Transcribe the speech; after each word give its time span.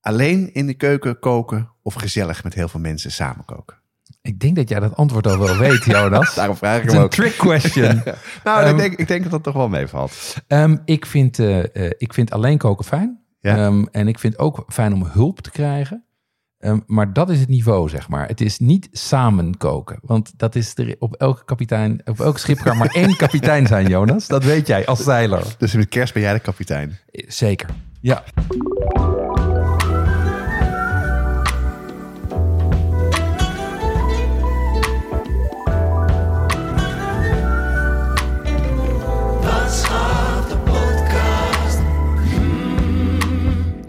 alleen 0.00 0.54
in 0.54 0.66
de 0.66 0.74
keuken 0.74 1.18
koken 1.18 1.68
of 1.82 1.94
gezellig 1.94 2.44
met 2.44 2.54
heel 2.54 2.68
veel 2.68 2.80
mensen 2.80 3.10
samen 3.12 3.44
koken? 3.44 3.78
ik 4.22 4.40
denk 4.40 4.56
dat 4.56 4.68
jij 4.68 4.80
dat 4.80 4.96
antwoord 4.96 5.26
al 5.26 5.38
wel 5.38 5.56
weet, 5.56 5.84
Jonas. 5.84 6.34
Daarom 6.34 6.56
vraag 6.56 6.76
ik 6.76 6.82
Het 6.82 6.90
hem 6.90 6.98
een 7.00 7.04
ook. 7.06 7.10
trick 7.12 7.36
question. 7.36 8.02
Nou, 8.44 8.60
Ehm, 8.62 8.68
ik, 8.70 8.76
denk, 8.76 8.94
ik 8.94 9.08
denk 9.08 9.22
dat 9.22 9.30
dat 9.30 9.42
toch 9.42 9.54
wel 9.54 9.68
meevalt. 9.68 10.36
Ehm, 10.46 10.76
ik, 10.84 11.06
vind, 11.06 11.38
eh, 11.38 11.58
eh, 11.76 11.90
ik 11.98 12.14
vind 12.14 12.30
alleen 12.30 12.58
koken 12.58 12.84
fijn. 12.84 13.20
Ja. 13.40 13.56
Ehm, 13.56 13.84
en 13.90 14.08
ik 14.08 14.18
vind 14.18 14.38
ook 14.38 14.64
fijn 14.68 14.92
om 14.92 15.04
hulp 15.04 15.40
te 15.40 15.50
krijgen. 15.50 16.04
Ehm, 16.58 16.78
maar 16.86 17.12
dat 17.12 17.30
is 17.30 17.40
het 17.40 17.48
niveau, 17.48 17.88
zeg 17.88 18.08
maar. 18.08 18.26
Het 18.28 18.40
is 18.40 18.58
niet 18.58 18.88
samen 18.92 19.56
koken. 19.56 19.98
Want 20.02 20.32
dat 20.38 20.54
is 20.54 20.72
er 20.78 20.96
op 20.98 21.14
elke 21.14 21.44
kapitein, 21.44 22.00
op 22.04 22.20
elk 22.20 22.38
schip 22.38 22.58
kan 22.58 22.76
maar 22.76 22.90
één 22.94 23.16
kapitein 23.24 23.66
zijn, 23.66 23.88
Jonas. 23.88 24.26
Dat 24.26 24.44
weet 24.44 24.66
jij 24.66 24.86
als 24.86 25.02
zeiler. 25.04 25.54
Dus 25.58 25.72
met 25.72 25.88
kerst 25.88 26.12
ben 26.12 26.22
jij 26.22 26.32
de 26.32 26.40
kapitein. 26.40 26.98
Eh, 27.10 27.24
Zeker. 27.30 27.68
Ja. 28.00 28.22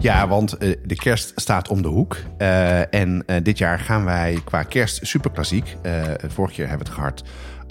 Ja, 0.02 0.28
want 0.28 0.56
eh, 0.56 0.76
de 0.84 0.94
kerst 0.94 1.32
staat 1.36 1.68
om 1.68 1.82
de 1.82 1.88
hoek. 1.88 2.16
Eh, 2.38 2.94
en 2.94 3.22
eh, 3.26 3.36
dit 3.42 3.58
jaar 3.58 3.78
gaan 3.78 4.04
wij 4.04 4.40
qua 4.44 4.62
kerst 4.62 5.06
superklassiek. 5.06 5.76
eh 5.82 6.02
vorig 6.28 6.56
jaar 6.56 6.68
hebben 6.68 6.86
we 6.86 6.92
het 6.92 7.00
gehad 7.00 7.22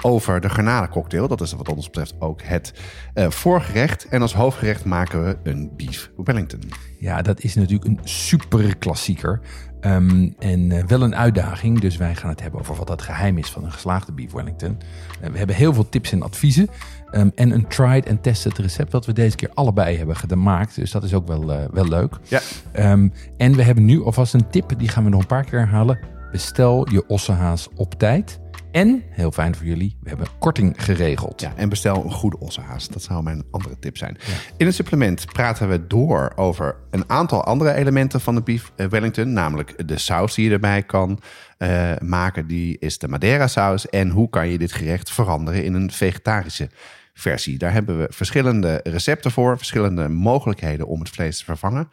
over 0.01 0.41
de 0.41 0.49
garnalencocktail. 0.49 1.27
Dat 1.27 1.41
is 1.41 1.53
wat 1.53 1.69
ons 1.69 1.85
betreft 1.85 2.15
ook 2.19 2.41
het 2.41 2.73
eh, 3.13 3.29
voorgerecht. 3.29 4.07
En 4.07 4.21
als 4.21 4.33
hoofdgerecht 4.33 4.85
maken 4.85 5.23
we 5.23 5.37
een 5.43 5.71
beef 5.77 6.11
Wellington. 6.15 6.61
ja, 6.99 7.21
dat 7.21 7.43
is 7.43 7.55
natuurlijk 7.55 7.85
een 7.85 7.99
super 8.03 8.77
klassieker. 8.77 9.39
Ehm, 9.79 10.29
en 10.39 10.71
eh, 10.71 10.83
wel 10.83 11.01
een 11.01 11.15
uitdaging. 11.15 11.79
Dus 11.79 11.97
wij 11.97 12.15
gaan 12.15 12.29
het 12.29 12.41
hebben 12.41 12.59
over 12.59 12.75
wat 12.75 12.89
het 12.89 13.01
geheim 13.01 13.37
is 13.37 13.49
van 13.49 13.63
een 13.63 13.71
geslaagde 13.71 14.11
beef 14.11 14.31
Wellington. 14.31 14.77
Eh, 15.21 15.29
we 15.29 15.37
hebben 15.37 15.55
heel 15.55 15.73
veel 15.73 15.89
tips 15.89 16.11
en 16.11 16.21
adviezen. 16.21 16.67
Ehm, 17.11 17.29
en 17.35 17.51
een 17.51 17.67
tried 17.67 18.09
and 18.09 18.23
tested 18.23 18.57
recept 18.57 18.91
dat 18.91 19.05
we 19.05 19.13
deze 19.13 19.35
keer 19.35 19.49
allebei 19.53 19.97
hebben 19.97 20.15
gemaakt. 20.15 20.75
Dus 20.75 20.91
dat 20.91 21.03
is 21.03 21.13
ook 21.13 21.27
wel, 21.27 21.45
wel 21.71 21.87
leuk. 21.87 22.17
Ja. 22.23 22.39
Ehm, 22.71 23.09
en 23.37 23.55
we 23.55 23.63
hebben 23.63 23.85
nu 23.85 24.03
alvast 24.03 24.33
een 24.33 24.49
tip, 24.49 24.73
die 24.77 24.87
gaan 24.87 25.03
we 25.03 25.09
nog 25.09 25.21
een 25.21 25.27
paar 25.27 25.45
keer 25.45 25.59
herhalen. 25.59 25.99
Bestel 26.31 26.89
je 26.89 27.07
ossehaas 27.07 27.69
op 27.75 27.93
tijd. 27.93 28.40
En, 28.71 29.03
heel 29.09 29.31
fijn 29.31 29.55
voor 29.55 29.65
jullie, 29.65 29.97
we 30.01 30.09
hebben 30.09 30.27
korting 30.39 30.83
geregeld. 30.83 31.41
Ja, 31.41 31.53
en 31.55 31.69
bestel 31.69 32.03
een 32.03 32.11
goede 32.11 32.39
ossehaas. 32.39 32.87
Dat 32.87 33.01
zou 33.01 33.23
mijn 33.23 33.43
andere 33.51 33.79
tip 33.79 33.97
zijn. 33.97 34.17
In 34.57 34.65
het 34.65 34.75
supplement 34.75 35.25
praten 35.25 35.69
we 35.69 35.87
door 35.87 36.31
over 36.35 36.75
een 36.89 37.09
aantal 37.09 37.43
andere 37.43 37.73
elementen 37.73 38.21
van 38.21 38.35
de 38.35 38.41
beef 38.41 38.71
eh, 38.75 38.87
Wellington. 38.87 39.33
Namelijk 39.33 39.87
de 39.87 39.97
saus 39.97 40.35
die 40.35 40.45
je 40.45 40.51
erbij 40.51 40.83
kan 40.83 41.19
eh, 41.57 41.91
maken. 41.99 42.47
Die 42.47 42.77
is 42.79 42.97
de 42.97 43.07
Madeira 43.07 43.47
saus. 43.47 43.89
En 43.89 44.09
hoe 44.09 44.29
kan 44.29 44.47
je 44.47 44.57
dit 44.57 44.71
gerecht 44.71 45.11
veranderen 45.11 45.63
in 45.63 45.73
een 45.73 45.91
vegetarische 45.91 46.69
versie. 47.13 47.57
Daar 47.57 47.73
hebben 47.73 47.99
we 47.99 48.07
verschillende 48.09 48.79
recepten 48.83 49.31
voor. 49.31 49.57
Verschillende 49.57 50.09
mogelijkheden 50.09 50.87
om 50.87 50.99
het 50.99 51.09
vlees 51.09 51.37
te 51.37 51.43
vervangen. 51.43 51.87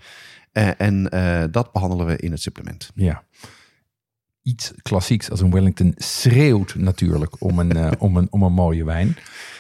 Eh, 0.53 0.69
en 0.81 1.03
dat 1.51 1.73
behandelen 1.73 2.07
we 2.07 2.17
in 2.17 2.31
het 2.31 2.43
supplement. 2.43 2.91
Ja. 2.95 3.23
Iets 4.49 4.73
klassieks 4.83 5.31
als 5.31 5.41
een 5.41 5.51
Wellington 5.51 5.95
schreeuwt 5.97 6.75
natuurlijk 6.75 7.35
om 7.39 7.59
een, 7.59 7.77
eh, 7.77 7.91
om 7.99 8.17
een, 8.17 8.27
om 8.31 8.43
een 8.43 8.53
mooie 8.53 8.85
wijn. 8.85 9.09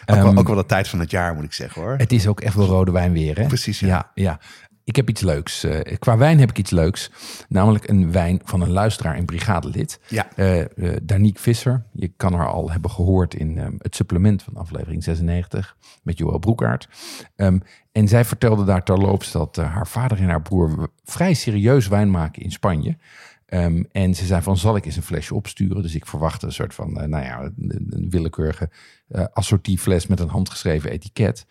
Ook, 0.06 0.16
wel, 0.16 0.26
Ehm, 0.26 0.38
ook 0.38 0.46
wel 0.46 0.56
de 0.56 0.66
tijd 0.66 0.88
van 0.88 1.00
het 1.00 1.10
jaar 1.10 1.34
moet 1.34 1.44
ik 1.44 1.52
zeggen 1.52 1.82
hoor. 1.82 1.94
Het 1.96 2.12
is 2.12 2.26
ook 2.26 2.40
echt 2.40 2.54
wel 2.54 2.66
rode 2.66 2.90
wijn 2.90 3.12
weer, 3.12 3.38
hè? 3.38 3.46
Precies, 3.46 3.80
ja. 3.80 3.86
ja. 3.86 4.10
ja. 4.14 4.40
Ik 4.84 4.96
heb 4.96 5.08
iets 5.08 5.20
leuks. 5.20 5.64
Eh, 5.64 5.98
qua 5.98 6.16
wijn 6.16 6.38
heb 6.38 6.50
ik 6.50 6.58
iets 6.58 6.70
leuks. 6.70 7.10
Namelijk 7.48 7.88
een 7.88 8.12
wijn 8.12 8.40
van 8.44 8.60
een 8.60 8.70
luisteraar 8.70 9.14
en 9.14 9.24
brigadelid. 9.24 10.00
Ja. 10.06 10.28
Eh, 10.34 10.64
Danique 11.02 11.42
Visser. 11.42 11.82
Je 11.92 12.12
kan 12.16 12.34
haar 12.34 12.48
al 12.48 12.70
hebben 12.70 12.90
gehoord 12.90 13.34
in 13.34 13.58
ehm, 13.58 13.72
het 13.78 13.94
supplement 13.94 14.42
van 14.42 14.56
aflevering 14.56 15.04
96 15.04 15.76
met 16.02 16.18
Joël 16.18 16.38
Broekaert. 16.38 16.88
Ehm, 17.36 17.58
en 17.92 18.08
zij 18.08 18.24
vertelde 18.24 18.64
daar 18.64 18.84
terloops 18.84 19.32
dat 19.32 19.56
haar 19.56 19.86
vader 19.86 20.18
en 20.18 20.28
haar 20.28 20.42
broer 20.42 20.90
vrij 21.04 21.34
serieus 21.34 21.88
wijn 21.88 22.10
maken 22.10 22.42
in 22.42 22.52
Spanje. 22.52 22.96
Ehm, 23.48 23.82
en 23.92 24.14
ze 24.14 24.26
zei 24.26 24.42
van, 24.42 24.56
zal 24.56 24.76
ik 24.76 24.84
eens 24.84 24.96
een 24.96 25.02
flesje 25.02 25.34
opsturen? 25.34 25.82
Dus 25.82 25.94
ik 25.94 26.06
verwachtte 26.06 26.46
een 26.46 26.52
soort 26.52 26.74
van, 26.74 27.00
eh, 27.00 27.08
nou 27.08 27.24
ja, 27.24 27.42
een, 27.58 28.06
willekeurige 28.10 28.70
eh 29.08 29.24
assortief 29.32 29.82
fles 29.82 30.06
met 30.06 30.20
een 30.20 30.28
handgeschreven 30.28 30.90
etiket. 30.90 31.46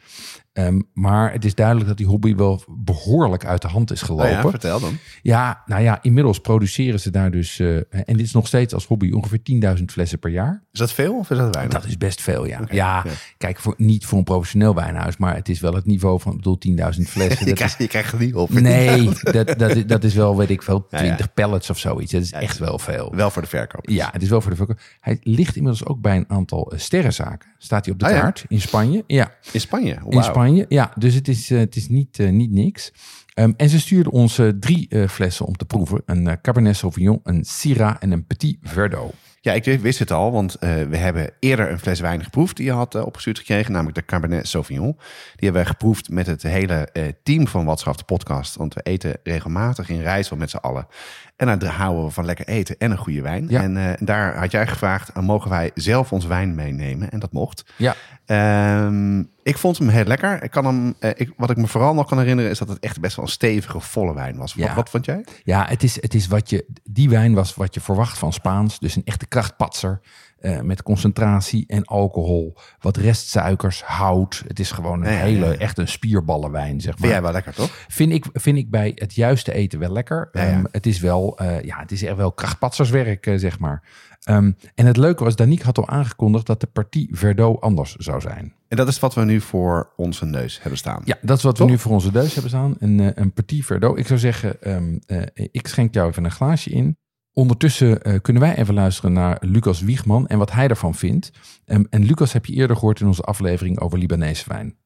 Ehm, 0.57 0.79
maar 0.93 1.31
het 1.31 1.45
is 1.45 1.55
duidelijk 1.55 1.87
dat 1.87 1.97
die 1.97 2.05
hobby 2.05 2.35
wel 2.35 2.61
behoorlijk 2.67 3.45
uit 3.45 3.61
de 3.61 3.67
hand 3.67 3.91
is 3.91 4.01
Oh 4.01 4.07
gelopen. 4.07 4.29
ja, 4.29 4.49
vertel 4.49 4.79
dan. 4.79 4.97
Ja, 5.21 5.61
nou 5.65 5.81
ja, 5.81 5.99
inmiddels 6.01 6.39
produceren 6.39 6.99
ze 6.99 7.11
daar 7.11 7.31
dus, 7.31 7.59
eh, 7.59 7.75
en 7.75 8.03
dit 8.05 8.19
is 8.19 8.31
nog 8.33 8.47
steeds 8.47 8.73
als 8.73 8.85
hobby 8.85 9.11
ongeveer 9.11 9.41
10.000 9.43 9.91
flessen 9.91 10.19
per 10.19 10.29
jaar. 10.31 10.63
Is 10.71 10.79
dat 10.79 10.93
veel 10.93 11.17
of 11.17 11.29
is 11.31 11.37
dat 11.37 11.53
weinig? 11.55 11.73
Dat 11.79 11.85
is 11.85 11.97
best 11.97 12.21
veel, 12.21 12.45
ja. 12.45 12.61
Ja, 12.71 13.05
kijk, 13.37 13.59
voor, 13.59 13.73
niet 13.77 14.05
voor 14.05 14.17
een 14.17 14.23
professioneel 14.23 14.75
wijnhuis, 14.75 15.17
maar 15.17 15.35
het 15.35 15.49
is 15.49 15.59
wel 15.59 15.73
het 15.73 15.85
niveau 15.85 16.19
van, 16.19 16.31
ik 16.31 16.37
bedoel, 16.37 16.57
10.000 16.57 17.01
flessen. 17.09 17.45
je, 17.47 17.53
krijgt, 17.53 17.77
je 17.77 17.87
krijgt 17.87 18.11
er 18.13 18.19
niet 18.19 18.35
op. 18.35 18.49
nee, 18.51 19.09
dat, 19.31 19.53
dat, 19.57 19.75
is- 19.75 19.85
dat 19.85 20.03
is 20.03 20.13
wel, 20.13 20.37
weet 20.37 20.49
ik 20.49 20.61
veel, 20.63 20.85
Ja, 20.89 20.97
20 20.97 21.25
ja. 21.25 21.31
pallets 21.33 21.69
of 21.69 21.77
zoiets. 21.79 22.11
Dat 22.11 22.21
is 22.21 22.31
echt 22.31 22.57
wel 22.57 22.79
veel. 22.79 23.15
Wel 23.15 23.29
voor 23.31 23.41
de 23.41 23.47
verkoop. 23.47 23.89
Ja, 23.89 24.09
het 24.11 24.21
is 24.21 24.29
wel 24.29 24.41
voor 24.41 24.51
de 24.51 24.57
verkoop. 24.57 24.79
Hij 24.99 25.17
ligt 25.21 25.55
inmiddels 25.55 25.85
ook 25.85 26.01
bij 26.01 26.15
een 26.15 26.25
aantal 26.29 26.71
eh, 26.71 26.79
sterrenzaken. 26.79 27.49
Staat 27.57 27.85
hij 27.85 27.93
op 27.93 27.99
de 27.99 28.05
Ah, 28.05 28.11
ja? 28.11 28.19
kaart 28.19 28.45
in 28.47 28.61
Spanje? 28.61 29.03
Ja, 29.07 29.31
In 29.51 29.59
Spanje? 29.61 29.97
in. 30.09 30.23
Spanje. 30.23 30.65
Ja, 30.69 30.91
dus 30.95 31.13
het 31.13 31.27
is, 31.27 31.49
eh, 31.51 31.59
het 31.59 31.75
is 31.75 31.87
niet, 31.87 32.19
eh, 32.19 32.29
niet 32.29 32.51
niks. 32.51 32.91
Ehm, 33.33 33.51
en 33.57 33.69
ze 33.69 33.79
stuurden 33.79 34.11
ons 34.11 34.37
eh, 34.39 34.47
drie 34.59 35.07
flessen 35.09 35.45
om 35.45 35.55
te 35.55 35.65
proeven. 35.65 36.01
Een 36.05 36.41
Cabernet 36.41 36.75
Sauvignon, 36.75 37.19
een 37.23 37.43
Syrah 37.45 37.95
en 37.99 38.11
een 38.11 38.25
Petit 38.25 38.57
Verdot. 38.61 39.13
Ja, 39.41 39.53
ik 39.53 39.63
wist 39.79 39.99
het 39.99 40.11
al, 40.11 40.31
want 40.31 40.55
we 40.59 40.97
hebben 40.97 41.29
eerder 41.39 41.71
een 41.71 41.79
fles 41.79 41.99
wijn 41.99 42.23
geproefd 42.23 42.55
die 42.57 42.65
je 42.65 42.71
had 42.71 42.95
opgestuurd 42.95 43.37
gekregen, 43.37 43.71
namelijk 43.71 43.95
de 43.97 44.05
Cabernet 44.05 44.47
Sauvignon. 44.47 44.91
Die 44.95 44.99
hebben 45.35 45.53
wij 45.61 45.65
geproefd 45.65 46.09
met 46.09 46.27
het 46.27 46.41
hele 46.43 46.89
team 47.23 47.47
van 47.47 47.65
Watschaf, 47.65 47.95
de 47.95 48.03
podcast. 48.03 48.55
Want 48.55 48.73
we 48.73 48.81
eten 48.81 49.17
regelmatig 49.23 49.89
in 49.89 50.01
Rijssel 50.01 50.37
met 50.37 50.49
z'n 50.49 50.57
allen. 50.57 50.87
En 51.37 51.59
daar 51.59 51.71
houden 51.73 52.05
we 52.05 52.11
van 52.11 52.25
lekker 52.25 52.47
eten 52.47 52.75
en 52.77 52.91
een 52.91 52.97
goede 52.97 53.21
wijn. 53.21 53.45
Ja. 53.49 53.61
En 53.61 53.77
eh, 53.77 53.93
daar 53.99 54.37
had 54.37 54.51
jij 54.51 54.67
gevraagd, 54.67 55.09
eh, 55.09 55.23
mogen 55.23 55.49
wij 55.49 55.71
zelf 55.75 56.11
ons 56.11 56.25
wijn 56.25 56.55
meenemen? 56.55 57.09
En 57.11 57.19
dat 57.19 57.31
mocht. 57.31 57.65
Ja, 57.75 57.95
Ehm, 58.27 59.19
ik 59.43 59.57
vond 59.57 59.77
hem 59.77 59.87
heel 59.87 60.03
lekker. 60.03 60.43
Ik 60.43 60.51
kan 60.51 60.65
hem, 60.65 60.95
eh, 60.99 61.09
ik, 61.15 61.33
wat 61.37 61.49
ik 61.49 61.57
me 61.57 61.67
vooral 61.67 61.93
nog 61.93 62.07
kan 62.07 62.19
herinneren 62.19 62.51
is 62.51 62.57
dat 62.57 62.67
het 62.67 62.79
echt 62.79 62.99
best 62.99 63.15
wel 63.15 63.25
een 63.25 63.31
stevige, 63.31 63.79
volle 63.79 64.13
wijn 64.13 64.37
was. 64.37 64.55
Wat, 64.55 64.67
Ja. 64.67 64.75
wat 64.75 64.89
vond 64.89 65.05
jij? 65.05 65.25
ja 65.43 65.65
het, 65.67 65.83
is, 65.83 66.01
het 66.01 66.13
is 66.13 66.27
wat 66.27 66.49
je, 66.49 66.65
die 66.83 67.09
wijn 67.09 67.33
was 67.33 67.55
wat 67.55 67.73
je 67.73 67.79
verwacht 67.81 68.17
van 68.17 68.33
Spaans. 68.33 68.79
Dus 68.79 68.95
een 68.95 69.05
echte 69.05 69.25
krachtpatser. 69.27 69.99
Eh, 70.39 70.59
met 70.61 70.83
concentratie 70.83 71.63
en 71.67 71.85
alcohol. 71.85 72.57
Wat 72.79 72.97
restsuikers, 72.97 73.83
hout. 73.83 74.43
Het 74.47 74.59
is 74.59 74.71
gewoon 74.71 75.03
een 75.05 75.11
Ja, 75.13 75.17
hele, 75.19 75.45
ja, 75.45 75.51
ja. 75.51 75.57
echt 75.57 75.77
een 75.77 75.87
spierballenwijn, 75.87 76.81
zeg 76.81 76.91
maar. 76.91 76.99
Vind 76.99 77.11
jij 77.11 77.21
wel 77.21 77.31
lekker, 77.31 77.53
toch? 77.53 77.85
Vind 77.87 78.11
ik, 78.11 78.25
vind 78.33 78.57
ik 78.57 78.69
bij 78.69 78.91
het 78.95 79.15
juiste 79.15 79.53
eten 79.53 79.79
wel 79.79 79.91
lekker. 79.91 80.29
Ehm, 80.31 80.63
het 80.71 80.85
is 80.85 80.99
wel, 80.99 81.37
eh, 81.37 81.61
ja, 81.61 81.79
het 81.79 81.91
is 81.91 82.03
echt 82.03 82.15
wel 82.15 82.31
krachtpatserswerk, 82.31 83.25
eh, 83.25 83.37
zeg 83.37 83.59
maar. 83.59 83.83
Ehm, 84.23 84.51
en 84.75 84.85
het 84.85 84.97
leuke 84.97 85.23
was, 85.23 85.35
Danique 85.35 85.65
had 85.65 85.77
al 85.77 85.87
aangekondigd 85.87 86.45
dat 86.45 86.59
de 86.59 86.67
Partie 86.67 87.09
Verdot 87.11 87.61
anders 87.61 87.95
zou 87.95 88.21
zijn. 88.21 88.53
En 88.67 88.77
dat 88.77 88.87
is 88.87 88.99
wat 88.99 89.13
we 89.13 89.23
nu 89.25 89.41
voor 89.41 89.93
onze 89.95 90.25
neus 90.25 90.59
hebben 90.61 90.77
staan. 90.79 91.01
Ja, 91.05 91.17
dat 91.21 91.37
is 91.37 91.43
wat 91.43 91.57
we 91.57 91.65
nu 91.65 91.77
voor 91.77 91.91
onze 91.91 92.11
deus 92.11 92.33
hebben 92.33 92.51
staan. 92.51 92.75
Een, 92.79 93.21
een 93.21 93.31
Partie 93.33 93.65
Verdot. 93.65 93.97
Ik 93.97 94.07
zou 94.07 94.19
zeggen, 94.19 94.61
ehm, 94.61 94.97
eh, 95.05 95.21
ik 95.51 95.67
schenk 95.67 95.93
jou 95.93 96.09
even 96.09 96.23
een 96.25 96.31
glaasje 96.31 96.69
in. 96.69 96.97
Ondertussen 97.37 98.01
eh, 98.01 98.19
kunnen 98.21 98.41
wij 98.41 98.55
even 98.55 98.73
luisteren 98.73 99.13
naar 99.13 99.37
Lucas 99.39 99.81
Wiegman 99.81 100.27
en 100.27 100.37
wat 100.37 100.51
hij 100.51 100.67
ervan 100.67 100.95
vindt. 100.95 101.31
En 101.65 101.87
Lucas 102.05 102.33
heb 102.33 102.45
je 102.45 102.53
eerder 102.53 102.75
gehoord 102.75 102.99
in 102.99 103.07
onze 103.07 103.21
aflevering 103.21 103.79
over 103.79 103.97
Libanese 103.97 104.45
wijn. 104.47 104.77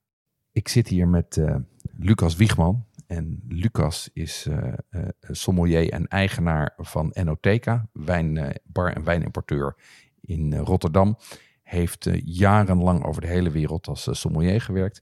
Ik 0.51 0.67
zit 0.67 0.87
hier 0.87 1.07
met 1.07 1.37
eh, 1.37 1.55
Lucas 1.97 2.35
Wiegman. 2.35 2.85
En 3.07 3.43
Lucas 3.47 4.09
is 4.13 4.47
eh, 4.49 5.03
sommelier 5.21 5.89
en 5.91 6.07
eigenaar 6.07 6.73
van 6.77 7.11
Enoteca, 7.11 7.89
wijnbar 7.93 8.93
en 8.93 9.03
wijnimporteur 9.03 9.75
in 10.21 10.55
Rotterdam. 10.55 11.17
Heeft 11.63 12.09
jarenlang 12.25 13.03
over 13.05 13.21
de 13.21 13.27
hele 13.27 13.51
wereld 13.51 13.87
als 13.87 14.07
sommelier 14.11 14.61
gewerkt. 14.61 15.01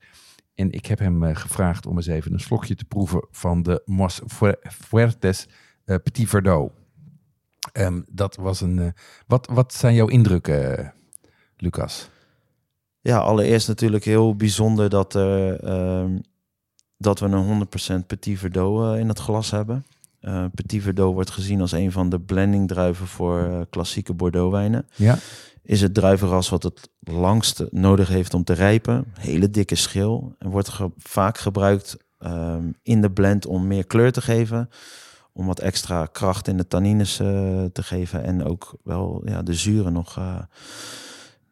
En 0.55 0.71
ik 0.71 0.85
heb 0.85 0.99
hem 0.99 1.35
gevraagd 1.35 1.85
om 1.85 1.95
eens 1.95 2.07
even 2.07 2.33
een 2.33 2.39
slokje 2.39 2.75
te 2.75 2.85
proeven 2.85 3.27
van 3.31 3.63
de 3.63 3.81
Mos 3.85 4.21
Fu- 4.27 4.55
Fuertes 4.61 5.47
Petit 5.85 6.29
Verdot. 6.29 6.78
Ehm, 7.71 8.01
dat 8.07 8.35
was 8.35 8.61
een. 8.61 8.79
eh, 8.79 8.87
wat, 9.27 9.47
wat 9.51 9.73
zijn 9.73 9.93
jouw 9.93 10.07
indrukken, 10.07 10.77
eh, 10.77 10.87
Lucas? 11.57 12.09
Ja, 13.01 13.17
allereerst 13.17 13.67
natuurlijk 13.67 14.03
heel 14.03 14.35
bijzonder 14.35 14.89
dat, 14.89 15.13
er, 15.13 15.59
ehm, 15.63 16.19
dat 16.97 17.19
we 17.19 17.25
een 17.25 17.43
100% 18.01 18.07
Petit 18.07 18.39
Verdot 18.39 18.83
eh, 18.93 18.99
in 18.99 19.07
het 19.07 19.19
glas 19.19 19.51
hebben. 19.51 19.85
Eh, 20.19 20.45
Petit 20.53 20.81
Verdot 20.81 21.13
wordt 21.13 21.29
gezien 21.29 21.61
als 21.61 21.71
een 21.71 21.91
van 21.91 22.09
de 22.09 22.19
blendingdruiven 22.19 23.07
voor 23.07 23.39
eh, 23.43 23.61
klassieke 23.69 24.13
Bordeaux-wijnen. 24.13 24.87
Ja, 24.95 25.17
Is 25.63 25.81
het 25.81 25.93
druivenras 25.93 26.49
wat 26.49 26.63
het 26.63 26.89
langste 26.99 27.67
nodig 27.71 28.07
heeft 28.07 28.33
om 28.33 28.43
te 28.43 28.53
rijpen. 28.53 29.05
Hele 29.19 29.49
dikke 29.49 29.75
schil. 29.75 30.35
En 30.39 30.49
wordt 30.49 30.69
ge- 30.69 30.91
vaak 30.97 31.37
gebruikt 31.37 31.97
ehm, 32.17 32.71
in 32.83 33.01
de 33.01 33.11
blend 33.11 33.45
om 33.45 33.67
meer 33.67 33.85
kleur 33.87 34.11
te 34.11 34.21
geven. 34.21 34.69
Om 35.39 35.45
wat 35.45 35.59
extra 35.59 36.05
kracht 36.05 36.47
in 36.47 36.57
de 36.57 36.67
tannines 36.67 37.19
eh, 37.19 37.27
te 37.73 37.83
geven. 37.83 38.23
En 38.23 38.43
ook 38.45 38.73
wel 38.83 39.21
ja, 39.25 39.41
de 39.41 39.53
zuren 39.53 39.93
nog 39.93 40.17
eh, 40.17 40.35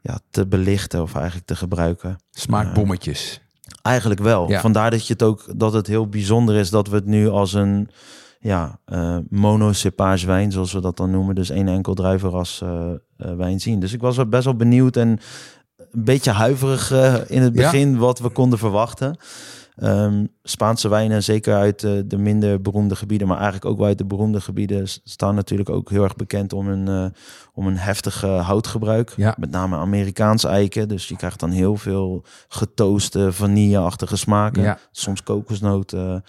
ja, 0.02 0.20
te 0.30 0.48
belichten 0.48 1.02
of 1.02 1.16
eigenlijk 1.16 1.46
te 1.46 1.56
gebruiken. 1.56 2.18
smaakbommetjes. 2.32 3.42
Eigenlijk 3.82 4.20
wel. 4.20 4.50
Ja. 4.50 4.62
Vandaar 4.62 4.92
dat, 4.92 5.08
je 5.08 5.14
het 5.14 5.24
ook, 5.24 5.46
dat 5.56 5.74
het 5.74 5.88
heel 5.88 6.08
bijzonder 6.08 6.56
is 6.56 6.70
dat 6.70 6.88
we 6.88 6.96
het 6.96 7.06
nu 7.06 7.30
als 7.30 7.54
een 7.54 7.90
ja, 8.40 8.80
eh 8.86 9.18
monocepage 9.30 10.26
wijn, 10.26 10.52
zoals 10.52 10.74
we 10.74 10.82
dat 10.82 10.98
dan 10.98 11.12
noemen. 11.12 11.36
Dus 11.36 11.50
één 11.50 11.68
enkel 11.68 11.94
druivenras 11.94 12.62
eh, 12.62 12.92
eh, 13.18 13.36
wijn 13.36 13.60
zien. 13.60 13.80
Dus 13.80 13.94
ik 13.94 14.02
was 14.02 14.16
wel 14.16 14.26
best 14.28 14.44
wel 14.46 14.56
benieuwd 14.56 14.96
en 14.96 15.08
een 15.78 16.04
beetje 16.04 16.32
huiverig 16.32 16.92
eh, 16.92 17.16
in 17.28 17.42
het 17.42 17.56
Ja. 17.56 17.62
begin 17.72 17.98
wat 17.98 18.20
we 18.20 18.30
konden 18.30 18.60
verwachten. 18.60 19.18
Ehm, 19.78 20.26
Spaanse 20.44 20.90
wijnen, 20.90 21.24
zeker 21.24 21.56
uit 21.56 21.84
eh, 21.84 21.92
de 22.06 22.18
minder 22.18 22.62
beroemde 22.62 22.96
gebieden, 22.96 23.28
maar 23.28 23.38
eigenlijk 23.38 23.66
ook 23.66 23.78
wel 23.78 23.88
uit 23.88 23.98
de 23.98 24.06
beroemde 24.06 24.42
gebieden, 24.42 24.88
staan 25.04 25.36
natuurlijk 25.36 25.70
ook 25.70 25.90
heel 25.90 26.04
erg 26.04 26.16
bekend 26.16 26.54
om 26.54 26.68
een, 26.68 26.88
eh, 26.88 27.20
om 27.54 27.68
een 27.68 27.78
heftig 27.78 28.24
eh, 28.24 28.48
houtgebruik. 28.48 29.14
Ja. 29.16 29.36
Met 29.40 29.52
name 29.52 29.76
Amerikaans 29.76 30.44
eiken. 30.44 30.88
Dus 30.88 31.08
je 31.08 31.16
krijgt 31.16 31.40
dan 31.40 31.50
heel 31.52 31.76
veel 31.76 32.24
getooste, 32.48 33.32
vanilleachtige 33.34 34.16
smaken. 34.18 34.62
Ja. 34.62 34.78
Soms 34.92 35.24
kokosnoten. 35.24 36.24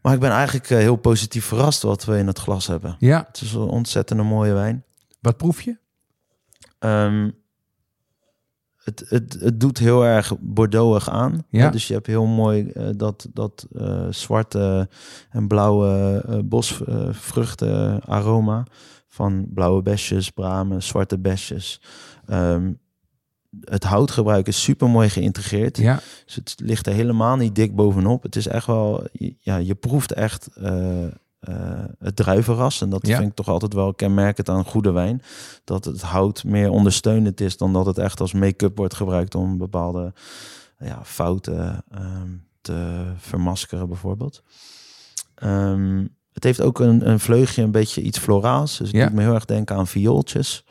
Maar 0.00 0.14
ik 0.14 0.20
ben 0.20 0.30
eigenlijk 0.30 0.70
eh, 0.70 0.78
heel 0.78 0.96
positief 0.96 1.44
verrast 1.44 1.82
wat 1.82 2.04
we 2.04 2.18
in 2.18 2.26
het 2.26 2.38
glas 2.38 2.66
hebben. 2.66 2.96
Ja, 2.98 3.24
Het 3.26 3.40
is 3.40 3.52
een 3.52 3.60
ontzettend 3.60 4.20
een 4.20 4.26
mooie 4.26 4.52
wijn. 4.52 4.84
wat 5.20 5.36
proef 5.36 5.60
je? 5.60 5.76
Ehm, 6.78 7.30
het, 8.84 9.04
het, 9.08 9.36
het 9.40 9.60
doet 9.60 9.78
heel 9.78 10.04
erg 10.04 10.32
Bordeauxig 10.40 11.10
aan. 11.10 11.44
Ja. 11.48 11.70
Dus 11.70 11.86
je 11.86 11.94
hebt 11.94 12.06
heel 12.06 12.26
mooi 12.26 12.68
eh, 12.68 12.88
dat, 12.96 13.28
dat 13.32 13.66
eh, 13.76 14.06
zwarte 14.10 14.88
en 15.30 15.46
blauwe 15.46 16.22
eh 16.28 16.38
bosvruchten 16.44 18.04
aroma. 18.04 18.66
Van 19.08 19.46
blauwe 19.54 19.82
besjes, 19.82 20.30
bramen, 20.30 20.82
zwarte 20.82 21.18
besjes. 21.18 21.80
Ehm, 22.26 22.72
het 23.60 23.84
houtgebruik 23.84 24.46
is 24.46 24.62
super 24.62 24.88
mooi 24.88 25.08
geïntegreerd. 25.08 25.76
Ja, 25.76 26.00
Dus 26.24 26.34
het 26.34 26.54
ligt 26.56 26.86
er 26.86 26.92
helemaal 26.92 27.36
niet 27.36 27.54
dik 27.54 27.74
bovenop. 27.74 28.22
Het 28.22 28.36
is 28.36 28.46
echt 28.46 28.66
wel, 28.66 29.06
ja, 29.38 29.56
je 29.56 29.74
proeft 29.74 30.12
echt 30.12 30.48
het 31.98 32.16
druivenras. 32.16 32.80
En 32.80 32.90
dat 32.90 33.06
Ja. 33.06 33.16
vind 33.16 33.28
ik 33.28 33.34
toch 33.34 33.48
altijd 33.48 33.72
wel 33.74 33.94
kenmerkend 33.94 34.48
aan 34.48 34.64
goede 34.64 34.90
wijn. 34.92 35.22
Dat 35.64 35.84
het 35.84 36.02
hout 36.02 36.44
meer 36.44 36.70
ondersteunend 36.70 37.40
is 37.40 37.56
dan 37.56 37.72
dat 37.72 37.86
het 37.86 37.98
echt 37.98 38.20
als 38.20 38.32
make-up 38.32 38.76
wordt 38.76 38.94
gebruikt 38.94 39.34
om 39.34 39.58
bepaalde 39.58 40.12
ja, 40.78 41.00
fouten 41.04 41.84
ehm, 41.90 42.28
te 42.60 43.02
vermaskeren, 43.16 43.88
bijvoorbeeld. 43.88 44.42
Ehm, 45.34 46.06
het 46.32 46.44
heeft 46.44 46.60
ook 46.60 46.80
een, 46.80 47.08
een 47.08 47.20
vleugje, 47.20 47.62
een 47.62 47.70
beetje 47.70 48.02
iets 48.02 48.18
floraals. 48.18 48.78
Dus 48.78 48.90
Ja. 48.90 49.04
doet 49.06 49.14
me 49.14 49.22
heel 49.22 49.34
erg 49.34 49.44
denken 49.44 49.76
aan 49.76 49.86
viooltjes. 49.86 50.64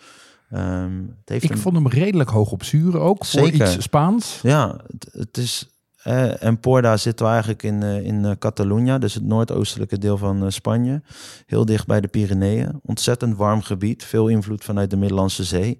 Ehm, 0.50 0.97
het 1.19 1.29
heeft 1.29 1.44
ik 1.44 1.50
een- 1.50 1.57
vond 1.57 1.75
hem 1.75 1.88
redelijk 1.88 2.29
hoog 2.29 2.51
op 2.51 2.63
zuren 2.63 3.01
ook. 3.01 3.25
Voor 3.25 3.39
Zeker. 3.41 3.74
iets 3.74 3.83
Spaans. 3.83 4.39
ja, 4.41 4.77
het, 4.88 5.09
het 5.12 5.38
is. 5.38 5.69
Eh, 6.03 6.44
Emporda 6.44 6.98
zitten 6.98 7.25
we 7.25 7.31
eigenlijk 7.31 7.63
in, 7.63 7.83
eh, 7.83 8.06
in 8.06 8.25
eh, 8.25 8.31
Catalunya, 8.39 8.98
dus 8.98 9.13
het 9.13 9.24
noordoostelijke 9.24 9.98
deel 9.98 10.18
van 10.18 10.51
Spanje. 10.51 11.01
Heel 11.45 11.65
dicht 11.65 11.88
bij 11.88 12.01
de 12.01 12.07
Pyreneeën. 12.07 12.80
Ontzettend 12.86 13.38
warm 13.38 13.62
gebied, 13.62 14.03
veel 14.03 14.27
invloed 14.27 14.63
vanuit 14.63 14.89
de 14.89 14.98
Middellandse 14.98 15.44
Zee. 15.44 15.80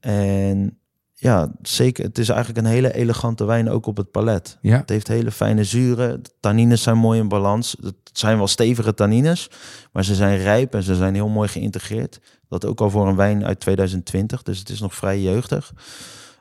En 0.00 0.78
ja, 1.20 1.52
zeker, 1.62 2.04
het 2.04 2.18
is 2.18 2.28
eigenlijk 2.28 2.66
een 2.66 2.72
hele 2.72 2.94
elegante 2.94 3.44
wijn 3.44 3.70
ook 3.70 3.86
op 3.86 3.96
het 3.96 4.10
palet. 4.10 4.58
Ja, 4.60 4.76
Het 4.76 4.88
heeft 4.88 5.08
hele 5.08 5.30
fijne 5.30 5.64
zuren. 5.64 6.22
De 6.22 6.30
tannines 6.40 6.82
zijn 6.82 6.96
mooi 6.96 7.20
in 7.20 7.28
balans. 7.28 7.76
Het 7.82 7.94
zijn 8.12 8.36
wel 8.36 8.46
stevige 8.46 8.94
tannines, 8.94 9.50
maar 9.92 10.04
ze 10.04 10.14
zijn 10.14 10.38
rijp 10.38 10.74
en 10.74 10.82
ze 10.82 10.94
zijn 10.94 11.14
heel 11.14 11.28
mooi 11.28 11.48
geïntegreerd. 11.48 12.20
Dat 12.48 12.64
ook 12.66 12.80
al 12.80 12.90
voor 12.90 13.08
een 13.08 13.16
wijn 13.16 13.44
uit 13.44 13.60
2020, 13.60 14.42
dus 14.42 14.58
het 14.58 14.68
is 14.68 14.80
nog 14.80 14.94
vrij 14.94 15.20
jeugdig. 15.20 15.72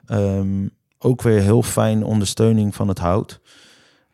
Ehm, 0.05 0.67
ook 0.99 1.21
weer 1.21 1.41
heel 1.41 1.63
fijn 1.63 2.03
ondersteuning 2.03 2.75
van 2.75 2.87
het 2.87 2.99
hout. 2.99 3.39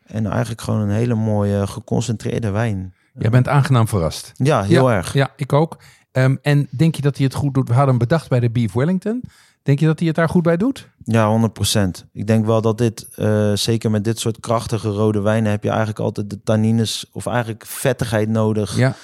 En 0.06 0.26
eigenlijk 0.26 0.60
gewoon 0.60 0.80
een 0.80 0.90
hele 0.90 1.14
mooie 1.14 1.66
geconcentreerde 1.66 2.50
wijn. 2.50 2.94
jij 3.18 3.30
bent 3.30 3.48
aangenaam 3.48 3.88
verrast. 3.88 4.32
Ja, 4.34 4.62
heel 4.62 4.90
ja, 4.90 4.96
erg. 4.96 5.12
Ja, 5.12 5.32
ik 5.36 5.52
ook. 5.52 5.78
Ehm, 6.12 6.36
en 6.42 6.68
denk 6.70 6.94
je 6.94 7.02
dat 7.02 7.16
hij 7.16 7.24
het 7.26 7.34
goed 7.34 7.54
doet? 7.54 7.68
We 7.68 7.74
hadden 7.74 7.90
hem 7.90 7.98
bedacht 7.98 8.28
bij 8.28 8.40
de 8.40 8.50
Beef 8.50 8.72
Wellington. 8.72 9.22
Denk 9.62 9.78
je 9.80 9.86
dat 9.86 9.98
hij 9.98 10.08
het 10.08 10.16
daar 10.16 10.28
goed 10.28 10.42
bij 10.42 10.56
doet? 10.56 10.88
Ja, 11.04 11.26
100%. 11.28 12.06
Ik 12.12 12.26
denk 12.26 12.46
wel 12.46 12.60
dat 12.60 12.78
dit, 12.78 13.08
eh, 13.14 13.52
zeker 13.54 13.90
met 13.90 14.04
dit 14.04 14.18
soort 14.18 14.40
krachtige 14.40 14.88
rode 14.88 15.20
wijnen, 15.20 15.50
heb 15.50 15.62
je 15.62 15.68
eigenlijk 15.68 15.98
altijd 15.98 16.30
de 16.30 16.42
tannines 16.42 17.10
of 17.12 17.26
eigenlijk 17.26 17.66
vettigheid 17.66 18.28
nodig. 18.28 18.76
Ja, 18.76 18.94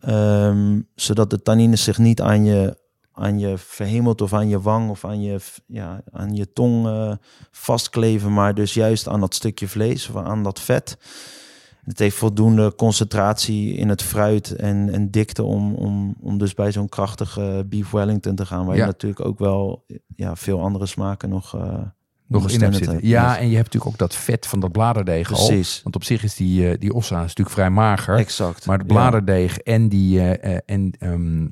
Ehm, 0.00 0.80
zodat 0.94 1.30
de 1.30 1.42
tannines 1.42 1.82
zich 1.82 1.98
niet 1.98 2.20
aan 2.20 2.44
je, 2.44 2.76
aan 3.18 3.38
je 3.38 3.58
verhemelt 3.58 4.20
of 4.20 4.32
aan 4.32 4.48
je 4.48 4.60
wang 4.60 4.90
of 4.90 5.04
aan 5.04 5.22
je, 5.22 5.38
ja, 5.66 6.02
aan 6.12 6.34
je 6.34 6.52
tong 6.52 6.86
eh, 6.86 7.12
vastkleven, 7.50 8.32
maar 8.32 8.54
dus 8.54 8.74
juist 8.74 9.08
aan 9.08 9.20
dat 9.20 9.34
stukje 9.34 9.68
vlees 9.68 10.08
of 10.08 10.16
aan 10.16 10.42
dat 10.42 10.60
vet. 10.60 10.98
Het 11.84 11.98
heeft 11.98 12.16
voldoende 12.16 12.74
concentratie 12.74 13.74
in 13.74 13.88
het 13.88 14.02
fruit 14.02 14.56
en, 14.56 14.92
en 14.92 15.10
dikte 15.10 15.42
om, 15.42 15.74
om, 15.74 16.14
om 16.20 16.38
dus 16.38 16.54
bij 16.54 16.72
zo'n 16.72 16.88
krachtige 16.88 17.64
beef 17.68 17.90
Wellington 17.90 18.34
te 18.34 18.46
gaan, 18.46 18.66
waar 18.66 18.74
Ja. 18.76 18.80
je 18.80 18.86
natuurlijk 18.86 19.24
ook 19.26 19.38
wel 19.38 19.84
ja, 20.16 20.36
veel 20.36 20.60
andere 20.60 20.86
smaken 20.86 21.28
nog, 21.28 21.54
eh 21.54 21.78
nog 22.26 22.50
in 22.50 22.60
hebt 22.62 22.74
zitten. 22.76 22.92
hebt. 22.94 23.06
Ja, 23.06 23.38
en 23.38 23.48
je 23.48 23.56
hebt 23.56 23.64
natuurlijk 23.72 23.92
ook 23.92 23.98
dat 24.08 24.14
vet 24.14 24.46
van 24.46 24.60
dat 24.60 24.72
bladerdeeg 24.72 25.32
al. 25.32 25.46
precies. 25.46 25.80
Want 25.82 25.94
op 25.94 26.04
zich 26.04 26.22
is 26.22 26.34
die, 26.34 26.70
eh, 26.70 26.78
die 26.78 26.92
ossa 26.94 27.16
is 27.16 27.22
natuurlijk 27.26 27.56
vrij 27.56 27.70
mager. 27.70 28.16
Exact. 28.16 28.66
Maar 28.66 28.78
het 28.78 28.86
Ja. 28.88 28.94
bladerdeeg 28.94 29.58
en 29.58 29.88
die, 29.88 30.20
eh, 30.20 30.58
en, 30.66 30.92
ehm, 30.98 31.46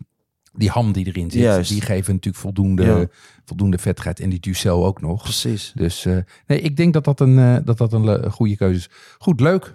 die 0.57 0.71
ham 0.71 0.93
die 0.93 1.07
erin 1.07 1.31
zit, 1.31 1.41
Juist. 1.43 1.71
die 1.71 1.81
geven 1.81 2.13
natuurlijk 2.15 2.43
voldoende, 2.43 2.85
Ja. 2.85 3.07
voldoende 3.45 3.79
vettigheid. 3.79 4.21
En 4.21 4.29
die 4.31 4.41
ducel 4.41 4.87
ook 4.87 5.01
nog. 5.01 5.23
Precies. 5.23 5.73
Dus 5.75 6.05
eh, 6.05 6.17
nee, 6.47 6.61
ik 6.61 6.77
denk 6.77 6.93
dat 6.93 7.05
dat 7.05 7.21
een, 7.21 7.39
eh, 7.39 7.57
dat 7.65 7.79
dat 7.79 7.93
een 7.93 8.31
goede 8.33 8.57
keuze 8.57 8.79
is. 8.79 8.89
Goed, 9.19 9.41
leuk. 9.41 9.75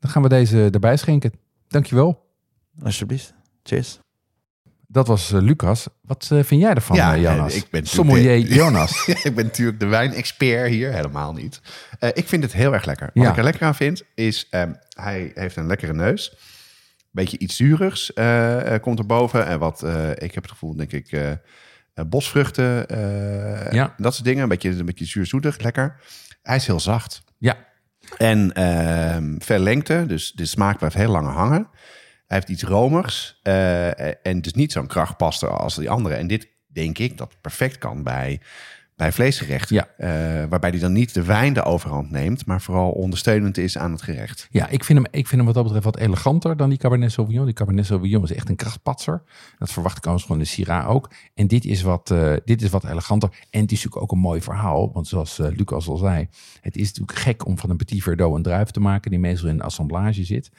Dan 0.00 0.10
gaan 0.10 0.22
we 0.22 0.28
deze 0.28 0.68
erbij 0.72 0.96
schenken. 0.96 1.32
Dankjewel. 1.68 2.26
Alsjeblieft. 2.82 3.34
Cheers. 3.62 3.98
Dat 4.86 5.06
was 5.06 5.32
eh, 5.32 5.40
Lucas. 5.40 5.86
Wat 6.02 6.28
eh, 6.32 6.42
vind 6.42 6.60
jij 6.60 6.74
ervan, 6.74 6.96
Ja, 6.96 7.14
eh, 7.14 7.22
Jonas? 7.22 7.54
ik 7.54 7.66
ben 7.70 7.86
Sommelier 7.86 8.38
Jonas. 8.38 9.06
ik 9.24 9.34
ben 9.34 9.44
natuurlijk 9.44 9.80
de 9.80 9.86
wijnexpert 9.86 10.70
hier, 10.70 10.92
helemaal 10.92 11.32
niet. 11.32 11.60
Eh, 11.98 12.08
ik 12.14 12.28
vind 12.28 12.42
het 12.42 12.52
heel 12.52 12.72
erg 12.72 12.84
lekker. 12.84 13.10
Wat 13.14 13.24
Ja. 13.24 13.30
ik 13.30 13.36
er 13.36 13.44
lekker 13.44 13.62
aan 13.66 13.74
vind, 13.74 14.02
is 14.14 14.48
um, 14.50 14.76
hij 14.96 15.30
heeft 15.34 15.56
een 15.56 15.66
lekkere 15.66 15.92
neus. 15.94 16.36
Beetje 17.12 17.38
iets 17.38 17.56
zuurigs 17.56 18.10
uh, 18.14 18.74
komt 18.80 18.98
erboven. 18.98 19.46
En 19.46 19.58
wat, 19.58 19.82
uh, 19.84 20.10
ik 20.10 20.34
heb 20.34 20.42
het 20.42 20.50
gevoel, 20.50 20.76
denk 20.76 20.92
ik, 20.92 21.38
bosvruchten. 22.06 22.86
Ja. 23.70 23.94
Dat 23.96 24.14
soort 24.14 24.24
dingen. 24.24 24.42
Een 24.42 24.48
beetje, 24.48 24.70
een 24.70 24.84
beetje 24.84 25.04
zuurzoetig, 25.04 25.58
lekker. 25.58 26.00
Hij 26.42 26.56
is 26.56 26.66
heel 26.66 26.80
zacht. 26.80 27.22
Ja. 27.38 27.56
En 28.18 28.52
uh, 28.58 29.36
veel 29.38 29.58
lengte, 29.58 30.04
dus 30.06 30.32
de 30.32 30.46
smaak 30.46 30.78
blijft 30.78 30.96
heel 30.96 31.10
lang 31.10 31.28
hangen. 31.28 31.68
Hij 32.26 32.36
heeft 32.40 32.48
iets 32.48 32.62
romigs 32.62 33.40
uh, 33.42 34.26
en 34.26 34.40
dus 34.40 34.52
niet 34.52 34.72
zo'n 34.72 34.86
krachtpaster 34.86 35.48
als 35.48 35.74
die 35.74 35.90
andere. 35.90 36.14
En 36.14 36.26
dit 36.26 36.48
denk 36.66 36.98
ik 36.98 37.18
dat 37.18 37.40
perfect 37.40 37.78
kan 37.78 38.02
bij, 38.02 38.40
bij 39.02 39.12
vleesgerechten. 39.12 39.76
Ja. 39.76 39.88
Uh, 39.98 40.48
waarbij 40.48 40.70
hij 40.70 40.78
dan 40.78 40.92
niet 40.92 41.14
de 41.14 41.24
wijn 41.24 41.52
de 41.52 41.62
overhand 41.62 42.10
neemt, 42.10 42.46
maar 42.46 42.60
vooral 42.60 42.90
ondersteunend 42.90 43.58
is 43.58 43.78
aan 43.78 43.92
het 43.92 44.02
gerecht. 44.02 44.48
Ja, 44.50 44.68
ik 44.68 44.84
vind 44.84 44.98
hem, 44.98 45.06
ik 45.10 45.26
vind 45.26 45.30
hem 45.30 45.44
wat 45.44 45.54
dat 45.54 45.62
betreft 45.64 45.84
wat 45.84 45.96
eleganter 45.96 46.56
dan 46.56 46.68
die 46.68 46.78
Cabernet 46.78 47.12
Sauvignon. 47.12 47.44
Die 47.44 47.54
Cabernet 47.54 47.86
Sauvignon 47.86 48.22
is 48.22 48.32
echt 48.32 48.48
een 48.48 48.56
krachtpatser. 48.56 49.22
Dat 49.58 49.72
verwacht 49.72 49.96
ik 49.96 50.06
als 50.06 50.22
gewoon 50.22 50.38
de 50.38 50.44
Syrah 50.44 50.90
ook. 50.90 51.10
En 51.34 51.46
dit 51.46 51.64
is, 51.64 51.82
wat, 51.82 52.10
uh, 52.10 52.32
dit 52.44 52.62
is 52.62 52.70
wat 52.70 52.84
eleganter. 52.84 53.28
En 53.50 53.60
het 53.60 53.72
is 53.72 53.76
natuurlijk 53.76 54.02
ook 54.02 54.12
een 54.12 54.18
mooi 54.18 54.40
verhaal. 54.40 54.92
Want 54.92 55.08
zoals 55.08 55.38
uh, 55.38 55.46
Lucas 55.56 55.88
al 55.88 55.96
zei, 55.96 56.28
het 56.60 56.76
is 56.76 56.86
natuurlijk 56.86 57.18
gek 57.18 57.46
om 57.46 57.58
van 57.58 57.70
een 57.70 57.76
Petit 57.76 58.02
Verdot 58.02 58.34
een 58.34 58.42
druif 58.42 58.70
te 58.70 58.80
maken 58.80 59.10
die 59.10 59.20
meestal 59.20 59.48
in 59.48 59.54
een 59.54 59.62
assemblage 59.62 60.24
zit. 60.24 60.50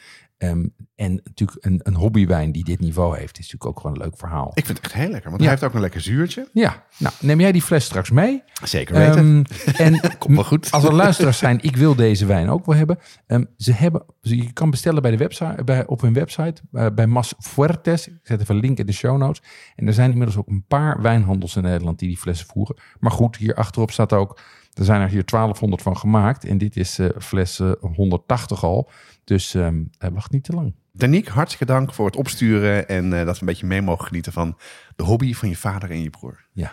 Ehm, 0.44 0.66
en 0.96 1.22
natuurlijk 1.24 1.66
een, 1.66 1.80
een 1.84 1.96
hobbywijn 1.96 2.52
die 2.52 2.64
dit 2.64 2.80
niveau 2.80 3.18
heeft, 3.18 3.38
is 3.40 3.44
natuurlijk 3.52 3.66
ook 3.66 3.80
gewoon 3.80 3.96
een 3.96 4.02
leuk 4.02 4.18
verhaal. 4.18 4.52
Ik 4.54 4.66
vind 4.66 4.78
het 4.78 4.86
echt 4.88 4.96
heel 4.96 5.10
lekker, 5.10 5.30
want 5.30 5.42
Ja. 5.42 5.48
hij 5.48 5.50
heeft 5.58 5.64
ook 5.68 5.74
een 5.74 5.82
lekker 5.82 6.02
zuurtje. 6.02 6.50
Ja, 6.54 6.86
nou 6.98 7.14
neem 7.20 7.40
jij 7.40 7.52
die 7.52 7.62
fles 7.62 7.86
straks 7.86 8.12
mee. 8.12 8.44
Zeker 8.64 8.96
weten. 8.96 9.46
Ehm, 9.66 9.76
en 9.82 10.00
Komt 10.20 10.36
wel 10.36 10.44
goed. 10.44 10.72
als 10.72 10.84
er 10.84 10.94
luisteraars 10.94 11.38
zijn, 11.38 11.60
ik 11.62 11.76
wil 11.76 11.96
deze 11.96 12.26
wijn 12.26 12.50
ook 12.50 12.66
wel 12.66 12.76
hebben. 12.76 12.98
Ehm, 13.28 13.44
ze 13.58 13.72
hebben 13.72 14.06
je 14.22 14.54
kan 14.54 14.70
bestellen 14.70 15.02
bij 15.02 15.12
de 15.12 15.18
website, 15.18 15.64
bij, 15.64 15.86
op 15.88 16.02
hun 16.02 16.14
website, 16.14 16.62
eh, 16.72 16.88
bij 16.96 17.08
Mas 17.08 17.34
Fuertes. 17.40 18.08
Ik 18.08 18.20
zet 18.24 18.42
even 18.42 18.56
een 18.56 18.62
link 18.62 18.78
in 18.78 18.86
de 18.86 18.92
show 18.94 19.18
notes. 19.18 19.42
En 19.76 19.88
er 19.88 19.94
zijn 19.94 20.10
inmiddels 20.12 20.38
ook 20.38 20.48
een 20.48 20.66
paar 20.68 21.02
wijnhandels 21.02 21.56
in 21.56 21.64
Nederland 21.64 22.00
die 22.00 22.08
die 22.08 22.18
flessen 22.18 22.48
voeren. 22.48 22.76
Maar 23.00 23.12
goed, 23.12 23.36
hier 23.38 23.56
achterop 23.56 23.92
staat 23.92 24.14
ook, 24.14 24.40
er 24.74 24.84
zijn 24.86 25.02
er 25.02 25.10
hier 25.10 25.26
1200 25.26 25.82
van 25.82 25.98
gemaakt. 25.98 26.46
En 26.46 26.58
dit 26.58 26.76
is 26.78 27.00
eh 27.00 27.08
fles 27.20 27.60
eh, 27.60 27.72
180 27.82 28.64
al. 28.64 28.90
Dus 29.24 29.54
ehm, 29.54 29.84
eh, 29.98 30.10
wacht 30.10 30.32
niet 30.32 30.44
te 30.44 30.54
lang. 30.54 30.76
Danique, 30.92 31.32
hartstikke 31.32 31.66
dank 31.74 31.94
voor 31.94 32.06
het 32.06 32.16
opsturen 32.16 32.88
en 32.88 33.14
eh, 33.20 33.26
dat 33.26 33.34
we 33.36 33.42
een 33.42 33.48
beetje 33.48 33.66
mee 33.66 33.82
mogen 33.82 34.06
genieten 34.08 34.32
van 34.34 34.58
de 34.96 35.04
hobby 35.04 35.34
van 35.34 35.50
je 35.50 35.56
vader 35.56 35.92
en 35.92 36.02
je 36.02 36.10
broer. 36.10 36.46
Ja, 36.54 36.72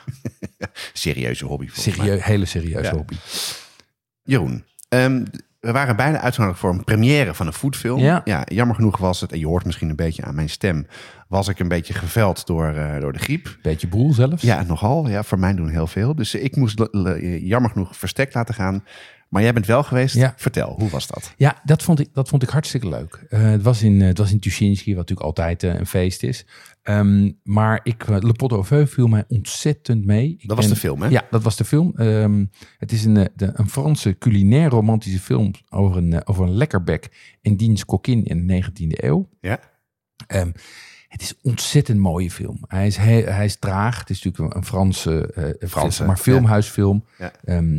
Serieuze 0.92 1.44
hobby. 1.46 1.64
mij. 1.64 1.74
serieus, 1.74 2.24
hele 2.24 2.44
serieuze 2.44 2.90
Ja. 2.90 2.96
hobby. 2.96 3.14
Jeroen, 4.22 4.64
ehm, 4.88 5.24
we 5.60 5.72
waren 5.72 5.96
bijna 5.96 6.20
uitgenodigd 6.20 6.58
voor 6.58 6.70
een 6.70 6.84
première 6.84 7.34
van 7.34 7.46
een 7.46 7.52
foodfilm. 7.52 8.00
Ja. 8.00 8.22
jammer 8.44 8.74
genoeg 8.74 8.96
was 8.96 9.20
het, 9.20 9.32
en 9.32 9.38
je 9.38 9.46
hoort 9.46 9.64
misschien 9.64 9.88
een 9.88 9.96
beetje 9.96 10.22
aan 10.24 10.34
mijn 10.34 10.48
stem, 10.50 10.86
was 11.28 11.48
ik 11.48 11.58
een 11.58 11.68
beetje 11.68 11.94
geveld 11.94 12.46
door, 12.46 12.66
eh, 12.74 13.00
door 13.00 13.12
de 13.12 13.18
griep. 13.18 13.58
Beetje 13.62 13.88
broel 13.88 14.12
zelfs. 14.12 14.42
Ja, 14.42 14.62
nogal. 14.62 15.08
Ja, 15.08 15.22
voor 15.22 15.38
mij 15.38 15.54
doen 15.54 15.68
heel 15.68 15.86
veel. 15.86 16.14
Dus 16.14 16.34
ik 16.34 16.56
moest 16.56 16.88
jammer 17.40 17.70
genoeg 17.70 17.96
verstek 17.96 18.34
laten 18.34 18.54
gaan. 18.54 18.84
Maar 19.30 19.42
jij 19.42 19.52
bent 19.52 19.66
wel 19.66 19.82
geweest. 19.82 20.14
Ja. 20.14 20.34
Vertel, 20.36 20.74
hoe 20.78 20.88
was 20.88 21.06
dat? 21.06 21.34
Ja, 21.36 21.60
dat 21.64 21.82
vond 21.82 22.00
ik, 22.00 22.08
dat 22.12 22.28
vond 22.28 22.42
ik 22.42 22.48
hartstikke 22.48 22.88
leuk. 22.88 23.26
Eh, 23.28 23.42
het, 23.42 23.62
was 23.62 23.82
in, 23.82 24.00
eh, 24.00 24.06
het 24.06 24.18
was 24.18 24.32
in 24.32 24.40
Tuschinski, 24.40 24.88
wat 24.94 24.98
natuurlijk 24.98 25.26
altijd 25.26 25.62
eh, 25.62 25.74
een 25.74 25.86
feest 25.86 26.22
is. 26.22 26.46
Ehm, 26.82 27.30
maar 27.42 27.80
ik, 27.82 28.08
Le 28.08 28.32
Pot 28.32 28.52
au 28.52 28.64
Feu 28.64 28.86
viel 28.86 29.06
mij 29.06 29.24
ontzettend 29.28 30.04
mee. 30.04 30.36
Ik 30.38 30.48
Dat 30.48 30.56
was 30.56 30.66
ben- 30.66 30.74
de 30.74 30.80
film, 30.80 31.02
hè? 31.02 31.08
Ja, 31.08 31.26
dat 31.30 31.42
was 31.42 31.56
de 31.56 31.64
film. 31.64 31.92
Ehm, 31.96 32.44
het 32.78 32.92
is 32.92 33.04
een, 33.04 33.28
de, 33.36 33.50
een 33.54 33.68
Franse 33.68 34.18
culinair 34.18 34.68
romantische 34.68 35.20
film 35.20 35.50
over 35.68 35.96
een, 35.96 36.26
over 36.26 36.44
een 36.44 36.54
lekkerbek 36.56 37.36
en 37.42 37.56
diens 37.56 37.84
kokkin 37.84 38.24
in 38.24 38.46
de 38.46 38.64
19e 38.64 39.04
eeuw. 39.04 39.28
Ja? 39.40 39.58
Ehm, 40.26 40.50
het 41.08 41.22
is 41.22 41.30
een 41.30 41.50
ontzettend 41.50 41.98
mooie 41.98 42.30
film. 42.30 42.58
Hij 42.66 42.86
is, 42.86 42.96
hij 42.96 43.44
is 43.44 43.56
traag. 43.56 43.98
Het 43.98 44.10
is 44.10 44.22
natuurlijk 44.22 44.54
een, 44.56 44.64
Franse, 44.64 45.54
Franse, 45.68 46.04
maar 46.04 46.16
filmhuisfilm. 46.16 47.04
Ja. 47.18 47.32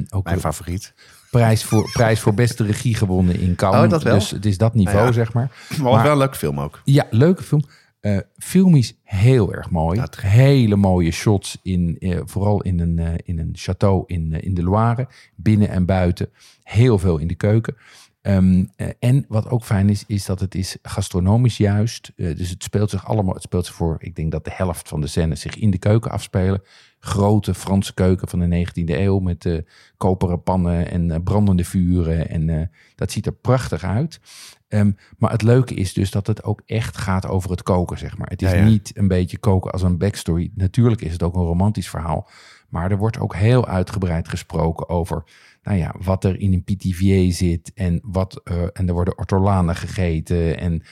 Ook 0.09 0.23
Mijn 0.25 0.39
favoriet. 0.39 0.93
Prijs 1.31 1.63
voor, 1.63 1.91
prijs 1.91 2.19
voor 2.19 2.33
beste 2.33 2.63
regie 2.63 2.95
gewonnen 2.95 3.39
in 3.39 3.55
Cannes. 3.55 3.83
Oh, 3.83 3.89
dat 3.89 4.03
wel? 4.03 4.13
Dus 4.13 4.31
het 4.31 4.45
is 4.45 4.57
dat 4.57 4.73
niveau, 4.73 4.97
Ja, 4.97 5.05
ja. 5.05 5.11
zeg 5.11 5.33
maar. 5.33 5.51
Maar 5.81 6.03
wel 6.03 6.11
een 6.11 6.17
leuke 6.17 6.37
film 6.37 6.59
ook. 6.59 6.81
Ja, 6.83 7.07
leuke 7.09 7.43
film. 7.43 7.63
Eh 7.99 8.17
filmisch 8.37 8.93
heel 9.03 9.53
erg 9.53 9.69
mooi. 9.69 10.03
Hele 10.21 10.75
mooie 10.75 11.11
shots, 11.11 11.57
in, 11.61 11.97
eh, 11.99 12.19
vooral 12.25 12.61
in 12.61 12.79
een, 12.79 12.99
eh, 12.99 13.13
in 13.23 13.39
een 13.39 13.55
château 13.57 14.05
in, 14.05 14.31
in 14.31 14.53
de 14.53 14.63
Loire. 14.63 15.07
Binnen 15.35 15.69
en 15.69 15.85
buiten. 15.85 16.29
Heel 16.63 16.99
veel 16.99 17.17
in 17.17 17.27
de 17.27 17.35
keuken. 17.35 17.75
Ehm, 18.21 18.65
eh, 18.75 18.87
en 18.99 19.25
wat 19.27 19.49
ook 19.49 19.63
fijn 19.63 19.89
is, 19.89 20.03
is 20.07 20.25
dat 20.25 20.39
het 20.39 20.55
is 20.55 20.77
gastronomisch 20.81 21.57
juist. 21.57 22.11
Dus 22.15 22.49
het 22.49 22.63
speelt 22.63 22.89
zich 22.89 23.07
allemaal, 23.07 23.33
het 23.33 23.43
speelt 23.43 23.65
zich 23.65 23.75
voor, 23.75 23.95
ik 23.99 24.15
denk 24.15 24.31
dat 24.31 24.43
de 24.45 24.51
helft 24.53 24.87
van 24.87 25.01
de 25.01 25.07
scènes 25.07 25.41
zich 25.41 25.55
in 25.55 25.71
de 25.71 25.77
keuken 25.77 26.11
afspelen. 26.11 26.61
Grote 27.03 27.53
Franse 27.53 27.93
keuken 27.93 28.27
van 28.27 28.39
de 28.39 28.67
19e 28.67 28.83
eeuw 28.85 29.19
met 29.19 29.45
eh, 29.45 29.57
koperen 29.97 30.43
pannen 30.43 30.91
en 30.91 31.11
eh, 31.11 31.19
brandende 31.23 31.63
vuren. 31.63 32.29
En 32.29 32.49
eh, 32.49 32.67
dat 32.95 33.11
ziet 33.11 33.25
er 33.25 33.33
prachtig 33.33 33.83
uit. 33.83 34.19
Ehm, 34.67 34.91
maar 35.17 35.31
het 35.31 35.41
leuke 35.41 35.73
is 35.73 35.93
dus 35.93 36.11
dat 36.11 36.27
het 36.27 36.43
ook 36.43 36.61
echt 36.65 36.97
gaat 36.97 37.27
over 37.27 37.51
het 37.51 37.63
koken, 37.63 37.97
zeg 37.97 38.17
maar. 38.17 38.27
Het 38.29 38.41
is 38.41 38.51
Ja, 38.51 38.57
ja. 38.57 38.65
niet 38.65 38.91
een 38.93 39.07
beetje 39.07 39.37
koken 39.37 39.71
als 39.71 39.81
een 39.81 39.97
backstory. 39.97 40.51
Natuurlijk 40.55 41.01
is 41.01 41.11
het 41.11 41.23
ook 41.23 41.35
een 41.35 41.41
romantisch 41.41 41.89
verhaal. 41.89 42.29
Maar 42.69 42.91
er 42.91 42.97
wordt 42.97 43.19
ook 43.19 43.35
heel 43.35 43.67
uitgebreid 43.67 44.29
gesproken 44.29 44.89
over 44.89 45.23
nou 45.63 45.77
ja, 45.77 45.95
wat 46.01 46.23
er 46.23 46.39
in 46.39 46.53
een 46.53 46.63
pitivier 46.63 47.33
zit. 47.33 47.71
En, 47.73 47.99
wat, 48.03 48.41
en 48.73 48.87
er 48.87 48.93
worden 48.93 49.17
ortolanen 49.17 49.75
gegeten. 49.75 50.57
En 50.57 50.83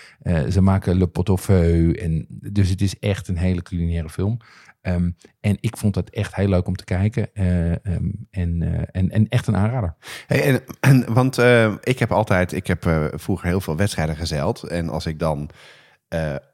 ze 0.52 0.62
maken 0.62 0.98
le 0.98 1.08
pot 1.08 1.28
au 1.28 1.38
feu. 1.38 1.92
En, 1.92 2.26
dus 2.30 2.70
het 2.70 2.82
is 2.82 3.00
echt 3.00 3.28
een 3.28 3.38
hele 3.38 3.62
culinaire 3.62 4.10
film. 4.10 4.40
Ehm, 4.82 5.10
en 5.40 5.58
ik 5.60 5.78
vond 5.78 5.96
het 5.96 6.10
echt 6.10 6.36
heel 6.36 6.48
leuk 6.48 6.68
om 6.68 6.76
te 6.76 6.84
kijken. 6.84 7.34
eh, 7.34 7.72
ehm, 7.72 8.10
en, 8.32 8.62
eh, 8.62 8.82
en, 8.92 9.10
en 9.10 9.28
echt 9.30 9.48
een 9.48 9.56
aanrader. 9.58 9.96
Hey, 10.28 10.44
en, 10.44 10.62
en, 10.90 11.14
want 11.14 11.38
eh, 11.38 11.74
ik 11.84 12.00
heb 12.00 12.12
altijd, 12.12 12.54
ik 12.54 12.68
heb 12.68 13.10
vroeger 13.14 13.48
heel 13.48 13.62
veel 13.62 13.76
wedstrijden 13.76 14.16
gezeild. 14.16 14.64
En 14.64 14.90
als 14.90 15.06
ik 15.06 15.20
dan 15.20 15.50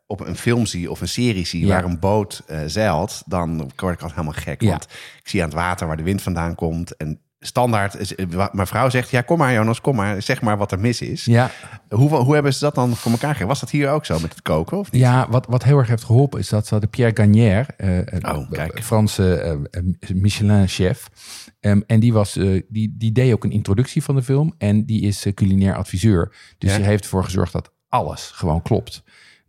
op 0.07 0.19
een 0.19 0.35
film 0.35 0.65
zie 0.65 0.91
of 0.91 1.01
een 1.01 1.07
serie 1.07 1.45
zie 1.45 1.61
Ja. 1.65 1.67
waar 1.67 1.83
een 1.83 1.99
boot 1.99 2.43
zeilt, 2.65 3.23
dan 3.25 3.57
word 3.57 3.71
ik 3.93 4.01
altijd 4.01 4.11
helemaal 4.11 4.31
gek. 4.41 4.61
Ja. 4.61 4.69
Want 4.69 4.83
ik 5.21 5.27
zie 5.29 5.41
aan 5.41 5.47
het 5.49 5.57
water 5.57 5.87
waar 5.87 5.97
de 5.97 6.03
wind 6.03 6.21
vandaan 6.21 6.55
komt. 6.55 6.95
En 6.95 7.19
standaard, 7.39 8.15
eh, 8.15 8.45
mijn 8.51 8.67
vrouw 8.67 8.89
zegt, 8.89 9.09
ja 9.09 9.21
kom 9.21 9.37
maar 9.37 9.53
Jonas, 9.53 9.81
kom 9.81 9.95
maar, 9.95 10.21
zeg 10.21 10.41
maar 10.41 10.57
wat 10.57 10.71
er 10.71 10.79
mis 10.79 11.01
is. 11.01 11.25
Ja, 11.25 11.51
Hoe, 11.89 12.09
hoe 12.15 12.33
hebben 12.33 12.53
ze 12.53 12.59
dat 12.59 12.75
dan 12.75 12.95
voor 12.95 13.11
elkaar 13.11 13.27
gekregen? 13.29 13.47
Was 13.47 13.59
dat 13.59 13.69
hier 13.69 13.89
ook 13.89 14.05
zo 14.05 14.19
met 14.19 14.31
het 14.31 14.41
koken 14.41 14.77
of 14.77 14.91
niet? 14.91 15.01
Ja, 15.01 15.27
wat, 15.29 15.45
wat 15.49 15.63
heel 15.63 15.77
erg 15.77 15.87
heeft 15.87 16.03
geholpen 16.03 16.39
is 16.39 16.49
dat 16.49 16.63
ze 16.65 16.71
hadden 16.71 16.89
Pierre 16.89 17.15
Gagnaire, 17.15 17.73
eh, 17.77 18.35
Oh, 18.35 18.51
kijk. 18.51 18.83
Franse 18.83 19.35
eh, 19.71 19.81
Michelin-chef. 20.13 21.09
Ehm, 21.59 21.81
en 21.87 21.99
die, 21.99 22.13
was, 22.13 22.33
die, 22.69 22.95
die 22.97 23.11
deed 23.11 23.33
ook 23.33 23.43
een 23.43 23.51
introductie 23.51 24.03
van 24.03 24.15
de 24.15 24.23
film. 24.23 24.53
En 24.57 24.85
die 24.85 25.01
is 25.01 25.25
culinair 25.33 25.75
adviseur. 25.75 26.35
Dus 26.57 26.71
Ja. 26.71 26.77
die 26.77 26.85
heeft 26.85 27.03
ervoor 27.03 27.23
gezorgd 27.23 27.51
dat 27.51 27.71
alles 27.89 28.31
gewoon 28.33 28.61
klopt. 28.61 29.03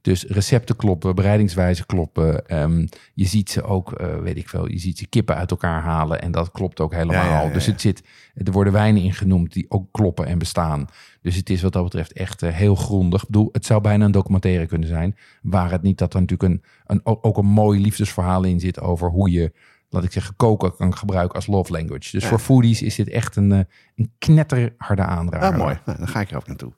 Dus 0.07 0.25
recepten 0.25 0.77
kloppen, 0.77 1.15
bereidingswijzen 1.15 1.87
kloppen. 1.87 2.47
Ehm, 2.47 2.87
je 3.15 3.27
ziet 3.27 3.51
ze 3.51 3.63
ook, 3.63 3.93
eh, 3.93 4.17
weet 4.19 4.37
ik 4.37 4.49
veel, 4.49 4.71
je 4.71 4.79
ziet 4.79 4.99
ze 4.99 5.07
kippen 5.07 5.37
uit 5.37 5.51
elkaar 5.51 5.83
halen. 5.83 6.23
En 6.23 6.33
dat 6.33 6.51
klopt 6.51 6.81
ook 6.81 6.93
helemaal. 6.93 7.25
Ja, 7.25 7.41
ja, 7.41 7.43
ja, 7.43 7.53
Dus 7.53 7.67
het 7.67 7.81
zit, 7.81 8.03
er 8.35 8.53
worden 8.53 8.73
wijnen 8.73 9.03
in 9.03 9.13
genoemd 9.13 9.53
die 9.53 9.67
ook 9.69 9.89
kloppen 9.93 10.27
en 10.27 10.39
bestaan. 10.39 10.89
Dus 11.23 11.37
het 11.37 11.51
is 11.51 11.63
wat 11.63 11.73
dat 11.73 11.83
betreft 11.83 12.13
echt 12.13 12.43
eh, 12.43 12.53
heel 12.53 12.75
grondig. 12.75 13.23
Ik 13.23 13.27
bedoel, 13.27 13.49
het 13.53 13.67
zou 13.67 13.81
bijna 13.81 14.05
een 14.05 14.11
documentaire 14.11 14.67
kunnen 14.67 14.89
zijn. 14.89 15.17
Waar 15.43 15.71
het 15.71 15.83
niet 15.83 15.99
dat 15.99 16.15
er 16.15 16.21
natuurlijk 16.21 16.53
een, 16.53 16.63
een, 16.87 17.01
ook 17.23 17.37
een 17.37 17.47
mooi 17.47 17.81
liefdesverhaal 17.81 18.45
in 18.45 18.61
zit 18.61 18.81
over 18.81 19.11
hoe 19.11 19.31
je, 19.31 19.53
laat 19.97 20.05
ik 20.05 20.13
zeggen, 20.13 20.37
koken 20.37 20.77
kan 20.77 20.97
gebruiken 20.97 21.35
als 21.35 21.47
love 21.47 21.73
language. 21.73 22.11
Dus 22.11 22.27
voor 22.27 22.39
foodies 22.39 22.83
is 22.83 22.95
dit 22.95 23.09
echt 23.09 23.37
een, 23.37 23.53
eh, 23.53 23.61
een 23.95 24.13
knetterharde 24.19 25.03
aanrader. 25.03 25.51
Ah, 25.51 25.57
mooi. 25.57 25.79
Nou, 25.85 25.99
dan 25.99 26.09
ga 26.09 26.21
ik 26.21 26.31
er 26.31 26.37
ook 26.37 26.47
naartoe. 26.47 26.73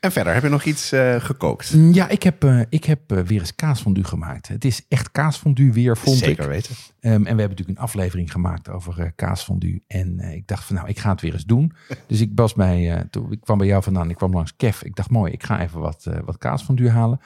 En 0.00 0.12
verder, 0.12 0.34
heb 0.34 0.42
je 0.42 0.48
nog 0.48 0.64
iets 0.64 0.92
eh, 0.92 1.14
gekookt? 1.20 1.74
Ja, 1.92 2.08
ik 2.08 2.22
heb, 2.22 2.44
eh, 2.44 2.60
ik 2.68 2.84
heb 2.84 3.00
weer 3.10 3.40
eens 3.40 3.54
kaasfondue 3.54 4.04
gemaakt. 4.04 4.48
Het 4.48 4.64
is 4.64 4.84
echt 4.88 5.10
kaasfondue 5.10 5.72
weer, 5.72 5.96
vond 5.96 6.18
Zeker 6.18 6.44
ik. 6.44 6.50
weten. 6.50 6.74
Ehm, 7.00 7.12
en 7.12 7.22
we 7.22 7.26
hebben 7.26 7.48
natuurlijk 7.48 7.78
een 7.78 7.84
aflevering 7.84 8.32
gemaakt 8.32 8.68
over 8.68 9.12
kaasfondue. 9.16 9.82
En 9.86 10.20
ik 10.20 10.46
dacht 10.46 10.64
van, 10.64 10.76
nou, 10.76 10.88
ik 10.88 10.98
ga 10.98 11.10
het 11.10 11.20
weer 11.20 11.32
eens 11.32 11.44
doen. 11.44 11.72
Dus 12.06 12.20
ik 12.20 12.30
was 12.34 12.54
bij, 12.54 13.06
toen, 13.10 13.32
ik 13.32 13.40
kwam 13.40 13.58
bij 13.58 13.66
jou 13.66 13.82
vandaan, 13.82 14.10
ik 14.10 14.16
kwam 14.16 14.32
langs 14.32 14.56
Kev. 14.56 14.82
Ik 14.82 14.96
dacht, 14.96 15.10
mooi, 15.10 15.32
ik 15.32 15.42
ga 15.42 15.60
even 15.60 15.80
wat, 15.80 16.06
wat 16.24 16.38
kaasfondue 16.38 16.90
halen. 16.90 17.20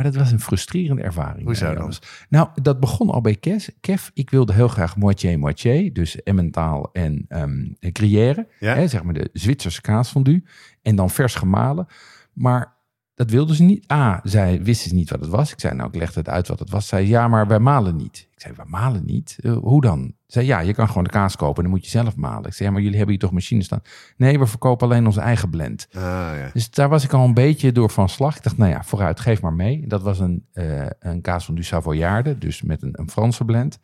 Maar 0.00 0.10
dat 0.10 0.20
was 0.20 0.32
een 0.32 0.40
frustrerende 0.40 1.02
ervaring. 1.02 1.44
Hoezo 1.44 1.64
eh, 1.64 1.70
dan? 1.70 1.80
Jonas. 1.80 2.02
Nou, 2.28 2.48
dat 2.62 2.80
begon 2.80 3.10
al 3.10 3.20
bij 3.20 3.34
Kev. 3.34 3.68
Kev, 3.80 4.08
ik 4.14 4.30
wilde 4.30 4.52
heel 4.52 4.68
graag 4.68 4.96
moitié-moitié. 4.96 5.92
Dus 5.92 6.22
Emmentaal 6.22 6.90
en 6.92 7.24
ehm 7.28 7.68
Gruyère. 7.80 8.48
Ja. 8.60 8.74
Hè, 8.74 8.88
zeg 8.88 9.02
maar 9.02 9.14
de 9.14 9.30
Zwitserse 9.32 9.80
kaasfondue. 9.80 10.44
En 10.82 10.96
dan 10.96 11.10
vers 11.10 11.34
gemalen. 11.34 11.86
Maar 12.32 12.74
dat 13.20 13.30
wilden 13.30 13.56
ze 13.56 13.62
niet. 13.62 13.92
A, 13.92 14.20
zij 14.22 14.62
wisten 14.62 14.88
ze 14.88 14.94
niet 14.94 15.10
wat 15.10 15.20
het 15.20 15.28
was. 15.28 15.52
Ik 15.52 15.60
zei, 15.60 15.74
nou, 15.74 15.88
ik 15.88 15.94
legde 15.94 16.18
het 16.18 16.28
uit 16.28 16.48
wat 16.48 16.58
het 16.58 16.70
was. 16.70 16.86
Zij, 16.86 17.06
ja, 17.06 17.28
maar 17.28 17.46
wij 17.46 17.58
malen 17.58 17.96
niet. 17.96 18.28
Ik 18.34 18.40
zei, 18.40 18.54
wij 18.56 18.66
malen 18.68 19.04
niet? 19.04 19.36
Eh, 19.40 19.56
hoe 19.56 19.80
dan? 19.80 20.14
Zij, 20.26 20.44
ja, 20.44 20.60
je 20.60 20.74
kan 20.74 20.88
gewoon 20.88 21.04
de 21.04 21.10
kaas 21.10 21.36
kopen 21.36 21.56
en 21.56 21.62
dan 21.62 21.70
moet 21.70 21.84
je 21.84 21.90
zelf 21.90 22.16
malen. 22.16 22.46
Ik 22.46 22.52
zei, 22.52 22.68
ja, 22.68 22.74
maar 22.74 22.82
jullie 22.82 22.96
hebben 22.96 23.14
hier 23.14 23.24
toch 23.24 23.32
machines 23.32 23.64
staan? 23.64 23.82
Nee, 24.16 24.38
we 24.38 24.46
verkopen 24.46 24.86
alleen 24.86 25.06
onze 25.06 25.20
eigen 25.20 25.50
blend. 25.50 25.88
Ah, 25.92 26.02
ja. 26.02 26.50
Dus 26.52 26.70
daar 26.70 26.88
was 26.88 27.04
ik 27.04 27.12
al 27.12 27.24
een 27.24 27.34
beetje 27.34 27.72
door 27.72 27.90
van 27.90 28.08
slag. 28.08 28.36
Ik 28.36 28.42
dacht, 28.42 28.56
nou 28.56 28.70
ja, 28.70 28.82
vooruit, 28.82 29.20
geef 29.20 29.42
maar 29.42 29.52
mee. 29.52 29.84
Dat 29.86 30.02
was 30.02 30.18
een, 30.18 30.46
eh, 30.52 30.86
een 30.98 31.20
kaas 31.20 31.44
van 31.44 31.54
du 31.54 31.62
Savoyarde, 31.62 32.38
dus 32.38 32.62
met 32.62 32.82
een, 32.82 32.92
een 32.92 33.10
Franse 33.10 33.44
blend. 33.44 33.78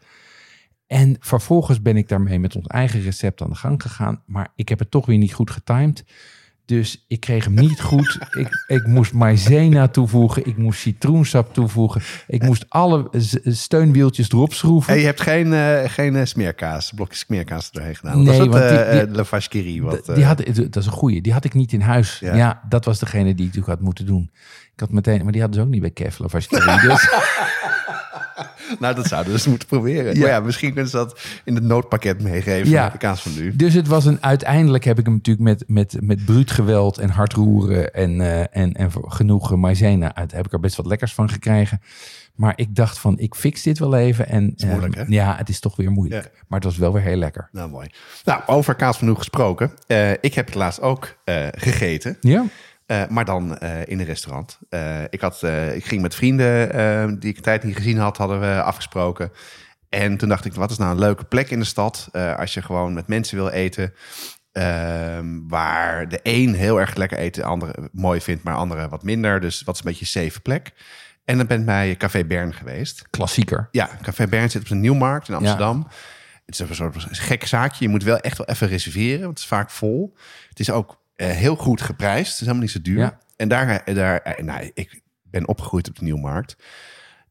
En 0.86 1.16
vervolgens 1.20 1.82
ben 1.82 1.96
ik 1.96 2.08
daarmee 2.08 2.38
met 2.38 2.56
ons 2.56 2.66
eigen 2.66 3.00
recept 3.00 3.42
aan 3.42 3.50
de 3.50 3.56
gang 3.56 3.82
gegaan. 3.82 4.22
Maar 4.26 4.48
ik 4.54 4.68
heb 4.68 4.78
het 4.78 4.90
toch 4.90 5.06
weer 5.06 5.18
niet 5.18 5.34
goed 5.34 5.50
getimed. 5.50 6.04
Dus 6.66 7.04
ik 7.08 7.20
kreeg 7.20 7.44
hem 7.44 7.54
niet 7.54 7.80
goed. 7.80 8.18
Ik, 8.30 8.64
ik 8.66 8.86
moest 8.86 9.12
maizena 9.12 9.88
toevoegen. 9.88 10.46
Ik 10.46 10.56
moest 10.56 10.80
citroensap 10.80 11.54
toevoegen. 11.54 12.02
Ik 12.26 12.42
moest 12.42 12.64
alle 12.68 13.08
steunwieltjes 13.44 14.30
erop 14.30 14.52
schroeven. 14.52 14.92
En 14.92 14.98
je 14.98 15.04
hebt 15.04 15.20
geen, 15.20 15.52
eh, 15.52 15.78
geen 15.86 16.16
eh, 16.16 16.24
smeerkaas, 16.24 16.92
blokjes 16.94 17.18
smeerkaas 17.18 17.70
erheen 17.72 17.96
gedaan. 17.96 18.22
Nee, 18.22 18.26
dat 18.26 18.36
was 18.36 18.60
want 18.60 18.72
Le 19.14 19.82
wat, 19.82 20.04
die 20.04 20.14
eh, 20.14 20.26
had, 20.26 20.46
dat 20.46 20.76
is 20.76 20.86
een 20.86 20.92
goeie. 20.92 21.20
Die 21.20 21.32
had 21.32 21.44
ik 21.44 21.54
niet 21.54 21.72
in 21.72 21.80
huis. 21.80 22.18
Ja. 22.18 22.34
Ja. 22.34 22.62
dat 22.68 22.84
was 22.84 22.98
degene 22.98 23.24
die 23.24 23.32
ik 23.32 23.38
natuurlijk 23.38 23.66
had 23.66 23.80
moeten 23.80 24.06
doen. 24.06 24.30
Ik 24.76 24.82
had 24.82 24.90
meteen, 24.90 25.22
maar 25.22 25.32
die 25.32 25.40
hadden 25.40 25.60
ze 25.60 25.66
ook 25.66 25.72
niet 25.72 25.80
bij 25.80 25.90
Kevlar 25.90 26.30
of 26.34 26.46
Dus 26.46 27.08
Nou, 28.78 28.94
dat 28.94 29.06
zouden 29.06 29.32
we 29.32 29.38
dus 29.38 29.46
moeten 29.46 29.68
proberen. 29.68 30.14
Ja. 30.14 30.20
Maar 30.20 30.28
ja, 30.28 30.40
misschien 30.40 30.72
kunnen 30.72 30.90
ze 30.90 30.96
dat 30.96 31.20
in 31.44 31.54
het 31.54 31.64
noodpakket 31.64 32.22
meegeven. 32.22 32.70
Ja. 32.70 32.88
De 32.88 32.98
kaas 32.98 33.22
van 33.22 33.34
nu. 33.34 33.56
Dus 33.56 33.74
het 33.74 33.86
was 33.86 34.04
een, 34.04 34.22
uiteindelijk 34.22 34.84
heb 34.84 34.98
ik 34.98 35.04
hem 35.04 35.14
natuurlijk 35.14 35.44
met, 35.44 35.64
met, 35.66 35.96
met 36.00 36.24
bruut 36.24 36.50
geweld 36.50 36.98
en 36.98 37.10
hard 37.10 37.32
roeren 37.32 37.94
en, 37.94 38.20
eh, 38.20 38.40
en, 38.62 38.72
en 38.72 38.90
genoeg 38.92 39.56
maïzena 39.56 40.14
uit. 40.14 40.32
Heb 40.32 40.46
ik 40.46 40.52
er 40.52 40.60
best 40.60 40.76
wat 40.76 40.86
lekkers 40.86 41.14
van 41.14 41.30
gekregen. 41.30 41.80
Maar 42.34 42.52
ik 42.56 42.74
dacht 42.74 42.98
van, 42.98 43.18
ik 43.18 43.34
fix 43.34 43.62
dit 43.62 43.78
wel 43.78 43.94
even. 43.96 44.28
En, 44.28 44.54
moeilijk, 44.66 44.94
hè? 44.94 45.04
Ja, 45.06 45.36
het 45.36 45.48
is 45.48 45.60
toch 45.60 45.76
weer 45.76 45.90
moeilijk. 45.90 46.24
Ja. 46.24 46.30
Maar 46.48 46.58
het 46.58 46.68
was 46.68 46.76
wel 46.76 46.92
weer 46.92 47.02
heel 47.02 47.16
lekker. 47.16 47.48
Nou, 47.52 47.70
mooi. 47.70 47.88
Nou, 48.24 48.42
over 48.46 48.74
kaas 48.74 48.98
van 48.98 49.08
nu 49.08 49.14
gesproken. 49.14 49.70
Eh, 49.86 50.10
ik 50.10 50.34
heb 50.34 50.46
het 50.46 50.54
laatst 50.54 50.80
ook 50.80 51.16
eh, 51.24 51.46
gegeten. 51.50 52.16
Ja? 52.20 52.44
Eh, 52.86 53.06
maar 53.08 53.24
dan 53.24 53.58
eh, 53.58 53.86
in 53.86 54.00
een 54.00 54.06
restaurant. 54.06 54.58
Eh, 54.68 55.02
ik, 55.10 55.20
had, 55.20 55.42
ik 55.74 55.84
ging 55.84 56.02
met 56.02 56.14
vrienden 56.14 57.18
die 57.20 57.30
ik 57.30 57.36
een 57.36 57.42
tijd 57.42 57.62
niet 57.62 57.76
gezien 57.76 57.98
had, 57.98 58.16
hadden 58.16 58.40
we 58.40 58.62
afgesproken. 58.62 59.32
En 59.88 60.16
toen 60.16 60.28
dacht 60.28 60.44
ik, 60.44 60.54
wat 60.54 60.70
is 60.70 60.76
nou 60.76 60.90
een 60.90 60.98
leuke 60.98 61.24
plek 61.24 61.50
in 61.50 61.58
de 61.58 61.64
stad 61.64 62.08
als 62.12 62.54
je 62.54 62.62
gewoon 62.62 62.94
met 62.94 63.06
mensen 63.06 63.36
wil 63.36 63.48
eten. 63.48 63.94
ehm, 64.52 65.48
waar 65.48 66.08
de 66.08 66.20
een 66.22 66.54
heel 66.54 66.80
erg 66.80 66.94
lekker 66.94 67.18
eten, 67.18 67.42
de 67.42 67.48
andere 67.48 67.88
mooi 67.92 68.20
vindt, 68.20 68.42
maar 68.42 68.52
de 68.52 68.60
andere 68.60 68.88
wat 68.88 69.02
minder. 69.02 69.40
Dus 69.40 69.62
wat 69.62 69.74
is 69.74 69.80
een 69.80 69.90
beetje 69.90 70.20
een 70.20 70.28
safe 70.28 70.40
plek. 70.40 70.72
En 71.24 71.36
dan 71.36 71.46
ben 71.46 71.60
ik 71.60 71.66
bij 71.66 71.96
Café 71.96 72.24
Bern 72.24 72.54
geweest. 72.54 73.04
Klassieker. 73.10 73.68
Ja, 73.70 73.90
Café 74.02 74.26
Bern 74.26 74.50
zit 74.50 74.62
op 74.62 74.68
de 74.68 74.74
Nieuwmarkt 74.74 75.28
in 75.28 75.34
Amsterdam. 75.34 75.86
Het 76.46 76.54
is 76.54 76.58
een 76.58 76.74
soort 76.74 77.06
gek 77.10 77.46
zaakje. 77.46 77.84
Je 77.84 77.90
moet 77.90 78.02
wel 78.02 78.18
echt 78.18 78.38
wel 78.38 78.46
even 78.46 78.68
reserveren, 78.68 79.20
want 79.20 79.30
het 79.30 79.38
is 79.38 79.46
vaak 79.46 79.70
vol. 79.70 80.16
Het 80.48 80.60
is 80.60 80.70
ook 80.70 80.98
heel 81.16 81.56
goed 81.56 81.80
geprijsd. 81.80 82.24
Het 82.24 82.32
is 82.34 82.40
helemaal 82.40 82.60
niet 82.62 82.70
zo 82.70 82.80
duur. 82.82 82.98
Ja. 82.98 83.18
En 83.36 83.48
daar, 83.48 83.68
eh, 83.84 83.94
daar 83.94 84.18
eh, 84.20 84.44
nou, 84.44 84.70
ik 84.74 85.00
ben 85.22 85.48
opgegroeid 85.48 85.88
op 85.88 85.98
de 85.98 86.04
Nieuwmarkt. 86.04 86.56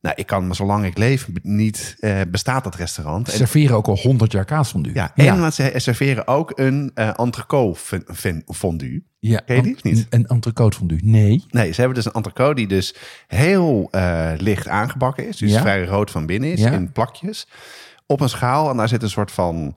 Nou, 0.02 0.18
ik 0.18 0.26
kan, 0.26 0.48
maar 0.48 0.56
zolang 0.56 0.86
ik 0.86 0.98
leef, 0.98 1.28
niet 1.42 1.96
eh, 2.00 2.22
bestaat 2.32 2.64
dat 2.64 2.76
restaurant. 2.76 3.26
Ze 3.28 3.32
En, 3.32 3.38
serveren 3.38 3.76
ook 3.76 3.88
al 3.88 3.98
100 3.98 4.32
jaar 4.32 4.46
kaasfondue. 4.46 4.94
ja, 4.94 5.12
en 5.16 5.40
want 5.40 5.54
ze 5.54 5.72
serveren 5.76 6.28
ook 6.28 6.60
een 6.60 6.92
eh 6.94 7.20
entrecote 7.20 7.80
fon- 7.80 8.06
fon- 8.14 8.44
fondue. 8.46 9.04
ja. 9.20 9.40
Ken 9.40 9.56
je 9.56 9.62
die 9.62 9.78
niet? 9.82 10.08
Een, 10.10 10.26
entrecote 10.26 10.78
fondue. 10.78 11.00
Nee. 11.04 11.46
Nee, 11.50 11.72
ze 11.72 11.80
hebben 11.80 11.96
dus 11.98 12.06
een 12.06 12.12
entrecote 12.12 12.56
die 12.56 12.68
dus 12.68 12.96
heel 13.28 13.88
eh, 13.92 14.32
licht 14.38 14.68
aangebakken 14.68 15.28
is. 15.28 15.38
Dus 15.38 15.52
Ja. 15.52 15.62
vrij 15.62 15.86
rood 15.86 16.12
van 16.12 16.26
binnen 16.26 16.52
is, 16.52 16.60
Ja. 16.60 16.72
in 16.72 16.92
plakjes. 16.92 17.48
Op 18.06 18.20
een 18.22 18.30
schaal 18.30 18.70
en 18.70 18.78
daar 18.78 18.88
zit 18.88 19.04
een 19.04 19.10
soort 19.10 19.32
van 19.32 19.74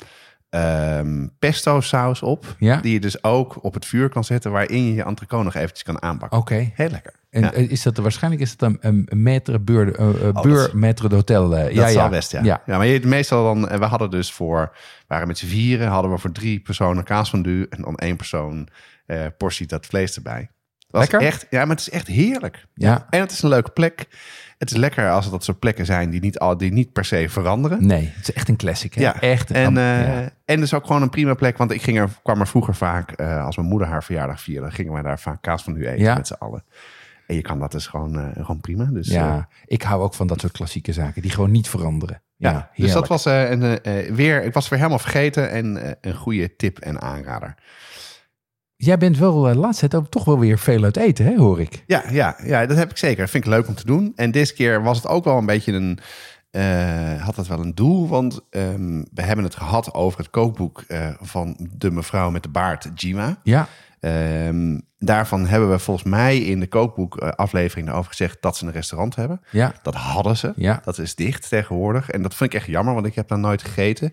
ehm, 0.51 1.27
pesto 1.39 1.81
saus 1.81 2.23
op. 2.23 2.55
Ja. 2.59 2.77
Die 2.81 2.93
je 2.93 3.01
dus 3.01 3.25
ook 3.25 3.65
op 3.65 3.75
het 3.75 3.87
vuur 3.87 4.09
kan 4.09 4.25
zetten, 4.25 4.51
waarin 4.51 4.85
je 4.87 4.95
je 4.95 5.03
entrecote 5.05 5.45
nog 5.45 5.55
eventjes 5.55 5.83
kan 5.83 6.03
aanbakken. 6.03 6.39
Oké. 6.39 6.71
Heel 6.75 6.89
lekker. 6.91 7.13
En 7.31 7.43
Ja. 7.43 7.53
eh, 7.53 7.71
is 7.71 7.83
dat 7.83 7.97
waarschijnlijk 7.97 8.43
is 8.43 8.51
het 8.51 8.63
een, 8.63 8.79
een, 8.81 9.09
maître 9.15 9.55
uh, 9.71 10.07
uh, 10.07 10.21
dat 10.21 10.43
beurre 10.43 10.67
is- 10.69 10.73
maître 10.75 11.05
d'hôtel. 11.13 11.53
eh, 11.57 11.63
Dat 11.65 11.73
ja, 11.73 11.89
zal 11.89 12.03
ja. 12.03 12.09
best, 12.09 12.33
ja. 12.33 12.43
ja. 12.43 12.63
ja. 12.67 12.77
maar 12.77 12.87
je, 12.87 13.07
meestal 13.07 13.45
dan, 13.45 13.69
eh, 13.69 13.79
we 13.79 13.85
hadden 13.85 14.11
dus 14.11 14.33
voor, 14.33 14.77
waren 15.07 15.27
met 15.27 15.39
z'n 15.39 15.47
vieren, 15.47 15.89
hadden 15.89 16.11
we 16.11 16.19
voor 16.19 16.33
drie 16.33 16.61
personen 16.61 17.05
kaas 17.05 17.31
van 17.31 17.43
du 17.43 17.67
en 17.71 17.83
dan 17.83 17.97
één 17.97 18.17
persoon 18.17 18.69
eh, 19.07 19.27
portie 19.39 19.67
dat 19.67 19.87
vlees 19.87 20.17
erbij. 20.17 20.51
Was 20.91 21.01
Lekker? 21.01 21.21
Echt, 21.29 21.47
ja, 21.51 21.61
maar 21.61 21.77
het 21.77 21.81
is 21.87 21.91
echt 21.91 22.07
heerlijk. 22.07 22.67
Ja. 22.75 23.07
En 23.11 23.21
het 23.21 23.31
is 23.31 23.43
een 23.43 23.49
leuke 23.49 23.71
plek. 23.71 24.07
Het 24.59 24.71
is 24.71 24.77
lekker 24.77 25.11
als 25.11 25.25
het 25.25 25.33
dat 25.33 25.45
soort 25.45 25.59
plekken 25.59 25.87
zijn 25.87 26.11
die 26.11 26.21
niet, 26.21 26.39
al, 26.39 26.57
die 26.57 26.73
niet 26.73 26.93
per 26.93 27.05
se 27.05 27.29
veranderen. 27.29 27.87
Nee, 27.87 28.13
het 28.15 28.29
is 28.29 28.33
echt 28.35 28.49
een 28.49 28.57
classic. 28.57 28.95
Hè? 28.95 29.01
Ja, 29.01 29.21
echt. 29.21 29.51
En, 29.51 29.75
ja. 29.75 30.31
en 30.45 30.61
dus 30.61 30.75
ook 30.75 30.87
gewoon 30.87 31.03
een 31.03 31.11
prima 31.11 31.35
plek. 31.35 31.57
Want 31.59 31.71
ik 31.71 31.83
ging 31.83 31.99
er, 31.99 32.09
kwam 32.23 32.41
er 32.41 32.47
vroeger 32.47 32.75
vaak, 32.75 33.11
eh, 33.11 33.45
als 33.45 33.57
mijn 33.57 33.69
moeder 33.69 33.89
haar 33.89 34.05
verjaardag 34.05 34.41
vierde, 34.41 34.71
gingen 34.71 34.93
wij 34.93 35.03
daar 35.03 35.19
vaak 35.21 35.43
kaas 35.43 35.63
van 35.63 35.73
nu 35.73 35.87
eten 35.87 36.05
Ja. 36.05 36.15
met 36.15 36.27
z'n 36.27 36.33
allen. 36.39 36.65
En 37.27 37.35
je 37.35 37.43
kan 37.43 37.59
dat 37.59 37.73
dus 37.73 37.87
gewoon, 37.87 38.19
eh, 38.19 38.27
gewoon 38.45 38.61
prima. 38.61 38.85
Dus, 38.85 39.09
ja, 39.09 39.49
ik 39.67 39.83
hou 39.83 40.03
ook 40.03 40.15
van 40.15 40.27
dat 40.27 40.41
soort 40.41 40.53
klassieke 40.53 40.93
zaken 40.93 41.23
die 41.23 41.31
gewoon 41.31 41.51
niet 41.51 41.69
veranderen. 41.69 42.23
ja, 42.37 42.51
Ja, 42.51 42.71
dus 42.83 42.93
dat 42.93 43.09
was 43.09 43.25
een, 43.25 43.79
weer, 44.15 44.45
ik 44.45 44.53
was 44.53 44.69
weer 44.69 44.79
helemaal 44.79 44.99
vergeten 44.99 45.51
en 45.51 45.97
een 46.01 46.15
goede 46.15 46.57
tip 46.57 46.79
en 46.79 47.01
aanrader. 47.01 47.55
Jij 48.81 48.99
bent 48.99 49.19
wel 49.19 49.51
uh, 49.51 49.57
laatst 49.57 49.81
tijd 49.81 49.95
ook 49.95 50.09
toch 50.09 50.25
wel 50.25 50.39
weer 50.39 50.59
veel 50.59 50.85
uit 50.85 50.97
eten, 50.97 51.25
hè, 51.25 51.37
hoor 51.37 51.61
ik. 51.61 51.83
Ja, 51.87 52.03
ja, 52.11 52.37
ja, 52.45 52.67
dat 52.67 52.77
heb 52.77 52.91
ik 52.91 52.97
zeker. 52.97 53.21
Dat 53.21 53.31
vind 53.31 53.45
ik 53.45 53.51
leuk 53.51 53.69
om 53.69 53.75
te 53.75 53.87
doen. 53.87 54.13
En 54.17 54.31
deze 54.31 54.55
keer 54.55 54.83
was 54.83 54.97
het 54.97 55.07
ook 55.07 55.25
wel 55.25 55.37
een 55.39 55.47
beetje 55.47 55.73
een. 55.73 55.99
eh, 56.51 57.23
had 57.23 57.37
het 57.37 57.47
wel 57.47 57.61
een 57.61 57.75
doel, 57.75 58.09
want 58.09 58.41
ehm, 58.51 59.03
we 59.13 59.23
hebben 59.23 59.45
het 59.45 59.55
gehad 59.57 59.95
over 59.95 60.19
het 60.19 60.31
kookboek 60.31 60.85
eh, 60.89 61.09
van 61.21 61.57
de 61.77 61.91
mevrouw 61.91 62.31
met 62.31 62.43
de 62.43 62.49
baard, 62.49 62.89
Jima. 62.95 63.39
Ja, 63.43 63.69
Ehm, 64.01 64.79
daarvan 64.99 65.47
hebben 65.47 65.71
we 65.71 65.79
volgens 65.79 66.07
mij 66.09 66.39
in 66.39 66.61
de 66.61 66.67
kookboek-aflevering 66.67 67.91
over 67.91 68.11
gezegd 68.11 68.37
dat 68.41 68.57
ze 68.57 68.67
een 68.67 68.73
restaurant 68.73 69.15
hebben. 69.17 69.41
ja, 69.51 69.73
Dat 69.83 69.95
hadden 69.95 70.37
ze. 70.37 70.53
ja. 70.57 70.81
Dat 70.85 70.99
is 70.99 71.15
dicht 71.15 71.49
tegenwoordig. 71.49 72.11
En 72.11 72.23
dat 72.23 72.35
vind 72.35 72.53
ik 72.53 72.59
echt 72.61 72.69
jammer, 72.69 72.95
want 72.95 73.07
ik 73.07 73.15
heb 73.15 73.29
daar 73.29 73.39
nooit 73.39 73.63
gegeten. 73.63 74.13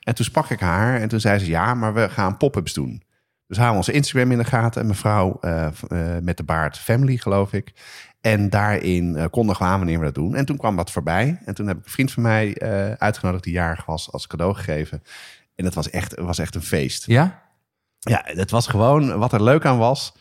En 0.00 0.14
toen 0.14 0.24
sprak 0.24 0.50
ik 0.50 0.60
haar 0.60 1.00
en 1.00 1.08
toen 1.08 1.20
zei 1.20 1.38
ze: 1.38 1.46
Ja, 1.46 1.74
maar 1.74 1.94
we 1.94 2.08
gaan 2.08 2.36
pop-ups 2.36 2.72
doen. 2.72 3.02
Dus 3.52 3.60
houden 3.60 3.80
onze 3.80 3.92
Instagram 3.92 4.32
in 4.32 4.38
de 4.38 4.44
gaten. 4.44 4.80
En 4.80 4.86
mevrouw 4.86 5.38
eh, 5.40 5.66
eh, 5.66 5.72
met 6.22 6.36
de 6.36 6.42
baard 6.42 6.78
Family, 6.78 7.16
geloof 7.16 7.52
ik. 7.52 7.72
En 8.20 8.50
daarin 8.50 9.14
uh, 9.16 9.24
kondigen 9.30 9.64
we 9.66 9.70
aan 9.70 9.78
wanneer 9.78 9.98
we 9.98 10.04
dat 10.04 10.14
doen. 10.14 10.34
En 10.34 10.44
toen 10.44 10.56
kwam 10.56 10.76
dat 10.76 10.90
voorbij. 10.90 11.40
En 11.44 11.54
toen 11.54 11.66
heb 11.66 11.78
ik 11.78 11.84
een 11.84 11.90
vriend 11.90 12.12
van 12.12 12.22
mij 12.22 12.56
uitgenodigd 12.98 13.44
die 13.44 13.52
jarig 13.52 13.84
was 13.84 14.12
als 14.12 14.26
cadeau 14.26 14.54
gegeven. 14.54 15.02
En 15.54 15.64
dat 15.64 15.74
was 15.74 15.90
echt, 15.90 16.18
was 16.20 16.38
echt 16.38 16.54
een 16.54 16.62
feest. 16.62 17.06
Ja? 17.06 17.42
Ja, 17.98 18.22
het 18.24 18.50
was 18.50 18.66
gewoon 18.66 19.18
wat 19.18 19.32
er 19.32 19.42
leuk 19.42 19.64
aan 19.64 19.78
was. 19.78 20.14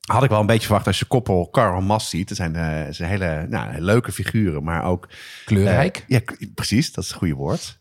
Had 0.00 0.22
ik 0.22 0.30
wel 0.30 0.40
een 0.40 0.46
beetje 0.46 0.66
verwacht 0.66 0.86
als 0.86 0.98
je 0.98 1.04
koppel 1.04 1.48
Carl 1.50 1.80
Mas 1.80 2.10
ziet. 2.10 2.30
Zijn, 2.34 2.54
het 2.54 2.96
zijn 2.96 3.10
hele 3.10 3.46
nou, 3.48 3.80
leuke 3.80 4.12
figuren, 4.12 4.64
maar 4.64 4.84
ook... 4.84 5.08
Kleurrijk. 5.44 6.04
Ja, 6.06 6.20
precies. 6.54 6.92
Dat 6.92 7.04
is 7.04 7.10
het 7.10 7.18
goede 7.18 7.34
woord. 7.34 7.78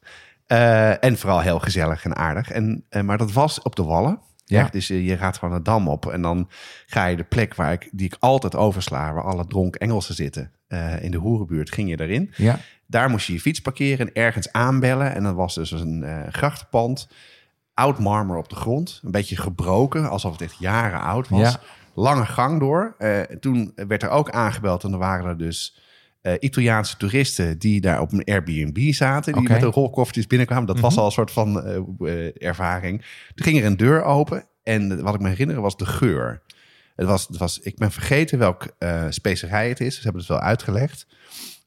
En 1.00 1.18
vooral 1.18 1.42
heel 1.42 1.60
gezellig 1.60 2.06
en 2.06 2.16
aardig. 2.16 2.52
En, 2.52 2.86
maar 3.02 3.18
dat 3.18 3.32
was 3.32 3.62
op 3.62 3.76
de 3.76 3.84
Wallen. 3.84 4.20
Ja. 4.46 4.68
Dus 4.72 4.88
je 4.88 5.18
gaat 5.18 5.38
gewoon 5.38 5.56
de 5.56 5.62
dam 5.62 5.88
op 5.88 6.06
en 6.06 6.22
dan 6.22 6.50
ga 6.86 7.06
je 7.06 7.16
de 7.16 7.24
plek 7.24 7.56
waar 7.56 7.72
ik, 7.72 7.90
die 7.92 8.06
ik 8.06 8.16
altijd 8.20 8.56
oversla, 8.56 9.14
waar 9.14 9.24
alle 9.24 9.48
dronk 9.48 9.76
Engelsen 9.76 10.16
zitten, 10.16 10.52
uh, 10.68 11.04
in 11.04 11.12
de 11.12 11.18
hoerenbuurt, 11.18 11.72
ging 11.72 11.90
je 11.90 12.00
erin. 12.00 12.32
Ja. 12.36 12.60
Daar 12.88 13.10
moest 13.10 13.28
je 13.28 13.34
je 13.34 13.40
fiets 13.40 13.62
parkeren 13.62 14.08
en 14.08 14.14
ergens 14.14 14.52
aanbellen. 14.52 15.14
En 15.14 15.24
dat 15.24 15.36
was 15.36 15.56
dus 15.56 15.72
een 15.72 16.02
uh, 16.04 16.20
grachtenpand, 16.30 17.08
oud 17.74 18.00
marmer 18.00 18.38
op 18.38 18.50
de 18.50 18.56
grond, 18.56 19.02
een 19.04 19.12
beetje 19.12 19.38
gebroken, 19.38 20.10
alsof 20.10 20.32
het 20.32 20.42
echt 20.42 20.60
jaren 20.60 21.02
oud 21.02 21.30
was. 21.30 21.52
Ja. 21.52 21.60
Lange 21.94 22.26
gang 22.26 22.60
door. 22.60 22.96
Uh, 23.00 23.22
toen 23.22 23.72
werd 23.76 24.04
er 24.04 24.10
ook 24.10 24.30
aangebeld 24.30 24.84
en 24.84 24.92
er 24.92 24.98
waren 24.98 25.26
er 25.26 25.38
dus 25.38 25.80
uh, 26.26 26.34
Italiaanse 26.40 26.98
toeristen 26.98 27.58
die 27.58 27.82
daar 27.82 28.02
op 28.02 28.12
een 28.12 28.24
Airbnb 28.24 28.94
zaten. 28.94 29.34
Die 29.34 29.50
met 29.50 29.62
een 29.62 29.72
rolkoffertjes 29.72 30.28
binnenkwamen. 30.28 30.66
Dat 30.68 30.80
was 30.80 30.92
Mhm. 30.92 31.00
al 31.00 31.06
een 31.06 31.12
soort 31.12 31.32
van 31.32 31.68
uh, 31.68 31.78
uh, 32.00 32.32
ervaring. 32.48 33.06
Toen 33.36 33.46
ging 33.46 33.60
er 33.60 33.66
een 33.66 33.78
deur 33.78 34.04
open. 34.04 34.46
En 34.64 35.02
wat 35.04 35.14
ik 35.14 35.22
me 35.22 35.30
herinner 35.30 35.62
was 35.62 35.78
de 35.78 35.86
geur. 35.86 36.42
Het 36.96 37.08
was, 37.08 37.28
het 37.28 37.38
was, 37.38 37.60
ik 37.60 37.78
ben 37.78 37.92
vergeten 37.92 38.40
welk 38.40 38.76
uh, 38.80 39.06
specerij 39.10 39.70
het 39.70 39.80
is. 39.80 39.96
Ze 39.96 40.02
hebben 40.02 40.22
het 40.22 40.30
wel 40.30 40.40
uitgelegd. 40.40 41.08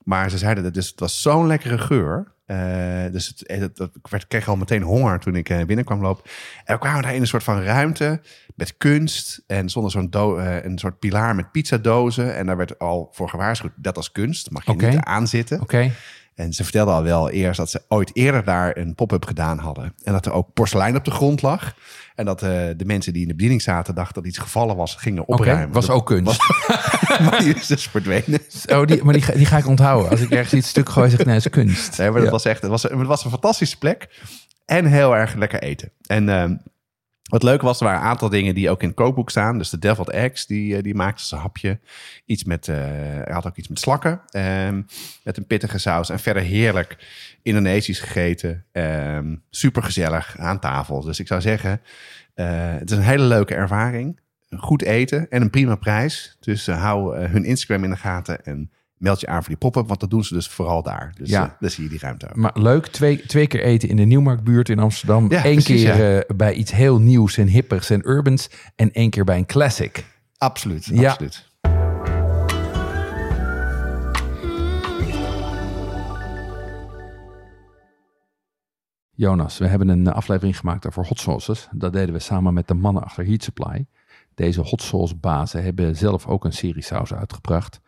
Maar 0.04 0.30
ze 0.30 0.38
zeiden 0.38 0.64
dat 0.64 0.74
dus, 0.74 0.88
het 0.88 1.00
was 1.00 1.22
zo'n 1.22 1.46
lekkere 1.46 1.78
geur. 1.78 2.32
Uh, 2.50 3.12
dus 3.12 3.26
het, 3.26 3.42
het, 3.46 3.78
het, 3.78 3.94
ik 3.94 4.06
werd, 4.11 4.26
kreeg 4.26 4.48
al 4.48 4.56
meteen 4.56 4.82
honger 4.82 5.18
toen 5.18 5.37
ik 5.37 5.48
uh, 5.48 5.64
binnenkwam 5.64 6.00
lopen. 6.00 6.24
En 6.64 6.74
we 6.74 6.80
kwamen 6.80 7.02
daar 7.02 7.14
in 7.14 7.20
een 7.20 7.26
soort 7.26 7.42
van 7.42 7.62
ruimte 7.62 8.20
met 8.54 8.76
kunst. 8.76 9.42
En 9.46 9.68
zonder 9.68 9.90
zo'n 9.90 10.11
uh, 10.14 10.64
een 10.64 10.78
soort 10.78 10.98
pilaar 10.98 11.34
met 11.34 11.50
pizzadozen. 11.50 12.37
En 12.37 12.46
daar 12.46 12.56
werd 12.56 12.78
al 12.78 13.08
voor 13.12 13.28
gewaarschuwd, 13.28 13.72
dat 13.76 13.96
als 13.96 14.12
kunst. 14.12 14.50
Mag 14.50 14.64
je 14.64 14.72
niet 14.72 15.00
aanzitten. 15.00 15.61
Oké. 15.61 15.76
Okay. 15.76 15.92
En 16.38 16.53
ze 16.53 16.62
vertelde 16.62 16.90
al 16.90 17.03
wel 17.03 17.31
eerst 17.31 17.59
dat 17.59 17.70
ze 17.70 17.83
ooit 17.88 18.11
eerder 18.12 18.44
daar 18.44 18.77
een 18.77 18.94
pop-up 18.94 19.24
gedaan 19.24 19.59
hadden. 19.59 19.94
En 20.03 20.12
dat 20.12 20.27
er 20.27 20.33
ook 20.33 20.53
porselein 20.53 20.96
op 20.96 21.05
de 21.05 21.11
grond 21.11 21.42
lag. 21.42 21.74
En 22.14 22.24
dat 22.24 22.42
uh, 22.42 22.48
de 22.77 22.85
mensen 22.85 23.12
die 23.12 23.22
in 23.22 23.29
de 23.29 23.35
bediening 23.35 23.62
zaten 23.62 23.94
dachten 23.94 24.14
dat 24.14 24.27
iets 24.27 24.38
gevallen 24.38 24.77
was, 24.77 24.94
gingen 24.94 25.29
opruimen. 25.29 25.62
Okay, 25.62 25.74
was 25.74 25.90
ook 25.90 26.07
kunst. 26.07 26.24
Was, 26.24 27.18
maar 27.31 27.38
die 27.38 27.55
is 27.55 27.66
dus 27.66 27.87
verdwenen. 27.87 28.40
Oh, 28.66 28.87
die, 28.87 29.05
maar 29.05 29.14
die, 29.14 29.37
die 29.37 29.46
ga 29.46 29.59
ik 29.59 29.66
onthouden. 29.66 30.11
Als 30.11 30.20
ik 30.20 30.31
ergens 30.31 30.53
iets 30.53 30.68
stuk 30.68 30.88
gooi, 30.88 31.11
zeg 31.11 31.20
ik, 31.20 31.27
nee, 31.27 31.37
is 31.37 31.48
kunst. 31.48 31.98
Nee, 31.98 32.07
maar 32.11 32.16
dat 32.16 32.27
ja. 32.27 32.33
was 32.33 32.44
echt, 32.44 32.62
het 32.62 32.70
was, 32.70 32.83
het 32.83 33.07
was 33.07 33.24
een 33.24 33.31
fantastische 33.31 33.79
plek. 33.79 34.09
En 34.64 34.87
heel 34.87 35.16
erg 35.16 35.35
lekker 35.35 35.62
eten. 35.62 35.92
En 36.07 36.29
uh, 36.29 36.44
wat 37.28 37.42
leuk 37.42 37.62
was, 37.62 37.80
er 37.80 37.86
waren 37.86 38.00
een 38.00 38.06
aantal 38.06 38.28
dingen 38.28 38.54
die 38.54 38.70
ook 38.70 38.82
in 38.82 38.88
het 38.88 38.96
kookboek 38.96 39.30
staan. 39.30 39.58
Dus 39.58 39.70
de 39.70 39.78
Deviled 39.78 40.10
Eggs, 40.10 40.46
die, 40.46 40.76
uh, 40.76 40.82
die 40.82 40.94
maakte 40.94 41.24
ze 41.24 41.36
hapje. 41.36 41.78
Iets 42.24 42.44
met, 42.44 42.66
uh, 42.66 42.76
hij 42.76 43.32
had 43.32 43.46
ook 43.46 43.56
iets 43.56 43.68
met 43.68 43.78
slakken. 43.78 44.20
Um, 44.32 44.86
met 45.24 45.36
een 45.36 45.46
pittige 45.46 45.78
saus. 45.78 46.10
En 46.10 46.18
verder 46.18 46.42
heerlijk 46.42 47.06
Indonesisch 47.42 48.00
gegeten. 48.00 48.64
Um, 48.72 49.42
Super 49.50 49.82
gezellig 49.82 50.38
aan 50.38 50.60
tafel. 50.60 51.00
Dus 51.00 51.20
ik 51.20 51.26
zou 51.26 51.40
zeggen, 51.40 51.80
uh, 52.34 52.46
het 52.78 52.90
is 52.90 52.96
een 52.96 53.02
hele 53.02 53.24
leuke 53.24 53.54
ervaring. 53.54 54.20
Goed 54.56 54.82
eten 54.82 55.30
en 55.30 55.42
een 55.42 55.50
prima 55.50 55.74
prijs. 55.74 56.36
Dus 56.40 56.66
hou 56.66 57.16
hun 57.18 57.44
Instagram 57.44 57.84
in 57.84 57.90
de 57.90 57.96
gaten 57.96 58.44
en 58.44 58.70
meld 58.98 59.20
je 59.20 59.26
aan 59.26 59.40
voor 59.40 59.48
die 59.48 59.56
pop-up, 59.56 59.88
want 59.88 60.00
dat 60.00 60.11
doen 60.11 60.24
ze 60.24 60.34
dus 60.34 60.48
vooral 60.48 60.82
daar. 60.82 61.12
Dus 61.16 61.30
ja. 61.30 61.42
Eh, 61.42 61.48
uh, 61.48 61.54
daar 61.61 61.70
zie 61.70 61.84
je 61.84 61.90
die 61.90 61.98
ruimte. 61.98 62.28
Maar 62.32 62.52
leuk, 62.54 62.87
twee, 62.87 63.26
twee 63.26 63.46
keer 63.46 63.62
eten 63.62 63.88
in 63.88 63.96
de 63.96 64.04
Nieuwmarktbuurt 64.04 64.68
in 64.68 64.78
Amsterdam. 64.78 65.30
Ja, 65.30 65.44
Eén 65.44 65.62
keer 65.62 66.16
eh, 66.16 66.37
bij 66.37 66.54
iets 66.54 66.72
heel 66.72 67.00
nieuws 67.00 67.37
en 67.37 67.46
hippers 67.46 67.90
en 67.90 68.08
urbans. 68.08 68.50
En 68.76 68.92
één 68.92 69.11
keer 69.11 69.24
bij 69.24 69.38
een 69.38 69.46
classic. 69.46 70.04
Absoluut, 70.37 70.84
ja. 70.84 71.11
absoluut. 71.11 71.46
Jonas, 79.18 79.58
we 79.58 79.66
hebben 79.66 79.88
een 79.88 80.06
eh, 80.06 80.14
aflevering 80.14 80.58
gemaakt 80.58 80.87
over 80.87 81.06
hot 81.06 81.20
sauces. 81.20 81.68
Dat 81.70 81.92
deden 81.92 82.14
we 82.14 82.20
samen 82.20 82.54
met 82.54 82.68
de 82.68 82.74
mannen 82.74 83.02
achter 83.02 83.26
Heat 83.26 83.42
Supply. 83.42 83.87
Deze 84.34 84.61
hot 84.61 84.82
sauce 84.82 85.16
bazen 85.16 85.62
hebben 85.62 85.96
zelf 85.96 86.26
ook 86.26 86.44
een 86.44 86.52
serie 86.52 86.82
saus 86.82 87.14
uitgebracht. 87.14 87.80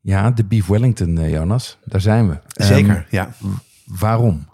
Ja, 0.00 0.30
de 0.30 0.44
Beef 0.44 0.66
Wellington, 0.66 1.18
uh, 1.18 1.30
Jonas. 1.30 1.78
Daar 1.84 2.00
zijn 2.00 2.28
we. 2.28 2.38
Zeker, 2.46 2.96
um, 2.96 3.04
ja. 3.10 3.30
Waarom? 3.84 4.48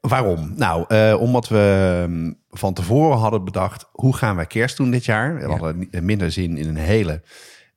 Waarom? 0.00 0.52
Nou, 0.56 0.84
uh, 0.88 1.20
omdat 1.20 1.48
we 1.48 2.02
um, 2.08 2.38
van 2.50 2.74
tevoren 2.74 3.18
hadden 3.18 3.44
bedacht, 3.44 3.88
hoe 3.92 4.16
gaan 4.16 4.36
wij 4.36 4.46
kerst 4.46 4.76
doen 4.76 4.90
dit 4.90 5.04
jaar? 5.04 5.34
We 5.34 5.40
ja. 5.40 5.48
hadden 5.48 5.88
minder 6.02 6.32
zin 6.32 6.56
in 6.56 6.68
een 6.68 6.76
hele 6.76 7.22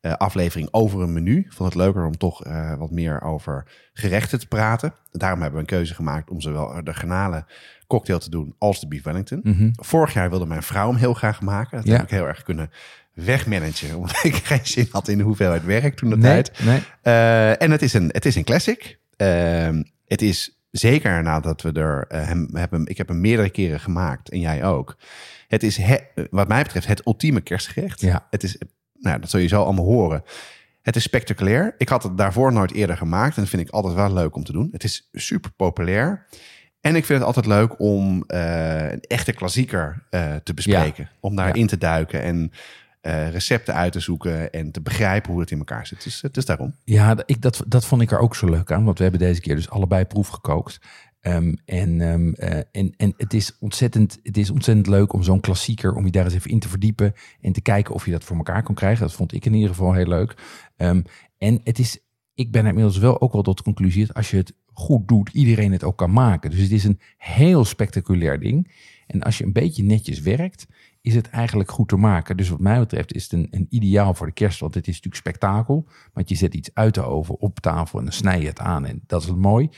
uh, 0.01 0.13
aflevering 0.13 0.67
over 0.71 1.01
een 1.01 1.13
menu. 1.13 1.45
Vond 1.49 1.73
het 1.73 1.81
leuker 1.81 2.05
om 2.05 2.17
toch 2.17 2.45
uh, 2.45 2.73
wat 2.77 2.91
meer 2.91 3.21
over 3.21 3.67
gerechten 3.93 4.39
te 4.39 4.47
praten. 4.47 4.93
Daarom 5.11 5.41
hebben 5.41 5.59
we 5.59 5.65
een 5.65 5.77
keuze 5.77 5.93
gemaakt 5.93 6.29
om 6.29 6.41
zowel 6.41 6.83
de 6.83 6.93
granale 6.93 7.45
cocktail 7.87 8.19
te 8.19 8.29
doen 8.29 8.55
als 8.57 8.79
de 8.79 8.87
beef 8.87 9.03
Wellington. 9.03 9.39
Mhm. 9.43 9.49
Mm 9.49 9.57
-hmm. 9.57 9.71
Vorig 9.75 10.13
jaar 10.13 10.29
wilde 10.29 10.45
mijn 10.45 10.63
vrouw 10.63 10.87
hem 10.87 10.97
heel 10.97 11.13
graag 11.13 11.41
maken. 11.41 11.77
Dat 11.77 11.87
ja. 11.87 11.93
heb 11.93 12.03
ik 12.03 12.09
heel 12.09 12.27
erg 12.27 12.43
kunnen 12.43 12.69
wegmanagen. 13.13 13.95
Omdat 13.99 14.23
ik 14.23 14.35
geen 14.35 14.59
zin 14.63 14.87
had 14.91 15.07
in 15.07 15.17
de 15.17 15.23
hoeveelheid 15.23 15.65
werk 15.65 15.95
toen 15.95 16.09
de 16.09 16.17
nee, 16.17 16.31
tijd. 16.31 16.63
Nee. 16.63 16.81
Uh, 17.03 17.61
en 17.61 17.71
het 17.71 17.81
is 17.81 17.93
een, 17.93 18.09
het 18.11 18.25
is 18.25 18.35
een 18.35 18.43
classic. 18.43 18.99
het 20.05 20.21
is 20.21 20.61
zeker 20.71 21.23
nadat 21.23 21.61
we 21.61 21.71
er 21.71 22.05
hem 22.07 22.49
hebben. 22.53 22.85
Ik 22.85 22.97
heb 22.97 23.07
hem 23.07 23.21
meerdere 23.21 23.49
keren 23.49 23.79
gemaakt 23.79 24.29
en 24.29 24.39
jij 24.39 24.63
ook. 24.63 24.97
Het 25.47 25.63
is 25.63 25.77
he, 25.77 25.97
wat 26.29 26.47
mij 26.47 26.63
betreft 26.63 26.87
het 26.87 27.05
ultieme 27.05 27.41
kerstgerecht. 27.41 28.01
Ja. 28.01 28.27
Het 28.29 28.43
is 28.43 28.57
nou, 29.03 29.19
dat 29.19 29.29
zul 29.29 29.39
je 29.39 29.47
zo 29.47 29.63
allemaal 29.63 29.85
horen. 29.85 30.23
Het 30.81 30.95
is 30.95 31.03
spectaculair. 31.03 31.75
Ik 31.77 31.89
had 31.89 32.03
het 32.03 32.17
daarvoor 32.17 32.53
nooit 32.53 32.71
eerder 32.71 32.97
gemaakt. 32.97 33.35
En 33.35 33.41
dat 33.41 33.49
vind 33.49 33.67
ik 33.67 33.73
altijd 33.73 33.93
wel 33.93 34.13
leuk 34.13 34.35
om 34.35 34.43
te 34.43 34.51
doen. 34.51 34.69
Het 34.71 34.83
is 34.83 35.09
super 35.11 35.51
populair. 35.51 36.25
En 36.81 36.95
ik 36.95 37.05
vind 37.05 37.19
het 37.19 37.27
altijd 37.27 37.45
leuk 37.45 37.79
om 37.79 38.23
uh, 38.27 38.91
een 38.91 39.01
echte 39.01 39.33
klassieker 39.33 40.03
uh, 40.11 40.35
te 40.35 40.53
bespreken. 40.53 41.03
Ja. 41.11 41.17
Om 41.19 41.35
daarin 41.35 41.61
ja. 41.61 41.67
te 41.67 41.77
duiken 41.77 42.21
en 42.21 42.51
uh, 43.05 43.29
recepten 43.29 43.73
uit 43.73 43.91
te 43.91 43.99
zoeken 43.99 44.51
en 44.51 44.71
te 44.71 44.81
begrijpen 44.81 45.31
hoe 45.31 45.41
het 45.41 45.51
in 45.51 45.57
elkaar 45.57 45.87
zit. 45.87 46.03
Dus 46.03 46.21
het 46.21 46.37
is 46.37 46.45
daarom. 46.45 46.75
Ja, 46.83 47.17
ik, 47.25 47.41
dat, 47.41 47.63
dat 47.67 47.85
vond 47.85 48.01
ik 48.01 48.11
er 48.11 48.19
ook 48.19 48.35
zo 48.35 48.49
leuk 48.49 48.71
aan. 48.71 48.83
Want 48.83 48.97
we 48.97 49.03
hebben 49.03 49.21
deze 49.21 49.41
keer 49.41 49.55
dus 49.55 49.69
allebei 49.69 50.05
proef 50.05 50.27
gekookt. 50.27 50.79
Um, 51.21 51.57
en, 51.65 52.01
um, 52.01 52.33
uh, 52.37 52.57
en, 52.71 52.93
en 52.97 53.13
het, 53.17 53.33
is 53.33 53.57
ontzettend, 53.59 54.19
het 54.23 54.37
is 54.37 54.49
ontzettend 54.49 54.87
leuk 54.87 55.13
om 55.13 55.23
zo'n 55.23 55.39
klassieker, 55.39 55.95
om 55.95 56.05
je 56.05 56.11
daar 56.11 56.23
eens 56.23 56.33
even 56.33 56.51
in 56.51 56.59
te 56.59 56.69
verdiepen 56.69 57.13
en 57.41 57.51
te 57.51 57.61
kijken 57.61 57.93
of 57.93 58.05
je 58.05 58.11
dat 58.11 58.23
voor 58.23 58.37
elkaar 58.37 58.63
kan 58.63 58.75
krijgen. 58.75 59.01
Dat 59.01 59.15
vond 59.15 59.33
ik 59.33 59.45
in 59.45 59.53
ieder 59.53 59.69
geval 59.69 59.93
heel 59.93 60.07
leuk. 60.07 60.35
Um, 60.77 61.03
en 61.37 61.61
het 61.63 61.79
is, 61.79 61.99
ik 62.33 62.51
ben 62.51 62.65
inmiddels 62.65 62.97
wel 62.97 63.21
ook 63.21 63.33
wel 63.33 63.41
tot 63.41 63.61
conclusie 63.61 64.05
dat 64.05 64.15
als 64.15 64.31
je 64.31 64.37
het 64.37 64.53
goed 64.73 65.07
doet, 65.07 65.29
iedereen 65.29 65.71
het 65.71 65.83
ook 65.83 65.97
kan 65.97 66.11
maken. 66.11 66.49
Dus 66.49 66.59
het 66.59 66.71
is 66.71 66.83
een 66.83 66.99
heel 67.17 67.65
spectaculair 67.65 68.39
ding. 68.39 68.71
En 69.07 69.21
als 69.21 69.37
je 69.37 69.43
een 69.43 69.53
beetje 69.53 69.83
netjes 69.83 70.19
werkt, 70.19 70.67
is 71.03 71.15
het 71.15 71.29
eigenlijk 71.29 71.71
goed 71.71 71.87
te 71.87 71.95
maken. 71.95 72.37
Dus 72.37 72.49
wat 72.49 72.59
mij 72.59 72.79
betreft 72.79 73.13
is 73.13 73.23
het 73.23 73.31
een, 73.31 73.47
een 73.51 73.67
ideaal 73.69 74.13
voor 74.13 74.27
de 74.27 74.33
kerst, 74.33 74.59
want 74.59 74.73
het 74.73 74.87
is 74.87 74.93
natuurlijk 74.93 75.21
spektakel. 75.21 75.87
Want 76.13 76.29
je 76.29 76.35
zet 76.35 76.53
iets 76.53 76.69
uit 76.73 76.93
de 76.93 77.01
oven 77.01 77.39
op 77.39 77.59
tafel 77.59 77.99
en 77.99 78.05
dan 78.05 78.13
snij 78.13 78.41
je 78.41 78.47
het 78.47 78.59
aan 78.59 78.85
en 78.85 79.03
dat 79.07 79.23
is 79.23 79.33
mooi. 79.33 79.69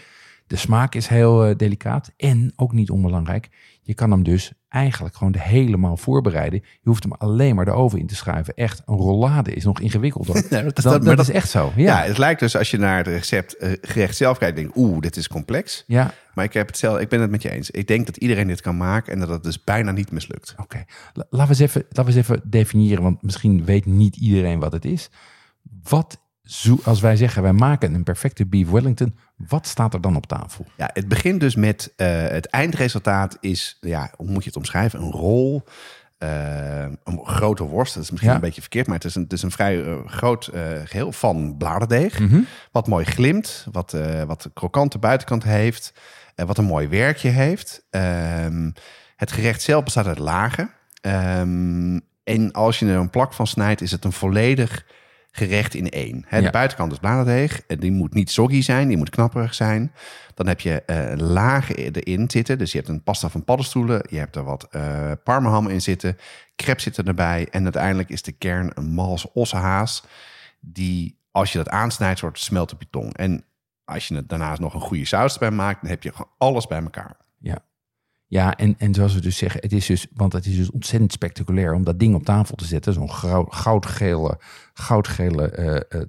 De 0.48 0.56
smaak 0.56 0.96
is 0.96 1.08
heel 1.08 1.50
uh, 1.50 1.56
delicaat 1.56 2.14
en 2.18 2.54
ook 2.56 2.72
niet 2.72 2.90
onbelangrijk. 2.90 3.50
Je 3.82 3.94
kan 3.94 4.12
hem 4.12 4.24
dus 4.24 4.54
eigenlijk 4.76 5.16
gewoon 5.16 5.36
helemaal 5.38 5.98
voorbereiden. 5.98 6.60
Je 6.64 6.90
hoeft 6.90 7.04
hem 7.04 7.12
alleen 7.12 7.56
maar 7.56 7.66
de 7.66 7.72
oven 7.72 8.00
in 8.00 8.08
te 8.08 8.16
schuiven. 8.16 8.54
Echt, 8.54 8.82
een 8.86 8.96
rollade 8.96 9.54
is 9.54 9.64
nog 9.64 9.80
ingewikkelder. 9.80 10.34
Dat, 10.50 10.76
dat, 10.76 10.84
dat, 10.84 11.04
dat 11.04 11.20
is 11.20 11.30
echt 11.30 11.50
zo. 11.50 11.72
Ja. 11.76 11.84
ja. 11.84 12.08
het 12.08 12.18
lijkt 12.18 12.40
dus 12.40 12.58
als 12.58 12.72
je 12.72 12.78
naar 12.78 12.98
het 12.98 13.08
recept 13.08 13.56
uh, 13.60 13.72
gerecht 13.82 14.16
zelf 14.16 14.38
kijkt, 14.38 14.58
denk 14.58 14.76
oeh, 14.76 15.00
dit 15.00 15.16
is 15.16 15.28
complex. 15.28 15.84
Ja. 15.88 16.14
Maar 16.34 16.46
ik 16.46 16.54
heb 16.54 16.68
het 16.68 16.78
zelf, 16.78 17.00
ik 17.00 17.10
ben 17.10 17.22
het 17.22 17.32
met 17.32 17.42
je 17.42 17.50
eens. 17.50 17.72
Ik 17.72 17.88
denk 17.88 18.06
dat 18.06 18.18
iedereen 18.18 18.48
dit 18.48 18.62
kan 18.62 18.78
maken 18.78 19.14
en 19.14 19.20
dat 19.20 19.30
het 19.30 19.44
dus 19.44 19.64
bijna 19.64 19.92
niet 19.92 20.12
mislukt. 20.12 20.52
Oké, 20.52 20.62
okay. 20.62 20.86
laten 21.14 21.30
we 21.30 21.48
eens 21.48 21.60
even, 21.60 21.82
laten 21.90 22.06
we 22.06 22.20
eens 22.20 22.30
even 22.30 22.42
definiëren, 22.44 23.04
want 23.04 23.22
misschien 23.22 23.66
weet 23.66 23.86
niet 23.86 24.16
iedereen 24.16 24.60
wat 24.60 24.72
het 24.72 24.86
is. 24.86 25.10
Wat 25.84 26.20
zo, 26.46 26.80
als 26.84 27.00
wij 27.02 27.16
zeggen 27.16 27.42
wij 27.44 27.54
maken 27.54 27.94
een 27.94 28.04
perfecte 28.04 28.46
beef 28.46 28.70
Wellington, 28.70 29.18
wat 29.36 29.68
staat 29.68 29.94
er 29.94 30.02
dan 30.02 30.16
op 30.16 30.26
tafel? 30.26 30.66
Ja, 30.78 30.90
het 30.94 31.08
begint 31.08 31.40
dus 31.40 31.56
met 31.56 31.94
uh, 31.98 32.08
het 32.08 32.46
eindresultaat 32.46 33.38
is, 33.40 33.78
ja, 33.82 34.12
hoe 34.16 34.30
moet 34.30 34.44
je 34.44 34.50
het 34.50 34.58
omschrijven? 34.58 35.02
Een 35.02 35.12
rol, 35.12 35.64
uh, 36.20 36.86
een 37.04 37.20
grote 37.24 37.64
worst. 37.64 37.94
Dat 37.94 38.04
is 38.04 38.10
misschien 38.10 38.32
ja. 38.32 38.38
een 38.38 38.46
beetje 38.46 38.62
verkeerd, 38.62 38.88
maar 38.88 38.96
het 38.96 39.06
is 39.06 39.16
een, 39.16 39.24
het 39.24 39.34
is 39.34 39.42
een 39.42 39.52
vrij 39.52 39.78
uh, 39.78 39.96
groot 40.06 40.50
geheel 40.84 41.12
van 41.12 41.58
bladerdeeg. 41.58 42.20
Mm 42.20 42.30
-hmm. 42.30 42.46
Wat 42.72 42.88
mooi 42.88 43.06
glimt, 43.06 43.68
wat, 43.72 43.98
wat 44.28 44.50
krokante 44.54 44.98
buitenkant 44.98 45.44
heeft, 45.44 45.94
wat 46.36 46.58
een 46.58 46.66
mooi 46.66 46.88
werkje 46.88 47.30
heeft. 47.30 47.86
Um, 47.90 48.74
het 49.16 49.32
gerecht 49.32 49.62
zelf 49.62 49.84
bestaat 49.84 50.08
uit 50.08 50.20
lagen. 50.20 50.70
Um, 51.02 52.02
en 52.24 52.52
als 52.52 52.80
je 52.80 52.86
er 52.86 52.98
een 52.98 53.10
plak 53.10 53.34
van 53.34 53.48
snijdt, 53.48 53.82
is 53.82 53.92
het 53.92 54.06
een 54.06 54.12
volledig 54.12 54.86
gerecht 55.36 55.74
in 55.74 55.90
één. 55.90 56.26
He, 56.28 56.38
de 56.38 56.44
Ja. 56.44 56.50
buitenkant 56.52 56.92
is 56.92 56.98
bladerdeeg. 56.98 57.62
en 57.68 57.80
Die 57.80 57.92
moet 57.92 58.14
niet 58.14 58.32
soggy 58.32 58.62
zijn, 58.62 58.88
die 58.88 58.98
moet 58.98 59.10
knapperig 59.10 59.54
zijn. 59.54 59.92
Dan 60.34 60.48
heb 60.48 60.60
je 60.60 60.82
eh, 60.82 61.18
lagen 61.18 61.76
erin 61.76 62.30
zitten. 62.30 62.58
Dus 62.58 62.72
je 62.72 62.78
hebt 62.78 62.90
een 62.90 63.04
pasta 63.04 63.30
van 63.30 63.44
paddenstoelen. 63.44 64.06
Je 64.10 64.18
hebt 64.18 64.36
er 64.36 64.44
wat 64.44 64.68
eh 64.72 65.12
parmaham 65.24 65.68
in 65.68 65.82
zitten. 65.82 66.18
Crepes 66.56 66.84
zitten 66.84 67.06
erbij. 67.08 67.48
En 67.52 67.64
uiteindelijk 67.64 68.10
is 68.10 68.22
de 68.22 68.32
kern 68.32 68.72
een 68.74 68.86
mals 68.94 69.32
ossehaas. 69.32 70.04
Die, 70.60 71.20
als 71.32 71.52
je 71.52 71.58
dat 71.58 71.70
aansnijdt, 71.70 72.20
soort 72.20 72.40
smelt 72.40 72.74
op 72.74 72.82
je 72.82 72.88
tong. 72.90 73.18
En 73.18 73.44
als 73.86 74.08
je 74.08 74.16
het 74.16 74.30
daarnaast 74.30 74.60
nog 74.60 74.74
een 74.74 74.82
goede 74.82 75.06
saus 75.06 75.34
erbij 75.34 75.52
maakt... 75.52 75.82
dan 75.82 75.90
heb 75.90 76.04
je 76.04 76.12
gewoon 76.12 76.32
alles 76.38 76.68
bij 76.68 76.82
elkaar. 76.82 77.18
Ja. 78.28 78.56
En, 78.56 78.76
en 78.78 78.94
zoals 78.94 79.14
we 79.14 79.22
dus 79.22 79.38
zeggen, 79.38 79.62
het 79.62 79.74
is 79.74 79.86
dus, 79.86 80.08
want 80.14 80.34
het 80.34 80.46
is 80.46 80.56
dus 80.56 80.72
ontzettend 80.72 81.12
spectaculair 81.12 81.74
om 81.74 81.84
dat 81.84 82.00
ding 82.00 82.16
op 82.16 82.24
tafel 82.24 82.56
te 82.56 82.66
zetten. 82.66 82.94
Zo'n 82.94 83.12
goudgele, 83.50 84.40
goudgele 84.74 85.50
eh, 85.50 86.02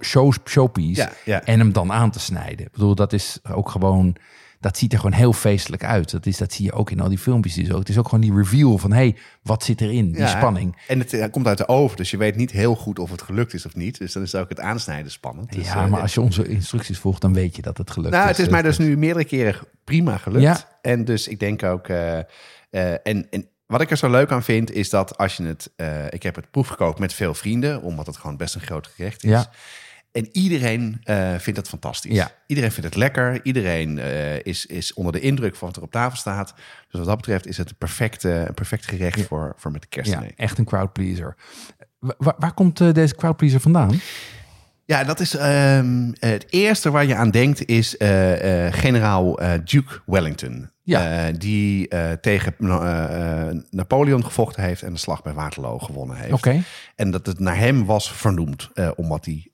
show, 0.00 0.32
showpiece. 0.44 1.00
Ja, 1.00 1.12
ja. 1.24 1.44
En 1.44 1.58
hem 1.58 1.72
dan 1.72 1.92
aan 1.92 2.10
te 2.10 2.20
snijden. 2.20 2.66
Ik 2.66 2.72
bedoel, 2.72 2.94
dat 2.94 3.12
is 3.12 3.38
ook 3.50 3.68
gewoon, 3.68 4.16
dat 4.64 4.78
ziet 4.78 4.92
er 4.92 4.98
gewoon 4.98 5.16
heel 5.16 5.32
feestelijk 5.32 5.84
uit. 5.84 6.10
Dat, 6.10 6.26
is, 6.26 6.36
dat 6.36 6.52
zie 6.52 6.64
je 6.64 6.72
ook 6.72 6.90
in 6.90 7.00
al 7.00 7.08
die 7.08 7.18
filmpjes. 7.18 7.54
Dus 7.54 7.72
ook. 7.72 7.78
Het 7.78 7.88
is 7.88 7.98
ook 7.98 8.08
gewoon 8.08 8.20
die 8.20 8.34
reveal 8.36 8.78
van, 8.78 8.92
hey, 8.92 9.16
wat 9.42 9.64
zit 9.64 9.80
erin? 9.80 10.12
Die 10.12 10.20
Ja, 10.20 10.26
spanning. 10.26 10.76
En 10.88 10.98
het 10.98 11.12
eh, 11.12 11.30
komt 11.30 11.46
uit 11.46 11.58
de 11.58 11.68
oven, 11.68 11.96
dus 11.96 12.10
je 12.10 12.16
weet 12.16 12.36
niet 12.36 12.50
heel 12.50 12.74
goed 12.74 12.98
of 12.98 13.10
het 13.10 13.22
gelukt 13.22 13.54
is 13.54 13.66
of 13.66 13.74
niet. 13.74 13.98
Dus 13.98 14.12
dan 14.12 14.22
is 14.22 14.34
ook 14.34 14.48
het 14.48 14.60
aansnijden 14.60 15.10
spannend. 15.10 15.52
Dus, 15.52 15.66
ja, 15.66 15.84
eh, 15.84 15.90
maar 15.90 16.00
als 16.00 16.14
je 16.14 16.20
onze 16.20 16.48
instructies 16.48 16.98
volgt, 16.98 17.20
dan 17.20 17.34
weet 17.34 17.56
je 17.56 17.62
dat 17.62 17.78
het 17.78 17.90
gelukt 17.90 18.14
Nou, 18.14 18.30
is. 18.30 18.36
het 18.36 18.46
is 18.46 18.52
mij 18.52 18.62
dus 18.62 18.78
nu 18.78 18.96
meerdere 18.96 19.24
keren 19.24 19.56
prima 19.84 20.16
gelukt. 20.16 20.42
Ja. 20.42 20.78
En 20.82 21.04
dus 21.04 21.28
ik 21.28 21.40
denk 21.40 21.62
ook... 21.62 21.88
eh, 21.88 22.18
en, 22.70 23.26
en 23.30 23.48
wat 23.66 23.80
ik 23.80 23.90
er 23.90 23.96
zo 23.96 24.10
leuk 24.10 24.30
aan 24.30 24.42
vind, 24.42 24.72
is 24.72 24.90
dat 24.90 25.18
als 25.18 25.36
je 25.36 25.42
het... 25.44 25.70
eh, 25.76 26.06
ik 26.10 26.22
heb 26.22 26.34
het 26.34 26.50
proefgekookt 26.50 26.98
met 26.98 27.12
veel 27.12 27.34
vrienden, 27.34 27.82
omdat 27.82 28.06
het 28.06 28.16
gewoon 28.16 28.36
best 28.36 28.54
een 28.54 28.60
groot 28.60 28.86
gerecht 28.86 29.24
is. 29.24 29.30
Ja. 29.30 29.50
En 30.14 30.28
iedereen 30.32 31.00
eh, 31.04 31.34
vindt 31.38 31.58
het 31.58 31.68
fantastisch. 31.68 32.14
Ja. 32.14 32.30
Iedereen 32.46 32.70
vindt 32.72 32.88
het 32.88 32.96
lekker. 32.98 33.40
Iedereen 33.44 33.98
eh, 33.98 34.38
is, 34.42 34.66
is 34.66 34.92
onder 34.94 35.12
de 35.12 35.20
indruk 35.20 35.56
van 35.56 35.68
wat 35.68 35.76
er 35.76 35.82
op 35.82 35.90
tafel 35.90 36.16
staat. 36.16 36.54
Dus 36.90 36.98
wat 37.00 37.04
dat 37.06 37.16
betreft 37.16 37.46
is 37.46 37.56
het 37.56 37.70
een 37.70 37.76
perfecte, 37.76 38.30
een 38.30 38.54
perfect 38.54 38.86
gerecht 38.86 39.22
voor, 39.22 39.52
voor 39.56 39.70
met 39.70 39.80
de 39.82 39.88
kerst. 39.88 40.10
Ja, 40.10 40.24
echt 40.36 40.58
een 40.58 40.64
crowdpleaser. 40.64 41.36
Wa- 41.98 42.14
Waar, 42.18 42.34
waar 42.38 42.54
komt 42.54 42.80
eh, 42.80 42.92
deze 42.92 43.14
crowdpleaser 43.14 43.60
vandaan? 43.60 44.00
Ja, 44.86 45.04
dat 45.04 45.20
is 45.20 45.36
ehm, 45.36 46.12
het 46.18 46.46
eerste 46.50 46.90
waar 46.90 47.06
je 47.06 47.14
aan 47.14 47.30
denkt 47.30 47.66
is 47.66 47.96
eh, 47.96 48.66
eh, 48.66 48.72
generaal 48.72 49.38
eh, 49.38 49.52
Duke 49.64 50.00
Wellington. 50.06 50.72
Ja. 50.82 51.30
Die 51.30 51.88
tegen 52.20 52.54
Napoleon 53.70 54.24
gevochten 54.24 54.62
heeft 54.62 54.82
en 54.82 54.92
de 54.92 54.98
slag 54.98 55.22
bij 55.22 55.32
Waterloo 55.32 55.78
gewonnen 55.78 56.16
heeft. 56.16 56.32
Oké. 56.32 56.62
En 56.96 57.10
dat 57.10 57.26
het 57.26 57.38
naar 57.38 57.58
hem 57.58 57.84
was 57.84 58.12
vernoemd, 58.12 58.70
omdat 58.96 59.24
hij 59.24 59.50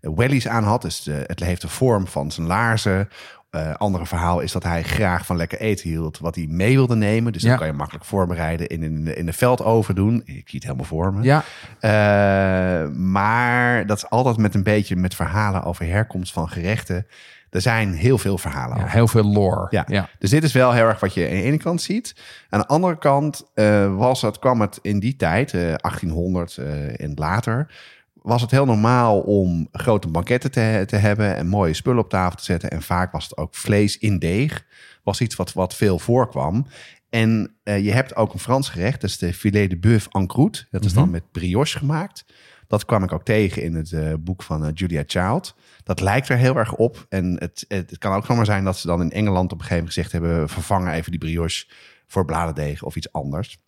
wellies 0.00 0.48
aan 0.48 0.64
had. 0.64 0.82
Dus 0.82 1.02
de, 1.02 1.24
het 1.26 1.40
heeft 1.40 1.60
de 1.60 1.68
vorm 1.68 2.06
van 2.06 2.30
zijn 2.30 2.46
laarzen 2.46 3.08
eh, 3.52 3.74
andere 3.74 4.06
verhaal 4.06 4.40
is 4.40 4.52
dat 4.52 4.62
hij 4.62 4.82
graag 4.82 5.26
van 5.26 5.36
lekker 5.36 5.60
eten 5.60 5.88
hield, 5.88 6.18
wat 6.18 6.34
hij 6.34 6.46
mee 6.48 6.74
wilde 6.74 6.94
nemen. 6.96 7.32
Dus 7.32 7.42
Ja. 7.42 7.48
dat 7.48 7.58
kan 7.58 7.66
je 7.66 7.72
makkelijk 7.72 8.04
voorbereiden 8.04 8.66
in, 8.68 8.82
in, 8.82 9.16
in 9.16 9.26
de 9.26 9.32
veldoven 9.32 9.94
doen. 9.94 10.22
Ik 10.24 10.48
zie 10.48 10.58
het 10.58 10.62
helemaal 10.62 10.84
voor 10.84 11.14
me. 11.14 11.22
Ja, 11.22 11.44
Eh, 11.80 12.88
maar 12.88 13.86
dat 13.86 13.96
is 13.96 14.10
altijd 14.10 14.36
met 14.36 14.54
een 14.54 14.62
beetje 14.62 14.96
met 14.96 15.14
verhalen 15.14 15.62
over 15.62 15.86
herkomst 15.86 16.32
van 16.32 16.48
gerechten. 16.48 17.06
Er 17.50 17.60
zijn 17.60 17.92
heel 17.92 18.18
veel 18.18 18.38
verhalen 18.38 18.78
ja 18.78 18.86
heel 18.86 19.08
veel 19.08 19.24
lore. 19.24 19.66
Ja. 19.70 19.84
ja. 19.86 20.08
Dus 20.18 20.30
dit 20.30 20.42
is 20.44 20.52
wel 20.52 20.72
heel 20.72 20.86
erg 20.86 21.00
wat 21.00 21.14
je 21.14 21.24
aan 21.24 21.30
de 21.34 21.42
ene 21.42 21.56
kant 21.56 21.82
ziet. 21.82 22.14
Aan 22.48 22.60
de 22.60 22.66
andere 22.66 22.98
kant 22.98 23.50
eh, 23.54 23.96
was 23.96 24.22
het, 24.22 24.38
kwam 24.38 24.60
het 24.60 24.78
in 24.82 24.98
die 24.98 25.16
tijd, 25.16 25.54
eh, 25.54 25.60
1800 25.60 26.56
eh, 26.56 27.00
en 27.00 27.12
later, 27.14 27.74
was 28.22 28.42
het 28.42 28.50
heel 28.50 28.64
normaal 28.64 29.20
om 29.20 29.68
grote 29.72 30.08
banketten 30.08 30.50
te, 30.50 30.84
te 30.86 30.96
hebben 30.96 31.36
en 31.36 31.46
mooie 31.46 31.74
spullen 31.74 32.02
op 32.02 32.08
tafel 32.08 32.36
te 32.36 32.44
zetten. 32.44 32.70
En 32.70 32.82
vaak 32.82 33.12
was 33.12 33.24
het 33.24 33.36
ook 33.36 33.54
vlees 33.54 33.98
in 33.98 34.18
deeg. 34.18 34.66
Was 35.02 35.20
iets 35.20 35.36
wat, 35.36 35.52
wat 35.52 35.74
veel 35.74 35.98
voorkwam. 35.98 36.66
En 37.10 37.56
eh, 37.62 37.84
je 37.84 37.92
hebt 37.92 38.16
ook 38.16 38.32
een 38.32 38.38
Frans 38.38 38.68
gerecht, 38.68 39.00
dat 39.00 39.10
is 39.10 39.18
de 39.18 39.34
filet 39.34 39.70
de 39.70 39.76
bœuf 39.76 40.08
en 40.08 40.32
croûte. 40.32 40.68
Dat 40.70 40.84
is 40.84 40.92
dan 40.92 41.10
met 41.10 41.32
brioche 41.32 41.78
gemaakt. 41.78 42.24
Dat 42.66 42.84
kwam 42.84 43.02
ik 43.02 43.12
ook 43.12 43.24
tegen 43.24 43.62
in 43.62 43.74
het 43.74 43.92
eh, 43.92 44.12
boek 44.20 44.42
van 44.42 44.64
eh, 44.64 44.70
Julia 44.74 45.02
Child. 45.06 45.54
Dat 45.84 46.00
lijkt 46.00 46.28
er 46.28 46.36
heel 46.36 46.56
erg 46.56 46.74
op. 46.74 47.06
En 47.08 47.36
het, 47.38 47.64
het, 47.68 47.90
het 47.90 47.98
kan 47.98 48.14
ook 48.14 48.26
zomaar 48.26 48.44
zijn 48.44 48.64
dat 48.64 48.78
ze 48.78 48.86
dan 48.86 49.00
in 49.00 49.10
Engeland 49.10 49.52
op 49.52 49.58
een 49.58 49.64
gegeven 49.64 49.76
moment 49.76 49.94
gezegd 49.94 50.12
hebben... 50.12 50.48
vervangen 50.48 50.92
even 50.92 51.10
die 51.10 51.20
brioche 51.20 51.66
voor 52.06 52.24
bladerdeeg 52.24 52.82
of 52.82 52.96
iets 52.96 53.12
anders. 53.12 53.58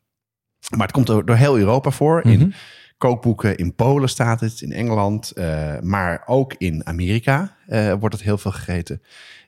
Maar 0.71 0.87
het 0.87 0.93
komt 0.93 1.07
door, 1.07 1.27
door 1.27 1.37
heel 1.37 1.59
Europa 1.59 1.91
voor. 1.91 2.21
Mhm. 2.25 2.29
In 2.29 2.55
kookboeken 2.99 3.57
in 3.57 3.75
Polen 3.75 4.09
staat 4.09 4.41
het, 4.41 4.61
in 4.61 4.73
Engeland. 4.73 5.31
eh, 5.31 5.81
maar 5.81 6.23
ook 6.27 6.55
in 6.59 6.87
Amerika 6.87 7.57
eh, 7.67 7.93
wordt 7.93 8.15
het 8.15 8.25
heel 8.25 8.39
veel 8.39 8.51
gegeten. 8.51 9.03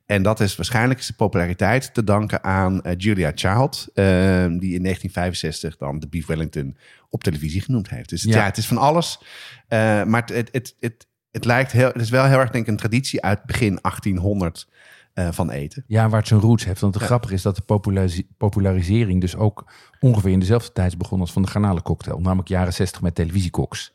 En 0.06 0.22
dat 0.22 0.40
is 0.40 0.56
waarschijnlijk 0.56 1.06
de 1.06 1.12
populariteit 1.12 1.94
te 1.94 2.04
danken 2.04 2.44
aan 2.44 2.82
eh, 2.82 2.94
Julia 2.96 3.32
Child... 3.34 3.88
die 4.60 4.74
in 4.74 4.82
1965 4.82 5.76
dan 5.76 5.98
de 5.98 6.08
Beef 6.08 6.26
Wellington 6.26 6.76
op 7.10 7.22
televisie 7.22 7.60
genoemd 7.60 7.90
heeft. 7.90 8.08
Dus 8.08 8.22
het, 8.22 8.32
Ja. 8.32 8.38
ja. 8.38 8.44
het 8.44 8.56
is 8.56 8.66
van 8.66 8.78
alles. 8.78 9.22
Maar 9.68 10.22
het, 10.26 10.28
het, 10.28 10.48
het, 10.52 10.76
het, 10.80 11.06
het 11.30 11.44
lijkt 11.44 11.72
heel, 11.72 11.86
het 11.86 12.02
is 12.02 12.10
wel 12.10 12.24
heel 12.24 12.38
erg 12.38 12.50
denk 12.50 12.64
ik 12.64 12.70
een 12.70 12.76
traditie 12.76 13.22
uit 13.22 13.44
begin 13.44 13.78
1800 13.82 14.68
eh, 15.16 15.28
van 15.30 15.50
eten. 15.50 15.84
Ja, 15.86 16.08
waar 16.08 16.18
het 16.18 16.28
zijn 16.28 16.40
roots 16.40 16.64
heeft. 16.64 16.80
Want 16.80 16.94
het 16.94 17.02
grappige 17.02 17.34
is 17.34 17.42
dat 17.42 17.56
de 17.56 17.62
populari- 17.62 18.26
popularisering 18.36 19.20
dus 19.20 19.36
ook 19.36 19.64
ongeveer 20.00 20.30
in 20.30 20.38
dezelfde 20.38 20.72
tijd 20.72 20.88
is 20.88 20.96
begonnen 20.96 21.20
als 21.26 21.32
van 21.32 21.42
de 21.42 21.48
garnalencocktail. 21.48 22.20
Namelijk 22.20 22.48
jaren 22.48 22.72
60 22.72 23.00
met 23.02 23.14
televisiekoks. 23.14 23.92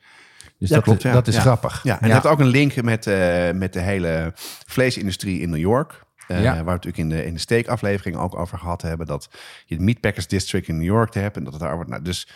Dus 0.60 0.70
Ja, 0.70 0.76
dat, 0.76 0.84
klopt, 0.84 1.02
ja. 1.02 1.12
dat 1.14 1.28
is 1.28 1.38
grappig. 1.38 1.84
Ja, 1.84 2.02
en 2.02 2.08
je 2.08 2.14
hebt 2.14 2.26
ook 2.28 2.40
een 2.40 2.48
link 2.48 2.82
met, 2.82 3.08
eh, 3.08 3.52
met 3.52 3.74
de 3.74 3.80
hele 3.80 4.32
vleesindustrie 4.66 5.42
in 5.42 5.50
New 5.50 5.60
York. 5.60 6.04
Eh, 6.28 6.44
Ja. 6.44 6.54
Waar 6.54 6.64
we 6.66 6.70
natuurlijk 6.72 6.98
in 6.98 7.10
de, 7.10 7.26
in 7.26 7.34
de 7.34 7.40
steekaflevering 7.40 8.16
ook 8.18 8.36
over 8.36 8.58
gehad 8.58 8.82
hebben. 8.82 9.08
Dat 9.08 9.30
je 9.66 9.76
het 9.76 9.84
Meatpackers 9.84 10.28
District 10.28 10.68
in 10.68 10.76
New 10.78 10.86
York 10.86 11.14
hebt. 11.14 11.38
En 11.38 11.44
dat 11.44 11.54
het 11.54 11.62
daar 11.62 11.76
wordt. 11.76 11.90
Nou, 11.90 12.02
dus 12.02 12.28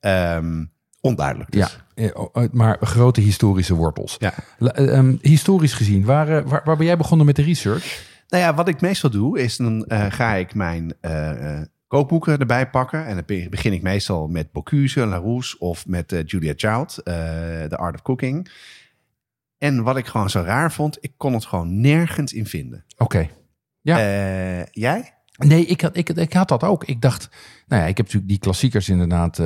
ehm, 0.00 0.64
onduidelijk. 1.00 1.50
Dus. 1.50 1.78
Ja, 1.94 2.08
oh, 2.10 2.44
maar 2.52 2.76
grote 2.80 3.20
historische 3.20 3.74
wortels. 3.74 4.16
Ja. 4.18 4.34
Eh, 4.58 4.96
ehm, 4.98 5.16
historisch 5.20 5.74
gezien, 5.74 6.04
waar, 6.04 6.26
waar, 6.48 6.62
waar 6.64 6.76
ben 6.76 6.86
jij 6.86 6.96
begonnen 6.96 7.26
met 7.26 7.36
de 7.36 7.42
research? 7.42 8.12
Nou 8.34 8.46
ja, 8.46 8.54
wat 8.54 8.68
ik 8.68 8.80
meestal 8.80 9.10
doe, 9.10 9.38
is 9.38 9.56
dan 9.56 9.84
eh, 9.84 10.06
ga 10.12 10.34
ik 10.34 10.54
mijn 10.54 10.94
eh, 11.00 11.60
kookboeken 11.86 12.38
erbij 12.38 12.70
pakken. 12.70 13.06
En 13.06 13.14
dan 13.14 13.24
be- 13.26 13.46
begin 13.50 13.72
ik 13.72 13.82
meestal 13.82 14.28
met 14.28 14.52
Bocuse, 14.52 15.06
Larousse 15.06 15.58
of 15.58 15.86
met 15.86 16.22
Julia 16.26 16.52
Child, 16.56 17.00
The 17.04 17.76
Art 17.76 17.94
of 17.94 18.02
Cooking. 18.02 18.50
En 19.58 19.82
wat 19.82 19.96
ik 19.96 20.06
gewoon 20.06 20.30
zo 20.30 20.40
raar 20.40 20.72
vond, 20.72 20.98
ik 21.00 21.12
kon 21.16 21.32
het 21.32 21.44
gewoon 21.44 21.80
nergens 21.80 22.32
in 22.32 22.46
vinden. 22.46 22.84
Oké. 22.98 23.28
Ja. 23.80 23.96
Jij? 24.70 25.14
Nee, 25.36 25.66
ik 25.66 25.80
had, 25.80 25.96
ik, 25.96 26.08
ik 26.08 26.32
had 26.32 26.48
dat 26.48 26.62
ook. 26.62 26.84
Ik 26.84 27.00
dacht, 27.00 27.28
nou 27.66 27.82
ja, 27.82 27.88
ik 27.88 27.96
heb 27.96 28.06
natuurlijk 28.06 28.32
die 28.32 28.40
klassiekers 28.40 28.88
inderdaad. 28.88 29.40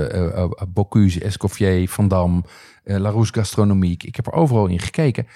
Bocuse, 0.68 1.20
Escoffier, 1.24 1.88
Van 1.88 2.08
Dam, 2.08 2.44
eh, 2.84 2.96
Larousse 2.96 3.32
Gastronomique. 3.32 4.08
Ik 4.08 4.16
heb 4.16 4.26
er 4.26 4.32
overal 4.32 4.66
in 4.66 4.78
gekeken. 4.80 5.26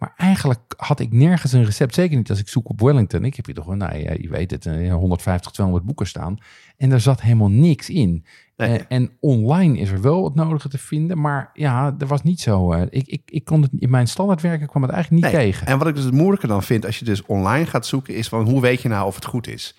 Maar 0.00 0.12
eigenlijk 0.16 0.74
had 0.76 1.00
ik 1.00 1.12
nergens 1.12 1.52
een 1.52 1.64
recept. 1.64 1.94
Zeker 1.94 2.16
niet 2.16 2.30
als 2.30 2.38
ik 2.38 2.48
zoek 2.48 2.68
op 2.68 2.80
Wellington. 2.80 3.24
Ik 3.24 3.36
heb 3.36 3.46
hier 3.46 3.54
toch, 3.54 3.64
wel, 3.66 3.74
nou 3.76 3.98
ja, 3.98 4.12
je 4.20 4.28
weet 4.28 4.50
het, 4.50 4.66
eh, 4.66 4.94
150, 4.94 5.50
200 5.52 5.86
boeken 5.86 6.06
staan. 6.06 6.38
En 6.76 6.92
er 6.92 7.00
zat 7.00 7.20
helemaal 7.20 7.50
niks 7.50 7.90
in. 7.90 8.24
Nee. 8.56 8.78
Eh, 8.78 8.84
en 8.88 9.10
online 9.20 9.78
is 9.78 9.90
er 9.90 10.00
wel 10.00 10.24
het 10.24 10.34
nodige 10.34 10.68
te 10.68 10.78
vinden. 10.78 11.20
Maar 11.20 11.50
ja, 11.54 11.94
er 11.98 12.06
was 12.06 12.22
niet 12.22 12.40
zo. 12.40 12.72
eh, 12.72 12.82
ik, 12.90 13.06
ik, 13.06 13.22
ik 13.24 13.44
kon 13.44 13.62
het 13.62 13.70
in 13.78 13.90
mijn 13.90 14.08
standaardwerken 14.08 14.66
kwam 14.68 14.82
het 14.82 14.90
eigenlijk 14.92 15.24
niet 15.24 15.32
Nee. 15.34 15.44
tegen. 15.44 15.66
En 15.66 15.78
wat 15.78 15.86
ik 15.88 15.94
dus 15.94 16.04
het 16.04 16.14
moeilijker 16.14 16.48
dan 16.48 16.62
vind 16.62 16.86
als 16.86 16.98
je 16.98 17.04
dus 17.04 17.26
online 17.26 17.66
gaat 17.66 17.86
zoeken, 17.86 18.14
is 18.14 18.28
van 18.28 18.44
hoe 18.44 18.60
weet 18.60 18.82
je 18.82 18.88
nou 18.88 19.06
of 19.06 19.14
het 19.14 19.24
goed 19.24 19.46
is? 19.48 19.76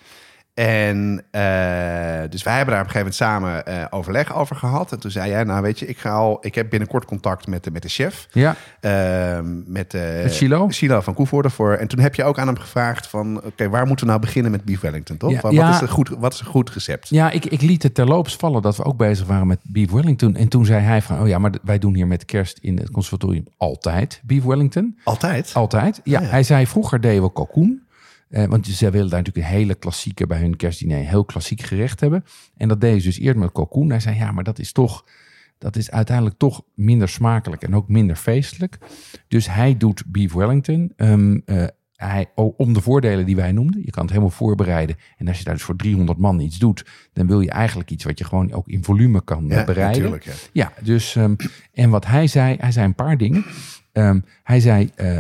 En 0.54 1.24
eh, 1.32 1.42
dus 2.30 2.44
wij 2.44 2.56
hebben 2.56 2.74
daar 2.74 2.84
op 2.84 2.90
een 2.94 2.94
gegeven 2.94 3.00
moment 3.00 3.16
samen 3.16 3.66
eh, 3.66 3.86
overleg 3.90 4.36
over 4.36 4.56
gehad. 4.56 4.92
En 4.92 5.00
toen 5.00 5.12
zei 5.12 5.30
jij, 5.30 5.44
nou 5.44 5.62
weet 5.62 5.80
je, 5.80 5.86
ik, 5.86 5.98
ga 5.98 6.10
al, 6.12 6.38
ik 6.42 6.56
heb 6.56 6.70
binnenkort 6.70 7.06
contact 7.06 7.48
met 7.48 7.64
de, 7.64 7.72
met 7.72 7.82
de 7.82 7.90
chef. 7.90 8.28
Ja, 8.32 8.56
Ehm, 8.80 9.72
met, 9.72 9.94
eh 9.94 10.02
Met 10.24 10.36
Chilo? 10.36 10.68
Chilo 10.70 11.02
van 11.02 11.14
Koevoorde. 11.14 11.50
Voor, 11.50 11.74
en 11.74 11.88
toen 11.88 12.00
heb 12.00 12.16
je 12.16 12.24
ook 12.24 12.40
aan 12.40 12.48
hem 12.48 12.58
gevraagd 12.58 13.08
van... 13.08 13.42
oké, 13.46 13.70
waar 13.70 13.86
moeten 13.88 14.06
we 14.06 14.12
nou 14.12 14.24
beginnen 14.26 14.52
met 14.52 14.64
Beef 14.66 14.80
Wellington, 14.80 15.18
toch? 15.18 15.32
Ja, 15.32 15.42
wat, 15.42 15.52
ja. 15.52 15.74
is 15.76 15.82
een 15.82 15.88
goed, 15.88 16.10
wat 16.10 16.34
is 16.34 16.40
een 16.40 16.46
goed 16.46 16.70
recept? 16.70 17.10
Ja, 17.10 17.32
ik, 17.32 17.46
ik 17.46 17.62
liet 17.62 17.84
het 17.84 17.94
terloops 17.96 18.36
vallen 18.36 18.62
dat 18.62 18.78
we 18.78 18.84
ook 18.84 18.98
bezig 18.98 19.28
waren 19.28 19.48
met 19.48 19.60
Beef 19.64 19.92
Wellington. 19.92 20.36
En 20.36 20.48
toen 20.48 20.66
zei 20.66 20.82
hij 20.82 21.02
van, 21.02 21.20
oh 21.22 21.28
ja, 21.28 21.38
maar 21.38 21.52
wij 21.64 21.80
doen 21.80 21.96
hier 21.96 22.08
met 22.08 22.26
kerst 22.26 22.58
in 22.62 22.78
het 22.78 22.92
conservatorium 22.92 23.46
altijd 23.58 24.22
Beef 24.24 24.44
Wellington. 24.44 24.98
Altijd? 25.04 25.52
Altijd. 25.54 26.02
Ja, 26.04 26.18
Ah, 26.18 26.24
ja. 26.24 26.30
hij 26.30 26.44
zei 26.44 26.68
vroeger 26.68 27.02
deden 27.02 27.24
we 27.24 27.32
kalkoen. 27.34 27.82
Eh, 28.32 28.46
want 28.46 28.68
ze 28.68 28.90
wilden 28.90 29.10
daar 29.10 29.20
natuurlijk 29.20 29.46
een 29.54 29.58
hele 29.60 29.76
klassieke 29.76 30.28
bij 30.28 30.40
hun 30.40 30.56
kerstdiner, 30.56 30.98
een 30.98 31.06
heel 31.06 31.26
klassiek 31.26 31.62
gerecht 31.62 32.00
hebben. 32.00 32.24
En 32.58 32.68
dat 32.68 32.82
deden 32.82 33.02
ze 33.02 33.08
dus 33.08 33.20
eerder 33.20 33.42
met 33.42 33.52
kalkoen. 33.52 33.90
Hij 33.90 34.00
zei, 34.00 34.16
ja, 34.18 34.32
maar 34.32 34.44
dat 34.44 34.60
is 34.60 34.72
toch, 34.72 35.06
dat 35.58 35.76
is 35.76 35.92
uiteindelijk 35.92 36.38
toch 36.38 36.62
minder 36.76 37.10
smakelijk 37.10 37.62
en 37.64 37.76
ook 37.76 37.88
minder 37.90 38.16
feestelijk. 38.16 38.78
Dus 39.28 39.48
hij 39.50 39.78
doet 39.78 40.04
Beef 40.08 40.34
Wellington. 40.34 40.94
Ehm, 40.96 41.40
eh, 41.46 41.64
hij, 41.96 42.26
o- 42.36 42.54
om 42.58 42.74
de 42.74 42.82
voordelen 42.82 43.26
die 43.26 43.36
wij 43.36 43.52
noemden. 43.52 43.82
Je 43.86 43.92
kan 43.92 44.02
het 44.02 44.12
helemaal 44.12 44.32
voorbereiden. 44.34 44.96
En 45.18 45.28
als 45.28 45.38
je 45.38 45.44
daar 45.44 45.54
dus 45.54 45.64
voor 45.64 45.76
300 45.76 46.18
man 46.20 46.40
iets 46.40 46.58
doet, 46.58 46.86
dan 47.14 47.28
wil 47.28 47.42
je 47.42 47.50
eigenlijk 47.52 47.92
iets 47.92 48.04
wat 48.04 48.18
je 48.20 48.24
gewoon 48.26 48.52
ook 48.54 48.68
in 48.68 48.84
volume 48.84 49.24
kan 49.24 49.50
eh, 49.52 49.58
Ja, 49.58 49.64
bereiden. 49.66 50.02
natuurlijk. 50.12 50.24
Ja. 50.24 50.34
Ja, 50.78 50.84
dus 50.84 51.16
ehm, 51.16 51.36
en 51.74 51.90
wat 51.90 52.06
hij 52.06 52.28
zei, 52.28 52.56
hij 52.60 52.72
zei 52.72 52.86
een 52.86 52.96
paar 52.96 53.18
dingen. 53.18 53.46
Ehm, 53.92 54.20
hij 54.44 54.60
zei, 54.60 54.90
eh, 54.96 55.18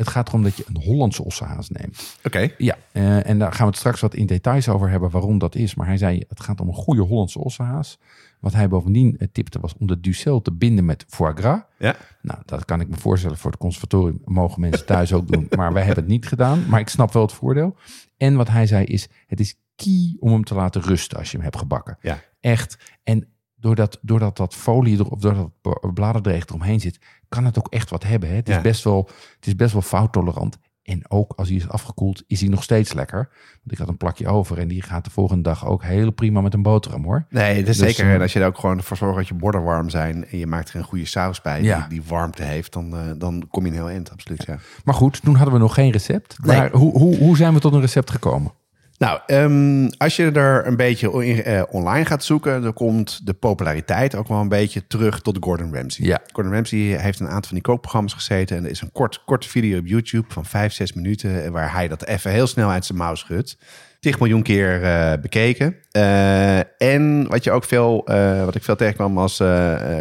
het 0.00 0.08
gaat 0.08 0.28
erom 0.28 0.42
dat 0.42 0.56
je 0.56 0.64
een 0.68 0.82
Hollandse 0.82 1.24
ossehaas 1.24 1.68
neemt. 1.68 2.16
Oké. 2.24 2.50
Ja, 2.58 2.76
eh, 2.92 3.28
en 3.28 3.38
daar 3.38 3.52
gaan 3.52 3.64
we 3.64 3.70
het 3.70 3.76
straks 3.76 4.00
wat 4.00 4.14
in 4.14 4.26
details 4.26 4.68
over 4.68 4.90
hebben 4.90 5.10
waarom 5.10 5.38
dat 5.38 5.54
is. 5.54 5.74
Maar 5.74 5.86
hij 5.86 5.96
zei, 5.96 6.24
het 6.28 6.40
gaat 6.40 6.60
om 6.60 6.68
een 6.68 6.74
goede 6.74 7.02
Hollandse 7.02 7.38
ossehaas. 7.38 7.98
Wat 8.40 8.52
hij 8.52 8.68
bovendien 8.68 9.18
eh, 9.18 9.28
tipte 9.32 9.60
was 9.60 9.74
om 9.78 9.86
de 9.86 10.00
ducel 10.00 10.42
te 10.42 10.52
binden 10.52 10.84
met 10.84 11.04
foie 11.08 11.34
gras. 11.34 11.60
Ja. 11.78 11.96
Nou, 12.22 12.38
dat 12.44 12.64
kan 12.64 12.80
ik 12.80 12.88
me 12.88 12.96
voorstellen 12.96 13.36
voor 13.36 13.50
het 13.50 13.60
conservatorium. 13.60 14.20
Mogen 14.24 14.60
mensen 14.60 14.86
thuis 14.86 15.12
ook 15.12 15.32
doen. 15.32 15.46
Maar 15.56 15.72
wij 15.72 15.84
hebben 15.84 16.04
het 16.04 16.12
niet 16.12 16.26
gedaan. 16.26 16.68
Maar 16.68 16.80
ik 16.80 16.88
snap 16.88 17.12
wel 17.12 17.22
het 17.22 17.32
voordeel. 17.32 17.76
En 18.16 18.36
wat 18.36 18.48
hij 18.48 18.66
zei 18.66 18.84
is, 18.84 19.08
het 19.26 19.40
is 19.40 19.58
key 19.76 20.16
om 20.18 20.32
hem 20.32 20.44
te 20.44 20.54
laten 20.54 20.82
rusten 20.82 21.18
als 21.18 21.30
je 21.30 21.36
hem 21.36 21.44
hebt 21.44 21.58
gebakken. 21.58 21.98
Ja. 22.00 22.22
Echt. 22.40 22.78
En 23.02 23.28
doordat, 23.60 23.98
doordat 24.02 24.36
dat 24.36 24.54
folie 24.54 24.98
er, 24.98 25.10
of 25.10 25.20
doordat 25.20 25.50
het 25.62 25.94
bladerdreig 25.94 26.46
eromheen 26.46 26.80
zit, 26.80 26.98
kan 27.28 27.44
het 27.44 27.58
ook 27.58 27.68
echt 27.68 27.90
wat 27.90 28.02
hebben. 28.02 28.28
Hè? 28.28 28.34
Het, 28.34 28.48
is 28.48 28.54
Ja. 28.54 28.60
best 28.60 28.84
wel, 28.84 29.08
het 29.36 29.46
is 29.46 29.56
best 29.56 29.72
wel 29.72 29.82
fouttolerant. 29.82 30.58
En 30.82 31.10
ook 31.10 31.32
als 31.36 31.48
hij 31.48 31.56
is 31.56 31.68
afgekoeld, 31.68 32.22
is 32.26 32.40
hij 32.40 32.48
nog 32.48 32.62
steeds 32.62 32.92
lekker. 32.92 33.28
Want 33.30 33.72
ik 33.72 33.78
had 33.78 33.88
een 33.88 33.96
plakje 33.96 34.28
over 34.28 34.58
en 34.58 34.68
die 34.68 34.82
gaat 34.82 35.04
de 35.04 35.10
volgende 35.10 35.42
dag 35.42 35.66
ook 35.66 35.82
heel 35.84 36.10
prima 36.10 36.40
met 36.40 36.54
een 36.54 36.62
boterham 36.62 37.04
hoor. 37.04 37.26
Nee, 37.28 37.58
dat 37.60 37.68
is 37.68 37.78
Dus, 37.78 37.86
zeker. 37.88 38.04
eh, 38.08 38.14
En 38.14 38.20
als 38.20 38.32
je 38.32 38.40
er 38.40 38.46
ook 38.46 38.58
gewoon 38.58 38.82
voor 38.82 38.96
zorgt 38.96 39.16
dat 39.16 39.28
je 39.28 39.34
borden 39.34 39.62
warm 39.62 39.90
zijn... 39.90 40.26
en 40.26 40.38
je 40.38 40.46
maakt 40.46 40.68
er 40.70 40.76
een 40.76 40.84
goede 40.84 41.04
saus 41.04 41.40
bij 41.40 41.62
Ja. 41.62 41.78
die, 41.78 41.88
die 41.88 42.08
warmte 42.08 42.42
heeft... 42.42 42.72
Dan, 42.72 42.96
eh, 42.96 43.10
dan 43.18 43.46
kom 43.50 43.62
je 43.64 43.70
een 43.70 43.76
heel 43.76 43.88
eind, 43.88 44.10
absoluut. 44.10 44.44
Ja. 44.46 44.58
Maar 44.84 44.94
goed, 44.94 45.22
toen 45.22 45.34
hadden 45.34 45.54
we 45.54 45.60
nog 45.60 45.74
geen 45.74 45.90
recept. 45.90 46.36
Nee. 46.42 46.56
Maar 46.56 46.70
hoe, 46.70 46.98
hoe, 46.98 47.16
hoe 47.16 47.36
zijn 47.36 47.54
we 47.54 47.60
tot 47.60 47.72
een 47.74 47.80
recept 47.80 48.10
gekomen? 48.10 48.52
Nou, 49.00 49.20
ehm, 49.26 49.88
als 49.98 50.16
je 50.16 50.30
er 50.30 50.66
een 50.66 50.76
beetje 50.76 51.24
in, 51.24 51.42
eh, 51.42 51.62
online 51.70 52.04
gaat 52.04 52.24
zoeken, 52.24 52.62
dan 52.62 52.72
komt 52.72 53.26
de 53.26 53.32
populariteit 53.32 54.14
ook 54.14 54.28
wel 54.28 54.40
een 54.40 54.48
beetje 54.48 54.86
terug 54.86 55.20
tot 55.20 55.36
Gordon 55.40 55.74
Ramsay. 55.74 56.06
Ja. 56.06 56.20
Gordon 56.32 56.52
Ramsay 56.52 56.78
heeft 56.78 57.20
een 57.20 57.26
aantal 57.26 57.42
van 57.42 57.54
die 57.54 57.62
kookprogramma's 57.62 58.12
gezeten 58.12 58.56
en 58.56 58.64
er 58.64 58.70
is 58.70 58.80
een 58.80 58.92
kort, 58.92 59.22
korte 59.24 59.48
video 59.48 59.78
op 59.78 59.86
YouTube 59.86 60.26
van 60.28 60.44
vijf, 60.44 60.72
zes 60.72 60.92
minuten 60.92 61.44
eh, 61.44 61.50
waar 61.50 61.72
hij 61.72 61.88
dat 61.88 62.04
even 62.04 62.30
heel 62.30 62.46
snel 62.46 62.70
uit 62.70 62.84
zijn 62.84 62.98
mouw 62.98 63.14
schudt. 63.14 63.58
10 64.00 64.14
miljoen 64.18 64.42
keer 64.42 64.82
eh, 64.82 65.20
bekeken. 65.20 65.76
Eh, 65.90 66.58
en 66.82 67.28
wat 67.28 67.44
je 67.44 67.50
ook 67.50 67.64
veel, 67.64 68.06
eh, 68.06 68.44
wat 68.44 68.54
ik 68.54 68.62
veel 68.62 68.76
tegenkwam 68.76 69.14
was 69.14 69.36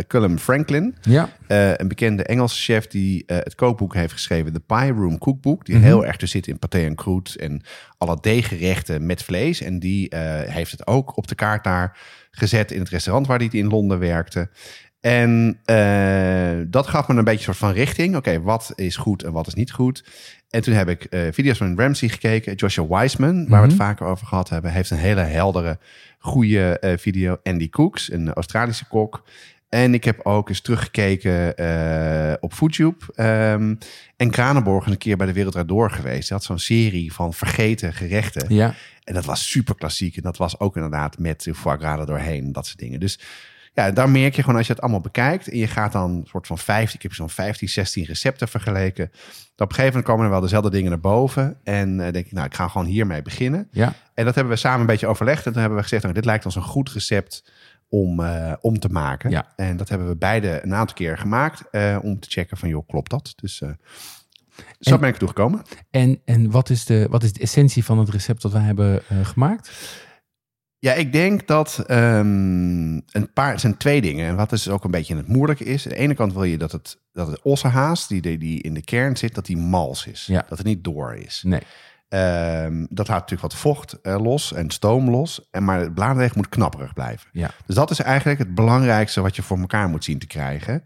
Cullum 0.08 0.38
Franklin. 0.38 0.96
Ja, 1.02 1.30
een 1.48 1.88
bekende 1.88 2.24
Engelse 2.24 2.62
chef 2.62 2.88
die 2.88 3.24
het 3.26 3.56
kookboek 3.56 3.94
heeft 3.94 4.14
geschreven, 4.14 4.54
The 4.54 4.60
Pie 4.60 4.92
Room 4.92 5.18
Cookbook. 5.18 5.68
Mhm. 5.68 5.78
Die 5.78 5.86
heel 5.86 6.06
erg 6.06 6.18
dus 6.18 6.32
zit 6.32 6.48
in 6.48 6.60
paté 6.60 6.80
en 6.80 7.02
croûte 7.02 7.42
en 7.42 7.62
alle 7.98 8.18
deeggerechten 8.22 9.06
met 9.06 9.24
vlees. 9.24 9.62
En 9.62 9.80
die 9.80 10.16
heeft 10.46 10.72
het 10.72 10.88
ook 10.88 11.18
op 11.18 11.28
de 11.28 11.36
kaart 11.36 11.64
daar 11.64 11.98
gezet 12.32 12.72
in 12.72 12.80
het 12.80 12.90
restaurant 12.90 13.28
waar 13.28 13.38
hij 13.38 13.48
in 13.52 13.68
Londen 13.68 14.00
werkte. 14.00 14.50
En 15.00 15.60
dat 16.68 16.88
gaf 16.88 17.08
me 17.08 17.16
een 17.16 17.24
beetje 17.24 17.38
een 17.38 17.56
soort 17.56 17.58
van 17.58 17.72
richting. 17.72 18.16
Oké, 18.16 18.42
wat 18.42 18.72
is 18.76 18.96
goed 18.96 19.24
en 19.24 19.32
wat 19.32 19.48
is 19.48 19.54
niet 19.54 19.72
goed? 19.72 20.04
En 20.50 20.62
toen 20.62 20.74
heb 20.74 20.90
ik 20.90 21.04
eh, 21.04 21.22
video's 21.32 21.58
van 21.58 21.78
Ramsey 21.80 22.10
gekeken. 22.10 22.56
Joshua 22.56 22.88
Wiseman, 23.00 23.48
waar 23.48 23.62
we 23.62 23.68
het 23.68 23.76
Mhm. 23.78 23.86
vaker 23.86 24.06
over 24.06 24.28
gehad 24.28 24.50
hebben, 24.50 24.72
heeft 24.72 24.90
een 24.90 24.98
hele 24.98 25.22
heldere, 25.22 25.78
goede 26.20 26.80
eh, 26.80 26.98
video. 26.98 27.38
Andy 27.44 27.70
Cooks, 27.70 28.12
een 28.12 28.34
Australische 28.34 28.86
kok. 28.88 29.24
En 29.70 29.94
ik 29.94 30.04
heb 30.04 30.20
ook 30.26 30.50
eens 30.50 30.62
teruggekeken 30.62 31.58
eh, 31.58 32.34
op 32.40 32.54
YouTube. 32.54 33.06
Ehm, 33.16 33.76
en 34.18 34.30
Kranenborg 34.32 34.86
is 34.86 34.92
een 34.92 34.98
keer 34.98 35.18
bij 35.18 35.28
de 35.28 35.34
Wereld 35.34 35.52
Draait 35.54 35.70
Door 35.70 35.92
geweest. 35.92 36.30
Hij 36.30 36.38
had 36.38 36.46
zo'n 36.46 36.60
serie 36.60 37.14
van 37.14 37.34
vergeten 37.34 37.94
gerechten. 37.94 38.54
Ja, 38.56 38.74
En 39.04 39.14
dat 39.14 39.26
was 39.26 39.50
super 39.52 39.76
klassiek. 39.76 40.16
En 40.16 40.22
dat 40.22 40.38
was 40.38 40.60
ook 40.60 40.76
inderdaad 40.76 41.18
met 41.20 41.44
de 41.44 41.56
foie 41.56 41.78
gras 41.78 42.06
doorheen. 42.06 42.52
Dat 42.52 42.66
soort 42.66 42.80
dingen. 42.80 43.00
Dus 43.00 43.20
ja, 43.74 43.92
daar 43.92 44.10
merk 44.10 44.36
je 44.36 44.42
gewoon 44.42 44.58
als 44.58 44.68
je 44.68 44.74
het 44.74 44.82
allemaal 44.82 45.00
bekijkt. 45.02 45.48
En 45.50 45.58
je 45.58 45.68
gaat 45.68 45.92
dan 45.92 46.12
een 46.12 46.28
soort 46.30 46.48
van 46.48 46.58
15, 46.58 46.96
ik 46.96 47.02
heb 47.02 47.14
zo'n 47.14 47.30
15, 47.30 47.70
16 47.70 48.04
recepten 48.06 48.48
vergeleken. 48.48 49.10
Dan 49.12 49.68
op 49.68 49.70
een 49.70 49.76
gegeven 49.76 49.86
moment 49.88 50.06
komen 50.06 50.26
er 50.26 50.32
wel 50.32 50.42
dezelfde 50.42 50.70
dingen 50.70 50.90
naar 50.90 51.00
boven. 51.00 51.58
En 51.64 52.00
eh 52.06 52.12
denk 52.14 52.26
ik, 52.26 52.32
nou, 52.32 52.46
ik 52.46 52.54
ga 52.56 52.68
gewoon 52.68 52.88
hiermee 52.88 53.22
beginnen. 53.22 53.68
ja. 53.72 53.94
En 54.14 54.26
dat 54.26 54.36
hebben 54.36 54.54
we 54.54 54.60
samen 54.60 54.80
een 54.80 54.86
beetje 54.86 55.08
overlegd. 55.08 55.46
En 55.46 55.52
toen 55.52 55.60
hebben 55.62 55.78
we 55.78 55.84
gezegd, 55.84 56.04
nou, 56.04 56.16
dit 56.16 56.26
lijkt 56.26 56.46
ons 56.46 56.56
een 56.56 56.62
goed 56.62 56.90
recept 56.92 57.52
om, 57.90 58.20
eh, 58.20 58.54
om 58.62 58.80
te 58.80 58.90
maken. 58.90 59.30
Ja. 59.30 59.54
En 59.56 59.78
dat 59.78 59.90
hebben 59.90 60.08
we 60.08 60.16
beide 60.16 60.60
een 60.64 60.74
aantal 60.76 60.96
keer 60.96 61.18
gemaakt. 61.18 61.64
eh, 61.72 61.98
om 62.02 62.20
te 62.20 62.30
checken 62.30 62.58
van, 62.58 62.70
joh, 62.70 62.88
klopt 62.88 63.10
dat? 63.10 63.34
Dus 63.36 63.56
zo 63.58 63.66
En- 64.80 65.00
ben 65.00 65.08
ik 65.08 65.14
er 65.14 65.20
toe 65.20 65.28
gekomen. 65.28 65.62
En, 65.92 66.22
en 66.26 66.52
wat, 66.52 66.70
is 66.70 66.86
de, 66.86 67.08
wat 67.10 67.24
is 67.24 67.34
de 67.34 67.40
essentie 67.42 67.86
van 67.86 67.98
het 68.00 68.10
recept 68.10 68.42
dat 68.42 68.52
wij 68.52 68.62
hebben 68.62 69.02
gemaakt? 69.24 69.72
Ja, 70.80 70.94
ik 70.94 71.14
denk 71.14 71.48
dat 71.48 71.84
ehm, 71.88 72.94
een 72.94 73.34
paar, 73.34 73.52
het 73.52 73.62
zijn 73.62 73.78
twee 73.78 74.02
dingen. 74.02 74.28
En 74.28 74.36
wat 74.36 74.50
dus 74.50 74.70
ook 74.70 74.84
een 74.84 74.92
beetje 74.92 75.16
het 75.16 75.28
moeilijke 75.28 75.64
is. 75.64 75.84
Aan 75.84 75.92
de 75.92 75.98
ene 75.98 76.14
kant 76.14 76.34
wil 76.34 76.44
je 76.44 76.58
dat 76.58 76.72
het, 76.72 76.98
dat 77.12 77.28
het 77.28 77.42
ossehaas, 77.42 78.08
die, 78.08 78.38
die, 78.38 78.62
in 78.62 78.74
de 78.74 78.84
kern 78.84 79.18
zit, 79.18 79.36
dat 79.36 79.46
die 79.46 79.58
mals 79.58 80.08
is. 80.08 80.26
Ja. 80.26 80.46
Dat 80.50 80.58
het 80.58 80.68
niet 80.68 80.84
door 80.84 81.16
is. 81.16 81.44
Nee. 81.46 81.62
Ehm, 82.10 82.86
dat 82.90 83.08
laat 83.08 83.20
natuurlijk 83.20 83.42
wat 83.42 83.56
vocht 83.56 84.02
eh, 84.02 84.22
los 84.22 84.54
en 84.54 84.70
stoom 84.70 85.10
los. 85.10 85.48
En, 85.52 85.64
maar 85.64 85.80
het 85.80 85.94
bladerdeeg 85.94 86.36
moet 86.36 86.50
knapperig 86.50 86.94
blijven. 86.94 87.30
Ja. 87.32 87.52
Dus 87.66 87.76
dat 87.76 87.92
is 87.92 88.00
eigenlijk 88.00 88.40
het 88.40 88.56
belangrijkste 88.56 89.22
wat 89.22 89.36
je 89.36 89.42
voor 89.42 89.60
elkaar 89.60 89.90
moet 89.90 90.04
zien 90.04 90.20
te 90.20 90.28
krijgen. 90.28 90.84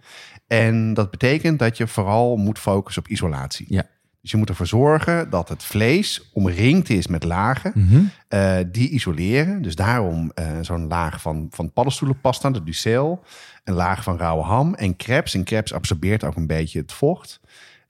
En 0.48 0.94
dat 0.94 1.12
betekent 1.12 1.60
dat 1.60 1.78
je 1.78 1.88
vooral 1.88 2.36
moet 2.36 2.60
focussen 2.60 3.04
op 3.04 3.10
isolatie. 3.10 3.66
Ja. 3.70 3.84
Dus 4.24 4.32
je 4.32 4.38
moet 4.38 4.50
ervoor 4.50 4.68
zorgen 4.68 5.30
dat 5.30 5.50
het 5.50 5.64
vlees 5.64 6.30
omringd 6.34 6.90
is 6.90 7.08
met 7.08 7.24
lagen. 7.24 7.72
Mhm. 7.76 8.02
eh, 8.28 8.58
die 8.72 8.90
isoleren. 8.90 9.62
Dus 9.62 9.76
daarom 9.76 10.32
eh, 10.34 10.46
zo'n 10.62 10.88
laag 10.88 11.22
van, 11.22 11.48
van 11.50 11.72
paddenstoelenpasta, 11.72 12.50
de 12.50 12.64
ducel. 12.64 13.24
Een 13.64 13.74
laag 13.74 14.04
van 14.04 14.18
rauwe 14.18 14.44
ham 14.44 14.74
en 14.74 14.96
crepes. 14.96 15.34
En 15.34 15.44
crepes 15.44 15.74
absorbeert 15.74 16.24
ook 16.24 16.36
een 16.36 16.48
beetje 16.48 16.80
het 16.80 16.94
vocht. 16.94 17.40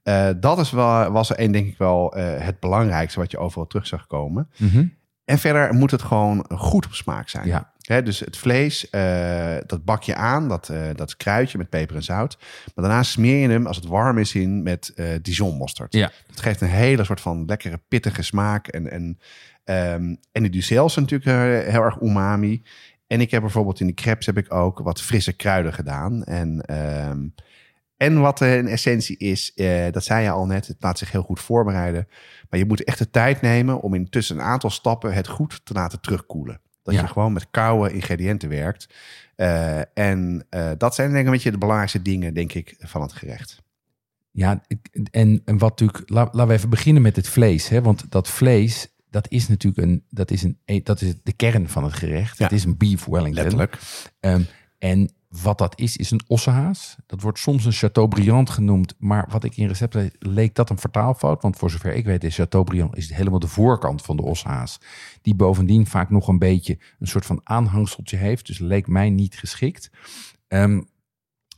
Eh, 0.02 0.28
dat 0.36 0.58
is 0.58 0.70
wel, 0.70 1.10
was 1.10 1.30
er 1.30 1.36
één, 1.36 1.52
denk 1.52 1.66
ik 1.66 1.78
wel, 1.78 2.14
het 2.16 2.60
belangrijkste 2.60 3.20
wat 3.20 3.30
je 3.30 3.38
overal 3.38 3.66
terug 3.66 3.86
zag 3.86 4.06
komen. 4.06 4.48
Mhm. 4.56 4.86
En 5.24 5.38
verder 5.38 5.74
moet 5.74 5.90
het 5.90 6.02
gewoon 6.02 6.44
goed 6.48 6.86
op 6.86 6.94
smaak 6.94 7.28
zijn. 7.28 7.46
Ja. 7.46 7.72
Dus 7.84 8.20
het 8.20 8.36
vlees, 8.36 8.90
eh, 8.90 9.56
dat 9.66 9.84
bak 9.84 10.02
je 10.02 10.14
aan, 10.14 10.48
dat, 10.48 10.68
eh 10.68 10.88
dat 10.94 11.16
kruidje 11.16 11.58
met 11.58 11.68
peper 11.68 11.96
en 11.96 12.02
zout. 12.02 12.38
Maar 12.74 12.84
daarna 12.84 13.02
smeer 13.02 13.36
je 13.36 13.48
hem, 13.48 13.66
als 13.66 13.76
het 13.76 13.86
warm 13.86 14.18
is, 14.18 14.34
in 14.34 14.62
met 14.62 14.92
eh 14.94 15.06
Dijon 15.22 15.56
mosterd. 15.56 15.92
Ja. 15.92 16.10
Dat 16.26 16.40
geeft 16.40 16.60
een 16.60 16.68
hele 16.68 17.04
soort 17.04 17.20
van 17.20 17.44
lekkere, 17.46 17.80
pittige 17.88 18.22
smaak. 18.22 18.68
En, 18.68 18.90
en, 18.90 19.18
ehm, 19.64 20.14
en 20.32 20.42
de 20.42 20.50
ducels 20.50 20.92
zijn 20.92 21.04
natuurlijk 21.04 21.64
eh, 21.64 21.72
heel 21.72 21.82
erg 21.82 22.00
umami. 22.00 22.62
En 23.06 23.20
ik 23.20 23.30
heb 23.30 23.40
bijvoorbeeld 23.40 23.80
in 23.80 23.86
de 23.86 23.94
crepes 23.94 24.26
heb 24.26 24.38
ik 24.38 24.52
ook 24.52 24.78
wat 24.78 25.02
frisse 25.02 25.32
kruiden 25.32 25.72
gedaan. 25.72 26.24
En, 26.24 26.60
ehm, 26.60 27.26
en 27.96 28.20
wat 28.20 28.40
eh, 28.40 28.56
een 28.56 28.68
essentie 28.68 29.16
is, 29.16 29.52
eh, 29.54 29.90
dat 29.90 30.04
zei 30.04 30.22
je 30.22 30.30
al 30.30 30.46
net, 30.46 30.66
het 30.66 30.76
laat 30.80 30.98
zich 30.98 31.12
heel 31.12 31.22
goed 31.22 31.40
voorbereiden. 31.40 32.08
Maar 32.50 32.58
je 32.58 32.66
moet 32.66 32.84
echt 32.84 32.98
de 32.98 33.10
tijd 33.10 33.40
nemen 33.40 33.80
om 33.80 33.94
in 33.94 34.08
tussen 34.08 34.36
een 34.36 34.42
aantal 34.42 34.70
stappen 34.70 35.14
het 35.14 35.28
goed 35.28 35.60
te 35.64 35.72
laten 35.72 36.00
terugkoelen. 36.00 36.60
Dat 36.84 36.94
Ja. 36.94 37.00
je 37.00 37.06
gewoon 37.06 37.32
met 37.32 37.46
koude 37.50 37.94
ingrediënten 37.94 38.48
werkt. 38.48 38.86
Eh, 39.36 39.98
en 39.98 40.46
eh, 40.50 40.70
dat 40.78 40.94
zijn 40.94 41.08
denk 41.08 41.20
ik 41.20 41.26
een 41.26 41.32
beetje 41.32 41.50
de 41.50 41.58
belangrijkste 41.58 42.02
dingen, 42.02 42.34
denk 42.34 42.52
ik, 42.52 42.74
van 42.78 43.02
het 43.02 43.12
gerecht. 43.12 43.62
Ja, 44.30 44.62
en, 45.10 45.42
en 45.44 45.58
wat 45.58 45.70
natuurlijk, 45.80 46.10
la- 46.10 46.28
laten 46.32 46.46
we 46.46 46.52
even 46.52 46.70
beginnen 46.70 47.02
met 47.02 47.16
het 47.16 47.28
vlees. 47.28 47.68
Hè? 47.68 47.82
Want 47.82 48.04
dat 48.10 48.28
vlees, 48.28 48.88
dat 49.10 49.28
is 49.30 49.48
natuurlijk 49.48 49.86
een, 49.88 50.04
dat 50.10 50.30
is 50.30 50.42
een, 50.42 50.58
e, 50.64 50.80
dat 50.82 51.00
is 51.00 51.12
de 51.22 51.32
kern 51.32 51.68
van 51.68 51.84
het 51.84 51.92
gerecht. 51.92 52.38
Ja. 52.38 52.44
Het 52.44 52.52
is 52.52 52.64
een 52.64 52.76
beef 52.76 53.04
wellington. 53.04 53.42
Letterlijk. 53.42 53.78
Ehm, 54.20 54.42
en 54.78 55.10
wat 55.42 55.58
dat 55.58 55.78
is, 55.78 55.96
is 55.96 56.10
een 56.10 56.20
ossehaas. 56.26 56.96
Dat 57.06 57.20
wordt 57.20 57.38
soms 57.38 57.64
een 57.64 57.72
Chateaubriand 57.72 58.50
genoemd. 58.50 58.94
Maar 58.98 59.26
wat 59.30 59.44
ik 59.44 59.56
in 59.56 59.66
recepten 59.68 60.00
lees, 60.00 60.10
leek 60.18 60.54
dat 60.54 60.70
een 60.70 60.78
vertaalfout. 60.78 61.42
Want 61.42 61.56
voor 61.56 61.70
zover 61.70 61.94
ik 61.94 62.04
weet 62.04 62.24
is 62.24 62.34
Chateaubriand 62.34 62.96
is 62.96 63.12
helemaal 63.12 63.38
de 63.38 63.48
voorkant 63.48 64.02
van 64.02 64.16
de 64.16 64.22
ossehaas. 64.22 64.80
Die 65.22 65.34
bovendien 65.34 65.86
vaak 65.86 66.10
nog 66.10 66.28
een 66.28 66.38
beetje 66.38 66.78
een 66.98 67.06
soort 67.06 67.26
van 67.26 67.40
aanhangseltje 67.42 68.16
heeft. 68.16 68.46
Dus 68.46 68.58
leek 68.58 68.86
mij 68.86 69.10
niet 69.10 69.38
geschikt. 69.38 69.90
Ehm, 70.48 70.80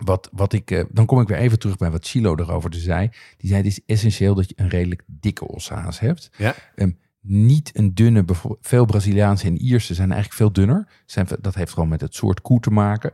wat, 0.04 0.28
wat 0.32 0.52
ik, 0.52 0.70
eh, 0.70 0.84
dan 0.90 1.06
kom 1.06 1.20
ik 1.20 1.28
weer 1.28 1.38
even 1.38 1.58
terug 1.58 1.76
bij 1.76 1.90
wat 1.90 2.06
Chilo 2.06 2.36
erover 2.36 2.70
te 2.70 2.78
zei. 2.78 3.10
Die 3.36 3.48
zei, 3.48 3.62
het 3.62 3.70
is 3.70 3.80
essentieel 3.86 4.34
dat 4.34 4.48
je 4.48 4.54
een 4.56 4.68
redelijk 4.68 5.02
dikke 5.06 5.48
ossehaas 5.48 6.00
hebt. 6.00 6.30
Ja. 6.36 6.54
Ehm, 6.74 6.90
niet 7.20 7.70
een 7.74 7.94
dunne, 7.94 8.24
veel 8.60 8.84
Braziliaanse 8.84 9.46
en 9.46 9.62
Ierse 9.62 9.94
zijn 9.94 10.12
eigenlijk 10.12 10.40
veel 10.40 10.52
dunner. 10.52 10.88
Zijn, 11.06 11.26
dat 11.40 11.54
heeft 11.54 11.72
gewoon 11.72 11.88
met 11.88 12.00
het 12.00 12.14
soort 12.14 12.40
koe 12.40 12.60
te 12.60 12.70
maken. 12.70 13.12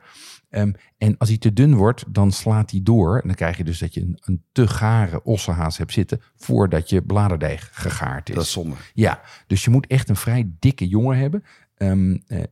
Ehm, 0.53 0.73
en 0.99 1.19
als 1.19 1.29
hij 1.29 1.39
te 1.39 1.53
dun 1.53 1.75
wordt, 1.75 2.05
dan 2.15 2.33
slaat 2.33 2.71
hij 2.71 2.81
door. 2.83 3.15
En 3.21 3.27
dan 3.27 3.35
krijg 3.37 3.57
je 3.57 3.65
dus 3.65 3.79
dat 3.79 3.95
je 3.95 4.01
een, 4.01 4.19
een 4.21 4.43
te 4.53 4.69
gare 4.69 5.23
ossehaas 5.25 5.79
hebt 5.79 5.93
zitten 5.93 6.21
voordat 6.37 6.89
je 6.89 7.03
bladerdeeg 7.03 7.71
gegaard 7.73 8.29
is. 8.29 8.35
Dat 8.35 8.45
is 8.45 8.53
zonde. 8.53 8.75
Ja, 8.95 9.21
dus 9.47 9.65
je 9.65 9.71
moet 9.71 9.87
echt 9.87 10.09
een 10.09 10.17
vrij 10.17 10.51
dikke 10.59 10.89
jongen 10.89 11.17
hebben. 11.19 11.43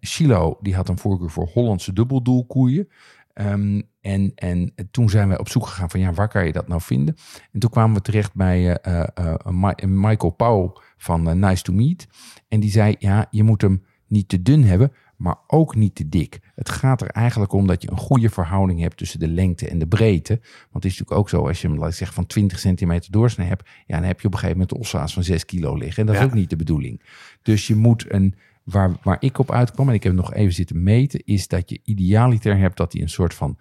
Chilo, 0.00 0.58
die 0.60 0.74
had 0.74 0.88
een 0.88 0.98
voorkeur 0.98 1.30
voor 1.30 1.46
Hollandse 1.52 1.92
dubbeldoelkoeien. 1.92 2.88
Ehm, 3.32 3.80
en, 4.00 4.32
en 4.34 4.72
toen 4.90 5.10
zijn 5.10 5.28
we 5.28 5.38
op 5.38 5.48
zoek 5.48 5.66
gegaan 5.66 5.90
van 5.90 6.00
ja, 6.00 6.12
waar 6.12 6.28
kan 6.28 6.46
je 6.46 6.52
dat 6.52 6.68
nou 6.68 6.80
vinden? 6.80 7.16
En 7.52 7.60
toen 7.60 7.70
kwamen 7.70 7.96
we 7.96 8.02
terecht 8.02 8.34
bij 8.34 8.76
eh, 8.76 9.02
eh, 9.14 9.34
Mi- 9.46 9.86
Michael 9.86 10.30
Powell 10.32 10.70
van 10.96 11.38
Nice 11.38 11.62
to 11.62 11.72
Meet. 11.72 12.06
En 12.48 12.60
die 12.60 12.70
zei 12.70 12.96
ja, 12.98 13.26
je 13.30 13.42
moet 13.42 13.62
hem 13.62 13.84
niet 14.06 14.28
te 14.28 14.42
dun 14.42 14.64
hebben, 14.64 14.92
maar 15.20 15.36
ook 15.46 15.74
niet 15.74 15.94
te 15.94 16.08
dik. 16.08 16.40
Het 16.54 16.68
gaat 16.70 17.00
er 17.00 17.08
eigenlijk 17.08 17.52
om 17.52 17.66
dat 17.66 17.82
je 17.82 17.90
een 17.90 17.96
goede 17.96 18.30
verhouding 18.30 18.80
hebt 18.80 18.96
tussen 18.96 19.18
de 19.18 19.28
lengte 19.28 19.68
en 19.68 19.78
de 19.78 19.86
breedte. 19.86 20.34
Want 20.70 20.84
het 20.84 20.84
is 20.84 20.90
natuurlijk 20.98 21.18
ook 21.20 21.28
zo, 21.28 21.46
als 21.46 21.60
je 21.60 21.68
hem, 21.68 21.78
laat 21.78 21.88
ik 21.90 21.94
zeggen, 21.94 22.16
van 22.16 22.26
20 22.26 22.58
centimeter 22.58 23.10
doorsnee 23.12 23.46
hebt, 23.46 23.68
ja, 23.86 23.96
dan 23.96 24.06
heb 24.06 24.20
je 24.20 24.26
op 24.26 24.32
een 24.32 24.38
gegeven 24.38 24.60
moment 24.60 24.76
een 24.76 24.82
ossaas 24.82 25.12
van 25.12 25.22
6 25.22 25.44
kilo 25.44 25.74
liggen. 25.76 26.00
En 26.00 26.06
dat 26.06 26.14
Ja. 26.14 26.20
is 26.20 26.26
ook 26.28 26.34
niet 26.34 26.50
de 26.50 26.56
bedoeling. 26.56 27.02
Dus 27.42 27.66
je 27.66 27.74
moet 27.76 28.12
een, 28.12 28.34
waar, 28.62 28.96
waar 29.02 29.16
ik 29.20 29.38
op 29.38 29.50
uitkwam, 29.52 29.88
en 29.88 29.94
ik 29.94 30.02
heb 30.02 30.12
nog 30.12 30.34
even 30.34 30.52
zitten 30.54 30.82
meten, 30.82 31.22
is 31.24 31.48
dat 31.48 31.70
je 31.70 31.80
idealiter 31.84 32.56
hebt 32.58 32.76
dat 32.76 32.92
hij 32.92 33.02
een 33.02 33.08
soort 33.08 33.34
van 33.34 33.58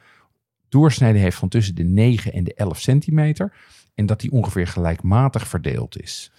doorsnede 0.70 1.20
heeft 1.20 1.38
van 1.38 1.50
tussen 1.50 1.76
de 1.76 1.84
9 1.84 2.34
en 2.34 2.44
de 2.44 2.54
11 2.54 2.80
centimeter. 2.80 3.54
En 3.96 4.06
dat 4.06 4.20
die 4.20 4.32
ongeveer 4.32 4.68
gelijkmatig 4.68 5.48
verdeeld 5.48 6.02
is. 6.02 6.32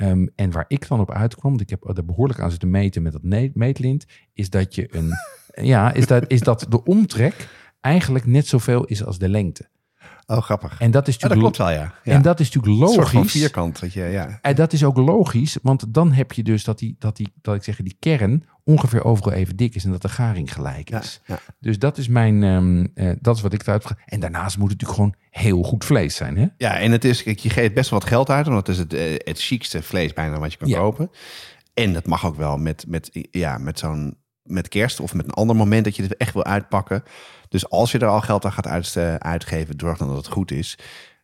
Ehm, 0.00 0.26
en 0.34 0.50
waar 0.50 0.64
ik 0.68 0.88
dan 0.88 1.00
op 1.00 1.10
uitkwam, 1.10 1.50
want 1.50 1.60
ik 1.60 1.70
heb 1.70 1.96
er 1.96 2.04
behoorlijk 2.04 2.40
aan 2.40 2.50
zitten 2.50 2.70
meten 2.70 3.02
met 3.02 3.12
dat 3.12 3.52
meetlint, 3.54 4.04
is 4.32 4.50
dat 4.50 4.74
je 4.74 4.96
een, 4.96 5.10
ja, 5.72 5.92
is 5.92 6.06
dat, 6.06 6.30
is 6.30 6.40
dat 6.40 6.66
de 6.68 6.84
omtrek 6.84 7.48
eigenlijk 7.80 8.26
net 8.26 8.46
zoveel 8.46 8.84
is 8.84 9.04
als 9.04 9.18
de 9.18 9.28
lengte. 9.28 9.68
Oh, 10.30 10.42
grappig. 10.42 10.80
En 10.80 10.90
dat 10.90 11.08
is 11.08 11.14
Ja, 11.14 11.20
dat 11.20 11.30
natuurlijk, 11.30 11.56
klopt 11.56 11.70
wel, 11.70 11.80
ja. 11.84 11.94
ja. 12.04 12.12
en 12.12 12.22
dat 12.22 12.40
is 12.40 12.50
natuurlijk 12.50 12.82
een 12.82 12.88
soort 12.88 13.08
van 13.08 13.18
logisch. 13.18 13.32
vierkant. 13.40 13.80
Dat 13.80 13.92
je, 13.92 14.02
ja. 14.04 14.38
En 14.42 14.54
dat 14.54 14.72
is 14.72 14.84
ook 14.84 14.96
logisch, 14.96 15.58
want 15.62 15.84
dan 15.88 16.12
heb 16.12 16.32
je 16.32 16.42
dus 16.42 16.64
dat 16.64 16.78
die, 16.78 16.96
dat 16.98 17.16
die, 17.16 17.32
dat 17.42 17.54
ik 17.54 17.62
zeg, 17.62 17.76
die 17.76 17.96
kern 17.98 18.44
ongeveer 18.64 19.04
overal 19.04 19.32
even 19.32 19.56
dik 19.56 19.74
is 19.74 19.84
en 19.84 19.90
dat 19.90 20.02
de 20.02 20.08
garing 20.08 20.52
gelijk 20.52 20.90
is. 20.90 21.20
ja. 21.26 21.38
Dus 21.60 21.78
dat 21.78 21.98
is 21.98 22.08
mijn, 22.08 22.42
ehm, 22.42 22.86
eh, 22.94 23.16
dat 23.20 23.36
is 23.36 23.42
wat 23.42 23.52
ik 23.52 23.62
eruit. 23.62 23.84
En 24.06 24.20
daarnaast 24.20 24.58
moet 24.58 24.70
het 24.70 24.80
natuurlijk 24.80 24.98
gewoon 24.98 25.14
heel 25.44 25.62
goed 25.62 25.84
vlees 25.84 26.16
zijn, 26.16 26.36
hè? 26.36 26.46
ja, 26.56 26.78
en 26.78 26.92
het 26.92 27.04
is, 27.04 27.22
kijk, 27.22 27.38
je 27.38 27.50
geeft 27.50 27.74
best 27.74 27.90
wel 27.90 27.98
wat 27.98 28.08
geld 28.08 28.30
uit, 28.30 28.46
want 28.46 28.66
het 28.66 28.68
is 28.68 28.78
het, 28.78 28.94
eh, 28.94 29.14
het 29.16 29.40
chicste 29.40 29.82
vlees 29.82 30.12
bijna 30.12 30.38
wat 30.38 30.52
je 30.52 30.58
kan 30.58 30.70
kopen. 30.70 31.10
En 31.74 31.92
dat 31.92 32.06
mag 32.06 32.26
ook 32.26 32.36
wel 32.36 32.56
met, 32.56 32.84
met, 32.88 33.10
ja, 33.30 33.58
met 33.58 33.78
zo'n 33.78 34.16
met 34.50 34.68
kerst 34.68 35.00
of 35.00 35.14
met 35.14 35.24
een 35.24 35.34
ander 35.34 35.56
moment 35.56 35.84
dat 35.84 35.96
je 35.96 36.02
het 36.02 36.16
echt 36.16 36.34
wil 36.34 36.44
uitpakken. 36.44 37.04
Dus 37.48 37.70
als 37.70 37.92
je 37.92 37.98
er 37.98 38.06
al 38.06 38.20
geld 38.20 38.44
aan 38.44 38.52
gaat 38.52 38.66
uit, 38.66 38.96
uitgeven, 39.18 39.74
zorg 39.76 39.98
dan 39.98 40.08
dat 40.08 40.16
het 40.16 40.26
goed 40.26 40.50
is. 40.50 40.78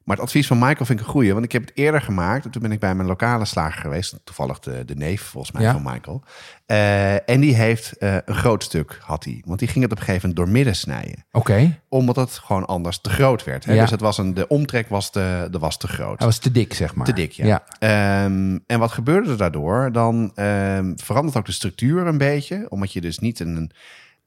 Maar 0.06 0.16
het 0.16 0.24
advies 0.24 0.46
van 0.46 0.58
Michael 0.58 0.84
vind 0.84 1.00
ik 1.00 1.06
een 1.06 1.12
goeie, 1.12 1.32
want 1.32 1.44
ik 1.44 1.52
heb 1.52 1.62
het 1.62 1.76
eerder 1.76 2.00
gemaakt. 2.00 2.44
En 2.44 2.50
toen 2.50 2.62
ben 2.62 2.72
ik 2.72 2.80
bij 2.80 2.94
mijn 2.94 3.08
lokale 3.08 3.44
slager 3.44 3.80
geweest, 3.80 4.20
toevallig 4.24 4.58
de, 4.58 4.84
de 4.84 4.94
neef 4.94 5.22
volgens 5.22 5.52
mij 5.52 5.62
Ja. 5.62 5.72
van 5.72 5.82
Michael. 5.82 6.22
Eh, 6.66 7.30
en 7.30 7.40
die 7.40 7.54
heeft 7.54 7.96
eh, 7.96 8.16
een 8.24 8.34
groot 8.34 8.62
stuk, 8.62 8.98
had 9.00 9.24
hij. 9.24 9.42
Want 9.46 9.58
die 9.58 9.68
ging 9.68 9.82
het 9.82 9.92
op 9.92 9.98
een 9.98 10.04
gegeven 10.04 10.28
moment 10.28 10.46
doormidden 10.46 10.76
snijden 10.76 11.24
Oké, 11.32 11.80
omdat 11.88 12.16
het 12.16 12.30
gewoon 12.30 12.66
anders 12.66 12.98
te 13.00 13.10
groot 13.10 13.44
werd. 13.44 13.64
Hè? 13.64 13.72
Ja. 13.72 13.80
Dus 13.80 13.90
het 13.90 14.00
was 14.00 14.18
een, 14.18 14.34
de 14.34 14.48
omtrek 14.48 14.88
was 14.88 15.10
te, 15.10 15.48
de 15.50 15.58
was 15.58 15.78
te 15.78 15.88
groot. 15.88 16.18
hij 16.18 16.26
was 16.26 16.38
te 16.38 16.50
dik, 16.50 16.74
zeg 16.74 16.94
maar. 16.94 17.06
Te 17.06 17.12
dik, 17.12 17.32
ja. 17.32 17.46
ja. 17.46 17.64
Ehm, 17.78 18.58
en 18.66 18.78
wat 18.78 18.92
gebeurde 18.92 19.30
er 19.30 19.36
daardoor? 19.36 19.92
Dan 19.92 20.32
ehm, 20.34 20.92
verandert 20.96 21.36
ook 21.36 21.46
de 21.46 21.52
structuur 21.52 22.06
een 22.06 22.18
beetje. 22.18 22.66
Omdat 22.68 22.92
je 22.92 23.00
dus 23.00 23.18
niet 23.18 23.40
een... 23.40 23.70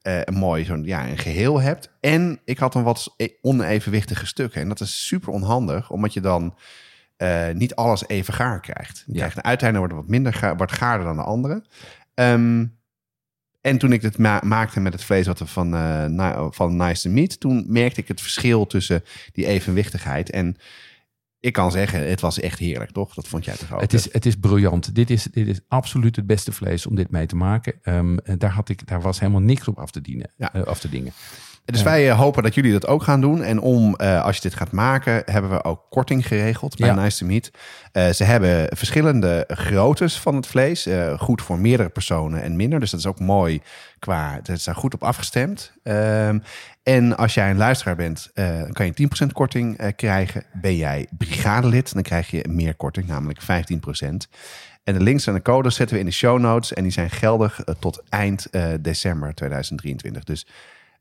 eh, 0.02 0.20
een 0.24 0.34
mooi 0.34 0.64
zo'n 0.64 0.84
ja, 0.84 1.08
een 1.08 1.18
geheel 1.18 1.60
hebt. 1.60 1.90
En 2.00 2.40
ik 2.44 2.58
had 2.58 2.74
een 2.74 2.82
wat 2.82 3.14
e- 3.16 3.28
onevenwichtige 3.42 4.26
stukken. 4.26 4.60
En 4.60 4.68
dat 4.68 4.80
is 4.80 5.06
super 5.06 5.28
onhandig, 5.32 5.90
omdat 5.90 6.12
je 6.12 6.20
dan 6.20 6.54
eh, 7.16 7.48
niet 7.52 7.74
alles 7.74 8.08
even 8.08 8.34
gaar 8.34 8.60
krijgt. 8.60 9.02
Je 9.06 9.12
Ja. 9.12 9.18
krijgt 9.18 9.36
een 9.36 9.44
uiteinde 9.44 9.78
wordt 9.78 9.94
wat 9.94 10.08
minder 10.08 10.32
gaar, 10.34 10.56
wordt 10.56 10.72
gaarder 10.72 11.06
dan 11.06 11.16
de 11.16 11.22
andere. 11.22 11.64
Ehm, 12.14 12.64
en 13.60 13.78
toen 13.78 13.92
ik 13.92 14.02
het 14.02 14.18
ma- 14.18 14.40
maakte 14.44 14.80
met 14.80 14.92
het 14.92 15.04
vlees 15.04 15.26
wat 15.26 15.38
we 15.38 15.46
van, 15.46 15.74
eh, 15.74 16.04
na- 16.04 16.50
van 16.50 16.76
Nice 16.76 17.02
to 17.02 17.10
Meat, 17.10 17.40
toen 17.40 17.64
merkte 17.68 18.00
ik 18.00 18.08
het 18.08 18.20
verschil 18.20 18.66
tussen 18.66 19.04
die 19.32 19.46
evenwichtigheid. 19.46 20.30
En 20.30 20.56
ik 21.40 21.52
kan 21.52 21.70
zeggen, 21.70 22.08
het 22.08 22.20
was 22.20 22.40
echt 22.40 22.58
heerlijk, 22.58 22.90
toch? 22.90 23.14
Dat 23.14 23.28
vond 23.28 23.44
jij 23.44 23.56
toch 23.56 23.72
ook? 23.72 23.80
Het 23.80 23.92
is, 23.92 24.12
het 24.12 24.26
is 24.26 24.36
briljant. 24.36 24.94
Dit 24.94 25.10
is, 25.10 25.22
dit 25.24 25.46
is 25.48 25.60
absoluut 25.68 26.16
het 26.16 26.26
beste 26.26 26.52
vlees 26.52 26.86
om 26.86 26.94
dit 26.94 27.10
mee 27.10 27.26
te 27.26 27.36
maken. 27.36 27.74
Ehm, 27.82 28.16
daar, 28.38 28.50
had 28.50 28.68
ik, 28.68 28.88
daar 28.88 29.00
was 29.00 29.20
helemaal 29.20 29.40
niks 29.40 29.68
op 29.68 29.78
af 29.78 29.90
te, 29.90 30.00
dienen, 30.00 30.30
Ja. 30.36 30.52
eh, 30.52 30.62
af 30.62 30.80
te 30.80 30.88
dingen. 30.88 31.12
Dus 31.64 31.82
wij 31.82 32.10
eh, 32.10 32.18
hopen 32.18 32.42
dat 32.42 32.54
jullie 32.54 32.72
dat 32.72 32.86
ook 32.86 33.02
gaan 33.02 33.20
doen. 33.20 33.42
En 33.42 33.60
om, 33.60 33.96
eh, 33.96 34.24
als 34.24 34.36
je 34.36 34.42
dit 34.42 34.54
gaat 34.54 34.72
maken, 34.72 35.22
hebben 35.24 35.50
we 35.50 35.64
ook 35.64 35.80
korting 35.90 36.26
geregeld 36.26 36.76
bij 36.76 36.88
Ja. 36.88 36.94
Nice 36.94 37.18
to 37.18 37.26
Meat. 37.26 37.50
Eh, 37.92 38.08
ze 38.08 38.24
hebben 38.24 38.76
verschillende 38.76 39.44
groottes 39.48 40.18
van 40.18 40.34
het 40.34 40.46
vlees. 40.46 40.88
goed 41.18 41.42
voor 41.42 41.58
meerdere 41.58 41.88
personen 41.88 42.42
en 42.42 42.56
minder. 42.56 42.80
Dus 42.80 42.90
dat 42.90 43.00
is 43.00 43.06
ook 43.06 43.20
mooi 43.20 43.60
qua... 43.98 44.32
Het 44.34 44.48
is 44.48 44.64
daar 44.64 44.74
goed 44.74 44.94
op 44.94 45.02
afgestemd. 45.02 45.72
Ehm, 45.82 46.38
en 46.90 47.16
als 47.16 47.34
jij 47.34 47.50
een 47.50 47.56
luisteraar 47.56 47.96
bent, 47.96 48.30
eh, 48.34 48.58
dan 48.58 48.72
kan 48.72 48.86
je 48.86 48.92
10% 48.92 49.32
korting 49.32 49.78
eh, 49.78 49.92
krijgen. 49.96 50.44
Ben 50.52 50.76
jij 50.76 51.08
brigadelid, 51.18 51.92
dan 51.92 52.02
krijg 52.02 52.30
je 52.30 52.48
meer 52.48 52.74
korting, 52.74 53.06
namelijk 53.06 53.42
15%. 53.42 54.28
En 54.84 54.94
de 54.94 55.00
links 55.00 55.26
en 55.26 55.34
de 55.34 55.42
codes 55.42 55.74
zetten 55.74 55.94
we 55.94 56.02
in 56.02 56.08
de 56.08 56.14
show 56.14 56.38
notes. 56.38 56.72
En 56.72 56.82
die 56.82 56.92
zijn 56.92 57.10
geldig 57.10 57.60
eh, 57.60 57.74
tot 57.78 58.02
eind 58.08 58.48
december 58.80 59.34
2023. 59.34 60.24
Dus 60.24 60.46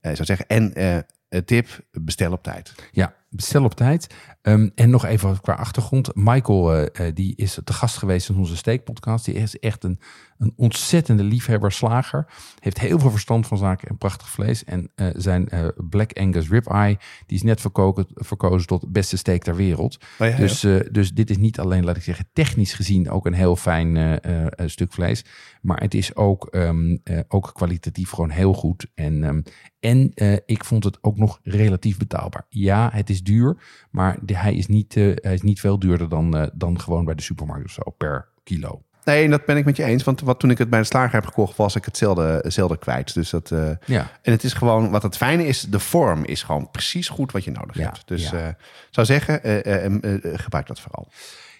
ik 0.01 0.15
zou 0.15 0.25
zeggen, 0.25 0.47
en 0.47 1.05
tip, 1.45 1.67
bestel 1.91 2.31
op 2.31 2.43
tijd. 2.43 2.73
Ja, 2.91 3.13
bestel 3.29 3.63
op 3.63 3.75
tijd. 3.75 4.07
Ehm, 4.41 4.69
en 4.75 4.89
nog 4.89 5.05
even 5.05 5.41
qua 5.41 5.53
achtergrond. 5.53 6.15
Michael, 6.15 6.89
die 7.13 7.33
is 7.35 7.59
te 7.63 7.73
gast 7.73 7.97
geweest 7.97 8.29
in 8.29 8.35
onze 8.35 8.55
steekpodcast. 8.55 9.25
Die 9.25 9.35
is 9.35 9.59
echt 9.59 9.83
een, 9.83 9.99
een 10.39 10.53
ontzettende 10.55 11.23
liefhebber, 11.23 11.71
slager. 11.71 12.27
Heeft 12.59 12.79
heel 12.79 12.99
veel 12.99 13.11
verstand 13.11 13.47
van 13.47 13.57
zaken 13.57 13.87
en 13.87 13.97
prachtig 13.97 14.29
vlees. 14.29 14.63
En 14.63 14.91
eh, 14.95 15.07
zijn 15.13 15.49
eh, 15.49 15.67
Black 15.89 16.13
Angus 16.13 16.49
Ribeye, 16.49 16.97
die 17.25 17.37
is 17.37 17.43
net 17.43 17.61
verkozen, 17.61 18.05
verkozen 18.13 18.67
tot 18.67 18.91
beste 18.91 19.17
steak 19.17 19.41
ter 19.43 19.55
wereld. 19.55 19.97
Oh 20.19 20.27
ja, 20.27 20.35
dus, 20.37 20.63
eh, 20.63 20.79
dus 20.91 21.13
dit 21.13 21.29
is 21.29 21.37
niet 21.37 21.59
alleen, 21.59 21.83
laat 21.83 21.97
ik 21.97 22.03
zeggen, 22.03 22.29
technisch 22.33 22.73
gezien 22.73 23.09
ook 23.09 23.25
een 23.25 23.33
heel 23.33 23.55
fijn 23.55 24.19
stuk 24.65 24.93
vlees. 24.93 25.25
Maar 25.61 25.81
het 25.81 25.93
is 25.93 26.15
ook, 26.15 26.45
ehm, 26.45 26.97
eh, 27.03 27.19
ook 27.27 27.51
kwalitatief 27.53 28.09
gewoon 28.09 28.29
heel 28.29 28.53
goed. 28.53 28.87
En, 28.95 29.23
ehm, 29.23 29.41
en 29.79 30.11
ik 30.45 30.65
vond 30.65 30.83
het 30.83 30.97
ook 31.01 31.17
nog 31.17 31.39
relatief 31.43 31.97
betaalbaar. 31.97 32.45
Ja, 32.49 32.89
het 32.93 33.09
is 33.09 33.23
duur, 33.23 33.57
maar 33.91 34.17
de- 34.21 34.37
hij, 34.37 34.55
is 34.55 34.67
niet, 34.67 34.93
hij 34.93 35.33
is 35.33 35.41
niet 35.41 35.59
veel 35.59 35.79
duurder 35.79 36.09
dan, 36.09 36.51
dan 36.53 36.79
gewoon 36.79 37.05
bij 37.05 37.15
de 37.15 37.21
supermarkt 37.21 37.65
of 37.65 37.71
zo 37.71 37.91
per 37.97 38.29
kilo. 38.43 38.81
Nee, 39.09 39.23
en 39.23 39.29
dat 39.29 39.45
ben 39.45 39.57
ik 39.57 39.65
met 39.65 39.77
je 39.77 39.83
eens. 39.83 40.03
Want 40.03 40.21
wat, 40.21 40.39
toen 40.39 40.49
ik 40.49 40.57
het 40.57 40.69
bij 40.69 40.79
de 40.79 40.85
slager 40.85 41.13
heb 41.13 41.25
gekocht, 41.25 41.57
was 41.57 41.75
ik 41.75 41.85
hetzelfde, 41.85 42.39
hetzelfde 42.41 42.77
kwijt. 42.77 43.13
Dus 43.13 43.29
dat, 43.29 43.51
eh, 43.51 43.69
Ja, 43.85 44.11
en 44.21 44.31
het 44.31 44.43
is 44.43 44.53
gewoon, 44.53 44.89
wat 44.89 45.03
het 45.03 45.17
fijne 45.17 45.47
is, 45.47 45.61
de 45.61 45.79
vorm 45.79 46.25
is 46.25 46.43
gewoon 46.43 46.71
precies 46.71 47.09
goed 47.09 47.31
wat 47.31 47.43
je 47.43 47.51
nodig 47.51 47.77
Ja, 47.77 47.83
hebt. 47.83 48.01
Dus 48.05 48.29
ja. 48.29 48.47
eh, 48.47 48.53
zou 48.89 49.05
zeggen, 49.05 49.43
eh, 49.43 50.39
gebruik 50.39 50.67
dat 50.67 50.79
vooral. 50.79 51.07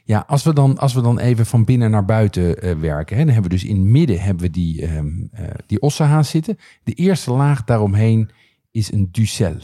Ja, 0.04 0.24
als 0.28 0.44
we 0.44 0.54
dan, 0.54 0.78
als 0.78 0.94
we 0.94 1.02
dan 1.02 1.20
even 1.20 1.46
van 1.46 1.66
binnen 1.66 1.92
naar 1.92 2.06
buiten 2.06 2.80
werken, 2.80 3.18
hè, 3.18 3.24
dan 3.24 3.34
hebben 3.34 3.52
we 3.52 3.58
dus 3.58 3.66
in 3.68 3.76
het 3.76 3.86
midden 3.86 4.22
hebben 4.22 4.44
we 4.44 4.52
die, 4.52 4.86
eh, 4.86 5.04
die 5.66 5.82
ossenhaas 5.82 6.30
zitten. 6.30 6.58
De 6.84 6.94
eerste 6.94 7.32
laag 7.32 7.64
daaromheen 7.64 8.30
is 8.72 8.92
een 8.92 9.10
ducel. 9.12 9.56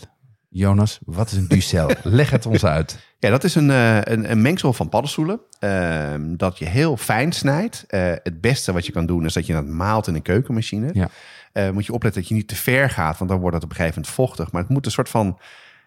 Jonas, 0.57 0.99
wat 1.05 1.31
is 1.31 1.37
een 1.37 1.47
ducel? 1.47 1.91
Leg 2.03 2.29
het 2.29 2.45
ons 2.45 2.65
uit. 2.65 2.97
Ja, 3.19 3.29
dat 3.29 3.43
is 3.43 3.55
een, 3.55 3.71
eh, 3.71 4.01
een, 4.01 4.31
een 4.31 4.41
mengsel 4.41 4.73
van 4.73 4.89
paddenstoelen. 4.89 5.39
ehm, 5.59 6.35
dat 6.35 6.57
je 6.57 6.65
heel 6.65 6.97
fijn 6.97 7.31
snijdt. 7.31 7.83
Eh, 7.87 8.01
het 8.23 8.41
beste 8.41 8.73
wat 8.73 8.85
je 8.85 8.91
kan 8.91 9.05
doen 9.05 9.25
is 9.25 9.33
dat 9.33 9.45
je 9.45 9.53
dat 9.53 9.65
maalt 9.65 10.07
in 10.07 10.15
een 10.15 10.21
keukenmachine. 10.21 10.89
Ja. 10.93 11.09
Eh, 11.51 11.69
moet 11.69 11.85
je 11.85 11.93
opletten 11.93 12.21
dat 12.21 12.29
je 12.29 12.35
niet 12.35 12.47
te 12.47 12.55
ver 12.55 12.89
gaat, 12.89 13.17
want 13.17 13.29
dan 13.29 13.39
wordt 13.39 13.55
het 13.55 13.63
op 13.63 13.69
een 13.69 13.75
gegeven 13.75 14.01
moment 14.01 14.15
vochtig. 14.15 14.51
Maar 14.51 14.61
het 14.61 14.71
moet 14.71 14.85
een 14.85 14.91
soort 14.91 15.09
van 15.09 15.39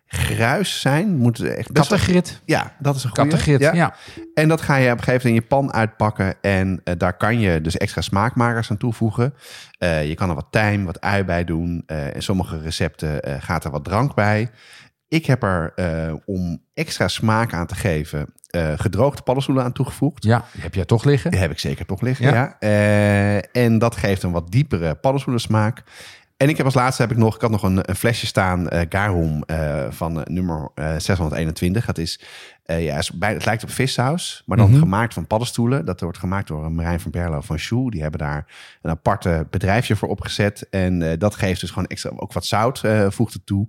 gruis 0.08 0.80
zijn. 0.80 1.16
Moet 1.16 1.40
echt 1.40 1.72
Kattegrit. 1.72 2.42
Ja, 2.44 2.72
dat 2.78 2.96
is 2.96 3.04
een 3.04 3.10
goede. 3.10 3.30
Kattegrit, 3.30 3.60
ja. 3.60 3.94
En 4.34 4.48
dat 4.48 4.60
ga 4.60 4.76
je 4.76 4.90
op 4.92 4.98
een 4.98 5.04
gegeven 5.04 5.26
moment 5.28 5.48
in 5.50 5.56
je 5.58 5.62
pan 5.62 5.72
uitpakken. 5.72 6.34
En 6.40 6.80
eh, 6.84 6.94
daar 6.98 7.16
kan 7.16 7.40
je 7.40 7.60
dus 7.60 7.76
extra 7.76 8.00
smaakmakers 8.00 8.70
aan 8.70 8.76
toevoegen. 8.76 9.34
Eh, 9.78 10.08
je 10.08 10.14
kan 10.14 10.28
er 10.28 10.34
wat 10.34 10.46
tijm, 10.50 10.84
wat 10.84 11.00
ui 11.00 11.24
bij 11.24 11.44
doen. 11.44 11.84
In 12.12 12.22
sommige 12.22 12.60
recepten 12.60 13.20
gaat 13.42 13.64
er 13.64 13.70
wat 13.70 13.84
drank 13.84 14.14
bij. 14.14 14.50
Ik 15.08 15.26
heb 15.26 15.42
er, 15.42 15.72
om 16.24 16.62
extra 16.74 17.08
smaak 17.08 17.52
aan 17.52 17.66
te 17.66 17.74
geven, 17.74 18.32
gedroogde 18.76 19.22
paddenstoelen 19.22 19.64
aan 19.64 19.72
toegevoegd. 19.72 20.24
Ja, 20.24 20.44
heb 20.58 20.74
jij 20.74 20.84
toch 20.84 21.04
liggen? 21.04 21.30
Die 21.30 21.40
heb 21.40 21.50
ik 21.50 21.58
zeker 21.58 21.86
toch 21.86 22.00
liggen, 22.00 22.26
Ja. 22.26 22.56
ja. 22.60 23.40
En 23.52 23.78
dat 23.78 23.96
geeft 23.96 24.22
een 24.22 24.32
wat 24.32 24.50
diepere 24.50 24.94
paddenstoelensmaak. 24.94 25.82
En 26.38 26.48
ik 26.48 26.56
heb 26.56 26.66
als 26.66 26.74
laatste 26.74 27.02
heb 27.02 27.10
ik 27.10 27.16
nog, 27.16 27.34
ik 27.34 27.40
had 27.40 27.50
nog 27.50 27.62
een, 27.62 27.88
een 27.88 27.96
flesje 27.96 28.26
staan, 28.26 28.68
eh 28.68 28.86
Garum 28.88 29.42
eh, 29.42 29.86
van 29.90 30.18
eh, 30.24 30.34
nummer 30.34 30.70
eh, 30.74 30.96
621. 30.98 31.84
Dat 31.86 31.98
is, 31.98 32.20
ja, 32.64 32.98
is 32.98 33.12
bij, 33.12 33.32
het 33.32 33.44
lijkt 33.44 33.62
op 33.62 33.70
vissaus, 33.70 34.42
maar 34.46 34.56
dan 34.56 34.70
Mhm. 34.70 34.78
gemaakt 34.78 35.14
van 35.14 35.26
paddenstoelen. 35.26 35.84
Dat 35.84 36.00
wordt 36.00 36.18
gemaakt 36.18 36.48
door 36.48 36.72
Marijn 36.72 37.00
van 37.00 37.10
Berlo 37.10 37.40
van 37.40 37.58
Sjoe. 37.58 37.90
Die 37.90 38.02
hebben 38.02 38.20
daar 38.20 38.46
een 38.82 38.90
aparte 38.90 39.46
bedrijfje 39.50 39.96
voor 39.96 40.08
opgezet. 40.08 40.68
En 40.70 41.18
dat 41.18 41.34
geeft 41.34 41.60
dus 41.60 41.70
gewoon 41.70 41.86
extra, 41.88 42.10
ook 42.16 42.32
wat 42.32 42.46
zout 42.46 42.82
voegt 43.08 43.32
het 43.32 43.46
toe. 43.46 43.68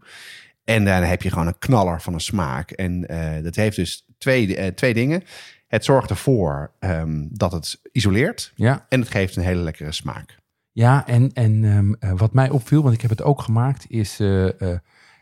En 0.64 0.86
dan 0.86 1.04
heb 1.04 1.22
je 1.22 1.30
gewoon 1.30 1.48
een 1.48 1.60
knaller 1.60 2.02
van 2.02 2.14
een 2.14 2.20
smaak. 2.20 2.72
En 2.72 3.02
dat 3.44 3.56
heeft 3.56 3.76
dus 3.76 4.06
twee, 4.18 4.74
twee 4.74 4.94
dingen. 4.94 5.24
Het 5.68 5.86
zorgt 5.86 6.10
ervoor 6.10 6.72
ehm, 6.80 7.26
dat 7.30 7.52
het 7.52 7.82
isoleert. 7.92 8.52
Ja, 8.56 8.86
En 8.90 9.00
het 9.00 9.10
geeft 9.10 9.36
een 9.36 9.44
hele 9.44 9.62
lekkere 9.62 9.92
smaak. 9.92 10.38
Ja 10.72 11.08
en, 11.08 11.34
en 11.34 11.64
ehm, 11.64 11.94
eh, 11.94 12.18
wat 12.20 12.34
mij 12.34 12.50
opviel, 12.50 12.82
want 12.82 12.94
ik 12.94 13.02
heb 13.02 13.10
het 13.10 13.24
ook 13.24 13.42
gemaakt, 13.42 13.86
is 13.88 14.20
eh, 14.20 14.62
eh, 14.74 14.80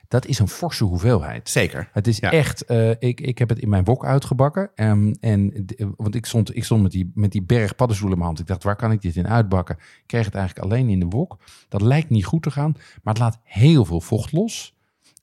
dat 0.07 0.25
is 0.25 0.39
een 0.39 0.47
forse 0.47 0.83
hoeveelheid. 0.83 1.49
Zeker. 1.49 1.89
Het 1.93 2.07
is 2.07 2.17
Ja. 2.17 2.31
echt, 2.31 2.71
ik, 2.99 3.21
ik 3.21 3.37
heb 3.37 3.49
het 3.49 3.59
in 3.59 3.69
mijn 3.69 3.83
wok 3.83 4.05
uitgebakken. 4.05 4.69
Ehm, 4.75 5.13
en, 5.19 5.65
want 5.97 6.15
ik 6.15 6.25
stond, 6.25 6.55
ik 6.55 6.63
stond 6.63 6.81
met, 6.81 6.91
die, 6.91 7.11
met 7.13 7.31
die 7.31 7.41
berg 7.43 7.75
paddenstoelen 7.75 8.17
in 8.17 8.23
mijn 8.23 8.35
hand. 8.35 8.39
Ik 8.39 8.53
dacht, 8.53 8.63
waar 8.63 8.75
kan 8.75 8.91
ik 8.91 9.01
dit 9.01 9.15
in 9.15 9.27
uitbakken? 9.27 9.75
Ik 9.75 10.03
kreeg 10.05 10.25
het 10.25 10.35
eigenlijk 10.35 10.65
alleen 10.65 10.89
in 10.89 10.99
de 10.99 11.05
wok. 11.05 11.37
Dat 11.69 11.81
lijkt 11.81 12.09
niet 12.09 12.25
goed 12.25 12.43
te 12.43 12.51
gaan, 12.51 12.71
maar 13.03 13.13
het 13.13 13.23
laat 13.23 13.39
heel 13.43 13.85
veel 13.85 14.01
vocht 14.01 14.31
los. 14.31 14.75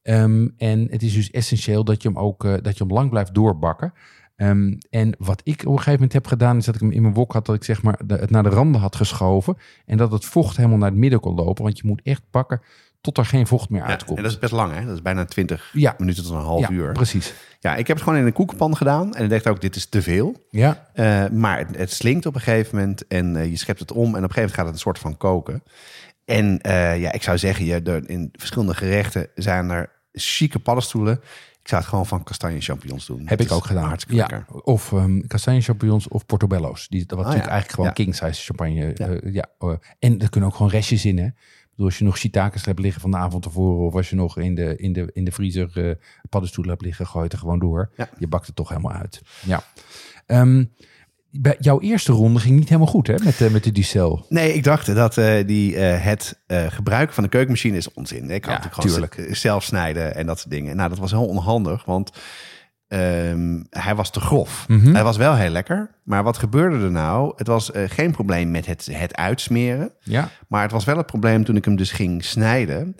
Ehm, 0.03 0.49
en 0.57 0.87
het 0.91 1.03
is 1.03 1.15
dus 1.15 1.31
essentieel 1.31 1.85
dat 1.85 2.03
je 2.03 2.09
hem 2.09 2.19
ook 2.19 2.43
dat 2.43 2.79
je 2.79 2.85
hem 2.85 2.93
lang 2.93 3.11
blijft 3.11 3.35
doorbakken. 3.35 3.93
Ehm, 4.37 4.73
en 4.91 5.15
wat 5.19 5.41
ik 5.45 5.61
op 5.61 5.67
een 5.67 5.73
gegeven 5.73 5.93
moment 5.93 6.13
heb 6.13 6.27
gedaan, 6.27 6.57
is 6.57 6.65
dat 6.65 6.75
ik 6.75 6.81
hem 6.81 6.91
in 6.91 7.03
mijn 7.03 7.15
wok 7.15 7.33
had, 7.33 7.47
dat 7.47 7.55
ik 7.55 7.65
zeg 7.65 7.83
maar 7.83 7.99
de- 8.07 8.15
het 8.17 8.31
naar 8.31 8.43
de 8.43 8.49
randen 8.49 8.81
had 8.81 8.97
geschoven. 8.97 9.57
En 9.87 9.97
dat 9.97 10.13
het 10.13 10.25
vocht 10.25 10.57
helemaal 10.57 10.79
naar 10.79 10.91
het 10.91 10.99
midden 10.99 11.21
kon 11.21 11.35
lopen. 11.35 11.65
Want 11.65 11.79
je 11.79 11.87
moet 11.87 12.01
echt 12.05 12.23
bakken 12.31 12.61
tot 13.01 13.19
er 13.19 13.25
geen 13.27 13.47
vocht 13.47 13.69
meer 13.69 13.81
Ja, 13.81 13.87
uitkomt. 13.87 14.17
en 14.17 14.23
dat 14.23 14.33
is 14.33 14.39
best 14.39 14.53
lang, 14.53 14.73
hè? 14.75 14.85
Dat 14.85 14.95
is 14.95 15.03
bijna 15.03 15.25
20 15.25 15.71
Ja. 15.73 15.95
minuten 15.99 16.23
tot 16.25 16.33
een 16.33 16.39
half 16.41 16.61
ja, 16.61 16.71
uur. 16.71 16.93
precies. 16.93 17.35
Ja, 17.61 17.77
ik 17.77 17.87
heb 17.87 17.97
het 17.97 18.05
gewoon 18.05 18.21
in 18.21 18.27
een 18.27 18.33
koekenpan 18.33 18.77
gedaan. 18.77 19.15
En 19.15 19.25
ik 19.25 19.31
dacht 19.31 19.47
ook, 19.49 19.61
dit 19.61 19.77
is 19.77 19.87
te 19.87 20.03
veel. 20.03 20.43
Ja, 20.51 20.89
Eh, 20.95 21.29
maar 21.29 21.59
het, 21.59 21.77
het 21.77 21.93
slinkt 21.93 22.27
op 22.27 22.35
een 22.35 22.41
gegeven 22.41 22.79
moment. 22.79 23.07
En 23.07 23.37
eh, 23.37 23.51
je 23.51 23.57
schept 23.57 23.79
het 23.81 23.93
om. 23.93 23.99
En 23.99 24.09
op 24.09 24.15
een 24.15 24.21
gegeven 24.21 24.41
moment 24.41 24.55
gaat 24.55 24.65
het 24.65 24.75
een 24.75 24.81
soort 24.81 24.99
van 24.99 25.17
koken. 25.17 25.63
En 26.25 26.61
eh, 26.61 27.01
ja, 27.01 27.13
ik 27.13 27.23
zou 27.23 27.39
zeggen, 27.39 27.65
je, 27.65 28.03
in 28.07 28.29
verschillende 28.33 28.75
gerechten 28.75 29.29
zijn 29.35 29.71
er 29.71 29.91
chique 30.13 30.59
paddenstoelen. 30.59 31.21
Ik 31.65 31.71
zou 31.71 31.81
het 31.81 31.91
gewoon 31.91 32.07
van 32.07 32.23
kastanje 32.23 32.61
champignons 32.61 33.07
doen. 33.07 33.23
Heb 33.25 33.41
ik 33.41 33.53
ook 33.53 33.65
gedaan. 33.65 33.89
Hartstikke 33.89 34.17
Ja, 34.17 34.27
lekker. 34.31 34.63
of 34.63 34.93
um, 34.93 35.27
kastanje 35.27 35.61
champignons 35.61 36.09
of 36.09 36.27
portobello's. 36.27 36.89
Die, 36.89 37.05
wat 37.07 37.19
natuurlijk 37.19 37.45
ja. 37.45 37.51
eigenlijk 37.51 37.71
gewoon 37.71 37.87
Ja. 37.87 37.93
king 37.93 38.15
size 38.15 38.45
champagne. 38.45 38.93
Ja. 39.33 39.47
Eh, 39.59 39.75
en 39.99 40.21
er 40.21 40.31
kunnen 40.31 40.49
ook 40.51 40.57
gewoon 40.57 40.71
restjes 40.71 41.05
in. 41.05 41.19
Hè? 41.19 41.29
Bedoel, 41.71 41.87
als 41.87 41.99
je 41.99 42.05
nog 42.05 42.19
shiitakes 42.19 42.65
hebt 42.65 42.79
liggen 42.79 43.01
van 43.01 43.11
de 43.11 43.17
avond 43.17 43.43
tevoren. 43.43 43.87
Of 43.87 43.95
als 43.95 44.11
je 44.11 44.17
nog 44.17 44.39
in 44.39 44.55
de, 44.55 44.77
in 44.77 44.93
de, 44.93 45.11
in 45.13 45.25
de 45.25 45.33
vriezer 45.33 45.89
eh, 45.89 45.95
paddenstoelen 46.29 46.73
hebt 46.73 46.85
liggen. 46.85 47.07
Gooi 47.07 47.25
het 47.25 47.33
er 47.33 47.39
gewoon 47.39 47.59
door. 47.59 47.91
Je 48.19 48.27
bakt 48.29 48.47
het 48.47 48.57
toch 48.57 48.69
helemaal 48.69 48.93
uit. 48.93 49.23
Ja. 49.45 49.65
Ehm, 50.27 50.65
bij 51.41 51.57
jouw 51.59 51.81
eerste 51.81 52.13
ronde 52.13 52.41
ging 52.41 52.59
niet 52.59 52.69
helemaal 52.69 52.91
goed 52.93 53.07
hè? 53.07 53.15
Met, 53.25 53.41
eh, 53.41 53.51
met 53.51 53.65
de 53.65 53.73
Ducel. 53.73 54.27
Nee, 54.29 54.55
ik 54.55 54.65
dacht 54.65 54.95
dat 54.95 55.19
eh, 55.19 55.47
die, 55.47 55.77
eh, 55.77 56.05
het 56.05 56.41
gebruiken 56.69 57.15
van 57.15 57.25
de 57.25 57.31
keukenmachine 57.31 57.77
is 57.77 57.93
onzin. 57.93 58.31
Ik 58.31 58.41
kan 58.43 58.53
Ja, 58.53 58.59
natuurlijk 58.59 58.75
gewoon 58.93 59.09
tuurlijk. 59.11 59.37
z- 59.37 59.41
zelf 59.41 59.63
snijden 59.65 60.15
en 60.15 60.27
dat 60.27 60.39
soort 60.39 60.51
dingen. 60.51 60.77
Nou, 60.77 60.89
dat 60.89 60.99
was 60.99 61.11
heel 61.11 61.27
onhandig, 61.27 61.85
want 61.85 62.11
ehm, 62.89 63.63
hij 63.71 63.95
was 63.95 64.11
te 64.11 64.21
grof. 64.21 64.65
Mhm. 64.69 64.95
Hij 64.95 65.03
was 65.05 65.17
wel 65.17 65.35
heel 65.35 65.51
lekker, 65.51 65.91
maar 66.05 66.23
wat 66.23 66.39
gebeurde 66.39 66.85
er 66.85 66.91
nou? 66.91 67.33
Het 67.37 67.47
was 67.47 67.71
geen 67.87 68.11
probleem 68.13 68.51
met 68.51 68.67
het, 68.67 68.89
het 68.93 69.17
uitsmeren. 69.17 69.93
Ja. 70.01 70.29
Maar 70.49 70.63
het 70.63 70.73
was 70.73 70.85
wel 70.85 70.97
het 70.97 71.07
probleem 71.07 71.45
toen 71.45 71.57
ik 71.57 71.65
hem 71.65 71.77
dus 71.77 71.93
ging 71.93 72.25
snijden. 72.25 72.97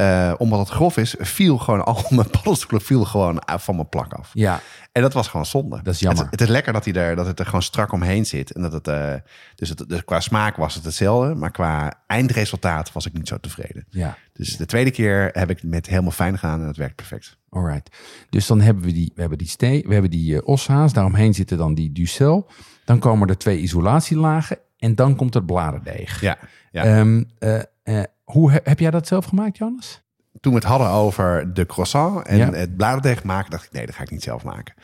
Eh, 0.00 0.34
omdat 0.38 0.58
het 0.58 0.68
grof 0.68 0.96
is, 0.96 1.14
viel 1.18 1.58
gewoon 1.58 1.84
al 1.94 2.04
mijn 2.08 2.30
paddenstoelen 2.30 2.86
viel 2.86 3.04
gewoon 3.04 3.42
van 3.46 3.74
mijn 3.74 3.88
plak 3.88 4.12
af. 4.12 4.30
Ja, 4.32 4.60
En 4.92 5.02
dat 5.02 5.12
was 5.12 5.28
gewoon 5.28 5.46
zonde. 5.46 5.80
Dat 5.82 5.94
is 5.94 6.00
jammer. 6.00 6.22
Het, 6.22 6.30
het 6.30 6.40
is 6.40 6.48
lekker 6.48 6.72
dat, 6.72 6.84
hij 6.84 6.94
er, 6.94 7.16
dat 7.16 7.26
het 7.26 7.38
er 7.38 7.44
gewoon 7.44 7.62
strak 7.62 7.92
omheen 7.92 8.26
zit. 8.26 8.52
En 8.52 8.62
dat 8.62 8.72
het, 8.72 8.88
eh, 8.88 9.14
dus, 9.54 9.68
het, 9.68 9.84
dus 9.88 10.04
qua 10.04 10.20
smaak 10.20 10.56
was 10.56 10.74
het 10.74 10.84
hetzelfde. 10.84 11.34
Maar 11.34 11.50
qua 11.50 12.02
eindresultaat 12.06 12.92
was 12.92 13.06
ik 13.06 13.12
niet 13.12 13.28
zo 13.28 13.38
tevreden. 13.40 13.84
ja. 13.88 14.16
Dus 14.32 14.56
de 14.56 14.66
tweede 14.66 14.90
keer 14.90 15.30
heb 15.32 15.50
ik 15.50 15.62
met 15.62 15.86
helemaal 15.86 16.10
fijn 16.10 16.38
gedaan 16.38 16.60
en 16.60 16.66
het 16.66 16.76
werkt 16.76 16.96
perfect. 16.96 17.38
Alright. 17.48 17.96
Dus 18.30 18.46
dan 18.46 18.60
hebben 18.60 18.84
we 18.84 18.92
die, 18.92 19.12
we 19.14 19.20
hebben 19.20 19.38
die, 19.38 19.48
stee, 19.48 19.84
we 19.86 19.92
hebben 19.92 20.10
die 20.10 20.36
eh, 20.36 20.48
oshaas. 20.48 20.92
Daaromheen 20.92 21.34
zitten 21.34 21.58
dan 21.58 21.74
die 21.74 21.92
ducel. 21.92 22.50
Dan 22.84 22.98
komen 22.98 23.28
er 23.28 23.38
twee 23.38 23.58
isolatielagen. 23.58 24.58
En 24.78 24.94
dan 24.94 25.16
komt 25.16 25.34
het 25.34 25.46
bladerdeeg. 25.46 26.20
Ja, 26.20 26.38
ja. 26.70 26.84
Ehm, 26.84 27.22
eh, 27.38 27.60
eh, 27.82 28.02
hoe 28.30 28.50
he- 28.50 28.58
heb 28.64 28.78
jij 28.78 28.90
dat 28.90 29.06
zelf 29.06 29.24
gemaakt, 29.24 29.56
Jonas? 29.56 30.00
Toen 30.40 30.52
we 30.52 30.58
het 30.58 30.68
hadden 30.68 30.88
over 30.88 31.54
de 31.54 31.66
croissant 31.66 32.26
en 32.26 32.36
Ja. 32.36 32.52
het 32.52 32.76
bladerdeeg 32.76 33.24
maken, 33.24 33.50
dacht 33.50 33.64
ik 33.64 33.72
nee, 33.72 33.86
dat 33.86 33.94
ga 33.94 34.02
ik 34.02 34.10
niet 34.10 34.22
zelf 34.22 34.44
maken. 34.44 34.74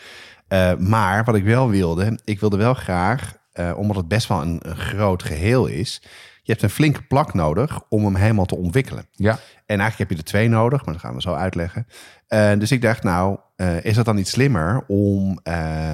Eh, 0.49 0.75
maar 0.77 1.25
wat 1.25 1.35
ik 1.35 1.45
wel 1.45 1.69
wilde, 1.69 2.19
ik 2.25 2.41
wilde 2.41 2.57
wel 2.57 2.75
graag, 2.75 3.37
eh, 3.53 3.73
omdat 3.77 3.97
het 3.97 4.09
best 4.09 4.29
wel 4.29 4.43
een, 4.43 4.61
een 4.63 4.77
groot 4.77 5.23
geheel 5.23 5.67
is, 5.67 6.01
je 6.43 6.53
hebt 6.53 6.63
een 6.65 6.71
flinke 6.71 7.03
plak 7.03 7.35
nodig 7.35 7.81
om 7.89 8.05
hem 8.05 8.15
helemaal 8.15 8.45
te 8.45 8.57
ontwikkelen. 8.57 9.07
Ja. 9.13 9.31
En 9.67 9.81
eigenlijk 9.81 9.99
heb 9.99 10.11
je 10.11 10.17
er 10.17 10.25
twee 10.31 10.49
nodig, 10.49 10.85
maar 10.85 10.95
dat 10.95 11.03
gaan 11.03 11.15
we 11.15 11.21
zo 11.21 11.35
uitleggen. 11.35 11.87
Eh, 12.27 12.53
dus 12.59 12.73
ik 12.73 12.83
dacht, 12.83 13.03
nou, 13.03 13.39
is 13.83 13.97
het 13.97 14.05
dan 14.05 14.15
niet 14.17 14.29
slimmer 14.29 14.85
om 14.87 15.41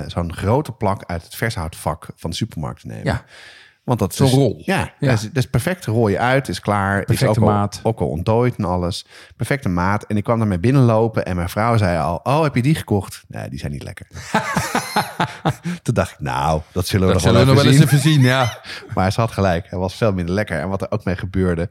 zo'n 0.07 0.33
grote 0.35 0.73
plak 0.73 1.05
uit 1.07 1.23
het 1.23 1.35
vershoutvak 1.35 2.07
van 2.17 2.31
de 2.31 2.37
supermarkt 2.37 2.81
te 2.81 2.87
nemen? 2.87 3.05
Ja. 3.05 3.25
Want 3.85 3.99
dat 3.99 4.15
Zo'n 4.15 4.27
is, 4.27 4.33
rol. 4.33 4.63
Ja, 4.65 4.93
Ja. 4.99 5.09
Dat, 5.09 5.19
is, 5.19 5.23
dat 5.23 5.37
is 5.37 5.51
perfect. 5.51 5.85
Rol 5.85 6.09
je 6.09 6.19
uit, 6.19 6.49
is 6.49 6.61
klaar. 6.61 7.11
is 7.11 7.23
ook 7.25 7.37
al, 7.37 7.47
maat. 7.47 7.81
Ook 7.83 8.01
al 8.01 8.09
ontdooid 8.09 8.57
en 8.57 8.65
alles. 8.65 9.07
Perfecte 9.37 9.69
maat. 9.69 10.05
En 10.05 10.17
ik 10.17 10.25
kwam 10.25 10.39
daarmee 10.39 10.59
binnenlopen 10.59 11.25
en 11.25 11.37
mijn 11.37 11.49
vrouw 11.49 11.77
zei 11.77 11.99
al... 11.99 12.21
Oh, 12.23 12.43
heb 12.43 12.55
je 12.55 12.63
die 12.63 12.75
gekocht? 12.75 13.25
Nee, 13.29 13.49
die 13.49 13.59
zijn 13.59 13.73
niet 13.73 13.83
lekker. 13.83 14.07
Toen 15.83 15.95
dacht 15.95 16.13
ik, 16.13 16.21
nou, 16.21 16.61
dat 16.73 16.87
zullen 16.87 17.07
we 17.07 17.13
Dat 17.13 17.23
nog 17.23 17.33
zullen 17.33 17.47
we 17.47 17.55
wel 17.55 17.55
nog 17.55 17.65
even 17.65 17.81
wel 17.81 17.87
eens 17.89 17.93
even 17.93 18.11
zien, 18.11 18.21
ja. 18.21 18.61
Maar 18.95 19.13
ze 19.13 19.21
had 19.21 19.33
gelijk. 19.33 19.71
Hij 19.71 19.79
was 19.79 19.95
veel 19.95 20.13
minder 20.13 20.35
lekker. 20.35 20.61
En 20.61 20.69
wat 20.69 20.83
er 20.83 20.91
ook 20.91 21.05
mee 21.05 21.17
gebeurde... 21.17 21.71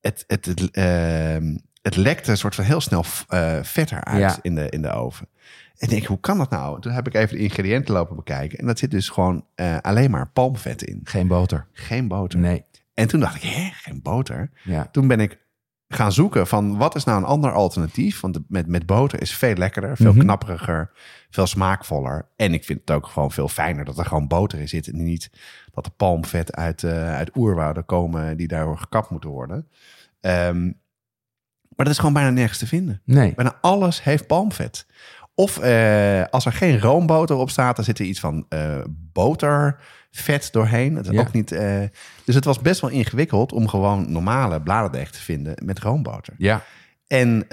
Het, 0.00 0.24
het, 0.26 0.44
het, 0.44 0.70
ehm, 0.70 1.56
het 1.82 1.96
lekte 1.96 2.30
een 2.30 2.36
soort 2.36 2.54
van 2.54 2.64
heel 2.64 2.80
snel 2.80 3.04
eh, 3.28 3.58
vetter 3.62 4.04
uit 4.04 4.18
Ja. 4.18 4.36
in, 4.42 4.54
de, 4.54 4.68
in 4.68 4.82
de 4.82 4.90
oven. 4.92 5.28
En 5.78 5.88
ik 5.88 5.90
denk, 5.90 6.04
hoe 6.04 6.20
kan 6.20 6.38
dat 6.38 6.50
nou? 6.50 6.80
Toen 6.80 6.92
heb 6.92 7.06
ik 7.06 7.14
even 7.14 7.36
de 7.36 7.42
ingrediënten 7.42 7.94
lopen 7.94 8.16
bekijken. 8.16 8.58
En 8.58 8.66
dat 8.66 8.78
zit 8.78 8.90
dus 8.90 9.08
gewoon 9.08 9.46
eh, 9.54 9.76
alleen 9.80 10.10
maar 10.10 10.28
palmvet 10.28 10.82
in. 10.82 11.00
Geen 11.04 11.26
boter. 11.28 11.66
Geen 11.72 12.08
boter. 12.08 12.38
Nee. 12.38 12.64
En 12.94 13.08
toen 13.08 13.20
dacht 13.20 13.34
ik, 13.36 13.42
hè, 13.42 13.70
geen 13.72 14.02
boter? 14.02 14.50
Ja. 14.64 14.88
Toen 14.92 15.06
ben 15.08 15.20
ik 15.20 15.42
gaan 15.88 16.12
zoeken 16.12 16.46
van 16.46 16.76
wat 16.76 16.94
is 16.94 17.04
nou 17.04 17.18
een 17.18 17.24
ander 17.28 17.52
alternatief? 17.52 18.20
Want 18.20 18.34
de- 18.34 18.44
met, 18.48 18.66
met 18.66 18.86
boter 18.86 19.20
is 19.22 19.34
veel 19.34 19.54
lekkerder, 19.54 19.96
veel 19.96 20.10
Mhm. 20.12 20.20
knapperiger, 20.20 20.90
veel 21.30 21.46
smaakvoller. 21.46 22.28
En 22.36 22.54
ik 22.54 22.64
vind 22.64 22.80
het 22.80 22.90
ook 22.90 23.06
gewoon 23.06 23.30
veel 23.32 23.48
fijner 23.48 23.84
dat 23.84 23.98
er 23.98 24.04
gewoon 24.06 24.26
boter 24.28 24.58
in 24.60 24.68
zit. 24.68 24.88
En 24.88 25.04
niet 25.04 25.30
dat 25.72 25.86
er 25.86 25.92
palmvet 25.92 26.52
uit, 26.56 26.82
eh 26.84 27.14
uit 27.14 27.36
oerwouden 27.36 27.84
komen 27.84 28.36
die 28.36 28.48
daardoor 28.48 28.78
gekapt 28.78 29.10
moeten 29.10 29.30
worden. 29.30 29.68
Ehm, 30.20 30.64
maar 31.76 31.84
dat 31.86 31.94
is 31.94 31.98
gewoon 31.98 32.14
bijna 32.14 32.30
nergens 32.30 32.58
te 32.58 32.66
vinden. 32.66 33.00
Nee. 33.04 33.34
Bijna 33.34 33.58
alles 33.60 34.02
heeft 34.02 34.26
palmvet. 34.26 34.86
Of 35.34 35.58
eh, 35.58 36.24
als 36.30 36.46
er 36.46 36.52
geen 36.52 36.80
roomboter 36.80 37.36
op 37.36 37.50
staat, 37.50 37.76
dan 37.76 37.84
zit 37.84 37.98
er 37.98 38.04
iets 38.04 38.20
van 38.20 38.46
eh, 38.48 38.78
botervet 38.88 40.48
doorheen. 40.52 40.94
Dat 40.94 41.04
is 41.06 41.10
Ja. 41.12 41.20
ook 41.20 41.32
niet, 41.32 41.52
eh, 41.52 41.80
dus 42.24 42.34
het 42.34 42.44
was 42.44 42.58
best 42.58 42.80
wel 42.80 42.90
ingewikkeld 42.90 43.52
om 43.52 43.68
gewoon 43.68 44.12
normale 44.12 44.60
bladerdeeg 44.62 45.10
te 45.10 45.20
vinden 45.20 45.54
met 45.64 45.78
roomboter. 45.78 46.34
Ja. 46.38 46.62
En 47.06 47.42
eh, 47.42 47.48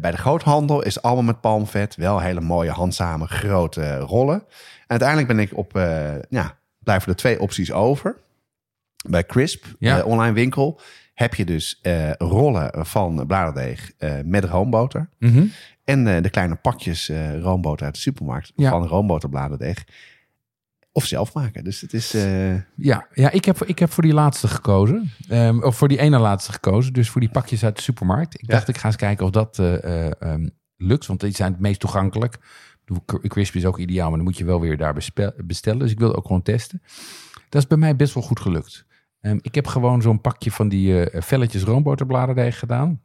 bij 0.00 0.10
de 0.10 0.16
groothandel 0.16 0.82
is 0.82 0.94
het 0.94 1.04
allemaal 1.04 1.22
met 1.24 1.40
palmvet. 1.40 1.96
Wel 1.96 2.20
hele 2.20 2.40
mooie, 2.40 2.70
handzame, 2.70 3.26
grote 3.26 3.98
rollen. 3.98 4.34
En 4.36 4.44
uiteindelijk 4.86 5.28
ben 5.28 5.38
ik 5.38 5.56
op, 5.56 5.76
eh, 5.76 6.12
ja, 6.28 6.56
blijven 6.78 7.08
er 7.08 7.16
twee 7.16 7.40
opties 7.40 7.72
over. 7.72 8.16
Bij 9.08 9.24
Crisp, 9.26 9.64
Ja. 9.78 9.98
eh, 9.98 10.06
online 10.06 10.32
winkel, 10.34 10.80
heb 11.14 11.34
je 11.34 11.44
dus 11.44 11.78
eh, 11.82 12.12
rollen 12.12 12.86
van 12.86 13.24
bladerdeeg 13.26 13.92
eh, 13.98 14.12
met 14.24 14.44
roomboter. 14.44 15.08
En 15.84 16.06
eh, 16.16 16.22
de 16.22 16.30
kleine 16.30 16.54
pakjes 16.54 17.08
eh, 17.08 17.40
roomboter 17.40 17.84
uit 17.86 17.94
de 17.94 18.00
supermarkt 18.00 18.52
Ja. 18.56 18.70
van 18.70 18.86
roomboterbladerdeeg. 18.86 19.84
Of 20.92 21.04
zelf 21.06 21.34
maken. 21.34 21.64
Dus 21.64 21.80
het 21.80 21.92
is... 21.92 22.14
eh, 22.14 22.54
Ja, 22.76 23.06
ja 23.12 23.30
ik, 23.30 23.44
heb, 23.44 23.62
ik 23.64 23.78
heb 23.78 23.90
voor 23.90 24.02
die 24.02 24.12
laatste 24.12 24.48
gekozen. 24.48 25.10
Ehm, 25.28 25.62
of 25.62 25.76
voor 25.76 25.88
die 25.88 25.98
ene 25.98 26.18
laatste 26.18 26.52
gekozen. 26.52 26.92
Dus 26.92 27.10
voor 27.10 27.20
die 27.20 27.30
pakjes 27.30 27.64
uit 27.64 27.76
de 27.76 27.82
supermarkt. 27.82 28.34
Ik 28.34 28.40
Ja. 28.46 28.54
dacht, 28.54 28.68
ik 28.68 28.76
ga 28.78 28.86
eens 28.86 28.96
kijken 28.96 29.24
of 29.24 29.30
dat 29.30 29.58
eh, 29.58 29.84
eh, 30.06 30.12
ehm, 30.18 30.48
lukt. 30.76 31.06
Want 31.06 31.20
die 31.20 31.34
zijn 31.34 31.52
het 31.52 31.60
meest 31.60 31.80
toegankelijk. 31.80 32.36
De 32.84 33.28
Crispy 33.28 33.56
is 33.56 33.64
ook 33.64 33.78
ideaal, 33.78 34.06
maar 34.08 34.16
dan 34.16 34.26
moet 34.26 34.38
je 34.38 34.44
wel 34.44 34.60
weer 34.60 34.76
daar 34.76 34.94
bestellen. 35.44 35.78
Dus 35.78 35.90
ik 35.90 35.98
wilde 35.98 36.16
ook 36.16 36.26
gewoon 36.26 36.42
testen. 36.42 36.82
Dat 37.48 37.62
is 37.62 37.68
bij 37.68 37.78
mij 37.78 37.96
best 37.96 38.14
wel 38.14 38.22
goed 38.22 38.40
gelukt. 38.40 38.86
Ehm, 39.20 39.38
ik 39.42 39.54
heb 39.54 39.66
gewoon 39.66 40.02
zo'n 40.02 40.20
pakje 40.20 40.50
van 40.50 40.68
die 40.68 41.10
eh, 41.10 41.22
velletjes 41.22 41.62
roomboterbladerdeeg 41.62 42.58
gedaan. 42.58 43.00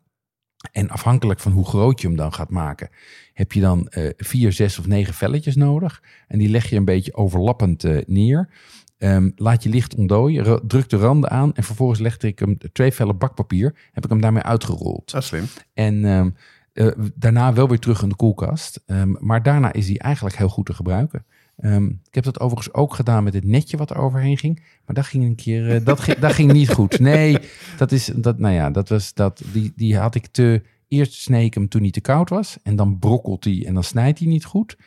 En 0.71 0.89
afhankelijk 0.89 1.39
van 1.39 1.51
hoe 1.51 1.65
groot 1.65 2.01
je 2.01 2.07
hem 2.07 2.15
dan 2.15 2.33
gaat 2.33 2.49
maken, 2.49 2.89
heb 3.33 3.51
je 3.51 3.61
dan 3.61 3.87
eh, 3.87 4.09
vier, 4.17 4.51
zes 4.53 4.79
of 4.79 4.87
negen 4.87 5.13
velletjes 5.13 5.55
nodig. 5.55 6.03
En 6.27 6.39
die 6.39 6.49
leg 6.49 6.69
je 6.69 6.75
een 6.75 6.85
beetje 6.85 7.13
overlappend 7.15 7.83
eh, 7.83 7.97
neer. 8.07 8.49
Ehm, 8.97 9.29
laat 9.35 9.63
je 9.63 9.69
licht 9.69 9.95
ontdooien, 9.95 10.43
ru- 10.43 10.59
druk 10.67 10.89
de 10.89 10.97
randen 10.97 11.29
aan 11.29 11.53
en 11.53 11.63
vervolgens 11.63 11.99
legde 11.99 12.27
ik 12.27 12.39
hem 12.39 12.57
twee 12.71 12.91
vellen 12.91 13.17
bakpapier, 13.17 13.75
heb 13.91 14.03
ik 14.03 14.09
hem 14.09 14.21
daarmee 14.21 14.43
uitgerold. 14.43 15.11
dat 15.11 15.21
is 15.21 15.27
slim. 15.27 15.45
En 15.73 16.05
ehm, 16.05 16.29
eh, 16.73 16.87
daarna 17.15 17.53
wel 17.53 17.67
weer 17.67 17.79
terug 17.79 18.01
in 18.01 18.09
de 18.09 18.15
koelkast. 18.15 18.81
Ehm, 18.85 19.15
maar 19.19 19.43
daarna 19.43 19.73
is 19.73 19.85
die 19.85 19.99
eigenlijk 19.99 20.35
heel 20.35 20.49
goed 20.49 20.65
te 20.65 20.73
gebruiken. 20.73 21.25
Ehm, 21.59 21.85
ik 21.85 22.15
heb 22.15 22.23
dat 22.23 22.39
overigens 22.39 22.73
ook 22.73 22.93
gedaan 22.93 23.23
met 23.23 23.33
het 23.33 23.43
netje 23.43 23.77
wat 23.77 23.89
er 23.89 23.97
overheen 23.97 24.37
ging. 24.37 24.63
Maar 24.85 24.95
dat 24.95 25.05
ging 25.05 25.23
een 25.23 25.35
keer, 25.35 25.75
eh, 25.75 25.85
dat, 25.85 26.05
dat 26.19 26.33
ging 26.33 26.51
niet 26.51 26.69
goed. 26.69 26.99
Nee, 26.99 27.37
dat 27.77 27.91
is, 27.91 28.05
dat, 28.15 28.39
nou 28.39 28.53
ja, 28.53 28.69
dat 28.69 28.89
was, 28.89 29.13
dat, 29.13 29.41
die, 29.53 29.73
die 29.75 29.97
had 29.97 30.15
ik 30.15 30.27
te, 30.27 30.61
eerst 30.87 31.13
sneed 31.13 31.45
ik 31.45 31.53
hem 31.53 31.67
toen 31.67 31.81
hij 31.81 31.91
te 31.91 32.01
koud 32.01 32.29
was. 32.29 32.57
En 32.63 32.75
dan 32.75 32.99
brokkelt 32.99 33.43
hij 33.43 33.63
en 33.65 33.73
dan 33.73 33.83
snijdt 33.83 34.19
hij 34.19 34.27
niet 34.27 34.45
goed. 34.45 34.77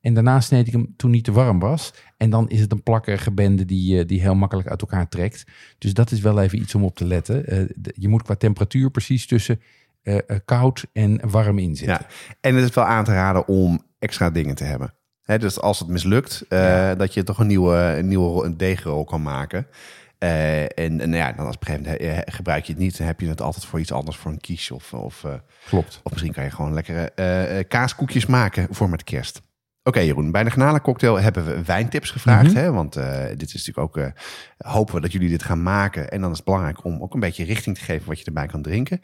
En 0.00 0.14
daarna 0.14 0.40
sneed 0.40 0.66
ik 0.66 0.72
hem 0.72 0.94
toen 0.96 1.10
hij 1.10 1.20
te 1.20 1.32
warm 1.32 1.58
was. 1.58 1.94
En 2.16 2.30
dan 2.30 2.48
is 2.48 2.60
het 2.60 2.72
een 2.72 2.82
plakkerige 2.82 3.32
bende 3.32 3.64
die, 3.64 3.98
eh, 3.98 4.06
die 4.06 4.20
heel 4.20 4.34
makkelijk 4.34 4.68
uit 4.68 4.80
elkaar 4.80 5.08
trekt. 5.08 5.44
Dus 5.78 5.94
dat 5.94 6.10
is 6.10 6.20
wel 6.20 6.40
even 6.40 6.58
iets 6.58 6.74
om 6.74 6.84
op 6.84 6.96
te 6.96 7.06
letten. 7.06 7.46
Eh, 7.46 7.64
je 7.92 8.08
moet 8.08 8.22
qua 8.22 8.34
temperatuur 8.34 8.90
precies 8.90 9.26
tussen 9.26 9.60
koud 10.44 10.86
en 10.92 11.30
warm 11.30 11.58
inzitten. 11.58 11.98
Ja. 12.00 12.36
En 12.40 12.54
het 12.54 12.68
is 12.68 12.74
wel 12.74 12.84
aan 12.84 13.04
te 13.04 13.12
raden 13.12 13.48
om 13.48 13.82
extra 13.98 14.30
dingen 14.30 14.54
te 14.54 14.64
hebben. 14.64 14.94
Dus 15.36 15.60
als 15.60 15.78
het 15.78 15.88
mislukt, 15.88 16.44
eh, 16.48 16.90
dat 16.96 17.14
je 17.14 17.22
toch 17.22 17.38
een 17.38 17.46
nieuwe, 17.46 17.74
een 17.76 18.08
nieuwe 18.08 18.44
een 18.44 18.56
deegrol 18.56 19.04
kan 19.04 19.22
maken. 19.22 19.66
Eh, 20.18 20.62
en, 20.62 20.70
en 20.74 20.96
nou 20.96 21.16
ja, 21.16 21.32
dan 21.32 21.46
als 21.46 21.54
op 21.54 21.68
een 21.68 21.74
gegeven 21.74 22.06
moment 22.06 22.34
gebruik 22.34 22.64
je 22.64 22.72
het 22.72 22.80
niet, 22.80 22.98
dan 22.98 23.06
heb 23.06 23.20
je 23.20 23.28
het 23.28 23.40
altijd 23.40 23.64
voor 23.64 23.80
iets 23.80 23.92
anders, 23.92 24.16
voor 24.16 24.30
een 24.30 24.40
quiche 24.40 24.74
of, 24.74 24.92
of, 24.94 25.24
eh, 25.24 25.32
Klopt. 25.68 26.00
of 26.02 26.12
misschien 26.12 26.32
kan 26.32 26.44
je 26.44 26.50
gewoon 26.50 26.74
lekkere 26.74 27.64
kaaskoekjes 27.68 28.26
maken 28.26 28.66
voor 28.70 28.88
met 28.88 29.04
kerst. 29.04 29.40
Oké 29.88 30.00
Jeroen, 30.00 30.30
bij 30.30 30.44
de 30.44 30.50
garnalencocktail 30.50 31.20
hebben 31.20 31.44
we 31.44 31.64
wijntips 31.64 32.10
gevraagd. 32.10 32.52
Mhm. 32.52 32.56
hè? 32.56 32.72
Want 32.72 32.96
eh, 32.96 33.26
dit 33.36 33.42
is 33.42 33.66
natuurlijk 33.66 33.78
ook, 33.78 33.96
eh, 33.96 34.10
hopen 34.58 34.94
we 34.94 35.00
dat 35.00 35.12
jullie 35.12 35.28
dit 35.28 35.42
gaan 35.42 35.62
maken. 35.62 36.10
En 36.10 36.20
dan 36.20 36.30
is 36.30 36.36
het 36.36 36.44
belangrijk 36.44 36.84
om 36.84 37.02
ook 37.02 37.14
een 37.14 37.20
beetje 37.20 37.44
richting 37.44 37.76
te 37.76 37.84
geven 37.84 38.08
wat 38.08 38.18
je 38.18 38.24
erbij 38.24 38.46
kan 38.46 38.62
drinken. 38.62 39.00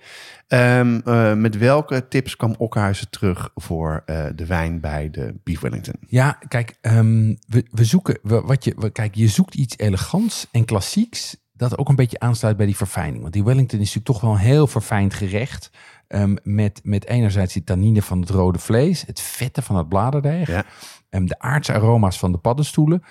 Ehm, 0.49 1.01
eh, 1.05 1.35
met 1.35 1.59
welke 1.59 2.09
tips 2.09 2.37
kwam 2.37 2.55
Okhuizen 2.59 3.11
terug 3.11 3.51
voor 3.55 4.03
de 4.35 4.47
wijn 4.47 4.80
bij 4.80 5.11
de 5.11 5.35
Beef 5.45 5.61
Wellington? 5.61 5.95
Ja, 6.07 6.39
kijk, 6.49 6.76
ehm, 6.80 7.35
we, 7.49 7.64
we 7.70 7.85
zoeken, 7.85 8.18
we, 8.22 8.41
wat 8.41 8.64
je, 8.64 8.74
we, 8.76 8.91
kijk, 8.91 9.14
je 9.14 9.28
zoekt 9.28 9.55
iets 9.55 9.78
elegants 9.78 10.47
en 10.51 10.64
klassieks 10.64 11.37
dat 11.57 11.78
ook 11.78 11.88
een 11.88 11.96
beetje 11.96 12.18
aansluit 12.18 12.57
bij 12.57 12.66
die 12.66 12.76
verfijning. 12.76 13.20
Want 13.20 13.32
die 13.32 13.44
Wellington 13.44 13.78
is 13.80 13.94
natuurlijk 13.94 14.07
toch 14.07 14.20
wel 14.20 14.30
een 14.30 14.46
heel 14.50 14.66
verfijnd 14.66 15.14
gerecht. 15.14 15.70
ehm, 16.09 16.36
met, 16.42 16.80
met 16.82 17.07
enerzijds 17.07 17.52
die 17.52 17.64
tannine 17.64 18.02
van 18.02 18.20
het 18.20 18.30
rode 18.30 18.59
vlees, 18.59 19.07
het 19.07 19.20
vette 19.20 19.62
van 19.62 19.76
het 19.76 19.88
bladerdeeg, 19.88 20.48
Ja. 20.48 20.64
ehm, 21.11 21.26
de 21.26 21.38
aardse 21.38 21.72
aroma's 21.72 22.18
van 22.18 22.32
de 22.32 22.38
paddenstoelen. 22.38 23.02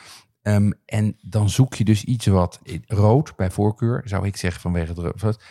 Ehm, 0.42 0.72
en 0.86 1.18
dan 1.22 1.50
zoek 1.50 1.74
je 1.74 1.84
dus 1.84 2.04
iets 2.04 2.26
wat 2.26 2.60
rood, 2.88 3.36
bij 3.36 3.52
voorkeur, 3.52 4.02
zou 4.06 4.26
ik 4.26 4.38
zeggen 4.38 4.62
vanwege 4.62 5.14
het. 5.18 5.44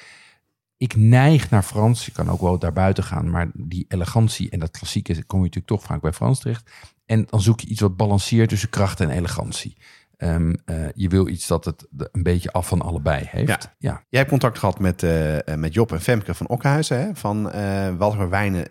Ik 0.76 0.96
neig 0.96 1.50
naar 1.50 1.62
Frans. 1.62 2.04
Je 2.04 2.12
kan 2.12 2.28
ook 2.30 2.40
wel 2.40 2.58
daarbuiten 2.58 3.04
gaan, 3.04 3.30
maar 3.30 3.50
die 3.54 3.84
elegantie 3.88 4.50
en 4.50 4.58
dat 4.58 4.70
klassieke 4.70 5.24
kom 5.24 5.38
je 5.38 5.44
natuurlijk 5.44 5.66
toch 5.66 5.82
vaak 5.82 6.00
bij 6.00 6.12
Frans 6.12 6.40
terecht. 6.40 6.70
En 7.06 7.26
dan 7.30 7.40
zoek 7.40 7.60
je 7.60 7.66
iets 7.66 7.80
wat 7.80 7.96
balanceert 7.96 8.48
tussen 8.48 8.68
kracht 8.70 9.00
en 9.00 9.10
elegantie. 9.10 9.76
Ehm, 10.22 10.52
eh, 10.64 10.76
je 10.94 11.08
wil 11.08 11.28
iets 11.28 11.46
dat 11.46 11.64
het 11.64 11.86
een 12.12 12.22
beetje 12.22 12.52
af 12.52 12.68
van 12.68 12.82
allebei 12.82 13.28
heeft. 13.30 13.48
Ja. 13.48 13.58
ja. 13.78 14.02
Jij 14.08 14.18
hebt 14.18 14.28
contact 14.28 14.58
gehad 14.58 14.78
met, 14.78 15.02
eh, 15.02 15.48
eh, 15.48 15.58
met 15.58 15.74
Job 15.74 15.92
en 15.92 16.00
Femke 16.00 16.34
van 16.34 16.48
Okhuizen. 16.48 17.00
Hè? 17.00 17.08
Van 17.14 17.50
eh, 17.50 17.88
wat 17.98 18.14
voor 18.14 18.28
wijnen 18.28 18.68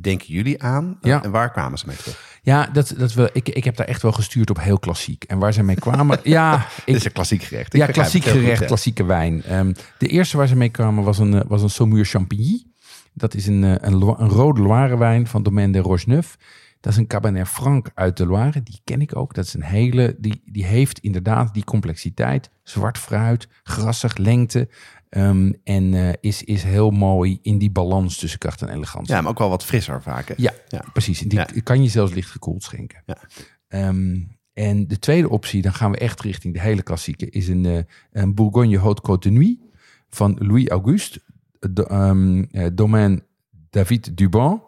denken 0.00 0.26
jullie 0.26 0.62
aan? 0.62 0.98
Ja. 1.00 1.22
En 1.22 1.30
waar 1.30 1.50
kwamen 1.50 1.78
ze 1.78 1.86
mee 1.86 1.96
terug? 1.96 2.38
Ja, 2.42 2.68
dat, 2.72 2.94
dat 2.98 3.12
wel, 3.12 3.28
ik, 3.32 3.48
ik 3.48 3.64
heb 3.64 3.76
daar 3.76 3.86
echt 3.86 4.02
wel 4.02 4.12
gestuurd 4.12 4.50
op 4.50 4.60
heel 4.60 4.78
klassiek. 4.78 5.24
En 5.24 5.38
waar 5.38 5.52
ze 5.52 5.62
mee 5.62 5.76
kwamen. 5.76 6.18
ja, 6.24 6.66
Dit 6.84 6.94
is 6.94 7.00
ik, 7.00 7.04
een 7.04 7.12
klassiek 7.12 7.42
gerecht. 7.42 7.74
Ik 7.74 7.80
ja, 7.80 7.86
klassiek 7.86 8.22
goed, 8.22 8.32
gerecht, 8.32 8.64
klassieke 8.64 9.04
wijn. 9.04 9.42
Ehm, 9.42 9.72
de 9.98 10.06
eerste 10.06 10.36
waar 10.36 10.48
ze 10.48 10.56
mee 10.56 10.70
kwamen 10.70 11.04
was 11.04 11.18
een, 11.18 11.42
was 11.46 11.62
een 11.62 11.70
Saumur 11.70 12.04
Champigny. 12.04 12.64
Dat 13.12 13.34
is 13.34 13.46
een, 13.46 13.62
een 13.62 14.28
rode 14.28 14.60
Loire 14.60 14.98
wijn 14.98 15.26
van 15.26 15.42
Domaine 15.42 15.72
de 15.72 15.78
Rocheneuf. 15.78 16.36
Dat 16.82 16.92
is 16.92 16.98
een 16.98 17.06
Cabernet 17.06 17.48
Franc 17.48 17.90
uit 17.94 18.16
de 18.16 18.26
Loire. 18.26 18.62
Die 18.62 18.80
ken 18.84 19.00
ik 19.00 19.16
ook. 19.16 19.34
Dat 19.34 19.44
is 19.44 19.54
een 19.54 19.62
hele, 19.62 20.16
die, 20.18 20.42
die 20.44 20.64
heeft 20.64 20.98
inderdaad 20.98 21.54
die 21.54 21.64
complexiteit. 21.64 22.50
Zwart 22.62 22.98
fruit, 22.98 23.48
grassig, 23.62 24.16
lengte. 24.16 24.68
Ehm, 25.08 25.52
en 25.64 25.94
eh, 25.94 26.12
is, 26.20 26.44
is 26.44 26.62
heel 26.62 26.90
mooi 26.90 27.38
in 27.42 27.58
die 27.58 27.70
balans 27.70 28.18
tussen 28.18 28.38
kracht 28.38 28.62
en 28.62 28.68
elegantie. 28.68 29.14
Ja, 29.14 29.20
maar 29.20 29.30
ook 29.30 29.38
wel 29.38 29.48
wat 29.48 29.64
frisser 29.64 30.02
vaak. 30.02 30.28
hè? 30.28 30.34
Ja, 30.36 30.52
Ja. 30.68 30.84
precies. 30.92 31.22
En 31.22 31.28
die 31.28 31.38
Ja. 31.38 31.46
kan 31.62 31.82
je 31.82 31.88
zelfs 31.88 32.12
licht 32.12 32.30
gekoeld 32.30 32.62
schenken. 32.62 33.02
Ja. 33.06 33.16
Ehm, 33.68 34.16
en 34.52 34.86
de 34.88 34.98
tweede 34.98 35.28
optie, 35.28 35.62
dan 35.62 35.74
gaan 35.74 35.90
we 35.90 35.98
echt 35.98 36.20
richting 36.20 36.54
de 36.54 36.60
hele 36.60 36.82
klassieke, 36.82 37.30
is 37.30 37.48
een, 37.48 37.66
eh, 37.66 37.78
een 38.12 38.34
Bourgogne 38.34 38.78
Haute 38.78 39.02
Côte 39.10 39.18
de 39.18 39.30
Nuit 39.30 39.58
van 40.10 40.36
Louis 40.38 40.68
Auguste, 40.68 41.22
de, 41.70 41.86
ehm, 41.86 42.42
eh, 42.42 42.66
domaine 42.72 43.22
David 43.70 44.16
Duban. 44.16 44.62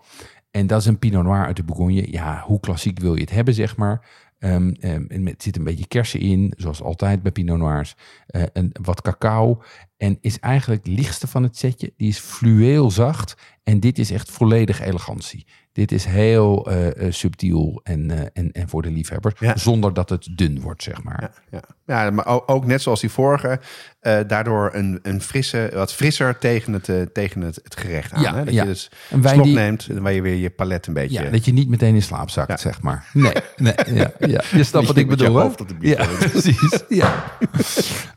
En 0.55 0.66
dat 0.66 0.80
is 0.80 0.86
een 0.86 0.98
Pinot 0.98 1.24
Noir 1.24 1.46
uit 1.46 1.57
de 1.57 1.64
Bourgogne. 1.64 2.12
Ja, 2.12 2.42
hoe 2.46 2.61
klassiek 2.61 2.98
wil 2.98 3.14
je 3.14 3.20
het 3.20 3.30
hebben, 3.30 3.55
zeg 3.55 3.76
maar. 3.76 4.07
Ehm, 4.38 4.72
ehm, 4.80 5.05
en 5.09 5.22
met, 5.22 5.42
zit 5.42 5.57
een 5.57 5.64
beetje 5.64 5.86
kersen 5.86 6.20
in, 6.20 6.52
zoals 6.57 6.82
altijd 6.82 7.22
bij 7.22 7.32
Pinot 7.32 7.59
Noirs. 7.59 7.94
Eh, 8.26 8.42
en 8.52 8.70
wat 8.82 9.02
cacao. 9.02 9.62
En 9.96 10.18
is 10.20 10.38
eigenlijk 10.40 10.86
het 10.86 10.96
lichtste 10.96 11.26
van 11.26 11.42
het 11.42 11.57
setje. 11.57 11.92
Die 11.96 12.09
is 12.09 12.18
fluweel 12.18 12.90
zacht. 12.90 13.36
En 13.62 13.80
dit 13.80 13.98
is 13.98 14.11
echt 14.11 14.30
volledig 14.30 14.80
elegantie. 14.80 15.46
Dit 15.72 15.92
is 15.92 16.05
heel 16.05 16.70
eh, 16.70 17.07
eh, 17.07 17.12
subtiel 17.12 17.80
en, 17.82 18.32
en, 18.32 18.52
en 18.52 18.68
voor 18.68 18.82
de 18.82 18.90
liefhebbers. 18.90 19.40
Ja. 19.40 19.57
Zonder 19.57 19.94
dat 19.94 20.09
het 20.09 20.28
dun 20.34 20.61
wordt, 20.61 20.82
zeg 20.82 21.02
maar. 21.02 21.32
Ja, 21.50 21.61
ja. 21.86 22.05
ja, 22.05 22.11
maar 22.11 22.48
ook 22.48 22.66
net 22.66 22.82
zoals 22.82 23.00
die 23.00 23.11
vorige, 23.11 23.61
eh, 24.05 24.18
daardoor 24.26 24.70
een, 24.72 24.98
een 25.02 25.20
frisse, 25.20 25.70
wat 25.74 25.92
frisser 25.92 26.38
tegen 26.38 26.72
het, 26.72 26.88
eh, 26.88 27.00
tegen 27.12 27.40
het, 27.40 27.61
het 27.62 27.76
gerecht 27.76 28.12
aan. 28.12 28.22
Ja, 28.22 28.34
hè? 28.34 28.44
Dat 28.44 28.55
ja. 28.55 28.62
je 28.62 28.68
dus 28.68 28.90
Een 29.11 29.22
wijn 29.22 29.34
slok 29.34 29.46
die- 29.46 29.55
neemt, 29.55 29.86
waar 29.92 30.12
je 30.12 30.22
weer 30.22 30.34
je 30.34 30.50
palet 30.50 30.86
een 30.86 30.94
beetje... 30.94 31.22
Ja, 31.22 31.30
dat 31.30 31.44
je 31.44 31.52
niet 31.52 31.68
meteen 31.68 31.94
in 31.94 32.02
slaap 32.02 32.30
zakt, 32.30 32.48
Ja. 32.48 32.57
zeg 32.57 32.82
maar. 32.82 33.07
Nee, 33.12 33.32
nee 33.57 33.74
ja, 33.86 34.12
ja. 34.18 34.42
je 34.52 34.64
snapt 34.64 34.86
wat 34.86 34.96
ik 34.96 35.09
bedoel, 35.09 35.40
hoofd 35.40 35.61
op 35.61 35.68
de 35.68 35.74
bier 35.74 35.98
Ja, 35.98 36.07
precies. 36.30 36.82
Ja. 36.88 37.24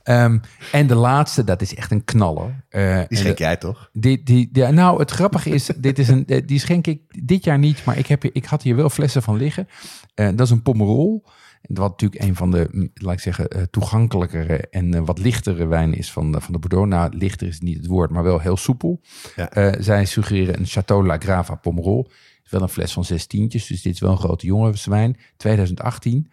Ehm, 0.03 0.38
en 0.71 0.88
de 0.88 0.95
laatste, 0.95 1.43
dat 1.43 1.61
is 1.61 1.75
echt 1.75 1.91
een 1.91 2.03
knaller. 2.03 2.63
Eh, 2.69 2.81
Die 2.95 3.05
en 3.07 3.17
schenk 3.17 3.38
jij 3.38 3.57
toch? 3.57 3.89
Die, 3.93 4.23
die, 4.23 4.49
die- 4.51 4.63
nou, 4.67 4.99
het 4.99 5.11
grappige 5.11 5.49
is, 5.49 5.65
dit 5.77 5.99
is 5.99 6.07
een, 6.07 6.25
die 6.45 6.59
schenk 6.59 6.88
ik 6.88 7.01
dit 7.25 7.43
jaar 7.43 7.57
niet, 7.59 7.85
maar 7.85 7.97
ik, 7.97 8.07
heb, 8.07 8.23
ik 8.23 8.45
had 8.45 8.61
hier 8.61 8.75
wel 8.75 8.89
flessen 8.89 9.21
van 9.23 9.38
liggen. 9.38 9.67
Dat 10.15 10.39
is 10.39 10.49
een 10.49 10.61
Pomerol. 10.61 11.25
Wat 11.68 11.89
natuurlijk 11.89 12.22
een 12.22 12.36
van 12.36 12.51
de, 12.51 12.89
laat 12.93 13.13
ik 13.13 13.20
zeggen, 13.20 13.47
eh, 13.47 13.61
toegankelijkere 13.61 14.57
en 14.57 14.93
eh, 14.93 15.01
wat 15.05 15.20
lichtere 15.20 15.65
wijnen 15.65 15.97
is 15.97 16.11
van 16.11 16.32
de, 16.32 16.41
van 16.41 16.53
de 16.53 16.59
Bordeaux. 16.59 16.89
Nou, 16.89 17.18
lichter 17.18 17.47
is 17.47 17.59
niet 17.59 17.78
het 17.78 17.88
woord, 17.88 18.09
maar 18.09 18.24
wel 18.24 18.39
heel 18.39 18.57
soepel. 18.57 19.01
Ja. 19.36 19.49
Eh, 19.49 19.74
zij 19.80 20.05
suggereren 20.05 20.59
een 20.59 20.65
Chateau 20.65 21.05
La 21.05 21.18
Grava 21.18 21.55
Pomerol. 21.55 22.09
Wel 22.50 22.62
een 22.62 22.70
fles 22.70 22.93
van 22.93 23.06
zes 23.06 23.26
tientjes, 23.26 23.68
dus 23.68 23.82
dit 23.82 23.93
is 23.93 24.00
wel 24.00 24.12
een 24.12 24.18
grote 24.18 24.45
jongenswijn. 24.45 25.18
2018 25.38 26.32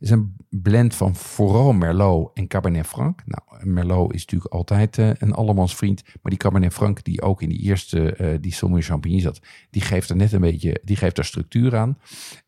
is 0.00 0.10
een 0.10 0.36
blend 0.48 0.94
van 0.94 1.16
vooral 1.16 1.72
Merlot 1.72 2.30
en 2.34 2.46
Cabernet 2.46 2.86
Franc. 2.86 3.22
Nou, 3.24 3.66
Merlot 3.66 4.14
is 4.14 4.20
natuurlijk 4.20 4.52
altijd 4.52 4.98
eh, 4.98 5.10
een 5.18 5.32
allemansvriend. 5.32 6.02
Maar 6.04 6.30
die 6.32 6.36
Cabernet 6.36 6.72
Franc 6.72 7.04
die 7.04 7.22
ook 7.22 7.42
in 7.42 7.48
die 7.48 7.58
eerste, 7.58 8.12
eh 8.12 8.38
die 8.40 8.52
Sauvignon 8.52 8.82
Champigny 8.82 9.20
zat... 9.20 9.40
die 9.70 9.82
geeft 9.82 10.10
er 10.10 10.16
net 10.16 10.32
een 10.32 10.40
beetje, 10.40 10.80
die 10.84 10.96
geeft 10.96 11.18
er 11.18 11.24
structuur 11.24 11.76
aan. 11.76 11.98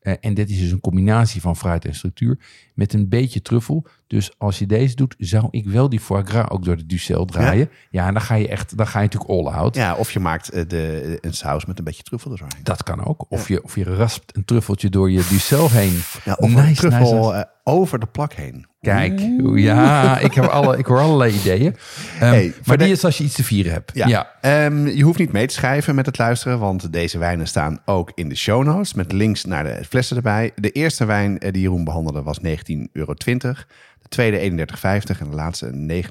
Eh, 0.01 0.15
en 0.21 0.35
dit 0.35 0.51
is 0.51 0.59
dus 0.59 0.71
een 0.71 0.81
combinatie 0.81 1.41
van 1.41 1.57
fruit 1.57 1.85
en 1.85 1.95
structuur 1.95 2.39
met 2.75 2.93
een 2.93 3.09
beetje 3.09 3.43
truffel. 3.43 3.87
Dus 4.07 4.31
als 4.39 4.59
je 4.59 4.67
deze 4.67 4.95
doet, 4.95 5.15
zou 5.19 5.49
ik 5.51 5.67
wel 5.67 5.89
die 5.89 6.01
foie 6.01 6.25
gras 6.25 6.51
ook 6.51 6.65
door 6.65 6.77
de 6.77 6.87
Ducel 6.87 7.25
draaien. 7.25 7.71
Ja, 7.91 8.07
en 8.07 8.13
dan 8.13 8.23
ga 8.23 8.35
je 8.35 8.49
echt, 8.49 8.77
dan 8.77 8.87
ga 8.87 9.01
je 9.01 9.05
natuurlijk 9.05 9.31
all 9.31 9.53
out. 9.53 9.75
Ja, 9.75 9.95
of 9.95 10.11
je 10.13 10.21
maakt 10.21 10.51
eh, 10.51 10.69
de, 10.69 11.19
een 11.21 11.35
saus 11.35 11.65
met 11.65 11.79
een 11.79 11.85
beetje 11.85 12.03
truffel 12.03 12.33
er 12.33 12.39
doorheen. 12.39 12.65
Dat 12.65 12.83
kan 12.83 13.05
ook. 13.05 13.25
Of, 13.29 13.49
je, 13.49 13.65
of 13.65 13.77
je 13.77 13.85
raspt 13.85 14.37
een 14.37 14.45
truffeltje 14.45 14.89
door 14.89 15.11
je 15.11 15.27
Ducel 15.29 15.71
heen. 15.71 16.01
Ja, 16.25 16.37
of 16.41 16.49
Nice, 16.49 16.69
een 16.69 16.75
truffel 16.75 17.15
nice, 17.15 17.33
nice. 17.33 17.49
Over 17.65 17.99
de 17.99 18.07
plak 18.07 18.33
heen. 18.33 18.67
Kijk, 18.81 19.21
ja, 19.55 20.19
ik, 20.19 20.35
heb 20.35 20.45
alle, 20.45 20.79
ik 20.79 20.87
hoor 20.87 20.99
allerlei 20.99 21.35
ideeën. 21.35 21.77
Ehm, 22.21 22.31
Hey, 22.31 22.55
maar 22.65 22.79
die 22.79 22.87
de- 22.87 22.93
is 22.93 23.05
als 23.05 23.19
je 23.19 23.25
iets 23.25 23.35
te 23.35 23.45
vieren 23.45 23.73
hebt. 23.73 23.91
Ja. 23.95 24.07
Ja. 24.07 24.31
Ehm, 24.41 24.87
je 24.87 25.03
hoeft 25.03 25.19
niet 25.19 25.33
mee 25.33 25.47
te 25.47 25.55
schrijven 25.55 25.95
met 25.95 26.07
het 26.07 26.19
luisteren, 26.19 26.59
want 26.59 26.93
deze 26.93 27.19
wijnen 27.19 27.47
staan 27.47 27.81
ook 27.85 28.13
in 28.15 28.29
de 28.29 28.35
show 28.37 28.65
notes 28.65 28.95
met 28.95 29.13
links 29.13 29.45
naar 29.45 29.65
de 29.65 29.85
flessen 29.89 30.17
erbij. 30.17 30.53
De 30.55 30.71
eerste 30.71 31.05
wijn 31.05 31.39
eh, 31.39 31.53
die 31.53 31.63
Jeroen 31.63 31.85
behandelde 31.85 32.23
was 32.23 32.39
19,20 32.47 32.53
euro. 32.93 33.15
De 33.15 34.09
tweede 34.09 34.39
31,50 34.51 35.21
en 35.21 35.31
de 35.31 35.37
laatste 35.37 35.71
59,70. 35.71 36.07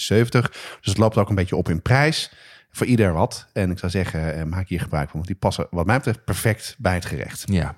Dus 0.00 0.50
het 0.80 0.98
loopt 0.98 1.16
ook 1.16 1.28
een 1.28 1.34
beetje 1.34 1.56
op 1.56 1.68
in 1.68 1.82
prijs. 1.82 2.32
Voor 2.70 2.86
ieder 2.86 3.12
wat. 3.12 3.46
En 3.52 3.70
ik 3.70 3.78
zou 3.78 3.90
zeggen, 3.92 4.34
eh, 4.34 4.42
maak 4.44 4.68
hier 4.68 4.80
gebruik 4.80 5.04
van, 5.08 5.14
want 5.14 5.26
die 5.26 5.36
passen 5.36 5.66
wat 5.70 5.86
mij 5.86 5.96
betreft 5.96 6.24
perfect 6.24 6.76
bij 6.78 6.94
het 6.94 7.04
gerecht. 7.04 7.42
ja. 7.46 7.74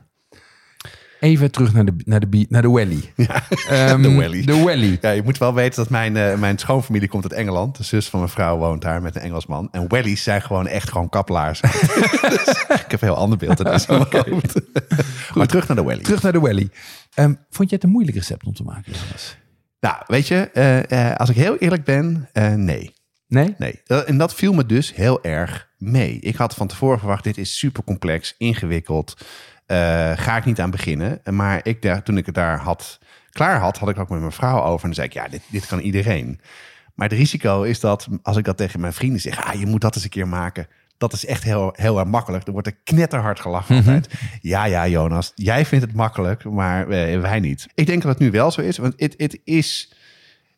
Even 1.20 1.50
terug 1.50 1.72
naar 1.72 1.84
de, 1.84 1.92
naar 2.04 2.30
de, 2.30 2.46
naar 2.48 2.62
de 2.62 2.70
Welly. 2.70 3.12
Ehm, 3.68 4.02
de 4.02 4.14
Welly. 4.16 4.44
De 4.44 4.64
Welly. 4.64 4.98
Ja, 5.00 5.10
je 5.10 5.22
moet 5.22 5.38
wel 5.38 5.54
weten 5.54 5.76
dat 5.76 5.90
mijn, 5.90 6.16
eh, 6.16 6.38
mijn 6.38 6.58
schoonfamilie 6.58 7.08
komt 7.08 7.22
uit 7.22 7.32
Engeland. 7.32 7.76
De 7.76 7.84
zus 7.84 8.08
van 8.08 8.18
mijn 8.18 8.30
vrouw 8.30 8.56
woont 8.56 8.82
daar 8.82 9.02
met 9.02 9.16
een 9.16 9.22
Engelsman. 9.22 9.68
En 9.72 9.88
wellies 9.88 10.22
zijn 10.22 10.42
gewoon 10.42 10.66
echt 10.66 10.90
gewoon 10.90 11.08
kappelaars. 11.08 11.60
dus 12.30 12.48
ik 12.68 12.84
heb 12.88 12.92
een 12.92 13.08
heel 13.08 13.16
ander 13.16 13.38
beeld. 13.38 13.62
Mijn 13.62 14.06
hoofd. 14.10 14.60
maar 15.34 15.46
terug 15.46 15.68
naar 15.68 15.76
de 15.76 15.84
welly. 15.84 16.02
Terug 16.02 16.22
naar 16.22 16.32
de 16.32 16.40
Welly. 16.40 16.68
Ehm, 17.14 17.34
vond 17.50 17.68
jij 17.68 17.78
het 17.78 17.84
een 17.84 17.90
moeilijk 17.90 18.16
recept 18.16 18.46
om 18.46 18.54
te 18.54 18.62
maken, 18.62 18.92
Johannes? 18.92 19.36
Nou, 19.80 19.96
weet 20.06 20.28
je, 20.28 20.50
eh, 20.52 21.10
eh, 21.10 21.16
als 21.16 21.28
ik 21.28 21.36
heel 21.36 21.56
eerlijk 21.56 21.84
ben, 21.84 22.28
nee. 22.56 22.94
Nee? 23.26 23.54
nee. 23.58 23.82
En 23.86 24.18
dat 24.18 24.34
viel 24.34 24.52
me 24.52 24.66
dus 24.66 24.94
heel 24.94 25.22
erg 25.22 25.68
mee. 25.78 26.18
Ik 26.20 26.36
had 26.36 26.54
van 26.54 26.66
tevoren 26.66 26.98
verwacht, 26.98 27.24
dit 27.24 27.38
is 27.38 27.58
super 27.58 27.84
complex, 27.84 28.34
ingewikkeld. 28.38 29.16
Eh, 29.70 30.12
ga 30.14 30.36
ik 30.36 30.44
niet 30.44 30.60
aan 30.60 30.70
beginnen. 30.70 31.20
Maar 31.24 31.60
ik, 31.62 31.82
daar, 31.82 32.02
toen 32.02 32.16
ik 32.16 32.26
het 32.26 32.34
daar 32.34 32.58
had, 32.58 32.98
klaar 33.32 33.58
had, 33.58 33.78
had 33.78 33.88
ik 33.88 33.98
ook 33.98 34.08
met 34.08 34.20
mijn 34.20 34.32
vrouw 34.32 34.62
over. 34.62 34.88
En 34.88 34.94
dan 34.94 34.94
zei 34.94 35.06
ik, 35.06 35.12
ja, 35.12 35.28
dit, 35.28 35.42
dit 35.46 35.66
kan 35.66 35.78
iedereen. 35.78 36.40
Maar 36.94 37.08
het 37.08 37.18
risico 37.18 37.62
is 37.62 37.80
dat 37.80 38.08
als 38.22 38.36
ik 38.36 38.44
dat 38.44 38.56
tegen 38.56 38.80
mijn 38.80 38.92
vrienden 38.92 39.20
zeg, 39.20 39.44
ah, 39.44 39.60
je 39.60 39.66
moet 39.66 39.80
dat 39.80 39.94
eens 39.94 40.04
een 40.04 40.10
keer 40.10 40.28
maken. 40.28 40.66
Dat 40.98 41.12
is 41.12 41.26
echt 41.26 41.44
heel, 41.44 41.74
heel 41.76 41.98
erg 41.98 42.08
makkelijk. 42.08 42.46
Er 42.46 42.52
wordt 42.52 42.66
er 42.66 42.76
knetterhard 42.84 43.40
gelachen 43.40 43.76
altijd. 43.76 44.08
Ja, 44.40 44.64
ja, 44.64 44.88
Jonas, 44.88 45.32
jij 45.34 45.66
vindt 45.66 45.84
het 45.84 45.94
makkelijk, 45.94 46.44
maar 46.44 46.88
eh, 46.88 47.20
wij 47.20 47.40
niet. 47.40 47.66
Ik 47.74 47.86
denk 47.86 48.02
dat 48.02 48.10
het 48.10 48.20
nu 48.20 48.30
wel 48.30 48.50
zo 48.50 48.60
is, 48.60 48.78
want 48.78 48.94
het, 48.96 49.14
het 49.16 49.40
is 49.44 49.92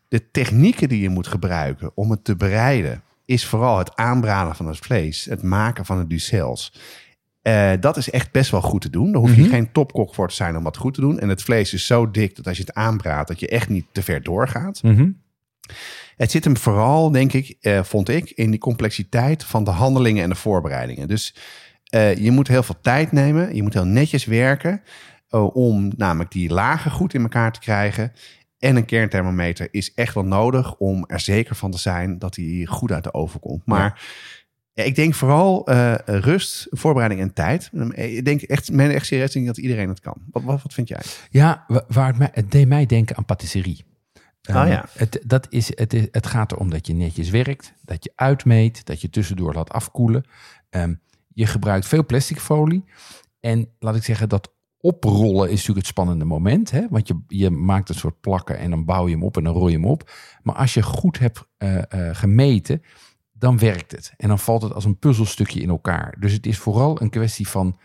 de 0.08 0.30
technieken 0.30 0.88
die 0.88 1.00
je 1.00 1.08
moet 1.08 1.26
gebruiken 1.26 1.90
om 1.94 2.10
het 2.10 2.24
te 2.24 2.36
bereiden, 2.36 3.02
is 3.24 3.46
vooral 3.46 3.78
het 3.78 3.96
aanbraden 3.96 4.56
van 4.56 4.66
het 4.66 4.78
vlees, 4.78 5.24
het 5.24 5.42
maken 5.42 5.84
van 5.84 5.98
de 5.98 6.06
ducels. 6.06 6.72
Eh, 7.42 7.72
dat 7.80 7.96
is 7.96 8.10
echt 8.10 8.32
best 8.32 8.50
wel 8.50 8.60
goed 8.60 8.80
te 8.80 8.90
doen. 8.90 9.12
Daar 9.12 9.20
hoef 9.20 9.34
je 9.34 9.44
geen 9.44 9.72
topkok 9.72 10.14
voor 10.14 10.28
te 10.28 10.34
zijn 10.34 10.56
om 10.56 10.64
dat 10.64 10.76
goed 10.76 10.94
te 10.94 11.00
doen. 11.00 11.18
En 11.18 11.28
het 11.28 11.42
vlees 11.42 11.72
is 11.72 11.86
zo 11.86 12.10
dik 12.10 12.36
dat 12.36 12.46
als 12.46 12.56
je 12.56 12.62
het 12.62 12.74
aanbraadt, 12.74 13.28
dat 13.28 13.40
je 13.40 13.48
echt 13.48 13.68
niet 13.68 13.86
te 13.92 14.02
ver 14.02 14.22
doorgaat. 14.22 14.82
Mhm. 14.82 15.10
Het 16.16 16.30
zit 16.30 16.44
hem 16.44 16.56
vooral, 16.56 17.10
denk 17.10 17.32
ik, 17.32 17.56
eh, 17.60 17.82
vond 17.82 18.08
ik, 18.08 18.30
in 18.30 18.50
die 18.50 18.60
complexiteit 18.60 19.44
van 19.44 19.64
de 19.64 19.70
handelingen 19.70 20.22
en 20.22 20.28
de 20.28 20.34
voorbereidingen. 20.34 21.08
Dus 21.08 21.34
eh, 21.84 22.16
je 22.16 22.30
moet 22.30 22.48
heel 22.48 22.62
veel 22.62 22.80
tijd 22.80 23.12
nemen. 23.12 23.54
Je 23.54 23.62
moet 23.62 23.74
heel 23.74 23.86
netjes 23.86 24.24
werken 24.24 24.82
om 25.52 25.92
namelijk 25.96 26.30
die 26.30 26.52
lagen 26.52 26.90
goed 26.90 27.14
in 27.14 27.22
elkaar 27.22 27.52
te 27.52 27.60
krijgen. 27.60 28.12
En 28.58 28.76
een 28.76 28.84
kernthermometer 28.84 29.68
is 29.70 29.94
echt 29.94 30.14
wel 30.14 30.24
nodig 30.24 30.74
om 30.74 31.04
er 31.06 31.20
zeker 31.20 31.56
van 31.56 31.70
te 31.70 31.78
zijn 31.78 32.18
dat 32.18 32.36
hij 32.36 32.66
goed 32.68 32.92
uit 32.92 33.04
de 33.04 33.14
oven 33.14 33.40
komt. 33.40 33.66
Maar 33.66 33.84
ja, 33.84 33.96
ik 34.74 34.94
denk 34.94 35.14
vooral 35.14 35.66
eh, 35.66 35.94
rust, 36.04 36.66
voorbereiding 36.70 37.20
en 37.20 37.32
tijd. 37.32 37.70
Ik 37.94 38.24
denk 38.24 38.42
echt, 38.42 38.70
men 38.72 38.90
echt 38.90 39.06
serieus 39.06 39.32
denk 39.32 39.46
dat 39.46 39.58
iedereen 39.58 39.88
het 39.88 40.00
kan. 40.00 40.16
Wat, 40.30 40.42
wat, 40.42 40.62
wat 40.62 40.72
vind 40.74 40.88
jij? 40.88 41.00
Ja, 41.30 41.64
wa- 41.66 41.84
waar 41.88 42.06
het, 42.06 42.18
mij, 42.18 42.28
het 42.32 42.50
deed 42.50 42.68
mij 42.68 42.86
denken 42.86 43.16
aan 43.16 43.24
patisserie. 43.24 43.84
Oh 44.50 44.56
Ehm, 44.56 44.68
ja. 44.68 44.84
het, 44.92 45.22
dat 45.26 45.46
is, 45.50 45.76
het, 45.76 45.92
is, 45.92 46.06
het 46.10 46.26
gaat 46.26 46.52
erom 46.52 46.70
dat 46.70 46.86
je 46.86 46.92
netjes 46.94 47.30
werkt, 47.30 47.74
dat 47.82 48.04
je 48.04 48.12
uitmeet, 48.14 48.86
dat 48.86 49.00
je 49.00 49.10
tussendoor 49.10 49.54
laat 49.54 49.70
afkoelen. 49.70 50.24
Ehm, 50.70 50.94
je 51.34 51.46
gebruikt 51.46 51.86
veel 51.86 52.06
plastic 52.06 52.38
folie. 52.40 52.84
En 53.40 53.68
laat 53.78 53.96
ik 53.96 54.04
zeggen, 54.04 54.28
dat 54.28 54.52
oprollen 54.80 55.44
is 55.44 55.50
natuurlijk 55.50 55.78
het 55.78 55.86
spannende 55.86 56.24
moment. 56.24 56.70
Hè? 56.70 56.86
Want 56.90 57.08
je, 57.08 57.20
je 57.28 57.50
maakt 57.50 57.88
een 57.88 57.94
soort 57.94 58.20
plakken 58.20 58.58
en 58.58 58.70
dan 58.70 58.84
bouw 58.84 59.06
je 59.06 59.14
hem 59.14 59.24
op 59.24 59.36
en 59.36 59.44
dan 59.44 59.54
rol 59.54 59.68
je 59.68 59.74
hem 59.74 59.86
op. 59.86 60.10
Maar 60.42 60.54
als 60.54 60.74
je 60.74 60.82
goed 60.82 61.18
hebt 61.18 61.42
eh, 61.56 61.78
eh, 62.08 62.16
gemeten, 62.16 62.82
dan 63.42 63.58
werkt 63.58 63.92
het. 63.92 64.12
En 64.16 64.28
dan 64.28 64.38
valt 64.38 64.62
het 64.62 64.72
als 64.72 64.84
een 64.84 64.98
puzzelstukje 64.98 65.60
in 65.60 65.68
elkaar. 65.68 66.16
Dus 66.18 66.32
het 66.32 66.46
is 66.46 66.58
vooral 66.58 67.00
een 67.00 67.10
kwestie 67.10 67.48
van 67.48 67.78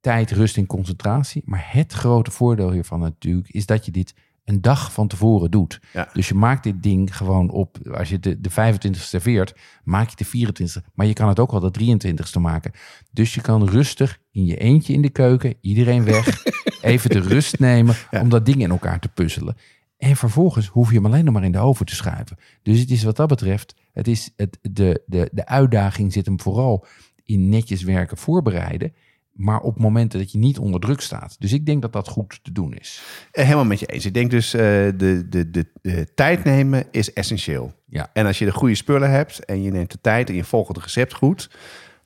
tijd, 0.00 0.30
rust 0.30 0.56
en 0.56 0.66
concentratie. 0.66 1.42
Maar 1.44 1.68
het 1.70 1.92
grote 1.92 2.30
voordeel 2.30 2.70
hiervan 2.70 3.00
natuurlijk 3.00 3.48
is 3.48 3.66
dat 3.66 3.84
je 3.84 3.90
dit 3.90 4.14
een 4.44 4.60
dag 4.60 4.92
van 4.92 5.08
tevoren 5.08 5.50
doet. 5.50 5.80
Ja. 5.92 6.08
Dus 6.12 6.28
je 6.28 6.34
maakt 6.34 6.62
dit 6.62 6.82
ding 6.82 7.16
gewoon 7.16 7.50
op. 7.50 7.78
Als 7.88 8.08
je 8.08 8.18
de, 8.18 8.40
de 8.40 8.50
25 8.50 9.02
serveert, 9.02 9.54
maak 9.84 10.08
je 10.08 10.16
de 10.16 10.24
24. 10.24 10.82
Maar 10.94 11.06
je 11.06 11.12
kan 11.12 11.28
het 11.28 11.38
ook 11.38 11.50
wel 11.50 11.70
de 11.70 11.98
23ste 12.00 12.40
maken. 12.40 12.72
Dus 13.10 13.34
je 13.34 13.40
kan 13.40 13.68
rustig 13.68 14.18
in 14.30 14.44
je 14.44 14.56
eentje 14.56 14.92
in 14.92 15.02
de 15.02 15.10
keuken, 15.10 15.54
iedereen 15.60 16.04
weg, 16.04 16.44
even 16.82 17.10
de 17.10 17.20
rust 17.20 17.58
nemen 17.58 17.94
om 18.10 18.28
dat 18.28 18.46
ding 18.46 18.60
in 18.60 18.70
elkaar 18.70 19.00
te 19.00 19.08
puzzelen. 19.08 19.56
En 19.98 20.16
vervolgens 20.16 20.66
hoef 20.66 20.88
je 20.88 20.94
hem 20.94 21.06
alleen 21.06 21.24
nog 21.24 21.34
maar 21.34 21.44
in 21.44 21.52
de 21.52 21.58
oven 21.58 21.86
te 21.86 21.94
schuiven. 21.94 22.38
Dus 22.62 22.80
het 22.80 22.90
is 22.90 23.02
wat 23.02 23.16
dat 23.16 23.28
betreft, 23.28 23.74
het 23.92 24.08
is 24.08 24.30
het, 24.36 24.58
de, 24.62 25.02
de, 25.06 25.28
de 25.32 25.46
uitdaging 25.46 26.12
zit 26.12 26.26
hem 26.26 26.40
vooral 26.40 26.86
in 27.24 27.48
netjes 27.48 27.82
werken 27.82 28.16
voorbereiden. 28.16 28.94
Maar 29.32 29.60
op 29.60 29.78
momenten 29.78 30.18
dat 30.18 30.32
je 30.32 30.38
niet 30.38 30.58
onder 30.58 30.80
druk 30.80 31.00
staat. 31.00 31.36
Dus 31.38 31.52
ik 31.52 31.66
denk 31.66 31.82
dat 31.82 31.92
dat 31.92 32.08
goed 32.08 32.40
te 32.42 32.52
doen 32.52 32.74
is. 32.74 33.02
Eh, 33.30 33.44
Helemaal 33.44 33.64
met 33.64 33.80
je 33.80 33.86
eens. 33.86 34.06
Ik 34.06 34.14
denk 34.14 34.30
dus 34.30 34.54
uh, 34.54 34.60
de, 34.60 35.26
de, 35.28 35.50
de, 35.50 35.66
de, 35.82 36.14
tijd 36.14 36.44
nemen 36.44 36.86
is 36.90 37.12
essentieel. 37.12 37.72
Ja. 37.86 38.10
En 38.12 38.26
als 38.26 38.38
je 38.38 38.44
de 38.44 38.52
goede 38.52 38.74
spullen 38.74 39.10
hebt 39.10 39.44
en 39.44 39.62
je 39.62 39.70
neemt 39.70 39.90
de 39.90 40.00
tijd 40.00 40.28
en 40.28 40.34
je 40.34 40.44
volgt 40.44 40.68
het 40.68 40.82
recept 40.82 41.14
goed, 41.14 41.50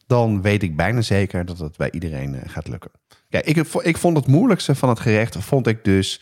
dan 0.06 0.42
weet 0.42 0.62
ik 0.62 0.76
bijna 0.76 1.00
zeker 1.00 1.44
dat 1.44 1.58
het 1.58 1.76
bij 1.76 1.90
iedereen 1.90 2.34
uh, 2.34 2.40
gaat 2.46 2.68
lukken. 2.68 2.90
Kijk, 3.28 3.46
ik, 3.46 3.56
ik 3.82 3.96
vond 3.96 4.16
het 4.16 4.26
moeilijkste 4.26 4.74
van 4.74 4.88
het 4.88 5.00
gerecht, 5.00 5.36
vond 5.38 5.66
ik 5.66 5.84
dus 5.84 6.20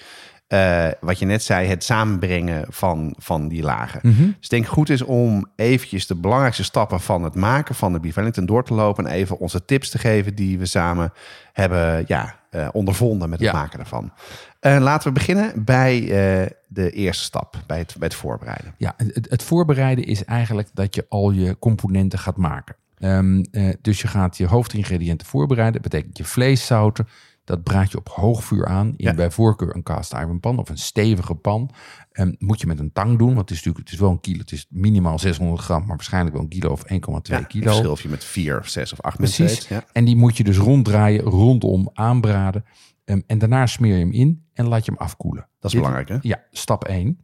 uh, 0.54 0.86
wat 1.00 1.18
je 1.18 1.26
net 1.26 1.42
zei, 1.42 1.68
het 1.68 1.84
samenbrengen 1.84 2.64
van, 2.68 3.14
van 3.18 3.48
die 3.48 3.62
lagen. 3.62 4.00
Mhm. 4.02 4.22
Dus 4.22 4.34
ik 4.40 4.50
denk 4.50 4.66
goed 4.66 4.90
is 4.90 5.02
om 5.02 5.46
eventjes 5.56 6.06
de 6.06 6.14
belangrijkste 6.14 6.64
stappen 6.64 7.00
van 7.00 7.22
het 7.22 7.34
maken 7.34 7.74
van 7.74 7.92
de 7.92 8.12
Wellington 8.14 8.46
door 8.46 8.64
te 8.64 8.74
lopen 8.74 9.06
en 9.06 9.12
even 9.12 9.38
onze 9.38 9.64
tips 9.64 9.90
te 9.90 9.98
geven 9.98 10.34
die 10.34 10.58
we 10.58 10.66
samen 10.66 11.12
hebben 11.52 12.04
ja, 12.06 12.34
uh, 12.50 12.68
ondervonden 12.72 13.28
met 13.28 13.38
het 13.38 13.48
Ja. 13.48 13.54
maken 13.54 13.78
ervan. 13.78 14.12
Uh, 14.60 14.78
laten 14.80 15.08
we 15.08 15.14
beginnen 15.14 15.64
bij 15.64 16.00
de 16.68 16.90
eerste 16.90 17.24
stap, 17.24 17.62
bij 17.66 17.78
het, 17.78 17.94
bij 17.98 18.08
het 18.08 18.16
voorbereiden. 18.16 18.74
Ja, 18.78 18.94
het, 18.96 19.26
het 19.30 19.42
voorbereiden 19.42 20.04
is 20.04 20.24
eigenlijk 20.24 20.68
dat 20.72 20.94
je 20.94 21.06
al 21.08 21.30
je 21.30 21.58
componenten 21.58 22.18
gaat 22.18 22.36
maken. 22.36 22.76
Um, 22.98 23.44
uh, 23.52 23.72
dus 23.80 24.00
je 24.00 24.08
gaat 24.08 24.36
je 24.36 24.46
hoofdingrediënten 24.46 25.26
voorbereiden. 25.26 25.82
Dat 25.82 25.90
betekent 25.90 26.18
je 26.18 26.24
vlees 26.24 26.66
zouten. 26.66 27.08
Dat 27.44 27.62
braad 27.62 27.90
je 27.90 27.98
op 27.98 28.08
hoog 28.08 28.44
vuur 28.44 28.66
aan. 28.66 28.86
In 28.86 28.94
Ja. 28.96 29.14
bij 29.14 29.30
voorkeur 29.30 29.74
een 29.76 29.82
cast 29.82 30.12
iron 30.12 30.40
pan 30.40 30.58
of 30.58 30.68
een 30.68 30.78
stevige 30.78 31.34
pan. 31.34 31.70
Um, 32.12 32.34
moet 32.38 32.60
je 32.60 32.66
met 32.66 32.78
een 32.78 32.92
tang 32.92 33.18
doen. 33.18 33.26
Want 33.34 33.38
het 33.40 33.50
is 33.50 33.56
natuurlijk 33.56 33.84
het 33.84 33.92
is 33.94 34.00
wel 34.00 34.10
een 34.10 34.20
kilo. 34.20 34.38
Het 34.38 34.52
is 34.52 34.66
minimaal 34.70 35.18
600 35.18 35.60
gram. 35.62 35.78
Maar 35.78 35.88
waarschijnlijk 35.96 36.34
wel 36.34 36.42
een 36.44 36.50
kilo 36.50 36.70
of 36.70 36.82
1,2 36.84 36.88
Ja, 37.22 37.42
kilo. 37.42 37.64
verschil 37.64 37.90
of 37.90 38.02
je 38.02 38.08
met 38.08 38.24
vier 38.24 38.58
of 38.58 38.68
zes 38.68 38.92
of 38.92 39.00
acht 39.00 39.18
mensen 39.18 39.44
Precies. 39.44 39.62
eet. 39.64 39.68
Ja. 39.68 39.84
En 39.92 40.04
die 40.04 40.16
moet 40.16 40.36
je 40.36 40.44
dus 40.44 40.56
ronddraaien, 40.56 41.20
rondom 41.22 41.90
aanbraden. 41.92 42.64
Um, 43.04 43.22
en 43.26 43.38
daarna 43.38 43.66
smeer 43.66 43.92
je 43.96 44.04
hem 44.04 44.12
in 44.12 44.44
en 44.52 44.66
laat 44.68 44.84
je 44.84 44.90
hem 44.90 45.00
afkoelen. 45.00 45.42
Dat 45.42 45.64
is 45.64 45.70
Dit- 45.70 45.80
belangrijk, 45.80 46.08
hè? 46.08 46.28
Ja, 46.28 46.42
stap 46.50 46.84
1. 46.84 47.18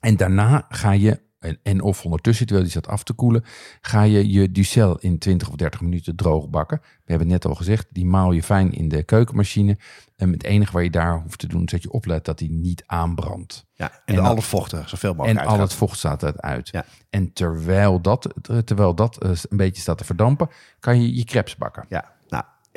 En 0.00 0.16
daarna 0.16 0.64
ga 0.68 0.90
je, 0.90 1.20
en, 1.38 1.58
en 1.62 1.80
of 1.82 2.04
ondertussen, 2.04 2.46
terwijl 2.46 2.68
die 2.68 2.78
staat 2.78 2.92
af 2.92 3.02
te 3.02 3.12
koelen, 3.12 3.44
ga 3.80 4.02
je 4.02 4.30
je 4.30 4.52
ducel 4.52 4.98
in 4.98 5.18
20 5.18 5.48
of 5.48 5.54
30 5.54 5.80
minuten 5.80 6.16
droog 6.16 6.48
bakken. 6.48 6.78
We 6.82 6.86
hebben 7.12 7.30
het 7.30 7.42
net 7.42 7.52
al 7.52 7.56
gezegd, 7.58 7.86
die 7.90 8.06
maal 8.06 8.32
je 8.32 8.42
fijn 8.42 8.72
in 8.72 8.88
de 8.88 9.02
keukenmachine. 9.02 9.78
En 10.16 10.32
het 10.32 10.42
enige 10.44 10.72
waar 10.72 10.82
je 10.82 10.90
daar 10.90 11.20
hoeft 11.22 11.38
te 11.38 11.46
doen, 11.46 11.64
is 11.64 11.70
dat 11.70 11.82
je 11.82 11.90
oplet 11.90 12.24
dat 12.24 12.38
die 12.38 12.50
niet 12.50 12.82
aanbrandt. 12.86 13.64
Ja, 13.74 13.90
en, 13.90 14.00
En 14.04 14.14
dan- 14.14 14.24
alle 14.24 14.42
vochten 14.42 14.88
zoveel 14.88 15.10
En 15.10 15.16
mogelijk 15.16 15.40
al 15.40 15.46
uitgaat. 15.48 15.68
het 15.68 15.78
vocht 15.78 15.98
staat 15.98 16.22
eruit. 16.22 16.68
Ja. 16.68 16.84
En 17.10 17.32
terwijl 17.32 18.00
dat, 18.00 18.34
terwijl 18.64 18.94
dat 18.94 19.22
eh, 19.22 19.30
een 19.48 19.56
beetje 19.56 19.80
staat 19.82 19.98
te 19.98 20.04
verdampen, 20.04 20.48
kan 20.80 21.00
je 21.02 21.14
je 21.16 21.24
crepes 21.24 21.56
bakken. 21.56 21.84
Ja, 21.88 22.14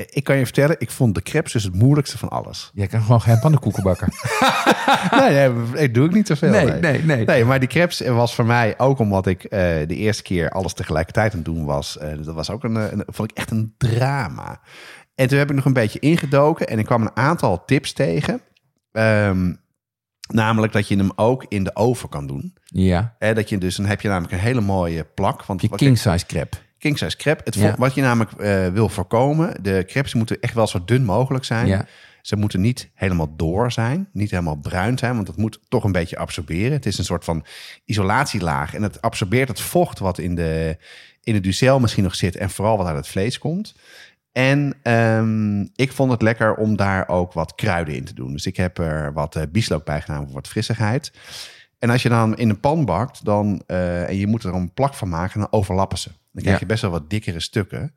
ik 0.06 0.24
kan 0.24 0.38
je 0.38 0.44
vertellen, 0.44 0.76
ik 0.80 0.92
vond 0.92 1.16
de 1.16 1.22
crepes 1.22 1.52
dus 1.52 1.64
het 1.64 1.74
moeilijkste 1.74 2.18
van 2.18 2.30
alles. 2.30 2.72
Jij 2.74 2.88
kan 2.88 3.02
gewoon 3.02 3.22
geen 3.22 3.40
pannenkoeken 3.40 3.84
bakken. 3.84 4.08
nee, 5.20 5.50
nee, 5.50 5.84
ik 5.84 5.94
doe 5.94 6.06
ik 6.06 6.14
niet 6.14 6.28
zoveel. 6.28 6.50
Nee, 6.50 6.72
nee, 6.72 7.04
nee. 7.04 7.26
Nee, 7.26 7.46
maar 7.46 7.60
die 7.60 7.70
crepes 7.70 8.00
was 8.00 8.36
voor 8.36 8.46
mij 8.46 8.74
ook 8.78 9.00
omdat 9.00 9.28
ik 9.28 9.44
eh, 9.44 9.60
de 9.88 9.96
eerste 9.96 10.24
keer 10.24 10.50
alles 10.50 10.74
tegelijkertijd 10.74 11.32
aan 11.32 11.38
het 11.38 11.46
doen 11.46 11.66
was. 11.66 11.98
eh, 11.98 12.10
dat 12.22 12.36
was 12.36 12.50
ook 12.50 12.64
een, 12.64 12.78
eh, 12.78 12.92
een, 12.92 13.04
vond 13.08 13.32
ik 13.32 13.38
echt 13.38 13.52
een 13.52 13.74
drama. 13.78 14.62
En 15.16 15.28
toen 15.28 15.38
heb 15.38 15.50
ik 15.50 15.56
nog 15.56 15.66
een 15.66 15.74
beetje 15.74 16.00
ingedoken 16.00 16.68
en 16.68 16.80
ik 16.80 16.86
kwam 16.86 17.02
een 17.02 17.16
aantal 17.16 17.66
tips 17.66 17.94
tegen. 17.94 18.42
Ehm, 18.92 19.54
namelijk 20.34 20.74
dat 20.74 20.88
je 20.88 20.96
hem 20.98 21.12
ook 21.16 21.46
in 21.48 21.64
de 21.64 21.76
oven 21.76 22.10
kan 22.10 22.28
doen. 22.28 22.54
Ja, 22.66 23.16
Hè, 23.20 23.34
dat 23.34 23.50
je 23.50 23.58
dus, 23.58 23.76
dan 23.76 23.86
heb 23.86 24.02
je 24.02 24.08
namelijk 24.08 24.34
een 24.34 24.40
hele 24.40 24.62
mooie 24.62 25.04
plak. 25.04 25.46
Want 25.46 25.62
je 25.62 25.70
king 25.70 25.98
size 25.98 26.26
crepe. 26.26 26.58
King 26.80 26.98
size 26.98 27.18
crepe. 27.18 27.42
Het, 27.44 27.56
Ja. 27.56 27.76
Wat 27.78 27.94
je 27.94 28.02
namelijk 28.02 28.32
eh, 28.32 28.68
wil 28.68 28.90
voorkomen, 28.90 29.64
de 29.64 29.84
crepes 29.88 30.14
moeten 30.14 30.40
echt 30.40 30.54
wel 30.54 30.68
zo 30.68 30.86
dun 30.86 31.04
mogelijk 31.06 31.46
zijn. 31.46 31.68
Ja. 31.68 31.86
Ze 32.22 32.36
moeten 32.36 32.62
niet 32.62 32.90
helemaal 32.94 33.36
door 33.36 33.72
zijn, 33.72 34.10
niet 34.12 34.32
helemaal 34.32 34.56
bruin 34.56 34.98
zijn, 34.98 35.16
want 35.16 35.28
dat 35.28 35.38
moet 35.38 35.60
toch 35.68 35.84
een 35.84 35.92
beetje 35.92 36.18
absorberen. 36.18 36.72
Het 36.72 36.86
is 36.86 36.98
een 36.98 37.04
soort 37.04 37.24
van 37.24 37.46
isolatielaag 37.86 38.74
en 38.74 38.84
het 38.84 39.02
absorbeert 39.02 39.48
het 39.48 39.60
vocht 39.62 40.00
wat 40.00 40.18
in 40.18 40.36
de, 40.36 40.78
in 41.24 41.34
de 41.34 41.40
ducel 41.40 41.80
misschien 41.80 42.04
nog 42.04 42.16
zit 42.16 42.36
en 42.36 42.50
vooral 42.50 42.78
wat 42.78 42.88
uit 42.88 42.96
het 42.96 43.08
vlees 43.08 43.38
komt. 43.38 43.76
En 44.32 44.74
ehm, 44.84 45.62
ik 45.62 45.92
vond 45.92 46.12
het 46.12 46.22
lekker 46.22 46.56
om 46.56 46.76
daar 46.76 47.08
ook 47.08 47.34
wat 47.34 47.56
kruiden 47.56 47.96
in 47.96 48.04
te 48.04 48.14
doen. 48.14 48.32
Dus 48.32 48.46
ik 48.46 48.58
heb 48.58 48.78
er 48.78 49.14
wat 49.14 49.36
eh 49.36 49.44
bieslook 49.52 49.86
bij 49.86 50.02
gedaan 50.02 50.26
voor 50.26 50.34
wat 50.34 50.48
frissigheid. 50.48 51.12
En 51.80 51.90
als 51.90 52.04
je 52.04 52.10
dan 52.10 52.38
in 52.38 52.50
een 52.50 52.60
pan 52.60 52.86
bakt 52.86 53.26
dan, 53.26 53.62
eh, 53.68 54.10
en 54.10 54.16
je 54.16 54.28
moet 54.28 54.44
er 54.44 54.54
een 54.54 54.74
plak 54.74 54.94
van 54.94 55.10
maken, 55.10 55.40
dan 55.40 55.52
overlappen 55.52 55.98
ze. 55.98 56.10
Dan 56.32 56.44
krijg 56.44 56.60
je 56.60 56.66
best 56.66 56.82
wel 56.82 56.92
wat 56.92 57.10
dikkere 57.10 57.40
stukken. 57.40 57.96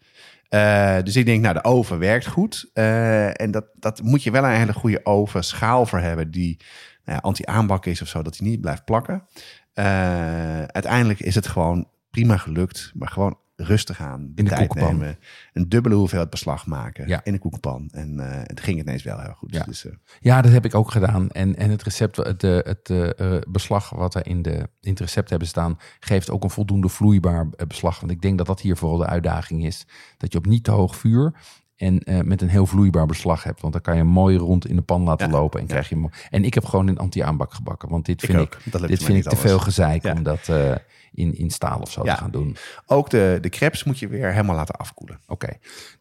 Eh, 0.49 0.99
dus 1.03 1.16
ik 1.16 1.26
denk, 1.26 1.43
nou, 1.43 1.55
de 1.55 1.64
oven 1.64 1.99
werkt 1.99 2.26
goed. 2.26 2.70
Eh, 2.72 3.41
en 3.41 3.51
dat, 3.51 3.66
dat 3.74 4.03
moet 4.03 4.22
je 4.22 4.30
wel 4.30 4.45
een 4.45 4.51
hele 4.51 4.72
goede 4.72 5.05
oven 5.05 5.45
schaal 5.45 5.87
voor 5.87 5.99
hebben 5.99 6.30
die 6.30 6.57
nou 7.05 7.16
ja, 7.16 7.22
anti-aanbak 7.22 7.87
is 7.87 8.03
of 8.03 8.09
zo, 8.09 8.22
dat 8.22 8.37
die 8.37 8.49
niet 8.49 8.61
blijft 8.61 8.85
plakken. 8.85 9.26
Eh, 9.72 10.62
uiteindelijk 10.62 11.20
is 11.20 11.35
het 11.35 11.47
gewoon 11.47 11.89
prima 12.11 12.37
gelukt, 12.37 12.93
maar 12.95 13.09
gewoon 13.09 13.39
rustig 13.57 14.01
aan. 14.01 14.21
De 14.21 14.33
In 14.35 14.45
de 14.45 14.51
tijd 14.51 14.67
koekenpan. 14.69 14.99
nemen, 14.99 15.19
een 15.53 15.69
dubbele 15.69 15.95
hoeveelheid 15.95 16.31
beslag 16.31 16.67
maken 16.67 17.09
Ja. 17.09 17.21
in 17.25 17.33
de 17.33 17.39
koekenpan. 17.39 17.89
En 17.93 18.21
eh, 18.21 18.41
het 18.43 18.61
ging 18.61 18.79
ineens 18.81 19.03
wel 19.03 19.19
heel 19.21 19.33
goed. 19.33 19.55
Ja. 19.55 19.65
Dus, 19.65 19.85
eh, 19.87 19.93
Ja, 20.21 20.43
dat 20.43 20.53
heb 20.53 20.65
ik 20.65 20.75
ook 20.75 20.91
gedaan. 20.91 21.31
En, 21.31 21.57
en 21.57 21.71
het 21.71 21.83
recept, 21.83 22.17
het, 22.17 22.43
het 22.43 22.91
eh, 22.91 23.37
beslag 23.49 23.91
wat 23.91 24.15
er 24.15 24.27
in, 24.27 24.43
de, 24.43 24.69
in 24.81 24.91
het 24.91 25.01
recept 25.01 25.31
hebben 25.31 25.49
staan, 25.49 25.79
geeft 26.01 26.31
ook 26.31 26.45
een 26.45 26.51
voldoende 26.51 26.89
vloeibaar 26.89 27.49
beslag. 27.67 28.01
Want 28.01 28.13
ik 28.13 28.21
denk 28.23 28.39
dat 28.39 28.47
dat 28.47 28.61
hier 28.61 28.77
vooral 28.77 28.99
de 28.99 29.07
uitdaging 29.07 29.65
is. 29.67 29.87
Dat 30.17 30.33
je 30.33 30.39
op 30.39 30.47
niet 30.47 30.65
te 30.65 30.71
hoog 30.71 30.97
vuur 30.97 31.33
en 31.77 32.03
met 32.25 32.43
een 32.43 32.49
heel 32.49 32.67
vloeibaar 32.67 33.07
beslag 33.07 33.45
hebt. 33.45 33.61
Want 33.61 33.73
dan 33.73 33.83
kan 33.83 33.97
je 33.97 34.05
mooi 34.05 34.37
rond 34.37 34.67
in 34.67 34.77
de 34.77 34.83
pan 34.83 35.03
laten 35.03 35.27
Ja, 35.27 35.33
lopen. 35.33 35.61
En, 35.61 35.67
krijg 35.67 35.89
je 35.89 36.09
en 36.31 36.45
ik 36.45 36.55
heb 36.55 36.65
gewoon 36.65 36.89
in 36.89 36.99
anti-aanbak 36.99 37.55
gebakken. 37.55 37.89
Want 37.89 38.07
dit 38.07 38.23
Ik 38.23 38.31
vind 38.31 38.41
ik, 38.43 38.89
dit 38.89 39.03
vind 39.03 39.17
ik 39.19 39.23
te 39.23 39.29
alles. 39.29 39.41
veel 39.41 39.59
gezeik 39.59 40.03
Ja. 40.03 40.13
om 40.13 40.23
dat 40.23 40.49
eh, 40.49 40.75
in, 41.15 41.35
in 41.39 41.51
staal 41.51 41.81
of 41.81 41.91
zo 41.91 42.05
Ja. 42.05 42.15
te 42.15 42.21
gaan 42.21 42.31
doen. 42.31 42.57
ook 42.87 43.11
de, 43.11 43.39
de 43.41 43.49
crepes 43.49 43.85
moet 43.85 43.99
je 43.99 44.09
weer 44.09 44.31
helemaal 44.31 44.57
laten 44.57 44.75
afkoelen. 44.75 45.21
Oké, 45.27 45.49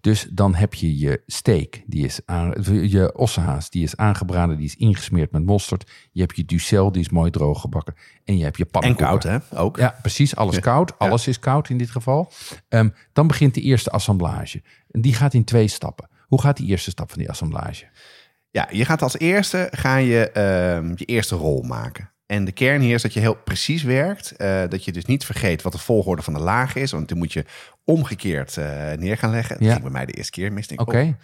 dus 0.02 0.28
dan 0.32 0.56
heb 0.56 0.74
je 0.74 0.98
je 0.98 1.22
steak, 1.28 1.82
die 1.86 2.06
is 2.06 2.20
aan, 2.26 2.54
je 2.90 3.18
ossehaas, 3.18 3.70
die 3.70 3.84
is 3.84 3.98
aangebraden, 3.98 4.58
die 4.58 4.66
is 4.66 4.76
ingesmeerd 4.76 5.32
met 5.32 5.46
mosterd. 5.46 5.92
Je 6.12 6.22
hebt 6.22 6.36
je 6.36 6.46
ducel, 6.46 6.92
die 6.92 7.02
is 7.02 7.10
mooi 7.10 7.32
droog 7.32 7.62
gebakken. 7.62 7.96
En 8.26 8.38
je 8.38 8.44
hebt 8.44 8.58
je 8.58 8.64
En 8.64 8.70
pannenkoeken. 8.72 9.20
koud, 9.20 9.24
hè? 9.52 9.58
Ook. 9.60 9.78
Ja, 9.78 9.96
precies, 10.02 10.36
alles 10.36 10.60
koud. 10.60 11.00
Alles 11.00 11.28
is 11.28 11.40
koud 11.40 11.70
in 11.70 11.78
dit 11.78 11.90
geval. 11.90 12.32
Ehm, 12.70 12.90
dan 13.14 13.28
begint 13.28 13.54
de 13.54 13.62
eerste 13.62 13.90
assemblage. 13.90 14.62
En 14.92 15.02
die 15.02 15.14
gaat 15.14 15.34
in 15.34 15.44
twee 15.44 15.68
stappen. 15.68 16.10
Hoe 16.28 16.42
gaat 16.42 16.58
die 16.58 16.68
eerste 16.68 16.90
stap 16.90 17.10
van 17.10 17.20
die 17.20 17.30
assemblage? 17.30 17.86
Ja, 18.50 18.68
je 18.72 18.86
gaat 18.86 19.02
als 19.02 19.18
eerste 19.18 19.68
ga 19.72 19.96
je, 19.96 20.32
ehm, 20.32 20.92
je 20.96 21.06
eerste 21.06 21.36
rol 21.36 21.62
maken. 21.62 22.12
En 22.32 22.46
de 22.46 22.52
kern 22.52 22.82
hier 22.82 22.94
is 22.94 23.02
dat 23.02 23.14
je 23.14 23.20
heel 23.20 23.36
precies 23.36 23.84
werkt. 23.84 24.32
eh, 24.36 24.62
dat 24.70 24.86
je 24.86 24.92
dus 24.92 25.06
niet 25.06 25.26
vergeet 25.26 25.62
wat 25.62 25.72
de 25.72 25.78
volgorde 25.78 26.22
van 26.22 26.34
de 26.34 26.40
laag 26.40 26.76
is. 26.76 26.92
Want 26.92 27.08
die 27.08 27.18
moet 27.18 27.34
je 27.34 27.46
omgekeerd 27.84 28.58
eh, 28.58 28.92
neer 28.98 29.18
gaan 29.18 29.32
leggen. 29.32 29.56
Dat 29.58 29.66
Ja. 29.66 29.72
ging 29.72 29.84
bij 29.84 29.92
mij 29.92 30.06
de 30.06 30.14
eerste 30.14 30.32
keer 30.32 30.54
mis. 30.54 30.68
Oké, 30.76 31.18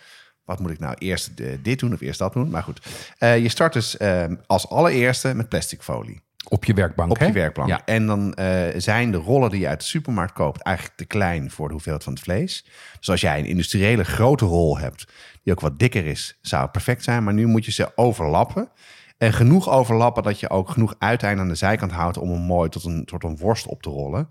wat 0.44 0.60
moet 0.60 0.72
ik 0.72 0.80
nou 0.80 0.96
eerst 0.98 1.30
eh, 1.40 1.48
dit 1.62 1.80
doen 1.80 1.94
of 1.94 2.02
eerst 2.02 2.20
dat 2.20 2.34
doen? 2.34 2.50
Maar 2.50 2.64
goed, 2.64 2.86
je 3.20 3.50
start 3.50 3.74
dus 3.74 3.98
ehm, 3.98 4.36
als 4.48 4.70
allereerste 4.70 5.34
met 5.36 5.50
plastic 5.50 5.82
folie. 5.82 6.22
op 6.50 6.66
je 6.66 6.74
werkbank. 6.74 7.12
Op 7.12 7.20
hè? 7.20 7.26
je 7.26 7.32
werkplank. 7.32 7.70
Ja. 7.70 7.82
En 7.86 8.06
dan 8.06 8.38
zijn 8.78 9.12
de 9.12 9.18
rollen 9.18 9.50
die 9.50 9.60
je 9.60 9.68
uit 9.68 9.80
de 9.80 9.86
supermarkt 9.86 10.34
koopt 10.34 10.62
eigenlijk 10.62 10.98
te 10.98 11.06
klein 11.06 11.52
voor 11.52 11.68
de 11.68 11.74
hoeveelheid 11.74 12.04
van 12.04 12.14
het 12.14 12.22
vlees. 12.22 12.66
Dus 13.00 13.10
als 13.10 13.22
jij 13.22 13.40
een 13.40 13.46
industriële 13.46 14.04
grote 14.04 14.46
rol 14.46 14.78
hebt, 14.78 15.06
die 15.44 15.54
ook 15.54 15.60
wat 15.60 15.80
dikker 15.80 16.06
is, 16.06 16.38
zou 16.42 16.62
het 16.64 16.72
perfect 16.72 17.04
zijn. 17.04 17.24
Maar 17.24 17.34
nu 17.34 17.46
moet 17.46 17.66
je 17.66 17.72
ze 17.72 17.92
overlappen. 17.96 18.70
En 19.18 19.34
genoeg 19.34 19.70
overlappen 19.70 20.24
dat 20.24 20.40
je 20.40 20.50
ook 20.50 20.70
genoeg 20.70 20.96
uiteinde 21.00 21.42
aan 21.42 21.48
de 21.48 21.56
zijkant 21.56 21.92
houdt 21.92 22.18
om 22.18 22.32
hem 22.32 22.42
mooi 22.42 22.70
tot 22.70 22.84
een, 22.84 23.06
tot 23.06 23.24
een 23.24 23.38
worst 23.38 23.68
op 23.68 23.82
te 23.82 23.90
rollen. 23.90 24.30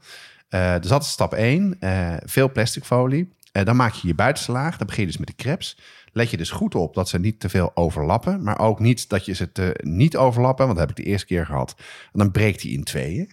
Eh, 0.48 0.74
dus 0.80 0.90
dat 0.90 1.02
is 1.02 1.10
stap 1.10 1.34
1. 1.34 1.78
veel 2.24 2.52
plastic 2.52 2.84
folie. 2.84 3.34
Eh, 3.56 3.64
dan 3.64 3.76
maak 3.76 3.92
je 3.92 4.06
je 4.06 4.14
buitenste 4.14 4.52
laag. 4.52 4.76
Dan 4.76 4.86
begin 4.86 5.02
je 5.02 5.08
dus 5.08 5.18
met 5.18 5.28
de 5.28 5.34
crepes. 5.34 5.78
Let 6.12 6.30
je 6.30 6.36
dus 6.36 6.50
goed 6.50 6.74
op 6.74 6.94
dat 6.94 7.08
ze 7.08 7.18
niet 7.18 7.40
te 7.40 7.48
veel 7.48 7.70
overlappen. 7.74 8.42
Maar 8.42 8.58
ook 8.58 8.80
niet 8.80 9.08
dat 9.08 9.24
je 9.24 9.32
ze 9.32 9.52
te 9.52 9.80
niet 9.82 10.16
overlappen. 10.16 10.66
Want 10.66 10.78
dat 10.78 10.88
heb 10.88 10.98
ik 10.98 11.04
de 11.04 11.10
eerste 11.10 11.26
keer 11.26 11.46
gehad. 11.46 11.74
En 12.12 12.18
dan 12.18 12.30
breekt 12.30 12.62
hij 12.62 12.70
in 12.70 12.84
tweeën. 12.84 13.30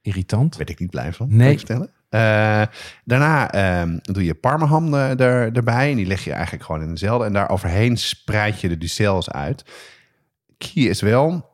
Irritant. 0.00 0.48
Daar 0.48 0.58
werd 0.58 0.70
ik 0.70 0.78
niet 0.78 0.90
blij 0.90 1.12
van. 1.12 1.36
Nee. 1.36 1.56
vertellen. 1.56 1.90
Eh, 2.08 2.62
daarna 3.04 3.50
ehm, 3.50 3.98
doe 4.02 4.24
je 4.24 4.34
parmaham 4.34 4.94
er, 4.94 5.20
er, 5.20 5.52
erbij. 5.52 5.90
En 5.90 5.96
die 5.96 6.06
leg 6.06 6.24
je 6.24 6.32
eigenlijk 6.32 6.64
gewoon 6.64 6.82
in 6.82 6.90
dezelfde. 6.90 7.26
En 7.26 7.32
daar 7.32 7.50
overheen 7.50 7.96
spreid 7.96 8.60
je 8.60 8.68
de 8.68 8.78
ducels 8.78 9.30
uit. 9.30 9.64
Key 10.72 10.82
is 10.82 11.00
wel 11.00 11.52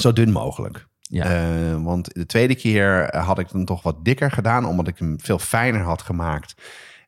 zo 0.00 0.12
dun 0.12 0.30
mogelijk. 0.30 0.86
Ja. 1.00 1.24
Eh, 1.24 1.82
want 1.82 2.14
de 2.14 2.26
tweede 2.26 2.54
keer 2.54 3.16
had 3.16 3.38
ik 3.38 3.48
hem 3.50 3.64
toch 3.64 3.82
wat 3.82 4.04
dikker 4.04 4.30
gedaan. 4.30 4.66
Omdat 4.66 4.88
ik 4.88 4.98
hem 4.98 5.20
veel 5.20 5.38
fijner 5.38 5.80
had 5.80 6.02
gemaakt 6.02 6.54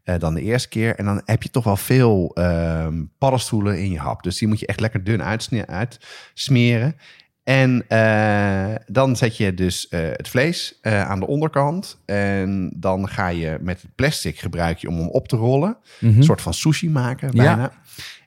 eh, 0.03 0.18
dan 0.18 0.35
de 0.35 0.43
eerste 0.43 0.68
keer. 0.68 0.97
En 0.97 1.05
dan 1.05 1.22
heb 1.24 1.43
je 1.43 1.51
toch 1.51 1.64
wel 1.64 1.76
veel 1.76 2.30
ehm, 2.35 3.03
paddenstoelen 3.18 3.78
in 3.78 3.91
je 3.91 3.99
hap. 3.99 4.22
Dus 4.22 4.39
die 4.39 4.49
moet 4.49 4.61
je 4.61 4.66
echt 4.66 4.80
lekker 4.80 5.05
dun 5.05 5.22
uitsmeren. 5.68 6.97
En 7.45 7.85
eh, 7.89 8.74
dan 8.87 9.16
zet 9.16 9.37
je 9.37 9.55
dus 9.55 9.87
het 9.91 10.28
vlees 10.28 10.78
aan 10.82 11.20
de 11.20 11.26
onderkant. 11.26 11.99
En 12.05 12.72
dan 12.76 13.09
ga 13.09 13.28
je 13.28 13.59
met 13.61 13.82
het 13.82 13.95
plastic 13.95 14.39
gebruik 14.39 14.78
je 14.78 14.89
om 14.89 14.99
hem 14.99 15.09
op 15.09 15.28
te 15.28 15.37
rollen. 15.37 15.76
Mhm. 16.01 16.16
Een 16.16 16.24
soort 16.24 16.41
van 16.41 16.55
sushi 16.55 16.91
maken 16.91 17.30
Ja. 17.32 17.72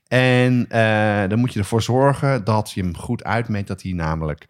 En 0.08 0.66
eh, 0.70 1.30
dan 1.30 1.40
moet 1.40 1.54
je 1.54 1.60
ervoor 1.60 1.82
zorgen 1.82 2.44
dat 2.44 2.72
je 2.72 2.82
hem 2.82 2.98
goed 2.98 3.24
uitmeet. 3.24 3.68
Dat 3.68 3.82
hij 3.82 3.92
namelijk 3.92 4.48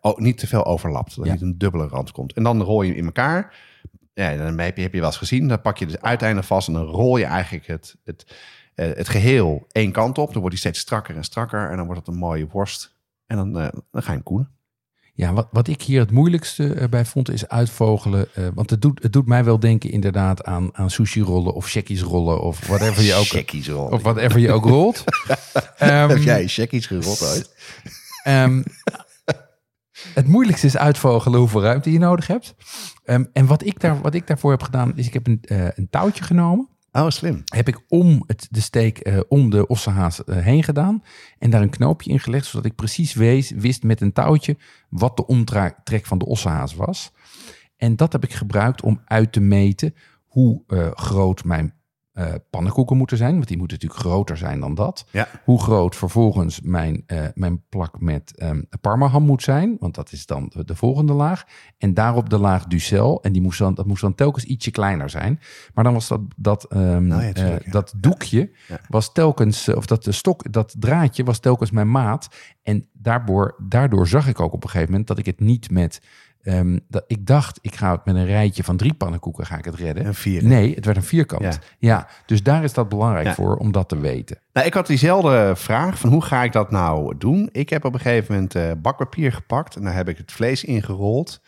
oh, 0.00 0.18
niet 0.18 0.38
te 0.38 0.46
veel 0.46 0.64
overlapt. 0.64 1.16
Dat 1.16 1.26
Ja. 1.26 1.32
niet 1.32 1.40
een 1.42 1.58
dubbele 1.58 1.86
rand 1.86 2.12
komt. 2.12 2.32
En 2.32 2.42
dan 2.42 2.62
rol 2.62 2.82
je 2.82 2.88
hem 2.88 2.98
in 2.98 3.04
elkaar. 3.04 3.54
Ja, 4.14 4.36
dan 4.36 4.58
heb 4.58 4.76
je, 4.76 4.82
heb 4.82 4.92
je 4.92 4.98
wel 4.98 5.08
eens 5.08 5.18
gezien. 5.18 5.48
Dan 5.48 5.60
pak 5.60 5.76
je 5.78 5.86
dus 5.86 6.00
uiteindelijk 6.00 6.48
vast 6.48 6.68
en 6.68 6.74
dan 6.74 6.84
rol 6.84 7.16
je 7.16 7.24
eigenlijk 7.24 7.66
het, 7.66 7.96
het, 8.04 8.36
eh, 8.74 8.86
het 8.94 9.08
geheel 9.08 9.66
één 9.72 9.92
kant 9.92 10.18
op. 10.18 10.32
Dan 10.32 10.40
wordt 10.40 10.58
hij 10.58 10.58
steeds 10.58 10.78
strakker 10.78 11.16
en 11.16 11.24
strakker. 11.24 11.70
En 11.70 11.76
dan 11.76 11.86
wordt 11.86 12.00
het 12.06 12.14
een 12.14 12.20
mooie 12.20 12.46
worst. 12.46 12.94
En 13.26 13.36
dan, 13.36 13.52
dan 13.52 13.72
ga 13.92 14.02
je 14.06 14.10
hem 14.12 14.22
koelen. 14.22 14.50
Ja, 15.14 15.32
wat, 15.32 15.48
wat 15.50 15.68
ik 15.68 15.82
hier 15.82 16.00
het 16.00 16.10
moeilijkste 16.10 16.74
eh, 16.74 16.88
bij 16.88 17.04
vond 17.04 17.30
is 17.30 17.48
uitvogelen. 17.48 18.34
eh, 18.34 18.46
want 18.54 18.70
het 18.70 18.82
doet, 18.82 19.02
het 19.02 19.12
doet 19.12 19.26
mij 19.26 19.44
wel 19.44 19.58
denken 19.60 19.90
inderdaad 19.90 20.44
aan, 20.44 20.76
aan 20.76 20.90
sushi-rollen 20.90 21.54
of 21.54 21.68
shekkies 21.68 22.02
rollen 22.02 22.40
of 22.40 22.66
whatever 22.66 23.02
je 23.02 23.14
ook, 23.14 23.24
Checkies 23.24 23.68
rollen. 23.68 23.92
of 23.92 24.02
whatever 24.02 24.38
je 24.40 24.52
ook 24.52 24.64
rolt. 24.64 25.04
Ehm, 25.78 26.08
Heb 26.08 26.22
jij 26.22 26.48
checkies 26.48 26.86
gerold 26.86 27.22
uit? 27.22 27.54
Ehm, 28.22 28.62
het 30.14 30.26
moeilijkste 30.26 30.66
is 30.66 30.76
uitvogelen 30.76 31.38
hoeveel 31.38 31.62
ruimte 31.62 31.92
je 31.92 31.98
nodig 31.98 32.26
hebt. 32.26 32.54
Ehm, 33.04 33.24
en 33.32 33.46
wat 33.46 33.64
ik, 33.66 33.80
daar, 33.80 34.00
wat 34.00 34.14
ik 34.14 34.26
daarvoor 34.26 34.50
heb 34.50 34.62
gedaan, 34.62 34.92
is 34.96 35.06
ik 35.06 35.12
heb 35.12 35.26
een, 35.26 35.38
eh, 35.42 35.66
een 35.74 35.88
touwtje 35.90 36.24
genomen. 36.24 36.68
Oh, 36.92 37.08
slim. 37.08 37.42
Heb 37.44 37.68
ik 37.68 37.80
om 37.88 38.24
het, 38.26 38.48
de 38.50 38.60
steek, 38.60 38.98
eh, 38.98 39.20
om 39.28 39.50
de 39.50 39.66
ossehaas 39.66 40.24
eh, 40.24 40.36
heen 40.36 40.62
gedaan. 40.62 41.02
En 41.38 41.50
daar 41.50 41.62
een 41.62 41.70
knoopje 41.70 42.10
in 42.10 42.20
gelegd, 42.20 42.46
zodat 42.46 42.66
ik 42.66 42.74
precies 42.74 43.14
wees, 43.14 43.50
wist 43.50 43.82
met 43.82 44.00
een 44.00 44.12
touwtje 44.12 44.56
wat 44.88 45.16
de 45.16 45.26
omtrek 45.26 46.06
van 46.06 46.18
de 46.18 46.26
ossehaas 46.26 46.74
was. 46.74 47.12
En 47.76 47.96
dat 47.96 48.12
heb 48.12 48.24
ik 48.24 48.32
gebruikt 48.32 48.82
om 48.82 49.00
uit 49.04 49.32
te 49.32 49.40
meten 49.40 49.94
hoe 50.26 50.62
eh, 50.66 50.90
groot 50.92 51.44
mijn 51.44 51.74
eh, 52.12 52.32
pannenkoeken 52.50 52.96
moeten 52.96 53.16
zijn. 53.16 53.34
Want 53.34 53.48
die 53.48 53.58
moeten 53.58 53.76
natuurlijk 53.80 54.06
groter 54.06 54.36
zijn 54.36 54.60
dan 54.60 54.74
dat 54.74 55.06
Ja. 55.10 55.28
hoe 55.44 55.62
groot 55.62 55.96
vervolgens 55.96 56.60
mijn, 56.60 57.02
eh, 57.06 57.24
mijn 57.34 57.62
plak 57.68 58.00
met 58.00 58.36
ehm 58.36 58.62
parmaham 58.80 59.22
moet 59.22 59.42
zijn. 59.42 59.76
Want 59.78 59.94
dat 59.94 60.12
is 60.12 60.26
dan 60.26 60.50
de, 60.54 60.64
de 60.64 60.76
volgende 60.76 61.12
laag. 61.12 61.44
En 61.78 61.94
daarop 61.94 62.30
de 62.30 62.38
laag 62.38 62.66
ducel. 62.66 63.22
En 63.22 63.32
die 63.32 63.42
moest 63.42 63.58
dan, 63.58 63.74
dat 63.74 63.86
moest 63.86 64.00
dan 64.00 64.14
telkens 64.14 64.44
ietsje 64.44 64.70
kleiner 64.70 65.10
zijn. 65.10 65.40
Maar 65.74 65.84
dan 65.84 65.92
was 65.92 66.08
dat, 66.08 66.20
dat, 66.36 66.64
ehm, 66.64 67.06
Nou 67.06 67.22
ja, 67.22 67.32
tuurlijk, 67.32 67.60
eh, 67.60 67.66
ja. 67.66 67.72
dat 67.72 67.94
doekje 67.96 68.50
was 68.88 69.12
telkens, 69.12 69.68
of 69.68 69.86
dat 69.86 70.04
de 70.04 70.12
stok, 70.12 70.52
dat 70.52 70.74
draadje 70.78 71.24
was 71.24 71.38
telkens 71.38 71.70
mijn 71.70 71.90
maat. 71.90 72.28
En 72.62 72.88
daardoor, 72.92 73.54
daardoor 73.62 74.08
zag 74.08 74.28
ik 74.28 74.40
ook 74.40 74.52
op 74.52 74.62
een 74.62 74.70
gegeven 74.70 74.90
moment 74.90 75.08
dat 75.08 75.18
ik 75.18 75.26
het 75.26 75.40
niet 75.40 75.70
met... 75.70 76.00
ehm, 76.42 76.78
dat, 76.88 77.04
ik 77.06 77.26
dacht, 77.26 77.58
ik 77.62 77.74
ga 77.74 77.92
het 77.92 78.04
met 78.04 78.14
een 78.14 78.26
rijtje 78.26 78.64
van 78.64 78.76
drie 78.76 78.94
pannenkoeken 78.94 79.46
ga 79.46 79.58
ik 79.58 79.64
het 79.64 79.74
redden. 79.74 80.06
Een 80.06 80.14
vier. 80.14 80.44
Nee, 80.44 80.74
het 80.74 80.84
werd 80.84 80.96
een 80.96 81.02
vierkant. 81.02 81.42
Ja. 81.42 81.52
Ja, 81.78 82.08
dus 82.26 82.42
daar 82.42 82.64
is 82.64 82.72
dat 82.72 82.88
belangrijk 82.88 83.26
Ja. 83.26 83.34
voor 83.34 83.56
om 83.56 83.72
dat 83.72 83.88
te 83.88 83.98
weten. 84.00 84.38
Nou, 84.52 84.66
ik 84.66 84.74
had 84.74 84.86
diezelfde 84.86 85.52
vraag 85.56 85.98
van 85.98 86.10
hoe 86.10 86.22
ga 86.22 86.42
ik 86.42 86.52
dat 86.52 86.70
nou 86.70 87.18
doen? 87.18 87.48
Ik 87.52 87.68
heb 87.70 87.84
op 87.84 87.94
een 87.94 88.00
gegeven 88.00 88.34
moment 88.34 88.54
eh, 88.54 88.70
bakpapier 88.78 89.32
gepakt 89.32 89.76
en 89.76 89.82
daar 89.82 89.94
heb 89.94 90.08
ik 90.08 90.16
het 90.16 90.32
vlees 90.32 90.64
ingerold. 90.64 91.40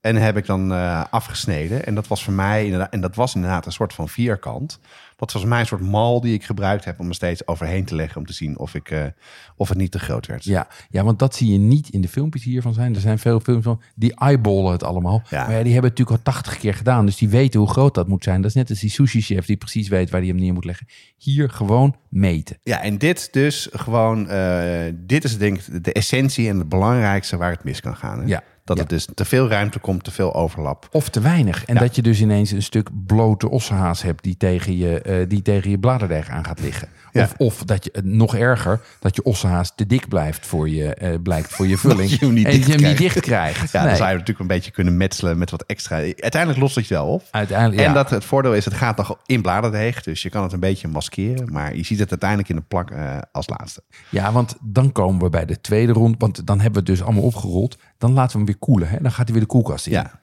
En 0.00 0.16
heb 0.16 0.36
ik 0.36 0.46
dan 0.46 0.72
eh, 0.72 1.04
afgesneden. 1.10 1.86
En 1.86 1.94
dat 1.94 2.06
was 2.06 2.24
voor 2.24 2.32
mij 2.32 2.64
inderdaad, 2.64 2.92
en 2.92 3.00
dat 3.00 3.14
was 3.14 3.34
inderdaad 3.34 3.66
een 3.66 3.72
soort 3.72 3.92
van 3.92 4.08
vierkant. 4.08 4.78
Dat 5.16 5.32
was 5.32 5.40
voor 5.40 5.50
mij 5.50 5.60
een 5.60 5.66
soort 5.66 5.80
mal 5.80 6.20
die 6.20 6.34
ik 6.34 6.44
gebruikt 6.44 6.84
heb 6.84 7.00
om 7.00 7.08
er 7.08 7.14
steeds 7.14 7.46
overheen 7.46 7.84
te 7.84 7.94
leggen 7.94 8.20
om 8.20 8.26
te 8.26 8.32
zien 8.32 8.58
of, 8.58 8.74
ik, 8.74 8.90
eh, 8.90 9.04
of 9.56 9.68
het 9.68 9.78
niet 9.78 9.90
te 9.90 9.98
groot 9.98 10.26
werd. 10.26 10.44
Ja, 10.44 10.68
ja, 10.90 11.04
want 11.04 11.18
dat 11.18 11.34
zie 11.34 11.52
je 11.52 11.58
niet 11.58 11.88
in 11.88 12.00
de 12.00 12.08
filmpjes 12.08 12.44
hiervan 12.44 12.74
zijn. 12.74 12.94
Er 12.94 13.00
zijn 13.00 13.18
veel 13.18 13.40
films 13.40 13.64
van, 13.64 13.82
die 13.94 14.14
eyeballen 14.14 14.72
het 14.72 14.82
allemaal. 14.82 15.22
Ja. 15.30 15.46
Maar 15.46 15.56
ja, 15.56 15.62
die 15.62 15.72
hebben 15.72 15.90
het 15.90 15.98
natuurlijk 15.98 16.26
al 16.26 16.32
80 16.32 16.58
keer 16.58 16.74
gedaan. 16.74 17.06
Dus 17.06 17.16
die 17.16 17.28
weten 17.28 17.60
hoe 17.60 17.68
groot 17.68 17.94
dat 17.94 18.08
moet 18.08 18.24
zijn. 18.24 18.40
Dat 18.40 18.50
is 18.50 18.56
net 18.56 18.70
als 18.70 18.80
die 18.80 18.90
sushi-chef 18.90 19.46
die 19.46 19.56
precies 19.56 19.88
weet 19.88 20.10
waar 20.10 20.20
hij 20.20 20.28
hem 20.28 20.38
neer 20.38 20.52
moet 20.52 20.64
leggen. 20.64 20.86
Hier 21.16 21.50
gewoon 21.50 21.96
meten. 22.08 22.58
Ja, 22.62 22.82
en 22.82 22.98
dit 22.98 23.32
dus 23.32 23.68
gewoon, 23.72 24.28
eh, 24.28 24.92
dit 24.94 25.24
is 25.24 25.38
denk 25.38 25.58
ik 25.58 25.84
de 25.84 25.92
essentie 25.92 26.48
en 26.48 26.58
het 26.58 26.68
belangrijkste 26.68 27.36
waar 27.36 27.50
het 27.50 27.64
mis 27.64 27.80
kan 27.80 27.96
gaan. 27.96 28.20
Hè? 28.20 28.26
Ja, 28.26 28.42
Dat 28.76 28.78
ja. 28.78 28.84
het 28.96 29.06
dus 29.06 29.14
te 29.14 29.24
veel 29.24 29.48
ruimte 29.48 29.78
komt, 29.78 30.04
te 30.04 30.10
veel 30.10 30.34
overlap. 30.34 30.88
Of 30.92 31.08
te 31.08 31.20
weinig. 31.20 31.64
En 31.64 31.74
Ja. 31.74 31.80
dat 31.80 31.96
je 31.96 32.02
dus 32.02 32.20
ineens 32.20 32.50
een 32.50 32.62
stuk 32.62 32.88
blote 33.06 33.50
ossehaas 33.50 34.02
hebt 34.02 34.22
die 34.22 34.36
tegen 34.36 34.76
je, 34.76 35.00
eh, 35.00 35.28
die 35.28 35.42
tegen 35.42 35.70
je 35.70 35.78
bladerdeeg 35.78 36.28
aan 36.28 36.44
gaat 36.44 36.60
liggen. 36.60 36.88
Ja. 37.12 37.22
Of, 37.22 37.34
of 37.36 37.64
dat 37.64 37.84
je, 37.84 37.90
eh, 37.90 38.02
nog 38.02 38.34
erger, 38.36 38.80
dat 39.00 39.16
je 39.16 39.22
ossehaas 39.22 39.72
te 39.74 39.86
dik 39.86 40.08
blijft 40.08 40.46
voor 40.46 40.68
je, 40.68 40.94
eh, 40.94 41.14
blijkt 41.22 41.52
voor 41.52 41.66
je 41.66 41.78
vulling. 41.88 42.10
je 42.10 42.16
hem 42.18 42.32
niet 42.34 42.46
en 42.46 42.52
dicht 42.52 42.66
je 42.66 42.72
hem 42.72 42.82
niet 42.82 42.98
dicht 42.98 43.20
krijgt. 43.20 43.72
Ja, 43.72 43.78
Nee. 43.80 43.88
dan 43.88 43.96
zou 43.96 44.08
je 44.08 44.14
natuurlijk 44.14 44.40
een 44.40 44.46
beetje 44.56 44.70
kunnen 44.70 44.96
metselen 44.96 45.38
met 45.38 45.50
wat 45.50 45.62
extra. 45.66 45.96
Uiteindelijk 45.96 46.58
lost 46.60 46.74
het 46.74 46.86
je 46.86 46.94
wel 46.94 47.06
op. 47.06 47.22
Uiteindelijk, 47.30 47.80
En 47.88 47.94
dat 47.94 48.10
het 48.10 48.24
voordeel 48.24 48.54
is, 48.54 48.64
het 48.64 48.74
gaat 48.74 48.96
nog 48.96 49.18
in 49.26 49.42
bladerdeeg. 49.42 50.02
Dus 50.02 50.22
je 50.22 50.28
kan 50.30 50.42
het 50.42 50.52
een 50.52 50.60
beetje 50.60 50.88
maskeren. 50.88 51.52
Maar 51.52 51.76
je 51.76 51.84
ziet 51.84 51.98
het 51.98 52.10
uiteindelijk 52.10 52.48
in 52.48 52.56
de 52.56 52.62
plak 52.68 52.90
eh, 52.90 53.18
als 53.32 53.48
laatste. 53.48 53.82
Ja, 54.08 54.32
want 54.32 54.56
dan 54.60 54.92
komen 54.92 55.22
we 55.22 55.30
bij 55.30 55.44
de 55.46 55.60
tweede 55.60 55.92
ronde. 55.92 56.14
Want 56.18 56.46
dan 56.46 56.60
hebben 56.60 56.84
we 56.84 56.90
het 56.90 56.98
dus 56.98 57.06
allemaal 57.06 57.24
opgerold. 57.24 57.76
Dan 57.98 58.12
laten 58.12 58.30
we 58.32 58.36
hem 58.36 58.46
weer 58.46 58.58
koelen. 58.58 58.88
Hè? 58.88 58.96
Dan 59.00 59.10
gaat 59.12 59.24
hij 59.24 59.32
weer 59.32 59.42
de 59.42 59.48
koelkast 59.48 59.86
in. 59.86 59.92
Ja. 59.92 60.18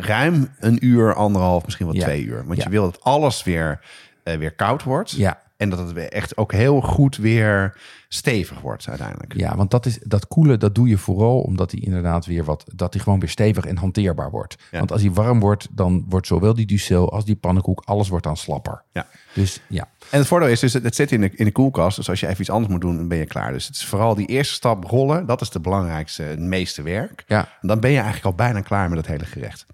Ruim 0.00 0.48
een 0.60 0.86
uur, 0.86 1.14
anderhalf, 1.14 1.64
misschien 1.64 1.86
wel 1.86 1.94
Ja. 1.94 2.02
twee 2.02 2.24
uur. 2.24 2.44
Want 2.46 2.58
Ja. 2.58 2.64
je 2.64 2.70
wil 2.70 2.82
dat 2.82 3.00
alles 3.02 3.42
weer, 3.44 3.80
weer 4.22 4.52
koud 4.54 4.82
wordt. 4.82 5.10
Ja. 5.10 5.41
En 5.62 5.68
dat 5.68 5.78
het 5.78 5.96
echt 5.96 6.36
ook 6.36 6.52
heel 6.52 6.80
goed 6.80 7.16
weer 7.16 7.76
stevig 8.08 8.60
wordt 8.60 8.88
uiteindelijk. 8.88 9.34
Ja, 9.36 9.56
want 9.56 9.70
dat, 9.70 9.86
is, 9.86 9.98
dat 10.02 10.26
koelen, 10.26 10.58
dat 10.60 10.74
doe 10.74 10.88
je 10.88 10.98
vooral 10.98 11.40
omdat 11.40 11.70
hij 11.70 11.80
inderdaad 11.80 12.26
weer 12.26 12.44
wat, 12.44 12.64
dat 12.74 12.94
hij 12.94 13.02
gewoon 13.02 13.20
weer 13.20 13.28
stevig 13.28 13.64
en 13.64 13.76
hanteerbaar 13.76 14.30
wordt. 14.30 14.56
Ja. 14.70 14.78
Want 14.78 14.92
als 14.92 15.00
hij 15.02 15.10
warm 15.10 15.40
wordt, 15.40 15.68
dan 15.70 16.04
wordt 16.08 16.26
zowel 16.26 16.54
die 16.54 16.66
ducel 16.66 17.12
als 17.12 17.24
die 17.24 17.36
pannenkoek, 17.36 17.82
alles 17.84 18.08
wordt 18.08 18.24
dan 18.24 18.36
slapper. 18.36 18.82
Ja. 18.92 19.06
Dus 19.34 19.60
ja, 19.68 19.88
En 20.10 20.18
het 20.18 20.26
voordeel 20.26 20.48
is 20.48 20.60
dus, 20.60 20.72
het 20.72 20.82
het 20.82 20.94
zit 20.94 21.12
in 21.12 21.20
de, 21.20 21.30
in 21.34 21.44
de 21.44 21.52
koelkast. 21.52 21.96
Dus 21.96 22.08
als 22.08 22.20
je 22.20 22.26
even 22.26 22.40
iets 22.40 22.50
anders 22.50 22.72
moet 22.72 22.80
doen, 22.80 22.96
dan 22.96 23.08
ben 23.08 23.18
je 23.18 23.26
klaar. 23.26 23.52
Dus 23.52 23.66
het 23.66 23.76
is 23.76 23.84
vooral 23.84 24.14
die 24.14 24.26
eerste 24.26 24.54
stap 24.54 24.84
rollen. 24.84 25.26
Dat 25.26 25.40
is 25.40 25.50
de 25.50 25.60
belangrijkste, 25.60 26.22
het 26.22 26.40
meeste 26.40 26.82
werk. 26.82 27.24
ja, 27.26 27.48
Dan 27.60 27.80
ben 27.80 27.90
je 27.90 27.96
eigenlijk 27.96 28.26
al 28.26 28.34
bijna 28.34 28.60
klaar 28.60 28.88
met 28.88 28.98
het 28.98 29.06
hele 29.06 29.24
gerecht. 29.24 29.66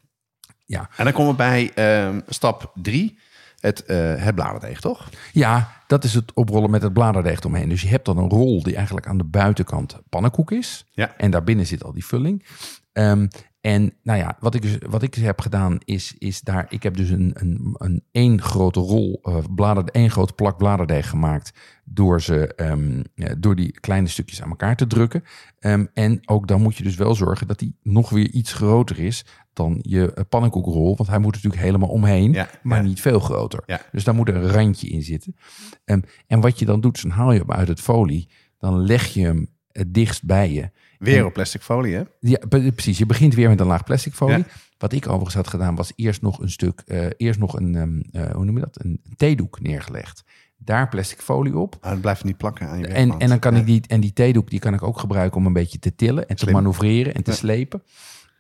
ja. 0.65 0.89
En 0.97 1.05
dan 1.05 1.13
komen 1.13 1.31
we 1.31 1.37
bij 1.37 1.71
ehm, 1.75 2.21
stap 2.29 2.73
drie. 2.75 3.19
Het, 3.61 3.85
eh 3.85 4.25
het 4.25 4.35
bladerdeeg, 4.35 4.81
toch? 4.81 5.09
ja, 5.33 5.69
dat 5.87 6.05
is 6.05 6.15
het 6.15 6.33
oprollen 6.35 6.71
met 6.71 6.83
het 6.83 6.93
bladerdeeg 6.93 7.45
omheen. 7.45 7.69
Dus 7.69 7.83
je 7.83 7.89
hebt 7.89 8.05
dan 8.05 8.19
een 8.19 8.29
rol 8.29 8.63
die 8.63 8.77
eigenlijk 8.77 9.07
aan 9.07 9.19
de 9.19 9.25
buitenkant 9.25 10.01
pannenkoek 10.09 10.51
is. 10.51 10.87
Ja. 10.91 11.17
En 11.17 11.31
daarbinnen 11.31 11.67
zit 11.67 11.85
al 11.85 11.93
die 11.93 12.07
vulling. 12.07 12.45
Ehm, 12.93 13.27
en 13.61 13.93
nou 14.03 14.19
ja, 14.19 14.37
wat 14.41 14.55
ik, 14.55 14.63
dus, 14.63 14.79
wat 14.89 15.03
ik 15.03 15.13
dus 15.15 15.25
heb 15.25 15.41
gedaan 15.41 15.79
is, 15.85 16.15
is 16.19 16.41
daar... 16.41 16.67
Ik 16.69 16.83
heb 16.83 16.97
dus 16.97 17.11
een, 17.11 17.31
een, 17.35 17.75
een 17.79 18.05
één 18.11 18.43
grote 18.43 18.81
rol, 18.81 19.21
eh 19.23 19.39
blader, 19.55 19.85
één 19.85 20.11
grote 20.11 20.33
plak 20.33 20.57
bladerdeeg 20.57 21.09
gemaakt... 21.09 21.53
door, 21.85 22.23
ze, 22.23 22.55
ehm, 22.55 23.03
door 23.39 23.57
die 23.57 23.81
kleine 23.81 24.09
stukjes 24.09 24.43
aan 24.43 24.49
elkaar 24.49 24.77
te 24.77 24.87
drukken. 24.87 25.25
Ehm, 25.59 25.87
en 25.95 26.21
ook 26.29 26.49
dan 26.49 26.63
moet 26.63 26.77
je 26.77 26.83
dus 26.83 26.97
wel 26.97 27.15
zorgen 27.15 27.47
dat 27.47 27.59
die 27.59 27.79
nog 27.83 28.11
weer 28.11 28.31
iets 28.31 28.53
groter 28.53 28.99
is... 28.99 29.25
dan 29.59 29.79
je 29.83 30.13
eh, 30.13 30.25
pannenkoekrol. 30.29 30.97
Want 30.97 31.09
hij 31.09 31.19
moet 31.19 31.35
natuurlijk 31.35 31.63
helemaal 31.63 31.89
omheen, 31.89 32.33
Ja, 32.33 32.49
maar 32.63 32.79
ja. 32.83 32.89
niet 32.89 33.01
veel 33.01 33.21
groter. 33.21 33.63
Ja. 33.67 33.81
Dus 33.93 34.05
daar 34.05 34.15
moet 34.15 34.29
een 34.29 34.49
randje 34.51 34.89
in 34.89 35.03
zitten. 35.03 35.37
Ehm, 35.85 36.01
en 36.27 36.41
wat 36.41 36.59
je 36.59 36.65
dan 36.65 36.81
doet, 36.81 36.97
is 36.97 37.03
dan 37.03 37.11
haal 37.11 37.33
je 37.33 37.39
hem 37.39 37.53
uit 37.53 37.69
het 37.69 37.81
folie... 37.81 38.29
dan 38.59 38.79
leg 38.79 39.07
je 39.07 39.25
hem 39.25 39.47
het 39.73 39.95
dichtst 39.95 40.25
bij 40.25 40.53
je... 40.53 40.71
Weer 40.99 41.19
En- 41.19 41.25
op 41.25 41.33
plastic 41.33 41.63
folie, 41.63 41.95
hè? 41.95 42.03
ja, 42.21 42.39
pre- 42.49 42.73
precies. 42.73 42.99
Je 42.99 43.07
begint 43.07 43.35
weer 43.35 43.49
met 43.49 43.61
een 43.61 43.67
laag 43.67 43.85
plastic 43.85 44.13
folie. 44.15 44.45
Wat 44.79 44.93
ik 44.93 45.07
overigens 45.07 45.35
had 45.35 45.49
gedaan, 45.49 45.75
was 45.75 45.93
eerst 45.97 46.23
nog 46.23 46.41
een 46.41 46.51
stuk, 46.51 46.83
eh, 46.87 47.07
eerst 47.17 47.39
nog 47.39 47.57
een, 47.59 47.75
ehm, 47.75 48.25
eh, 48.25 48.35
hoe 48.35 48.45
noem 48.45 48.55
je 48.55 48.61
dat? 48.61 48.85
Een 48.85 49.01
theedoek 49.17 49.61
neergelegd. 49.61 50.25
Daar 50.57 50.89
plastic 50.89 51.21
folie 51.21 51.57
op. 51.59 51.77
Het 51.81 52.01
blijft 52.01 52.25
niet 52.25 52.37
plakken 52.37 52.69
aan 52.69 52.79
je 52.79 52.87
En, 52.87 53.19
en 53.19 53.29
dan 53.29 53.39
kan 53.39 53.55
Ja. 53.55 53.61
ik 53.61 53.67
die, 53.67 53.83
en 53.87 54.01
die 54.01 54.13
theedoek, 54.13 54.51
die 54.51 54.59
kan 54.59 54.75
ik 54.75 54.83
ook 54.83 54.99
gebruiken 54.99 55.39
om 55.41 55.47
een 55.47 55.53
beetje 55.53 55.79
te 55.79 55.95
tillen 55.95 56.29
en 56.29 56.37
te 56.37 56.51
manoeuvreren 56.51 57.15
en 57.15 57.23
te 57.23 57.31
Ja. 57.31 57.37
slepen. 57.37 57.83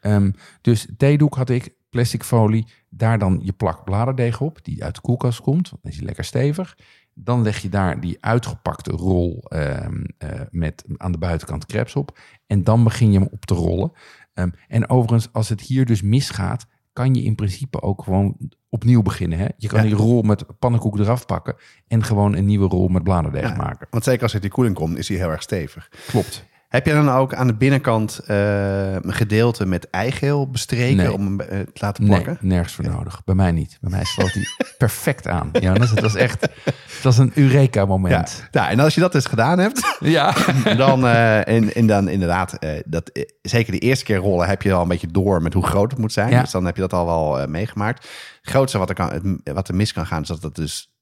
Ehm, 0.00 0.30
dus 0.60 0.88
theedoek 0.96 1.34
had 1.36 1.50
ik, 1.50 1.74
plastic 1.90 2.22
folie, 2.22 2.66
daar 2.88 3.18
dan 3.18 3.40
je 3.42 3.52
plak 3.52 3.84
bladerdeeg 3.84 4.40
op, 4.40 4.64
die 4.64 4.84
uit 4.84 4.94
de 4.94 5.00
koelkast 5.00 5.40
komt. 5.40 5.70
Dan 5.70 5.78
is 5.90 5.96
die 5.96 6.04
lekker 6.06 6.24
stevig. 6.24 6.76
Dan 7.14 7.42
leg 7.42 7.58
je 7.58 7.68
daar 7.68 8.00
die 8.00 8.16
uitgepakte 8.20 8.90
rol 8.90 9.42
ehm, 9.48 10.04
eh, 10.18 10.40
met 10.50 10.84
aan 10.96 11.12
de 11.12 11.18
buitenkant 11.18 11.66
crepes 11.66 11.96
op. 11.96 12.18
En 12.46 12.64
dan 12.64 12.84
begin 12.84 13.12
je 13.12 13.18
hem 13.18 13.28
op 13.30 13.44
te 13.44 13.54
rollen. 13.54 13.92
Ehm, 14.34 14.50
en 14.68 14.88
overigens, 14.88 15.32
als 15.32 15.48
het 15.48 15.60
hier 15.60 15.84
dus 15.86 16.02
misgaat, 16.02 16.66
kan 16.92 17.14
je 17.14 17.22
in 17.22 17.34
principe 17.34 17.82
ook 17.82 18.02
gewoon 18.02 18.36
opnieuw 18.68 19.02
beginnen. 19.02 19.38
Hè? 19.38 19.46
Je 19.56 19.68
kan 19.68 19.78
Ja. 19.82 19.86
die 19.86 19.94
rol 19.96 20.22
met 20.22 20.58
pannenkoek 20.58 20.98
eraf 20.98 21.26
pakken 21.26 21.56
en 21.88 22.04
gewoon 22.04 22.34
een 22.36 22.46
nieuwe 22.46 22.68
rol 22.68 22.88
met 22.88 23.02
bladerdeeg 23.02 23.42
Ja, 23.48 23.54
maken. 23.56 23.86
Want 23.90 24.04
zeker 24.04 24.22
als 24.22 24.32
het 24.32 24.42
in 24.42 24.46
die 24.48 24.56
koeling 24.56 24.76
komt, 24.76 24.98
is 24.98 25.08
hij 25.08 25.16
heel 25.16 25.30
erg 25.30 25.42
stevig. 25.42 25.88
Klopt. 26.06 26.44
Heb 26.68 26.86
je 26.86 26.92
dan 26.92 27.10
ook 27.10 27.34
aan 27.34 27.46
de 27.46 27.54
binnenkant 27.54 28.18
eh, 28.26 28.92
een 28.94 29.12
gedeelte 29.12 29.66
met 29.66 29.90
eigeel 29.90 30.50
bestreken 30.50 30.96
Nee. 30.96 31.12
om 31.12 31.24
hem 31.24 31.40
eh, 31.40 31.60
te 31.60 31.66
laten 31.74 32.04
Nee, 32.06 32.22
plakken? 32.22 32.46
nergens 32.48 32.74
voor 32.74 32.84
nodig. 32.84 33.24
Bij 33.24 33.34
mij 33.34 33.52
niet. 33.52 33.78
Bij 33.80 33.90
mij 33.90 34.04
sloot 34.04 34.32
hij 34.32 34.44
perfect 34.78 35.26
aan. 35.26 35.50
Jonas, 35.52 35.90
het 35.90 36.00
was 36.00 36.14
echt 36.14 36.40
het 36.42 37.02
was 37.02 37.18
een 37.18 37.32
Eureka-moment. 37.34 38.48
Ja. 38.50 38.70
en 38.70 38.80
als 38.80 38.94
je 38.94 39.00
dat 39.00 39.12
dus 39.12 39.24
gedaan 39.24 39.58
hebt, 39.58 39.96
Ja. 40.00 40.34
dan, 40.76 41.06
eh, 41.06 41.48
en, 41.48 41.74
en 41.74 41.86
dan 41.86 42.08
inderdaad, 42.08 42.52
eh, 42.52 42.70
dat, 42.86 43.08
eh, 43.08 43.22
zeker 43.42 43.72
de 43.72 43.78
eerste 43.78 44.04
keer 44.04 44.16
rollen 44.16 44.48
heb 44.48 44.62
je 44.62 44.72
al 44.72 44.82
een 44.82 44.88
beetje 44.88 45.10
door 45.10 45.42
met 45.42 45.54
hoe 45.54 45.66
groot 45.66 45.90
het 45.90 46.00
moet 46.00 46.12
zijn. 46.12 46.30
Ja. 46.30 46.40
Dus 46.40 46.50
dan 46.50 46.64
heb 46.64 46.74
je 46.74 46.80
dat 46.80 46.92
al 46.92 47.06
wel 47.06 47.40
eh, 47.40 47.46
meegemaakt. 47.46 48.02
Het 48.40 48.50
grootste 48.50 48.78
wat 48.78 48.88
er, 48.88 48.94
kan, 48.94 49.40
wat 49.44 49.68
er 49.68 49.74
mis 49.74 49.92
kan 49.92 50.06
gaan, 50.06 50.22
is 50.22 50.28
dat 50.28 50.42
het 50.42 50.54
dus 50.54 50.92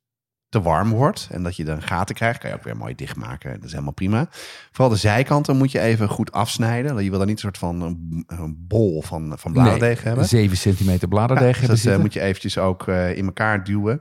te 0.57 0.63
warm 0.63 0.91
wordt. 0.91 1.29
En 1.31 1.43
dat 1.43 1.57
je 1.57 1.65
dan 1.65 1.83
gaten 1.83 2.15
krijgt. 2.15 2.39
Kan 2.39 2.51
je 2.51 2.57
ook 2.57 2.63
weer 2.65 2.77
mooi 2.77 2.95
dichtmaken. 2.95 3.55
Dat 3.55 3.65
is 3.65 3.71
helemaal 3.71 3.93
prima. 3.93 4.29
Vooral 4.73 4.95
de 4.95 5.01
zijkanten 5.01 5.57
moet 5.57 5.73
je 5.73 5.81
even 5.81 6.09
goed 6.09 6.33
afsnijden. 6.33 7.05
Je 7.05 7.11
wil 7.11 7.19
dan 7.19 7.29
niet 7.29 7.37
een 7.37 7.43
soort 7.43 7.59
van 7.59 7.81
een, 7.83 8.25
een 8.27 8.65
bol 8.69 9.03
van, 9.03 9.33
van 9.37 9.53
bladerdeeg 9.53 10.03
hebben. 10.03 10.25
7 10.25 10.57
centimeter 10.57 11.09
bladerdeeg 11.09 11.55
Ja, 11.55 11.59
hebben 11.59 11.71
dus 11.71 11.83
dat 11.83 11.95
eh, 11.95 12.01
moet 12.01 12.13
je 12.13 12.21
eventjes 12.21 12.59
ook 12.59 12.89
eh, 12.89 13.17
in 13.17 13.25
elkaar 13.25 13.65
duwen. 13.65 14.01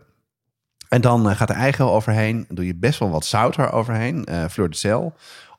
En 0.90 1.02
dan 1.02 1.30
eh, 1.30 1.36
gaat 1.36 1.48
de 1.48 1.54
eigeel 1.54 1.94
overheen. 1.94 2.46
Doe 2.50 2.66
je 2.66 2.76
best 2.76 3.00
wel 3.00 3.10
wat 3.10 3.26
zout 3.26 3.58
er 3.58 3.72
overheen. 3.72 4.26
eh 4.26 4.46
fleur 4.46 4.70
de 4.70 4.76
sel. 4.76 5.14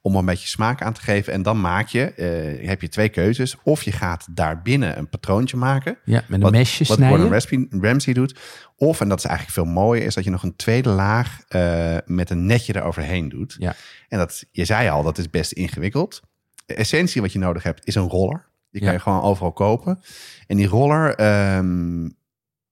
Om 0.07 0.17
een 0.17 0.25
beetje 0.25 0.49
smaak 0.49 0.83
aan 0.83 0.93
te 0.93 1.01
geven. 1.01 1.33
En 1.33 1.43
dan 1.43 1.61
maak 1.61 1.87
je, 1.89 2.05
eh, 2.13 2.69
heb 2.69 2.81
je 2.81 2.89
twee 2.89 3.09
keuzes. 3.09 3.57
Of 3.63 3.83
je 3.83 3.93
gaat 3.93 4.27
daar 4.31 4.63
binnen 4.63 4.99
een 4.99 5.09
patroontje 5.09 5.57
maken. 5.57 5.99
Ja, 6.05 6.15
met 6.29 6.31
een 6.31 6.41
Wat- 6.41 6.51
mesje 6.53 6.85
Wat 6.85 6.97
snijden. 6.97 7.19
Gordon 7.19 7.39
Ramsay, 7.39 7.81
Ramsay 7.91 8.13
doet. 8.15 8.39
Of, 8.77 9.01
en 9.01 9.09
dat 9.09 9.19
is 9.19 9.25
eigenlijk 9.25 9.55
veel 9.55 9.73
mooier, 9.73 10.05
is 10.05 10.15
dat 10.15 10.25
je 10.25 10.31
nog 10.31 10.43
een 10.43 10.57
tweede 10.57 10.89
laag 10.89 11.41
eh, 11.49 11.97
met 12.05 12.31
een 12.31 12.47
netje 12.47 12.77
eroverheen 12.77 13.29
doet. 13.29 13.57
Ja. 13.59 13.75
En 14.09 14.19
dat, 14.19 14.45
je 14.51 14.65
zei 14.65 14.89
al, 14.89 15.03
dat 15.03 15.19
is 15.19 15.31
best 15.31 15.53
ingewikkeld. 15.53 16.21
De 16.67 16.75
essentie 16.75 17.21
wat 17.21 17.33
je 17.33 17.39
nodig 17.39 17.63
hebt, 17.63 17.87
is 17.87 17.95
een 17.95 18.09
roller. 18.09 18.47
Die 18.71 18.81
kan 18.81 18.91
Ja. 18.91 18.97
je 18.97 19.03
gewoon 19.03 19.23
overal 19.23 19.53
kopen. 19.53 20.01
En 20.47 20.57
die 20.57 20.67
roller, 20.67 21.15
ehm, 21.15 22.09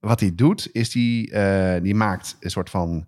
wat 0.01 0.19
die 0.19 0.35
doet, 0.35 0.69
is 0.73 0.91
die, 0.91 1.31
eh, 1.31 1.83
die 1.83 1.95
maakt 1.95 2.37
een 2.41 2.51
soort 2.51 2.71
van 2.71 3.07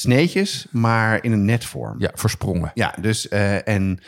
sneetjes, 0.00 0.66
maar 0.70 1.24
in 1.24 1.32
een 1.32 1.44
netvorm. 1.44 2.00
Ja, 2.00 2.10
versprongen. 2.14 2.70
Ja, 2.74 2.94
dus 3.00 3.28
eh, 3.28 3.68
en 3.68 3.98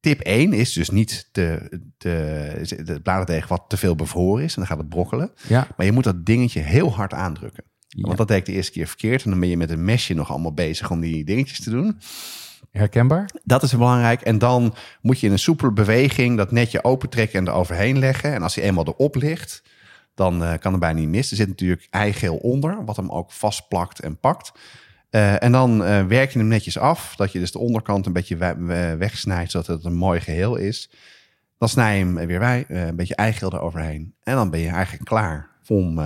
tip 0.00 0.20
1 0.20 0.52
is 0.52 0.72
dus 0.72 0.90
niet 0.90 1.28
de, 1.32 1.80
de, 1.98 2.82
de 2.84 3.00
bladerdeeg 3.00 3.48
wat 3.48 3.64
te 3.68 3.76
veel 3.76 3.94
bevroren 3.94 4.44
is. 4.44 4.54
En 4.54 4.58
dan 4.58 4.66
gaat 4.66 4.78
het 4.78 4.88
brokkelen. 4.88 5.32
Ja, 5.48 5.68
Maar 5.76 5.86
je 5.86 5.92
moet 5.92 6.04
dat 6.04 6.26
dingetje 6.26 6.60
heel 6.60 6.94
hard 6.94 7.12
aandrukken. 7.14 7.64
Ja. 7.88 8.02
Want 8.02 8.16
dat 8.18 8.28
deed 8.28 8.38
ik 8.38 8.44
de 8.44 8.52
eerste 8.52 8.72
keer 8.72 8.86
verkeerd. 8.86 9.24
En 9.24 9.30
dan 9.30 9.40
ben 9.40 9.48
je 9.48 9.56
met 9.56 9.70
een 9.70 9.84
mesje 9.84 10.14
nog 10.14 10.30
allemaal 10.30 10.54
bezig 10.54 10.90
om 10.90 11.00
die 11.00 11.24
dingetjes 11.24 11.60
te 11.60 11.70
doen. 11.70 11.98
herkenbaar. 12.70 13.30
Dat 13.44 13.62
is 13.62 13.72
belangrijk. 13.72 14.20
En 14.20 14.38
dan 14.38 14.74
moet 15.00 15.20
je 15.20 15.26
in 15.26 15.32
een 15.32 15.38
soepele 15.38 15.72
beweging 15.72 16.36
dat 16.36 16.52
netje 16.52 16.84
opentrekken 16.84 17.38
en 17.38 17.46
er 17.46 17.52
overheen 17.52 17.98
leggen. 17.98 18.34
En 18.34 18.42
als 18.42 18.54
hij 18.54 18.64
eenmaal 18.64 18.86
erop 18.86 19.14
ligt, 19.14 19.62
dan 20.18 20.44
eh, 20.44 20.58
kan 20.58 20.72
er 20.72 20.78
bijna 20.78 20.98
niet 20.98 21.08
mis. 21.08 21.30
Er 21.30 21.36
zit 21.36 21.48
natuurlijk 21.48 21.86
eigeel 21.90 22.36
onder, 22.36 22.84
wat 22.84 22.96
hem 22.96 23.10
ook 23.10 23.32
vastplakt 23.32 24.00
en 24.00 24.18
pakt. 24.18 24.52
Eh, 25.10 25.42
en 25.42 25.52
dan 25.52 25.84
eh, 25.84 26.06
werk 26.06 26.30
je 26.32 26.38
hem 26.38 26.48
netjes 26.48 26.78
af, 26.78 27.16
dat 27.16 27.32
je 27.32 27.38
dus 27.38 27.52
de 27.52 27.58
onderkant 27.58 28.06
een 28.06 28.12
beetje 28.12 28.36
we- 28.36 28.56
we- 28.58 28.96
wegsnijdt, 28.98 29.50
zodat 29.50 29.66
het 29.66 29.84
een 29.84 29.94
mooi 29.96 30.20
geheel 30.20 30.56
is. 30.56 30.90
Dan 31.58 31.68
snij 31.68 31.98
je 31.98 32.04
hem 32.04 32.14
weer 32.26 32.38
bij, 32.38 32.64
een 32.68 32.96
beetje 32.96 33.14
eigeel 33.14 33.52
eroverheen. 33.52 34.14
En 34.22 34.34
dan 34.34 34.50
ben 34.50 34.60
je 34.60 34.68
eigenlijk 34.68 35.04
klaar 35.04 35.50
om, 35.66 35.98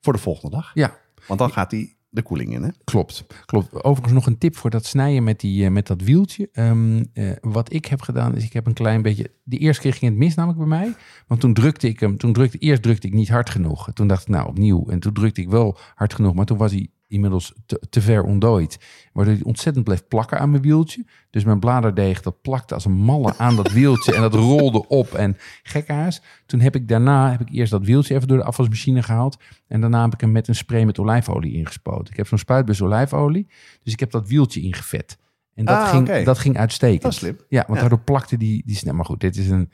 voor 0.00 0.12
de 0.12 0.18
volgende 0.18 0.56
dag. 0.56 0.70
Ja, 0.74 0.96
Want 1.26 1.38
dan 1.40 1.50
gaat 1.52 1.70
hij 1.70 1.96
de 2.14 2.22
koeling 2.22 2.52
in. 2.52 2.62
Hè? 2.62 2.68
Klopt, 2.84 3.24
klopt. 3.44 3.84
Overigens 3.84 4.14
nog 4.14 4.26
een 4.26 4.38
tip 4.38 4.56
voor 4.56 4.70
dat 4.70 4.84
snijden 4.84 5.24
met, 5.24 5.40
die, 5.40 5.64
eh, 5.64 5.70
met 5.70 5.86
dat 5.86 6.00
wieltje. 6.00 6.48
Ehm, 6.52 7.04
eh, 7.12 7.30
wat 7.40 7.72
ik 7.72 7.86
heb 7.86 8.00
gedaan 8.00 8.36
is, 8.36 8.44
ik 8.44 8.52
heb 8.52 8.66
een 8.66 8.72
klein 8.72 9.02
beetje... 9.02 9.30
De 9.42 9.58
eerste 9.58 9.82
keer 9.82 9.92
ging 9.92 10.10
het 10.10 10.20
mis 10.20 10.34
namelijk 10.34 10.60
bij 10.60 10.78
mij. 10.78 10.94
Want 11.26 11.40
toen 11.40 11.54
drukte 11.54 11.88
ik 11.88 12.00
hem, 12.00 12.16
toen 12.16 12.32
drukte, 12.32 12.58
eerst 12.58 12.82
drukte 12.82 13.06
ik 13.06 13.12
niet 13.12 13.28
hard 13.28 13.50
genoeg. 13.50 13.92
Toen 13.92 14.06
dacht 14.06 14.22
ik, 14.22 14.28
nou 14.28 14.48
opnieuw. 14.48 14.86
En 14.88 15.00
toen 15.00 15.12
drukte 15.12 15.40
ik 15.40 15.48
wel 15.48 15.78
hard 15.94 16.14
genoeg, 16.14 16.34
maar 16.34 16.44
toen 16.44 16.58
was 16.58 16.72
hij 16.72 16.88
inmiddels 17.14 17.54
te, 17.66 17.82
te 17.90 18.00
ver 18.00 18.22
ontdooid. 18.22 18.78
Waardoor 19.12 19.34
hij 19.34 19.42
ontzettend 19.44 19.84
bleef 19.84 20.08
plakken 20.08 20.38
aan 20.38 20.50
mijn 20.50 20.62
wieltje. 20.62 21.04
Dus 21.30 21.44
mijn 21.44 21.58
bladerdeeg, 21.60 22.22
dat 22.22 22.42
plakte 22.42 22.74
als 22.74 22.84
een 22.84 22.92
malle 22.92 23.34
aan 23.36 23.56
dat 23.56 23.72
wieltje. 23.72 24.14
En 24.14 24.20
dat 24.20 24.34
rolde 24.34 24.88
op 24.88 25.12
en 25.12 25.36
gekkaas. 25.62 26.22
Toen 26.46 26.60
heb 26.60 26.74
ik 26.74 26.88
daarna, 26.88 27.30
heb 27.30 27.40
ik 27.40 27.48
eerst 27.50 27.70
dat 27.70 27.84
wieltje 27.84 28.14
even 28.14 28.28
door 28.28 28.38
de 28.38 28.44
afwasmachine 28.44 29.02
gehaald. 29.02 29.36
En 29.66 29.80
daarna 29.80 30.02
heb 30.02 30.14
ik 30.14 30.20
hem 30.20 30.32
met 30.32 30.48
een 30.48 30.54
spray 30.54 30.84
met 30.84 30.98
olijfolie 30.98 31.52
ingespoten. 31.52 32.10
Ik 32.10 32.16
heb 32.16 32.26
zo'n 32.26 32.38
spuitbus 32.38 32.82
olijfolie. 32.82 33.46
Dus 33.82 33.92
ik 33.92 34.00
heb 34.00 34.10
dat 34.10 34.28
wieltje 34.28 34.60
ingevet. 34.60 35.18
En 35.54 35.64
dat, 35.64 35.76
Ah, 35.76 35.88
ging, 35.88 36.22
dat 36.24 36.38
ging 36.38 36.58
uitstekend. 36.58 37.02
Dat 37.02 37.14
slim. 37.14 37.36
Ja, 37.48 37.64
want 37.66 37.74
Ja. 37.74 37.80
daardoor 37.80 38.00
plakte 38.04 38.36
die, 38.36 38.62
die 38.66 38.76
snel. 38.76 38.94
Maar 38.94 39.04
goed, 39.04 39.20
dit 39.20 39.36
is 39.36 39.48
een, 39.48 39.70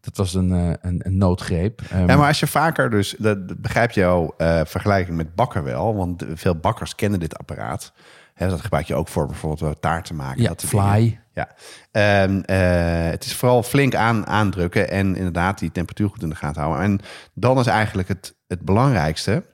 dat 0.00 0.16
was 0.16 0.34
een, 0.34 0.52
eh, 0.52 0.72
een, 0.80 1.00
een 1.04 1.18
noodgreep. 1.18 1.80
Ehm, 1.90 2.08
Ja, 2.08 2.16
maar 2.16 2.26
als 2.26 2.40
je 2.40 2.46
vaker 2.46 2.90
dus, 2.90 3.14
dat, 3.18 3.60
begrijp 3.60 3.90
je 3.90 4.00
jouw 4.00 4.34
eh, 4.36 4.60
vergelijking 4.64 5.16
met 5.16 5.34
bakken 5.34 5.64
wel, 5.64 5.94
want 5.94 6.24
veel 6.34 6.54
bakkers 6.54 6.94
kennen 6.94 7.20
dit 7.20 7.38
apparaat. 7.38 7.92
Hè, 8.34 8.48
dat 8.48 8.60
gebruik 8.60 8.86
je 8.86 8.94
ook 8.94 9.08
voor 9.08 9.26
bijvoorbeeld 9.26 9.74
eh, 9.74 9.80
taart 9.80 10.04
te 10.04 10.14
maken. 10.14 10.42
ja, 10.42 10.48
dat 10.48 10.64
fly. 10.64 11.20
Ja. 11.34 11.48
Ehm, 11.90 12.40
eh, 12.40 13.10
het 13.10 13.24
is 13.24 13.34
vooral 13.34 13.62
flink 13.62 13.94
aan, 13.94 14.26
aandrukken 14.26 14.90
en 14.90 15.16
inderdaad 15.16 15.58
die 15.58 15.72
temperatuur 15.72 16.08
goed 16.08 16.22
in 16.22 16.28
de 16.28 16.34
gaten 16.34 16.62
houden. 16.62 16.82
En 16.82 17.00
dan 17.34 17.58
is 17.58 17.66
eigenlijk 17.66 18.08
het, 18.08 18.34
het 18.46 18.60
belangrijkste 18.60 19.44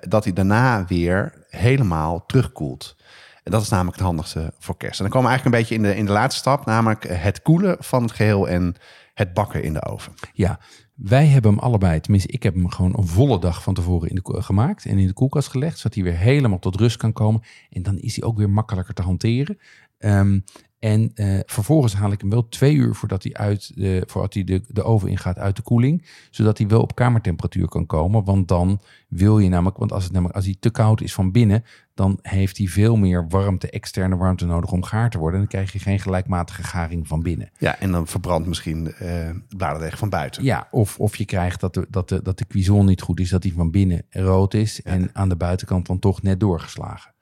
dat 0.00 0.24
hij 0.24 0.32
daarna 0.32 0.84
weer 0.86 1.32
helemaal 1.48 2.26
terugkoelt. 2.26 2.96
En 3.42 3.54
dat 3.54 3.62
is 3.62 3.68
namelijk 3.68 3.96
het 3.96 4.06
handigste 4.06 4.52
voor 4.58 4.76
kerst. 4.76 4.98
En 4.98 5.04
dan 5.04 5.12
komen 5.12 5.30
we 5.30 5.34
eigenlijk 5.34 5.56
een 5.56 5.60
beetje 5.60 5.74
in 5.74 5.94
de, 5.94 6.00
in 6.00 6.06
de 6.06 6.12
laatste 6.12 6.40
stap, 6.40 6.66
namelijk 6.66 7.08
het 7.08 7.42
koelen 7.42 7.76
van 7.80 8.02
het 8.02 8.12
geheel 8.12 8.48
en 8.48 8.74
het 9.18 9.34
bakken 9.34 9.62
in 9.62 9.72
de 9.72 9.84
oven. 9.84 10.12
Ja, 10.32 10.60
wij 10.94 11.26
hebben 11.26 11.50
hem 11.50 11.60
allebei, 11.60 12.00
tenminste 12.00 12.32
ik 12.32 12.42
heb 12.42 12.54
hem 12.54 12.68
gewoon 12.68 12.98
een 12.98 13.06
volle 13.06 13.40
dag 13.40 13.62
van 13.62 13.74
tevoren 13.74 14.08
in 14.08 14.14
de, 14.14 14.20
ko- 14.20 14.40
gemaakt 14.40 14.84
en 14.84 14.98
in 14.98 15.06
de 15.06 15.12
koelkast 15.12 15.48
gelegd, 15.48 15.78
zodat 15.78 15.94
hij 15.94 16.04
weer 16.04 16.16
helemaal 16.16 16.58
tot 16.58 16.76
rust 16.76 16.96
kan 16.96 17.12
komen. 17.12 17.42
En 17.70 17.82
dan 17.82 17.98
is 17.98 18.16
hij 18.16 18.24
ook 18.24 18.36
weer 18.36 18.50
makkelijker 18.50 18.94
te 18.94 19.02
hanteren. 19.02 19.58
Ehm, 19.98 20.40
en 20.78 21.10
eh, 21.14 21.38
vervolgens 21.46 21.94
haal 21.94 22.12
ik 22.12 22.20
hem 22.20 22.30
wel 22.30 22.48
twee 22.48 22.74
uur 22.74 22.94
voordat 22.94 23.22
hij, 23.22 23.34
uit 23.34 23.72
de, 23.74 24.02
voordat 24.06 24.34
hij 24.34 24.44
de, 24.44 24.62
de 24.68 24.82
oven 24.82 25.08
ingaat 25.08 25.38
uit 25.38 25.56
de 25.56 25.62
koeling. 25.62 26.06
Zodat 26.30 26.58
hij 26.58 26.66
wel 26.66 26.80
op 26.80 26.94
kamertemperatuur 26.94 27.68
kan 27.68 27.86
komen. 27.86 28.24
Want 28.24 28.48
dan 28.48 28.80
wil 29.08 29.38
je 29.38 29.48
namelijk, 29.48 29.76
want 29.76 29.92
als, 29.92 30.04
het 30.04 30.12
namelijk, 30.12 30.36
als 30.36 30.44
hij 30.44 30.56
te 30.60 30.70
koud 30.70 31.00
is 31.00 31.14
van 31.14 31.32
binnen, 31.32 31.64
dan 31.94 32.18
heeft 32.22 32.58
hij 32.58 32.66
veel 32.66 32.96
meer 32.96 33.28
warmte, 33.28 33.70
externe 33.70 34.16
warmte 34.16 34.46
nodig 34.46 34.72
om 34.72 34.82
gaar 34.82 35.10
te 35.10 35.18
worden. 35.18 35.40
En 35.40 35.46
dan 35.46 35.54
krijg 35.54 35.72
je 35.72 35.78
geen 35.78 36.00
gelijkmatige 36.00 36.62
garing 36.62 37.08
van 37.08 37.22
binnen. 37.22 37.50
Ja, 37.58 37.78
en 37.78 37.92
dan 37.92 38.06
verbrandt 38.06 38.48
misschien 38.48 38.92
eh 38.92 39.28
de 39.48 39.56
bladerdeeg 39.56 39.98
van 39.98 40.08
buiten. 40.08 40.44
Ja, 40.44 40.68
of, 40.70 40.98
of 40.98 41.16
je 41.16 41.24
krijgt 41.24 41.60
dat 41.60 41.74
de, 41.74 41.86
dat, 41.90 42.08
de, 42.08 42.22
dat 42.22 42.38
de 42.38 42.46
cuisson 42.46 42.86
niet 42.86 43.02
goed 43.02 43.20
is, 43.20 43.30
dat 43.30 43.42
die 43.42 43.52
van 43.52 43.70
binnen 43.70 44.02
rood 44.10 44.54
is 44.54 44.82
en 44.82 45.10
aan 45.12 45.28
de 45.28 45.36
buitenkant 45.36 45.86
dan 45.86 45.98
toch 45.98 46.22
net 46.22 46.40
doorgeslagen. 46.40 47.14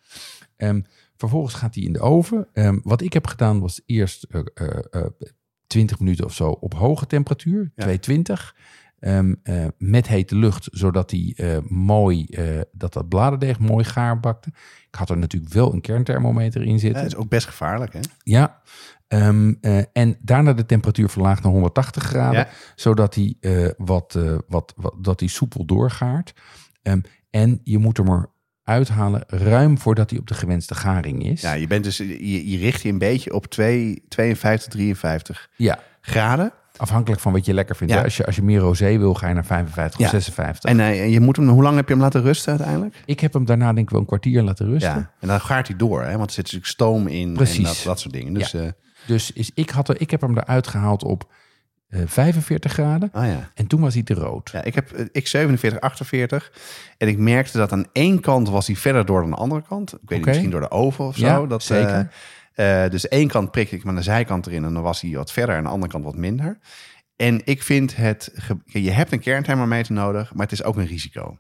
Ehm, 0.57 0.81
vervolgens 1.17 1.55
gaat 1.55 1.75
hij 1.75 1.85
in 1.85 1.93
de 1.93 2.01
oven. 2.01 2.49
Ehm, 2.53 2.79
wat 2.83 3.01
ik 3.01 3.13
heb 3.13 3.27
gedaan 3.27 3.61
was 3.61 3.81
eerst 3.87 4.23
eh, 4.25 4.41
eh, 4.55 4.79
eh, 4.91 5.03
20 5.67 5.99
minuten 5.99 6.25
of 6.25 6.35
zo 6.35 6.49
op 6.51 6.75
hoge 6.75 7.07
temperatuur, 7.07 7.61
Ja. 7.75 7.83
220. 7.83 8.55
Ehm, 8.99 9.35
eh, 9.43 9.65
met 9.79 10.09
hete 10.09 10.37
lucht, 10.37 10.69
zodat 10.71 11.11
die 11.11 11.35
eh, 11.35 11.59
mooi, 11.69 12.25
eh, 12.25 12.61
dat 12.73 12.93
dat 12.93 13.09
bladerdeeg 13.09 13.59
mooi 13.59 13.85
gaar 13.85 14.21
bakte. 14.21 14.49
Ik 14.89 14.95
had 14.95 15.11
er 15.11 15.19
natuurlijk 15.19 15.53
wel 15.53 15.73
een 15.73 15.81
kernthermometer 15.81 16.63
in 16.63 16.73
Ja, 16.73 16.79
zitten. 16.79 17.03
dat 17.03 17.13
is 17.13 17.17
ook 17.19 17.29
best 17.29 17.47
gevaarlijk, 17.47 17.93
hè? 17.93 18.01
Ja, 18.23 18.61
Ehm, 19.09 19.55
eh, 19.61 19.79
en 19.93 20.17
daarna 20.21 20.53
de 20.53 20.67
temperatuur 20.67 21.09
verlaagd 21.09 21.43
naar 21.43 21.53
180 21.53 22.03
graden, 22.03 22.39
Ja. 22.41 22.49
zodat 22.75 23.15
hij 23.15 23.37
eh, 23.41 23.69
wat, 23.77 24.15
eh, 24.15 24.39
wat, 24.49 24.73
wat, 24.77 24.95
dat 25.01 25.21
hij 25.21 25.29
soepel 25.29 25.65
doorgaart. 25.65 26.35
En 27.31 27.61
je 27.63 27.79
moet 27.79 27.97
hem 27.97 28.09
er 28.09 28.31
uithalen 28.67 29.23
ruim 29.27 29.79
voordat 29.79 30.11
hij 30.11 30.19
op 30.19 30.27
de 30.27 30.35
gewenste 30.35 30.75
garing 30.75 31.25
is. 31.27 31.41
Ja, 31.41 31.53
je, 31.53 31.67
bent 31.67 31.85
dus, 31.85 31.97
je, 31.97 32.51
je 32.51 32.59
richt 32.59 32.83
je 32.83 32.89
een 32.89 32.99
beetje 32.99 33.33
op 33.35 33.47
2, 33.47 34.03
52, 34.09 34.69
53 34.73 35.49
Ja, 35.57 35.79
graden. 36.01 36.53
afhankelijk 36.77 37.21
van 37.21 37.33
wat 37.33 37.45
je 37.47 37.55
lekker 37.55 37.77
vindt. 37.77 37.93
Ja. 37.93 38.03
Als, 38.03 38.17
je, 38.17 38.27
als 38.27 38.37
je 38.37 38.43
meer 38.43 38.59
rosé 38.59 38.99
wil, 38.99 39.15
ga 39.15 39.29
je 39.29 39.35
naar 39.35 39.45
55 39.45 39.99
Ja. 40.01 40.05
of 40.05 40.11
56. 40.11 40.71
En 40.71 40.81
eh, 40.81 41.13
je 41.13 41.21
moet 41.21 41.37
hem, 41.37 41.49
hoe 41.49 41.63
lang 41.63 41.77
heb 41.77 41.87
je 41.87 41.93
hem 41.95 42.03
laten 42.03 42.23
rusten 42.23 42.51
uiteindelijk? 42.53 42.95
ik 43.05 43.21
heb 43.21 43.33
hem 43.33 43.45
daarna 43.45 43.73
denk 43.73 43.87
ik 43.87 43.91
wel 43.91 44.01
een 44.01 44.07
kwartier 44.07 44.43
laten 44.43 44.67
rusten. 44.67 44.91
Ja, 44.91 45.11
en 45.21 45.29
dan 45.29 45.41
gaart 45.41 45.69
hij 45.69 45.77
door, 45.77 46.03
hè? 46.03 46.17
want 46.17 46.29
er 46.29 46.35
zit 46.35 46.45
natuurlijk 46.45 46.71
stoom 46.73 47.07
in 47.07 47.33
Precies. 47.33 47.57
en 47.57 47.63
dat, 47.65 47.81
dat 47.85 48.01
soort 48.01 48.15
dingen. 48.15 48.33
Dus, 48.33 48.51
ja. 48.51 48.73
Dus 49.07 49.33
is, 49.33 49.51
ik, 49.55 49.71
had 49.71 49.89
er, 49.89 50.01
ik 50.01 50.11
heb 50.11 50.21
hem 50.21 50.39
eruit 50.39 50.67
gehaald 50.67 51.03
op 51.05 51.33
eh, 51.89 52.01
45 52.07 52.73
graden. 52.73 53.09
ah 53.13 53.27
ja. 53.27 53.51
En 53.55 53.67
toen 53.67 53.81
was 53.81 53.95
hij 53.95 54.03
te 54.03 54.15
rood. 54.15 54.51
Ja, 54.51 54.63
ik 54.65 54.75
heb 54.75 54.93
eh, 54.93 55.05
ik 55.13 55.27
47, 55.27 55.81
48. 55.81 56.53
En 56.99 57.09
ik 57.09 57.19
merkte 57.19 57.59
dat 57.59 57.73
aan 57.73 57.87
één 57.93 58.21
kant 58.21 58.49
was 58.49 58.67
hij 58.67 58.77
verder 58.77 59.07
door 59.07 59.21
dan 59.21 59.31
de 59.31 59.37
andere 59.37 59.63
kant. 59.69 59.93
Ik 59.93 59.99
weet 60.05 60.19
niet, 60.19 60.27
misschien 60.27 60.51
door 60.51 60.61
de 60.61 60.71
oven 60.71 61.05
of 61.05 61.17
zo. 61.17 61.27
Ja, 61.27 61.47
dat, 61.47 61.63
zeker. 61.63 62.11
eh, 62.55 62.85
eh, 62.85 62.91
dus 62.91 63.09
één 63.09 63.29
kant 63.29 63.51
prikte 63.51 63.75
ik 63.75 63.81
hem 63.81 63.91
aan 63.91 63.97
de 63.97 64.03
zijkant 64.03 64.47
erin 64.47 64.65
en 64.65 64.73
dan 64.75 64.83
was 64.83 65.01
hij 65.01 65.11
wat 65.11 65.33
verder. 65.33 65.51
En 65.55 65.59
aan 65.59 65.65
de 65.67 65.71
andere 65.71 65.93
kant 65.93 66.05
wat 66.05 66.17
minder. 66.17 66.59
En 67.17 67.41
ik 67.45 67.63
vind 67.63 67.97
het... 67.97 68.33
Je 68.65 68.91
hebt 68.91 69.13
een 69.13 69.21
kernthermometer 69.21 69.93
nodig, 69.93 70.35
maar 70.35 70.43
het 70.47 70.53
is 70.53 70.63
ook 70.63 70.77
een 70.77 70.87
risico. 70.87 71.39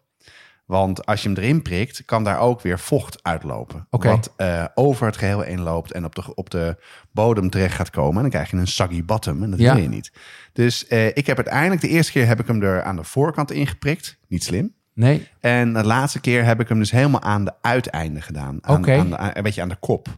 Want 0.67 1.07
als 1.07 1.23
je 1.23 1.29
hem 1.29 1.39
erin 1.39 1.63
prikt, 1.63 2.05
kan 2.05 2.25
daar 2.25 2.39
ook 2.39 2.61
weer 2.61 2.79
vocht 2.79 3.19
uitlopen. 3.23 3.87
Wat 3.91 4.33
eh, 4.37 4.65
over 4.75 5.07
het 5.07 5.17
geheel 5.17 5.41
heen 5.41 5.61
loopt 5.61 5.93
en 5.93 6.05
op 6.05 6.15
de, 6.15 6.35
op 6.35 6.51
de 6.51 6.77
bodem 7.13 7.51
terecht 7.51 7.75
gaat 7.75 7.91
komen. 7.91 8.15
En 8.15 8.21
dan 8.21 8.31
krijg 8.31 8.51
je 8.51 8.57
een 8.57 8.67
saggy 8.67 9.05
bottom 9.05 9.43
en 9.43 9.51
dat 9.51 9.59
Ja. 9.59 9.75
wil 9.75 9.83
je 9.83 9.89
niet. 9.89 10.13
Dus 10.53 10.87
eh, 10.87 11.07
ik 11.07 11.27
heb 11.27 11.37
uiteindelijk, 11.37 11.81
de 11.81 11.89
eerste 11.89 12.13
keer 12.13 12.27
heb 12.27 12.41
ik 12.41 12.47
hem 12.47 12.63
er 12.63 12.83
aan 12.83 12.97
de 12.97 13.05
voorkant 13.05 13.51
ingeprikt. 13.51 14.19
Niet 14.29 14.45
slim. 14.45 14.75
Nee, 14.95 15.29
En 15.41 15.73
de 15.73 15.85
laatste 15.85 16.21
keer 16.21 16.45
heb 16.45 16.61
ik 16.61 16.69
hem 16.69 16.79
dus 16.79 16.91
helemaal 16.91 17.23
aan 17.23 17.45
de 17.45 17.53
uiteinden 17.61 18.23
gedaan. 18.23 18.59
Aan, 18.61 18.77
Oké. 18.79 18.99
aan 18.99 19.11
de- 19.11 19.17
aan- 19.17 19.31
een 19.35 19.43
beetje 19.43 19.63
aan 19.63 19.69
de 19.69 19.77
kop. 19.81 20.09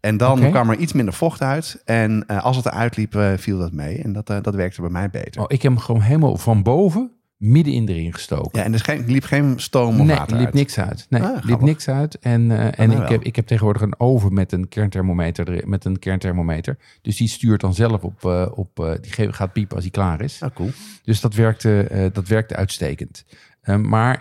En 0.00 0.16
dan 0.16 0.50
kwam 0.50 0.70
er 0.70 0.76
iets 0.76 0.92
minder 0.92 1.14
vocht 1.14 1.40
uit. 1.42 1.82
En 1.84 2.24
eh, 2.26 2.42
als 2.44 2.56
het 2.56 2.66
eruit 2.66 2.96
liep, 2.96 3.16
viel 3.36 3.58
dat 3.58 3.72
mee. 3.72 4.02
En 4.02 4.12
dat, 4.12 4.26
dat 4.26 4.54
werkte 4.54 4.80
bij 4.80 4.90
mij 4.90 5.10
beter. 5.10 5.40
oh, 5.42 5.46
ik 5.48 5.62
heb 5.62 5.72
hem 5.72 5.80
gewoon 5.80 6.00
helemaal 6.00 6.36
van 6.36 6.62
boven 6.62 7.10
middenin 7.50 7.88
erin 7.88 8.12
gestoken. 8.12 8.58
Ja, 8.58 8.64
en 8.64 8.72
er 8.72 8.80
geen, 8.80 9.04
liep 9.06 9.24
geen 9.24 9.54
stoom 9.60 10.00
of 10.00 10.06
nee, 10.06 10.16
water 10.16 10.32
er 10.32 10.36
liep 10.36 10.44
uit. 10.46 10.54
niks 10.54 10.78
uit. 10.78 11.06
Nee, 11.08 11.22
Ah, 11.22 11.42
liep 11.44 11.60
niks 11.60 11.88
uit. 11.88 12.18
En, 12.18 12.50
eh, 12.50 12.78
en 12.84 12.88
mij 12.88 12.98
ik, 13.02 13.08
heb, 13.08 13.22
ik 13.22 13.36
heb 13.36 13.46
tegenwoordig 13.46 13.82
een 13.82 14.00
oven 14.00 14.34
met 14.34 14.52
een 14.52 14.68
kernthermometer. 14.68 15.48
erin- 15.48 15.68
Met 15.70 15.84
een 15.84 15.98
kernthermometer. 15.98 16.76
Dus 17.02 17.16
die 17.16 17.28
stuurt 17.28 17.60
dan 17.60 17.74
zelf 17.74 18.02
op. 18.02 18.24
eh, 18.24 18.46
op 18.54 18.80
eh, 18.80 18.92
die 19.00 19.32
gaat 19.32 19.52
piepen 19.52 19.74
als 19.74 19.84
hij 19.84 19.92
klaar 19.92 20.20
is. 20.20 20.40
Oh, 20.44 20.50
cool. 20.54 20.70
Dus 21.04 21.20
dat 21.20 21.34
werkte, 21.34 22.10
dat 22.12 22.28
werkte 22.28 22.56
uitstekend. 22.56 23.24
Eh, 23.60 23.76
maar 23.76 24.20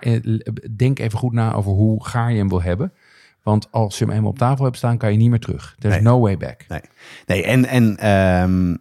denk 0.76 1.00
even 1.00 1.20
goed 1.20 1.34
na 1.34 1.54
over 1.54 1.72
hoe 1.72 2.06
gaar 2.06 2.32
je 2.32 2.38
hem 2.38 2.50
wil 2.50 2.62
hebben. 2.62 2.92
Want 3.44 3.68
als 3.72 3.98
je 3.98 4.06
hem 4.06 4.14
eenmaal 4.14 4.30
op 4.30 4.38
tafel 4.38 4.66
hebt 4.66 4.78
staan, 4.78 4.98
kan 4.98 5.12
je 5.12 5.18
niet 5.18 5.30
meer 5.30 5.40
terug. 5.40 5.76
There's 5.80 5.96
Nee. 5.96 6.04
no 6.04 6.20
way 6.20 6.38
back. 6.38 6.66
Nee, 6.68 6.82
nee 7.26 7.44
en, 7.44 7.66
en, 7.66 7.98
ehm, 7.98 8.76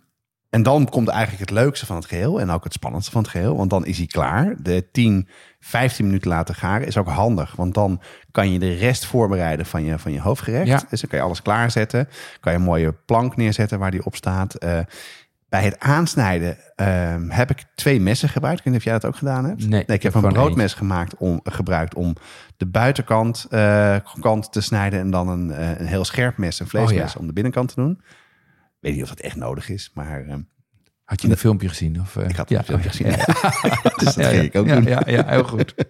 en 0.53 0.63
dan 0.63 0.89
komt 0.89 1.09
eigenlijk 1.09 1.41
het 1.41 1.59
leukste 1.59 1.87
van 1.87 1.97
het 1.97 2.05
geheel 2.05 2.41
en 2.41 2.51
ook 2.51 2.65
het 2.65 2.73
spannendste 2.73 3.13
van 3.13 3.23
het 3.23 3.31
geheel. 3.31 3.57
Want 3.57 3.71
dan 3.71 3.87
is 3.87 3.99
hij 3.99 4.07
klaar. 4.07 4.55
De 4.59 4.89
10, 4.93 5.29
15 5.61 6.07
minuten 6.07 6.31
laten 6.31 6.55
garen 6.55 6.87
is 6.87 6.97
ook 6.97 7.09
handig. 7.09 7.57
Want 7.57 7.75
dan 7.75 8.01
kan 8.31 8.53
je 8.53 8.59
de 8.59 8.75
rest 8.75 9.07
voorbereiden 9.07 9.67
van 9.67 9.85
je, 9.85 9.99
van 9.99 10.13
je 10.13 10.21
hoofdgerecht. 10.21 10.67
Ja. 10.67 10.83
Dus 10.89 11.01
dan 11.01 11.11
kan 11.11 11.19
je 11.19 11.25
alles 11.25 11.43
klaarzetten. 11.43 12.09
Kan 12.41 12.53
je 12.53 12.59
een 12.59 12.65
mooie 12.65 12.93
plank 12.93 13.37
neerzetten 13.37 13.79
waar 13.79 13.91
die 13.91 14.05
op 14.05 14.17
staat. 14.17 14.55
Eh, 14.55 14.79
bij 15.49 15.65
het 15.65 15.79
aansnijden 15.79 16.57
ehm, 16.77 17.29
heb 17.29 17.51
ik 17.51 17.65
twee 17.75 18.01
messen 18.01 18.29
gebruikt. 18.29 18.59
Ik 18.59 18.65
weet 18.65 18.73
niet 18.73 18.83
of 18.83 18.89
jij 18.91 18.99
dat 18.99 19.11
ook 19.11 19.17
gedaan 19.17 19.45
hebt. 19.45 19.69
Nee, 19.69 19.81
ik 19.81 19.87
heb 19.89 19.97
ik 19.97 20.03
heb 20.03 20.15
een 20.15 20.33
broodmes 20.33 20.75
gemaakt 20.75 21.17
om, 21.17 21.41
gebruikt 21.45 21.95
om 21.95 22.15
de 22.57 22.67
buitenkant 22.67 23.47
eh, 23.51 23.97
kant 24.21 24.53
te 24.53 24.61
snijden. 24.61 25.01
En 25.01 25.11
dan 25.11 25.29
een, 25.29 25.51
eh, 25.51 25.81
een 25.81 25.87
heel 25.87 26.05
scherp 26.05 26.37
mes, 26.37 26.61
een 26.61 26.69
vleesmes, 26.69 27.03
Oh 27.03 27.13
ja. 27.13 27.21
om 27.21 27.27
de 27.27 27.33
binnenkant 27.33 27.69
te 27.69 27.75
doen. 27.75 28.01
Ik 28.83 28.89
weet 28.89 28.97
niet 28.97 29.03
of 29.11 29.14
dat 29.16 29.24
echt 29.24 29.37
nodig 29.37 29.68
is, 29.68 29.91
maar 29.95 30.26
ehm, 30.26 30.41
Had 31.05 31.22
je 31.22 31.28
een 31.30 31.37
filmpje 31.37 31.68
gezien? 31.68 32.01
Of, 32.01 32.16
eh? 32.16 32.28
ik 32.28 32.37
had 32.37 32.49
ja, 32.49 32.57
het 32.57 32.66
filmpje 32.66 32.89
oké. 32.89 32.97
gezien. 32.97 33.12
dus 34.05 34.14
dat 34.14 34.26
ging 34.26 34.43
ik 34.43 34.57
ook 34.57 34.66
ja, 34.66 34.74
doen. 34.74 34.85
Ja, 34.85 35.03
ja, 35.07 35.26
heel 35.26 35.45
goed. 35.45 35.74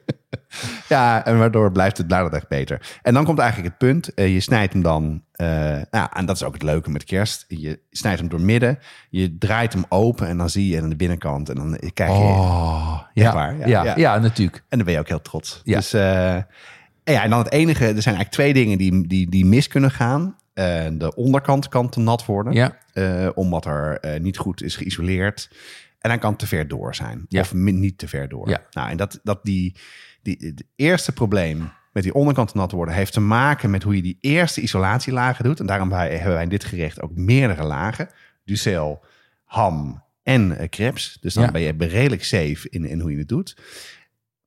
Ja, 0.88 1.24
en 1.24 1.38
waardoor 1.38 1.72
blijft 1.72 1.98
het 1.98 2.12
echt 2.12 2.48
beter. 2.48 2.98
En 3.02 3.14
dan 3.14 3.24
komt 3.24 3.38
eigenlijk 3.38 3.68
het 3.68 3.78
punt. 3.78 4.14
eh, 4.14 4.32
je 4.32 4.40
snijdt 4.40 4.72
hem 4.72 4.82
dan, 4.82 5.24
eh, 5.32 5.46
nou, 5.90 6.08
en 6.12 6.26
dat 6.26 6.36
is 6.36 6.42
ook 6.42 6.52
het 6.52 6.62
leuke 6.62 6.90
met 6.90 7.04
kerst. 7.04 7.44
Je 7.48 7.80
snijdt 7.90 8.20
hem 8.20 8.28
door 8.28 8.40
midden, 8.40 8.78
je 9.10 9.38
draait 9.38 9.72
hem 9.72 9.84
open 9.88 10.28
en 10.28 10.36
dan 10.36 10.50
zie 10.50 10.68
je 10.68 10.82
aan 10.82 10.88
de 10.88 10.96
binnenkant. 10.96 11.48
En 11.48 11.54
dan 11.54 11.78
krijg 11.94 12.10
je, 12.10 12.16
Oh, 12.16 13.00
ja, 13.12 13.32
waar? 13.32 13.58
Ja, 13.58 13.66
ja, 13.66 13.84
ja. 13.84 13.96
ja, 13.96 14.18
natuurlijk. 14.18 14.56
en 14.56 14.76
dan 14.76 14.84
ben 14.84 14.94
je 14.94 15.00
ook 15.00 15.08
heel 15.08 15.22
trots. 15.22 15.60
Ja. 15.64 15.76
Dus, 15.76 15.92
en 15.92 17.12
ja, 17.12 17.22
en 17.22 17.30
dan 17.30 17.38
het 17.38 17.52
enige, 17.52 17.84
er 17.84 18.02
zijn 18.02 18.14
eigenlijk 18.14 18.30
twee 18.30 18.52
dingen 18.52 18.78
die, 18.78 19.06
die, 19.06 19.30
die 19.30 19.46
mis 19.46 19.68
kunnen 19.68 19.90
gaan. 19.90 20.36
Eh, 20.54 20.86
de 20.92 21.14
onderkant 21.14 21.68
kan 21.68 21.88
te 21.88 22.00
nat 22.00 22.24
worden. 22.24 22.52
Ja, 22.52 22.78
eh, 22.92 23.28
omdat 23.34 23.66
er 23.66 23.98
eh, 24.00 24.20
niet 24.20 24.38
goed 24.38 24.62
is 24.62 24.76
geïsoleerd. 24.76 25.50
En 25.98 26.10
dan 26.10 26.18
kan 26.18 26.30
het 26.30 26.38
te 26.38 26.46
ver 26.46 26.68
door 26.68 26.94
zijn. 26.94 27.24
Ja. 27.28 27.40
Of 27.40 27.54
niet 27.54 27.98
te 27.98 28.08
ver 28.08 28.28
door. 28.28 28.48
Ja. 28.48 28.62
Nou, 28.70 28.90
en 28.90 28.96
dat, 28.96 29.20
dat 29.22 29.40
die, 29.42 29.76
die, 30.22 30.36
het 30.38 30.64
eerste 30.76 31.12
probleem 31.12 31.72
met 31.92 32.02
die 32.02 32.14
onderkant 32.14 32.48
te 32.48 32.56
nat 32.56 32.72
worden... 32.72 32.94
heeft 32.94 33.12
te 33.12 33.20
maken 33.20 33.70
met 33.70 33.82
hoe 33.82 33.96
je 33.96 34.02
die 34.02 34.18
eerste 34.20 34.60
isolatielagen 34.60 35.44
doet. 35.44 35.60
En 35.60 35.66
daarom 35.66 35.92
hebben 35.92 36.32
wij 36.32 36.42
in 36.42 36.48
dit 36.48 36.64
gerecht 36.64 37.02
ook 37.02 37.14
meerdere 37.14 37.64
lagen. 37.64 38.08
Ducel, 38.44 39.04
ham 39.44 40.02
en 40.22 40.58
eh, 40.58 40.68
crepes. 40.68 41.18
Dus 41.20 41.34
dan 41.34 41.52
ben 41.52 41.60
je 41.60 41.74
redelijk 41.78 42.24
safe 42.24 42.66
in, 42.70 42.84
in 42.84 43.00
hoe 43.00 43.10
je 43.10 43.18
het 43.18 43.28
doet. 43.28 43.56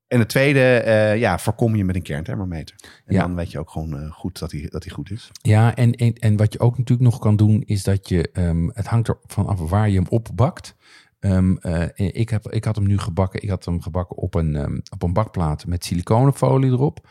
En 0.07 0.19
het 0.19 0.29
tweede, 0.29 0.59
eh, 0.77 1.17
ja, 1.19 1.37
voorkom 1.39 1.75
je 1.75 1.85
met 1.85 1.95
een 1.95 2.01
kernthermometer. 2.01 2.75
En 3.05 3.13
Ja. 3.15 3.21
dan 3.21 3.35
weet 3.35 3.51
je 3.51 3.59
ook 3.59 3.69
gewoon 3.69 3.99
eh, 3.99 4.11
goed 4.11 4.39
dat 4.39 4.51
hij 4.51 4.65
dat 4.69 4.81
die 4.83 4.91
goed 4.91 5.11
is. 5.11 5.31
ja 5.41 5.75
en, 5.75 5.91
en, 5.93 6.13
en 6.13 6.37
wat 6.37 6.53
je 6.53 6.59
ook 6.59 6.77
natuurlijk 6.77 7.09
nog 7.09 7.19
kan 7.19 7.35
doen, 7.35 7.61
is 7.65 7.83
dat 7.83 8.09
je, 8.09 8.29
ehm, 8.31 8.67
het 8.73 8.87
hangt 8.87 9.07
er 9.07 9.17
van 9.25 9.47
af 9.47 9.59
waar 9.69 9.89
je 9.89 9.95
hem 9.95 10.07
opbakt. 10.09 10.75
Eh, 11.19 11.85
ik, 11.95 12.29
heb, 12.29 12.51
ik 12.51 12.63
had 12.63 12.75
hem 12.75 12.87
nu 12.87 12.97
gebakken, 12.97 13.41
ik 13.43 13.49
had 13.49 13.65
hem 13.65 13.81
gebakken 13.81 14.17
op 14.17 14.33
een, 14.35 14.55
ehm, 14.55 14.79
op 14.93 15.03
een 15.03 15.13
bakplaat 15.13 15.65
met 15.65 15.85
siliconenfolie 15.85 16.71
erop. 16.71 17.07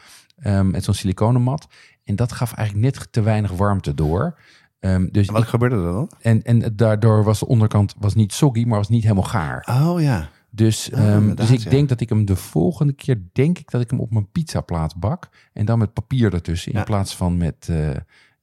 met 0.63 0.85
zo'n 0.85 0.95
siliconenmat. 0.95 1.67
En 2.05 2.17
dat 2.17 2.33
gaf 2.33 2.53
eigenlijk 2.55 2.95
net 2.97 3.13
te 3.13 3.23
weinig 3.23 3.51
warmte 3.51 3.95
door. 3.95 4.39
Dus 5.11 5.27
En 5.27 5.33
wat 5.33 5.43
ik- 5.43 5.49
gebeurde 5.49 5.77
er 5.77 5.83
dan? 5.83 6.11
en, 6.21 6.43
en 6.43 6.73
daardoor 6.77 7.25
was 7.25 7.39
de 7.39 7.47
onderkant 7.47 7.95
was 7.99 8.15
niet 8.15 8.33
soggy, 8.33 8.65
maar 8.65 8.79
was 8.79 8.89
niet 8.89 9.03
helemaal 9.03 9.23
gaar. 9.23 9.69
Oh 9.71 10.01
ja. 10.01 10.29
Dus, 10.55 10.93
Ah, 10.93 11.15
ehm, 11.15 11.35
dus 11.35 11.51
ik 11.51 11.59
ja. 11.59 11.71
denk 11.71 11.89
dat 11.89 12.01
ik 12.01 12.09
hem 12.09 12.25
de 12.25 12.37
volgende 12.37 12.93
keer, 12.93 13.23
denk 13.33 13.59
ik 13.59 13.71
dat 13.71 13.81
ik 13.81 13.91
hem 13.91 14.01
op 14.01 14.11
mijn 14.11 14.31
pizzaplaat 14.31 14.97
bak. 14.97 15.29
En 15.53 15.65
dan 15.65 15.79
met 15.79 15.93
papier 15.93 16.35
ertussen 16.35 16.73
in 16.73 16.85
plaats 16.85 17.17
van 17.17 17.37
met, 17.37 17.69
eh, 17.71 17.91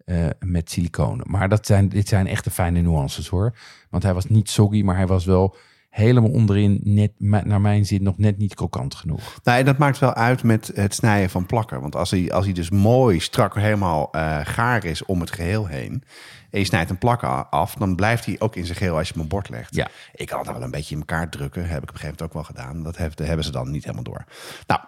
eh, 0.05 0.29
met 0.39 0.71
siliconen. 0.71 1.25
Maar 1.29 1.49
dat 1.49 1.65
zijn, 1.65 1.89
dit 1.89 2.07
zijn 2.07 2.27
echte 2.27 2.49
fijne 2.51 2.81
nuances 2.81 3.27
hoor. 3.27 3.57
Want 3.89 4.03
hij 4.03 4.13
was 4.13 4.25
niet 4.25 4.49
soggy, 4.49 4.81
maar 4.81 4.95
hij 4.95 5.07
was 5.07 5.25
wel 5.25 5.55
helemaal 5.91 6.29
onderin, 6.29 6.79
net, 6.83 7.11
naar 7.19 7.61
mijn 7.61 7.85
zin, 7.85 8.03
nog 8.03 8.17
net 8.17 8.37
niet 8.37 8.55
krokant 8.55 8.95
genoeg. 8.95 9.39
Nou, 9.43 9.59
en 9.59 9.65
dat 9.65 9.77
maakt 9.77 9.99
wel 9.99 10.13
uit 10.13 10.43
met 10.43 10.71
het 10.73 10.93
snijden 10.93 11.29
van 11.29 11.45
plakken. 11.45 11.81
Want 11.81 11.95
als 11.95 12.11
hij, 12.11 12.31
als 12.31 12.45
hij 12.45 12.53
dus 12.53 12.69
mooi 12.69 13.19
strak 13.19 13.55
helemaal 13.55 14.11
eh, 14.11 14.39
gaar 14.43 14.85
is 14.85 15.05
om 15.05 15.19
het 15.19 15.31
geheel 15.31 15.65
heen... 15.67 16.03
en 16.49 16.59
je 16.59 16.65
snijdt 16.65 16.89
een 16.89 16.97
plak 16.97 17.23
af, 17.49 17.73
dan 17.73 17.95
blijft 17.95 18.25
hij 18.25 18.35
ook 18.39 18.55
in 18.55 18.65
zijn 18.65 18.77
geheel 18.77 18.97
als 18.97 19.07
je 19.07 19.13
hem 19.13 19.23
op 19.23 19.29
bord 19.29 19.49
legt. 19.49 19.75
Ja. 19.75 19.87
Ik 20.13 20.27
kan 20.27 20.39
het 20.39 20.51
wel 20.51 20.61
een 20.61 20.71
beetje 20.71 20.93
in 20.93 20.99
elkaar 20.99 21.29
drukken. 21.29 21.61
Heb 21.67 21.83
ik 21.83 21.89
op 21.89 21.95
een 21.95 21.99
gegeven 21.99 22.15
moment 22.19 22.21
ook 22.21 22.33
wel 22.33 22.43
gedaan. 22.43 22.83
Dat 22.83 22.97
hebben 23.25 23.45
ze 23.45 23.51
dan 23.51 23.71
niet 23.71 23.83
helemaal 23.83 24.03
door. 24.03 24.25
Nou, 24.67 24.79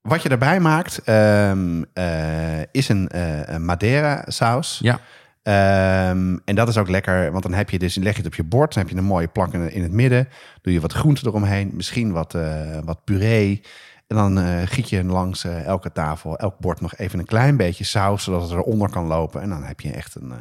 wat 0.00 0.22
je 0.22 0.28
daarbij 0.28 0.60
maakt 0.60 0.98
ehm, 1.04 1.82
eh, 1.92 2.60
is 2.72 2.88
een, 2.88 3.08
eh, 3.08 3.48
een 3.48 3.64
Madeira 3.64 4.24
saus. 4.26 4.78
Ja, 4.82 5.00
Ehm, 5.42 6.38
en 6.44 6.54
dat 6.54 6.68
is 6.68 6.76
ook 6.76 6.88
lekker, 6.88 7.30
want 7.30 7.42
dan 7.42 7.52
heb 7.52 7.70
je 7.70 7.78
dus, 7.78 7.94
leg 7.94 8.12
je 8.12 8.18
het 8.18 8.26
op 8.26 8.34
je 8.34 8.44
bord, 8.44 8.74
dan 8.74 8.82
heb 8.82 8.92
je 8.92 8.98
een 8.98 9.04
mooie 9.04 9.28
plank 9.28 9.52
in, 9.52 9.72
in 9.72 9.82
het 9.82 9.92
midden, 9.92 10.28
doe 10.62 10.72
je 10.72 10.80
wat 10.80 10.92
groenten 10.92 11.26
eromheen, 11.26 11.70
misschien 11.74 12.12
wat, 12.12 12.34
eh, 12.34 12.78
wat 12.84 13.04
puree. 13.04 13.62
En 14.06 14.16
dan 14.16 14.38
eh, 14.38 14.62
giet 14.64 14.88
je 14.88 15.04
langs 15.04 15.44
eh, 15.44 15.64
elke 15.64 15.92
tafel, 15.92 16.38
elk 16.38 16.58
bord 16.58 16.80
nog 16.80 16.96
even 16.96 17.18
een 17.18 17.24
klein 17.24 17.56
beetje 17.56 17.84
saus, 17.84 18.24
zodat 18.24 18.42
het 18.42 18.50
eronder 18.50 18.90
kan 18.90 19.06
lopen. 19.06 19.42
En 19.42 19.48
dan 19.48 19.62
heb 19.62 19.80
je 19.80 19.90
echt 19.90 20.14
een, 20.14 20.32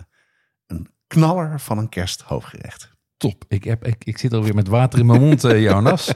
een 0.68 0.88
knaller 1.08 1.60
van 1.60 1.78
een 1.78 1.90
kersthoofdgerecht. 1.90 2.90
top. 3.18 3.44
Ik, 3.48 3.64
heb, 3.64 3.86
ik, 3.86 4.04
ik 4.06 4.18
zit 4.18 4.34
alweer 4.34 4.56
met 4.56 4.68
water 4.68 5.00
in 5.00 5.06
mijn 5.06 5.22
mond, 5.22 5.42
Jonas. 5.70 6.14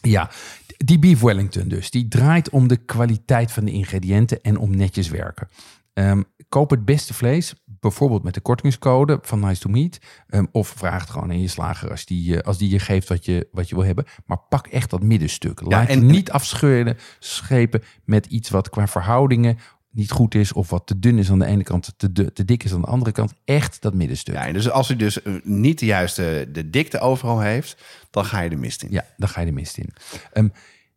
Ja, 0.00 0.30
die 0.76 0.98
beef 0.98 1.20
Wellington 1.20 1.68
dus. 1.68 1.90
Die 1.90 2.08
draait 2.08 2.50
om 2.50 2.68
de 2.68 2.76
kwaliteit 2.76 3.52
van 3.52 3.64
de 3.64 3.72
ingrediënten 3.72 4.40
en 4.40 4.56
om 4.56 4.76
netjes 4.76 5.08
werken. 5.08 5.48
Ehm, 5.92 6.22
koop 6.50 6.70
het 6.70 6.84
beste 6.84 7.14
vlees, 7.14 7.54
bijvoorbeeld 7.64 8.22
met 8.22 8.34
de 8.34 8.40
kortingscode 8.40 9.18
van 9.22 9.40
Nice 9.40 9.60
to 9.60 9.70
Meat. 9.70 9.98
Ehm, 10.28 10.44
of 10.52 10.68
vraag 10.68 11.00
het 11.00 11.10
gewoon 11.10 11.30
aan 11.30 11.40
je 11.40 11.48
slager 11.48 11.90
als 11.90 12.04
die, 12.04 12.36
eh, 12.36 12.42
als 12.46 12.58
die 12.58 12.70
je 12.70 12.78
geeft 12.78 13.08
wat 13.08 13.24
je, 13.24 13.48
wat 13.52 13.68
je 13.68 13.74
wil 13.74 13.84
hebben. 13.84 14.04
Maar 14.26 14.38
pak 14.48 14.66
echt 14.66 14.90
dat 14.90 15.02
middenstuk. 15.02 15.60
Laat 15.60 15.88
en- 15.88 15.98
je 16.00 16.04
niet 16.12 16.30
afscheuren, 16.30 16.96
schepen 17.18 17.82
met 18.04 18.26
iets 18.26 18.50
wat 18.50 18.70
qua 18.70 18.86
verhoudingen 18.86 19.58
niet 19.92 20.10
goed 20.10 20.34
is. 20.34 20.52
Of 20.52 20.70
wat 20.70 20.86
te 20.86 20.98
dun 20.98 21.18
is 21.18 21.30
aan 21.30 21.38
de 21.38 21.46
ene 21.46 21.62
kant, 21.62 21.92
te, 21.96 22.12
du- 22.12 22.30
te 22.32 22.44
dik 22.44 22.64
is 22.64 22.72
aan 22.72 22.80
de 22.80 22.86
andere 22.86 23.12
kant. 23.12 23.34
Echt 23.44 23.82
dat 23.82 23.94
middenstuk. 23.94 24.34
Ja, 24.34 24.46
en 24.46 24.52
dus 24.52 24.70
als 24.70 24.90
u 24.90 24.96
dus 24.96 25.22
eh, 25.22 25.32
niet 25.42 25.78
de 25.78 25.86
juiste 25.86 26.48
de 26.52 26.70
dikte 26.70 26.98
overal 26.98 27.40
heeft, 27.40 27.82
dan 28.10 28.24
ga 28.24 28.40
je 28.40 28.50
de 28.50 28.56
mist 28.56 28.82
in. 28.82 28.90
Ja, 28.92 29.04
dan 29.16 29.28
ga 29.28 29.40
je 29.40 29.46
de 29.46 29.52
mist 29.52 29.78
in. 29.78 29.88
Ehm, 30.32 30.48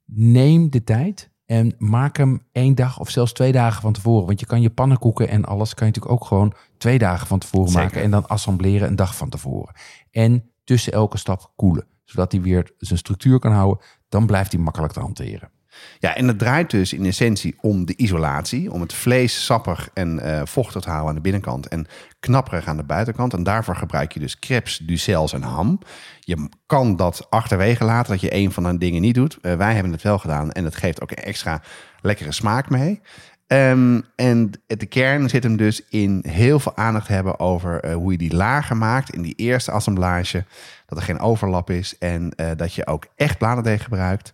neem 0.06 0.70
de 0.70 0.84
tijd 0.84 1.30
en 1.46 1.76
maak 1.78 2.18
hem 2.18 2.48
één 2.52 2.76
dag 2.76 3.00
of 3.00 3.10
zelfs 3.10 3.34
twee 3.34 3.52
dagen 3.52 3.82
van 3.82 3.94
tevoren. 3.94 4.26
Want 4.26 4.40
je 4.40 4.46
kan 4.46 4.62
je 4.62 4.70
pannenkoeken 4.70 5.28
en 5.28 5.46
alles 5.46 5.74
kan 5.74 5.88
je 5.88 5.94
natuurlijk 5.94 6.22
ook 6.22 6.28
gewoon 6.28 6.54
twee 6.78 6.98
dagen 6.98 7.28
van 7.28 7.40
tevoren 7.40 7.70
Zeker. 7.70 7.84
maken. 7.84 8.02
En 8.02 8.12
dan 8.12 8.28
assembleren 8.28 8.88
een 8.88 8.96
dag 8.96 9.16
van 9.16 9.30
tevoren. 9.30 9.76
En 10.12 10.52
tussen 10.64 10.94
elke 10.94 11.18
stap 11.18 11.52
koelen. 11.56 11.88
Zodat 12.04 12.32
hij 12.32 12.42
weer 12.42 12.72
zijn 12.78 13.00
structuur 13.00 13.40
kan 13.40 13.52
houden. 13.52 13.86
Dan 14.10 14.26
blijft 14.26 14.52
hij 14.52 14.62
makkelijk 14.62 14.94
te 14.94 15.00
hanteren. 15.00 15.52
Ja, 16.00 16.16
en 16.16 16.28
het 16.28 16.40
draait 16.40 16.70
dus 16.70 16.94
in 16.94 17.06
essentie 17.06 17.56
om 17.62 17.86
de 17.86 17.96
isolatie. 17.96 18.72
Om 18.72 18.82
het 18.82 18.94
vlees 18.94 19.46
sappig 19.46 19.90
en 19.94 20.20
eh, 20.20 20.42
vochtig 20.46 20.82
te 20.82 20.90
houden 20.90 21.10
aan 21.10 21.16
de 21.16 21.22
binnenkant. 21.22 21.68
En 21.68 21.88
knapperig 22.20 22.68
aan 22.68 22.78
de 22.78 22.84
buitenkant. 22.84 23.34
En 23.34 23.44
daarvoor 23.44 23.76
gebruik 23.76 24.12
je 24.12 24.20
dus 24.20 24.40
crepes, 24.40 24.78
ducels 24.78 25.34
en 25.34 25.42
ham. 25.42 25.80
Je 26.20 26.50
kan 26.66 26.96
dat 26.96 27.28
achterwege 27.30 27.84
laten, 27.84 28.12
dat 28.12 28.22
je 28.22 28.36
een 28.36 28.52
van 28.52 28.64
de 28.64 28.78
dingen 28.78 29.02
niet 29.02 29.16
doet. 29.16 29.38
Eh, 29.42 29.56
wij 29.56 29.74
hebben 29.74 29.92
het 29.92 30.02
wel 30.02 30.20
gedaan 30.20 30.52
en 30.52 30.64
het 30.64 30.76
geeft 30.76 31.02
ook 31.02 31.12
een 31.12 31.18
extra 31.18 31.62
lekkere 32.02 32.32
smaak 32.32 32.70
mee. 32.70 33.02
Ehm, 33.48 34.02
en 34.16 34.52
de 34.68 34.86
kern 34.86 35.30
zit 35.30 35.44
hem 35.44 35.58
dus 35.58 35.82
in 35.90 36.24
heel 36.28 36.60
veel 36.60 36.76
aandacht 36.76 37.08
hebben 37.08 37.40
over 37.40 37.80
eh, 37.80 37.94
hoe 37.94 38.12
je 38.12 38.18
die 38.18 38.36
lagen 38.36 38.78
maakt 38.78 39.14
in 39.14 39.22
die 39.22 39.36
eerste 39.36 39.72
assemblage. 39.72 40.46
Dat 40.86 40.98
er 40.98 41.04
geen 41.04 41.20
overlap 41.20 41.70
is 41.70 41.98
en 41.98 42.34
dat 42.58 42.74
je 42.74 42.88
ook 42.88 43.06
echt 43.16 43.38
bladerdeeg 43.38 43.84
gebruikt. 43.84 44.34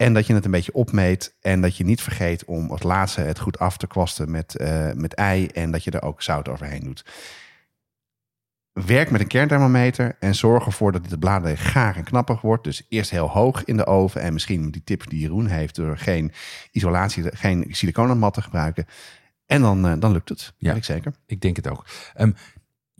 En 0.00 0.14
dat 0.14 0.26
je 0.26 0.34
het 0.34 0.44
een 0.44 0.50
beetje 0.50 0.74
opmeet. 0.74 1.34
En 1.40 1.60
dat 1.60 1.76
je 1.76 1.84
niet 1.84 2.02
vergeet 2.02 2.44
om 2.44 2.70
het 2.72 2.82
laatste 2.82 3.20
het 3.20 3.38
goed 3.38 3.58
af 3.58 3.76
te 3.76 3.86
kwasten 3.86 4.30
met, 4.30 4.56
eh, 4.56 4.92
met 4.92 5.14
ei. 5.14 5.46
En 5.46 5.70
dat 5.70 5.84
je 5.84 5.90
er 5.90 6.02
ook 6.02 6.22
zout 6.22 6.48
overheen 6.48 6.84
doet. 6.84 7.04
Werk 8.72 9.10
met 9.10 9.20
een 9.20 9.26
kernthermometer 9.26 10.16
en 10.20 10.34
zorg 10.34 10.66
ervoor 10.66 10.92
dat 10.92 11.08
de 11.08 11.18
bladerdeeg 11.18 11.72
gaar 11.72 11.96
en 11.96 12.04
knappig 12.04 12.40
wordt. 12.40 12.64
Dus 12.64 12.86
eerst 12.88 13.10
heel 13.10 13.28
hoog 13.28 13.64
in 13.64 13.76
de 13.76 13.86
oven. 13.86 14.20
En 14.20 14.32
misschien 14.32 14.70
die 14.70 14.84
tip 14.84 15.10
die 15.10 15.20
Jeroen 15.20 15.46
heeft 15.46 15.74
door 15.74 15.98
geen 15.98 16.32
isolatie, 16.70 17.36
geen 17.36 17.66
siliconenmat 17.70 18.34
te 18.34 18.42
gebruiken. 18.42 18.86
En 19.46 19.60
dan, 19.60 19.86
eh, 19.86 19.92
dan 19.98 20.12
lukt 20.12 20.28
het. 20.28 20.54
Ja, 20.58 20.74
ik 20.74 20.84
zeker. 20.84 21.12
Ik 21.26 21.40
denk 21.40 21.56
het 21.56 21.68
ook. 21.68 21.86
Um, 22.20 22.34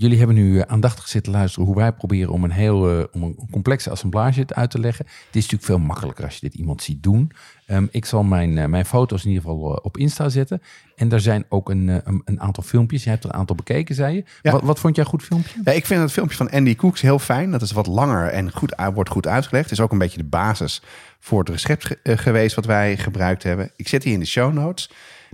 Jullie 0.01 0.19
hebben 0.19 0.37
nu 0.37 0.59
eh, 0.59 0.73
aandachtig 0.73 1.09
zitten 1.09 1.33
luisteren 1.33 1.67
hoe 1.67 1.77
wij 1.77 1.93
proberen 1.93 2.33
om 2.33 2.45
een 2.45 2.51
heel 2.51 2.99
uh, 2.99 3.05
om 3.13 3.23
een 3.23 3.49
complexe 3.51 3.91
assemblage 3.91 4.45
uit 4.49 4.71
te 4.71 4.79
leggen. 4.79 5.05
Het 5.07 5.37
is 5.37 5.43
natuurlijk 5.43 5.65
veel 5.65 5.79
makkelijker 5.79 6.25
als 6.25 6.35
je 6.35 6.41
dit 6.41 6.55
iemand 6.55 6.83
ziet 6.83 7.03
doen. 7.03 7.33
Um, 7.67 7.89
ik 7.91 8.05
zal 8.05 8.23
mijn, 8.23 8.57
uh, 8.57 8.65
mijn 8.65 8.85
foto's 8.85 9.25
in 9.25 9.29
ieder 9.31 9.43
geval 9.43 9.59
op 9.83 9.97
Insta 9.97 10.29
zetten. 10.29 10.63
En 10.97 11.09
daar 11.09 11.21
zijn 11.21 11.45
ook 11.49 11.71
een, 11.71 11.89
een, 11.89 12.23
een, 12.25 12.41
aantal 12.41 12.63
filmpjes. 12.63 13.05
Je 13.05 13.11
hebt 13.11 13.25
er 13.25 13.31
een 13.31 13.37
aantal 13.37 13.57
bekeken, 13.57 13.95
zei 13.95 14.15
je. 14.15 14.25
Ja. 14.43 14.53
Wat, 14.53 14.63
wat, 14.63 14.79
vond 14.79 14.97
jij 14.97 15.05
goed 15.05 15.23
filmpje? 15.23 15.61
Ja, 15.65 15.73
ik 15.73 15.87
vind 15.87 16.01
het 16.01 16.13
filmpje 16.13 16.37
van 16.37 16.51
Andy 16.51 16.75
Cooks 16.75 17.01
heel 17.01 17.19
fijn. 17.19 17.51
Dat 17.51 17.63
is 17.63 17.73
wat 17.73 17.87
langer 17.87 18.29
en 18.29 18.53
goed, 18.53 18.75
wordt 18.95 19.11
goed 19.11 19.27
uitgelegd. 19.27 19.71
Het 19.71 19.79
is 19.79 19.85
ook 19.85 19.93
een 19.93 19.99
beetje 19.99 20.19
de 20.19 20.25
basis 20.25 20.83
voor 21.19 21.39
het 21.39 21.49
recept 21.49 21.97
geweest 22.03 22.55
wat 22.55 22.67
wij 22.67 22.97
gebruikt 22.97 23.43
hebben. 23.43 23.71
Ik 23.77 23.89
zet 23.89 24.03
die 24.03 24.13
in 24.13 24.21
de 24.21 24.27
show 24.27 24.53
notes. 24.53 24.91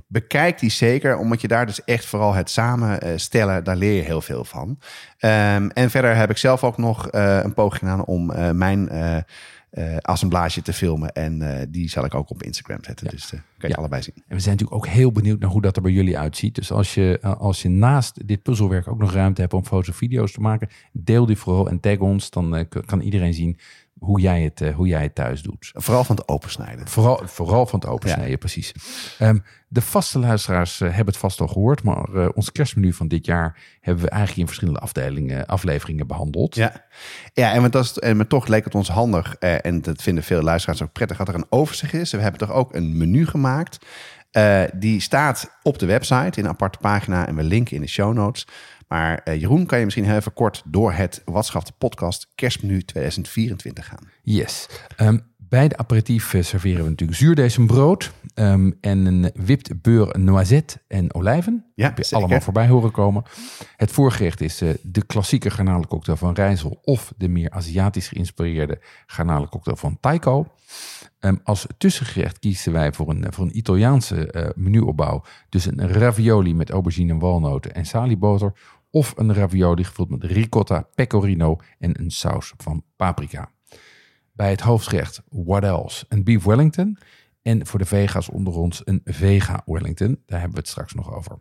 Bekijk 0.09 0.59
die 0.59 0.71
zeker, 0.71 1.17
omdat 1.17 1.41
je 1.41 1.49
daar 1.49 1.67
dus 1.67 1.85
echt 1.85 2.05
vooral 2.05 2.35
het 2.35 2.51
samenstellen, 2.51 3.65
daar 3.65 3.77
leer 3.77 3.93
je 3.93 4.03
heel 4.03 4.21
veel 4.21 4.45
van. 4.45 4.69
Um, 4.69 5.71
en 5.71 5.91
verder 5.91 6.17
heb 6.17 6.31
ik 6.31 6.37
zelf 6.37 6.65
ook 6.65 6.79
nog 6.79 7.13
uh, 7.13 7.41
een 7.43 7.55
poging 7.55 7.79
gedaan 7.79 8.05
om 8.05 8.31
uh, 8.31 8.51
mijn 8.51 8.89
uh, 8.93 9.97
assemblage 10.01 10.63
te 10.63 10.73
filmen. 10.73 11.13
En 11.13 11.67
die 11.71 11.89
zal 11.89 12.05
ik 12.05 12.15
ook 12.15 12.31
op 12.31 12.43
Instagram 12.43 12.85
zetten. 12.85 13.09
Dus 13.09 13.29
kan 13.29 13.41
je 13.59 13.69
ja. 13.69 13.75
allebei 13.75 14.03
zien. 14.03 14.15
En 14.15 14.37
we 14.37 14.41
zijn 14.41 14.57
natuurlijk 14.57 14.85
ook 14.85 14.93
heel 14.93 15.13
benieuwd 15.13 15.41
naar 15.41 15.51
hoe 15.51 15.63
dat 15.63 15.77
er 15.77 15.83
bij 15.83 15.93
jullie 15.93 16.19
uitziet. 16.19 16.55
Dus 16.55 16.73
als 16.73 16.95
je, 16.95 17.19
als 17.21 17.63
je 17.63 17.69
naast 17.69 18.27
dit 18.29 18.43
puzzelwerk 18.43 18.89
ook 18.89 18.99
nog 18.99 19.13
ruimte 19.13 19.41
hebt 19.41 19.53
om 19.53 19.65
foto's 19.65 19.89
en 19.89 19.95
video's 19.95 20.33
te 20.33 20.41
maken, 20.41 20.69
deel 20.93 21.27
die 21.27 21.37
vooral 21.37 21.69
en 21.69 21.81
tag 21.81 21.99
ons. 21.99 22.31
Dan 22.31 22.69
kan 22.87 23.01
iedereen 23.01 23.35
zien 23.35 23.59
hoe 23.99 24.21
jij 24.21 24.43
het, 24.43 24.61
uh, 24.61 24.75
hoe 24.75 24.87
jij 24.87 25.03
het 25.03 25.15
thuis 25.15 25.43
doet. 25.43 25.71
Vooral 25.73 26.05
van 26.05 26.17
het 26.17 26.29
opensnijden. 26.29 26.89
Vooral, 26.89 27.21
vooral 27.25 27.67
van 27.67 27.81
het 27.81 27.89
opensnijden, 27.89 28.31
ja. 28.31 28.37
precies. 28.37 28.75
Um, 29.21 29.45
de 29.69 29.83
vaste 29.83 30.19
luisteraars 30.19 30.81
uh, 30.81 30.89
hebben 30.89 31.07
het 31.07 31.17
vast 31.17 31.41
al 31.41 31.47
gehoord, 31.47 31.83
maar 31.83 32.09
uh, 32.15 32.29
ons 32.35 32.53
kerstmenu 32.53 32.93
van 32.93 33.09
dit 33.09 33.27
jaar 33.27 33.59
hebben 33.81 34.05
we 34.05 34.11
eigenlijk 34.11 34.41
in 34.41 34.47
verschillende 34.47 34.81
afdelingen, 34.81 35.47
afleveringen 35.47 36.07
behandeld. 36.07 36.55
Ja, 36.55 36.85
ja 37.33 37.53
en, 37.53 37.71
dat 37.71 37.85
is, 37.85 37.99
en 37.99 38.29
toch 38.29 38.47
leek 38.47 38.65
het 38.65 38.75
ons 38.75 38.89
handig, 38.89 39.35
en 39.37 39.83
dat 39.83 40.03
vinden 40.03 40.25
veel 40.25 40.43
luisteraars 40.43 40.83
ook 40.83 40.93
prettig, 40.93 41.17
dat 41.17 41.29
er 41.29 41.35
een 41.35 41.47
overzicht 41.49 41.95
is. 41.95 42.13
We 42.13 42.21
hebben 42.21 42.41
toch 42.41 42.53
ook 42.53 42.75
een 42.75 42.97
menu 42.97 43.27
gemaakt. 43.27 43.87
die 44.75 45.01
staat 45.01 45.59
op 45.63 45.79
de 45.79 45.87
website 45.87 46.39
in 46.39 46.45
een 46.45 46.51
aparte 46.51 46.79
pagina 46.79 47.27
en 47.27 47.37
we 47.37 47.43
linken 47.43 47.77
in 47.77 47.83
de 47.83 47.89
show 47.89 48.15
notes. 48.15 48.47
Maar 48.89 49.21
uh, 49.25 49.41
Jeroen, 49.41 49.67
kan 49.67 49.79
je 49.79 49.85
misschien 49.85 50.17
even 50.17 50.33
kort 50.33 50.63
door 50.67 50.93
het 50.93 51.23
Watschaf 51.25 51.79
podcast 51.79 52.29
kerstmenu 52.35 52.83
2024 52.83 53.87
gaan? 53.87 54.09
Yes. 54.23 54.69
Um, 55.01 55.35
bij 55.49 55.69
de 55.69 55.77
aperitief 55.77 56.35
eh, 56.35 56.43
serveren 56.43 56.83
we 56.83 56.91
natuurlijk 56.91 57.19
zuurdesembrood 57.19 58.13
um, 58.35 58.79
en 58.81 59.07
een 59.07 59.31
wipt 59.35 59.83
beur 59.83 60.19
noisette 60.19 60.81
en 60.89 61.15
olijven. 61.15 61.65
Ja, 61.75 61.87
heb 61.87 61.97
je 61.97 62.03
zeker. 62.03 62.19
allemaal 62.19 62.41
voorbij 62.41 62.69
horen 62.69 62.91
komen. 62.91 63.23
Het 63.77 63.91
voorgerecht 63.91 64.41
is 64.41 64.63
uh, 64.63 64.71
de 64.83 65.05
klassieke 65.07 65.51
garnalencocktail 65.51 66.17
van 66.17 66.35
Rijssel 66.35 66.79
of 66.83 67.13
de 67.17 67.29
meer 67.29 67.51
Aziatisch 67.51 68.09
geïnspireerde 68.09 68.81
garnalencocktail 69.07 69.77
van 69.77 69.99
Taiko. 70.01 70.47
Um, 71.21 71.41
als 71.45 71.67
tussengerecht 71.79 72.39
kiezen 72.39 72.73
wij 72.73 72.93
voor 72.93 73.11
een, 73.11 73.27
voor 73.31 73.45
een 73.45 73.57
Italiaanse 73.57 74.33
uh, 74.33 74.47
menuopbouw. 74.55 75.23
Dus 75.49 75.67
een 75.67 75.93
ravioli 75.93 76.55
met 76.55 76.71
aubergine 76.71 77.13
en 77.13 77.19
walnoten 77.19 77.75
en 77.75 77.87
saliboter 77.87 78.53
of 78.97 79.13
een 79.17 79.35
ravioli 79.35 79.85
gevuld 79.85 80.11
met 80.11 80.25
ricotta, 80.25 80.89
pecorino 80.95 81.61
en 81.79 82.01
een 82.01 82.11
saus 82.11 82.53
van 82.57 82.85
paprika. 82.97 83.51
Bij 84.33 84.51
het 84.51 84.61
hoofdgerecht 84.61 85.23
what 85.29 85.63
else? 85.63 86.05
Een 86.09 86.25
beef 86.25 86.45
wellington 86.45 86.99
en 87.43 87.67
voor 87.67 87.79
de 87.79 87.85
vega's 87.85 88.29
onder 88.29 88.55
ons 88.55 88.83
een 88.85 89.01
vega 89.05 89.63
wellington. 89.65 90.23
Daar 90.27 90.39
hebben 90.39 90.57
we 90.57 90.63
het 90.63 90.69
straks 90.69 90.95
nog 90.95 91.15
over. 91.15 91.37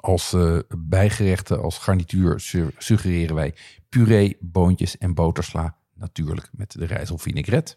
Als 0.00 0.32
uh, 0.32 0.58
bijgerechten, 0.78 1.62
als 1.62 1.78
garnituur 1.78 2.40
suggereren 2.78 3.34
wij 3.34 3.54
puree, 3.88 4.36
boontjes 4.40 4.98
en 4.98 5.14
botersla. 5.14 5.76
Natuurlijk 5.94 6.48
met 6.52 6.72
de 6.72 6.84
rijzel 6.84 7.18
vinaigrette. 7.18 7.76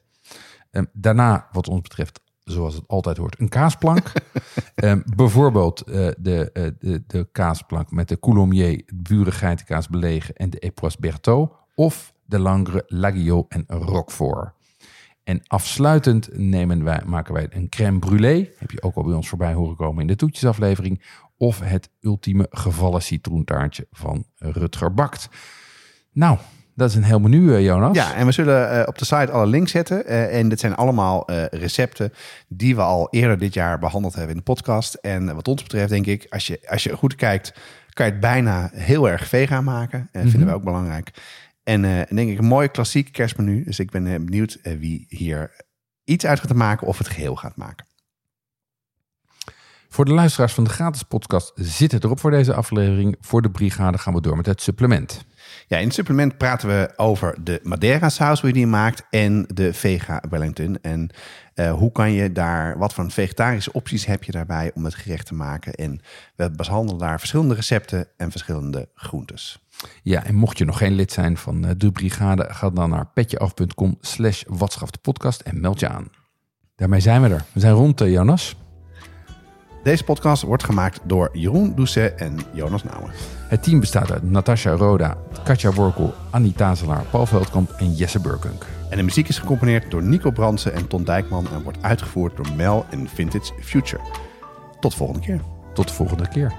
Um, 0.72 0.88
daarna, 0.94 1.48
wat 1.52 1.68
ons 1.68 1.82
betreft, 1.82 2.22
zoals 2.52 2.74
het 2.74 2.88
altijd 2.88 3.18
hoort, 3.18 3.40
een 3.40 3.50
kaasplank. 3.50 4.12
um, 4.76 5.04
bijvoorbeeld 5.16 5.84
uh, 5.88 6.08
de, 6.18 6.50
uh, 6.54 6.68
de, 6.80 7.04
de 7.08 7.28
kaasplank 7.32 7.92
met 7.92 8.08
de 8.08 8.20
Coulommiers, 8.20 8.82
Buren 8.94 9.34
geitenkaas 9.34 9.88
belegen 9.88 10.36
en 10.36 10.50
de 10.50 10.60
Epoisse 10.60 11.00
Berthaud. 11.00 11.52
Of 11.76 12.14
de 12.26 12.40
Langre, 12.40 12.84
Laguiole 12.88 13.46
en 13.48 13.66
Roquefort. 13.68 14.52
En 15.24 15.42
afsluitend 15.48 16.30
nemen 16.38 16.84
wij, 16.84 17.02
maken 17.06 17.34
wij 17.34 17.48
een 17.50 17.70
crème 17.70 18.00
brûlée. 18.00 18.58
Heb 18.58 18.72
je 18.72 18.82
ook 18.82 18.96
al 18.96 19.04
bij 19.04 19.14
ons 19.14 19.30
voorbij 19.30 19.54
horen 19.54 19.76
komen 19.76 20.02
in 20.02 20.08
de 20.08 20.16
toetjesaflevering. 20.16 21.04
Of 21.38 21.60
het 21.60 21.90
ultieme 22.02 22.48
gevallen 22.50 23.02
citroentaartje 23.02 23.88
van 23.92 24.26
Rutger 24.36 24.94
Bakt. 24.94 25.30
Nou, 26.12 26.38
dat 26.80 26.90
is 26.90 26.96
een 26.96 27.04
heel 27.04 27.20
menu, 27.20 27.56
eh, 27.56 27.64
Jonas. 27.64 27.96
Ja, 27.96 28.14
en 28.14 28.26
we 28.26 28.32
zullen 28.32 28.76
uh, 28.76 28.84
op 28.86 28.98
de 28.98 29.06
site 29.06 29.32
alle 29.32 29.46
links 29.46 29.72
zetten. 29.72 30.04
Uh, 30.06 30.38
en 30.38 30.50
dit 30.50 30.60
zijn 30.60 30.76
allemaal 30.76 31.32
recepten 31.52 32.14
die 32.48 32.76
we 32.76 32.82
al 32.82 33.08
eerder 33.12 33.38
dit 33.38 33.54
jaar 33.54 33.80
behandeld 33.80 34.14
hebben 34.14 34.32
in 34.32 34.38
de 34.38 34.44
podcast. 34.44 34.94
En 34.94 35.36
wat 35.36 35.48
ons 35.48 35.64
betreft, 35.64 35.90
denk 35.90 36.06
ik, 36.06 36.26
als 36.30 36.48
je, 36.48 36.60
als 36.68 36.84
je 36.84 36.96
goed 36.96 37.16
kijkt, 37.16 37.54
kan 37.94 38.06
je 38.06 38.12
het 38.12 38.22
bijna 38.22 38.70
heel 38.74 39.10
erg 39.10 39.28
vegan 39.28 39.64
maken. 39.64 40.00
Dat 40.00 40.08
mm 40.14 40.22
-hmm. 40.22 40.30
vinden 40.30 40.50
we 40.50 40.56
ook 40.56 40.64
belangrijk. 40.64 41.12
En 41.64 41.82
denk 42.10 42.30
ik 42.30 42.38
een 42.38 42.46
mooi 42.46 42.68
klassiek 42.68 43.12
kerstmenu. 43.12 43.64
Dus 43.64 43.80
ik 43.80 43.92
ben 43.92 44.04
benieuwd 44.04 44.60
wie 44.62 45.06
hier 45.08 45.52
iets 46.04 46.26
uit 46.26 46.40
gaat 46.40 46.54
maken 46.54 46.88
of 46.88 46.98
het 46.98 47.08
geheel 47.08 47.36
gaat 47.36 47.56
maken. 47.56 47.86
Voor 49.90 50.06
de 50.06 50.14
luisteraars 50.14 50.54
van 50.54 50.64
de 50.64 50.70
gratis 50.70 51.04
podcast 51.04 51.52
zit 51.56 51.92
het 51.92 52.04
erop 52.04 52.20
voor 52.20 52.32
deze 52.32 52.54
aflevering. 52.54 53.16
Voor 53.22 53.42
de 53.42 53.50
brigade 53.50 53.98
gaan 53.98 54.14
we 54.14 54.22
door 54.22 54.38
met 54.38 54.46
het 54.46 54.62
supplement. 54.62 55.26
Ja, 55.70 55.78
in 55.78 55.86
het 55.86 55.94
supplement 55.94 56.38
praten 56.38 56.68
we 56.68 56.94
over 56.96 57.36
de 57.44 57.60
Madeira 57.64 58.10
saus, 58.10 58.40
hoe 58.40 58.50
je 58.50 58.56
die 58.56 58.68
maakt, 58.68 59.04
en 59.10 59.46
de 59.54 59.74
Vega 59.74 60.24
Wellington. 60.30 60.78
En 60.82 61.10
uh, 61.56 61.72
hoe 61.72 61.91
kan 61.91 62.12
je 62.12 62.32
daar, 62.32 62.78
wat 62.78 62.94
voor 62.94 63.12
vegetarische 63.12 63.74
opties 63.74 64.06
heb 64.06 64.24
je 64.24 64.32
daarbij 64.32 64.72
om 64.74 64.86
het 64.86 64.96
gerecht 64.96 65.26
te 65.26 65.34
maken? 65.34 65.74
En 65.74 66.02
we 66.36 66.52
behandelen 66.52 67.00
daar 67.00 67.20
verschillende 67.20 67.56
recepten 67.56 68.08
en 68.18 68.32
verschillende 68.32 68.90
groentes. 68.94 69.68
Ja, 70.04 70.24
en 70.24 70.36
mocht 70.36 70.58
je 70.58 70.66
nog 70.66 70.78
geen 70.78 70.94
lid 70.94 71.12
zijn 71.12 71.38
van 71.38 71.66
eh, 71.66 71.72
de 71.78 71.91
brigade, 71.91 72.46
ga 72.50 72.70
dan 72.70 72.90
naar 72.90 73.08
petjeaf.com 73.14 73.98
slash 74.02 74.44
podcast 75.02 75.41
en 75.41 75.60
meld 75.60 75.80
je 75.80 75.90
aan. 75.90 76.08
Daarmee 76.76 77.00
zijn 77.00 77.22
we 77.22 77.30
er. 77.30 77.44
We 77.54 77.60
zijn 77.60 77.74
rond, 77.74 78.02
uh, 78.02 78.12
Jonas. 78.12 78.56
Deze 79.84 80.04
podcast 80.04 80.44
wordt 80.44 80.64
gemaakt 80.64 81.00
door 81.04 81.30
Jeroen 81.34 81.76
Doucet 81.76 82.16
en 82.16 82.40
Jonas 82.54 82.84
Nouwen. 82.84 83.39
Het 83.50 83.64
team 83.64 83.80
bestaat 83.80 84.12
uit 84.12 84.32
Natasha 84.32 84.72
Roda, 84.72 85.18
Katja 85.44 85.72
Workel, 85.72 86.14
Annie 86.30 86.54
Tazelaar, 86.54 87.04
Paul 87.10 87.26
Veldkamp 87.26 87.72
en 87.72 87.94
Jesse 87.94 88.20
Burkunk. 88.20 88.66
En 88.90 88.98
de 88.98 89.04
muziek 89.04 89.28
is 89.28 89.40
gecomponeerd 89.40 89.92
door 89.92 90.04
Nico 90.04 90.32
Brandsen 90.32 90.74
en 90.74 90.88
Ton 90.88 91.04
Dijkman 91.04 91.48
en 91.54 91.64
wordt 91.64 91.78
uitgevoerd 91.82 92.38
door 92.38 92.56
Mel 92.56 92.86
en 92.90 93.10
Vintage 93.10 93.54
Future. 93.62 94.02
Tot 94.80 94.92
de 94.92 94.98
volgende 94.98 95.22
keer. 95.22 95.42
Tot 95.74 95.88
de 95.88 95.94
volgende 95.94 96.28
keer. 96.28 96.54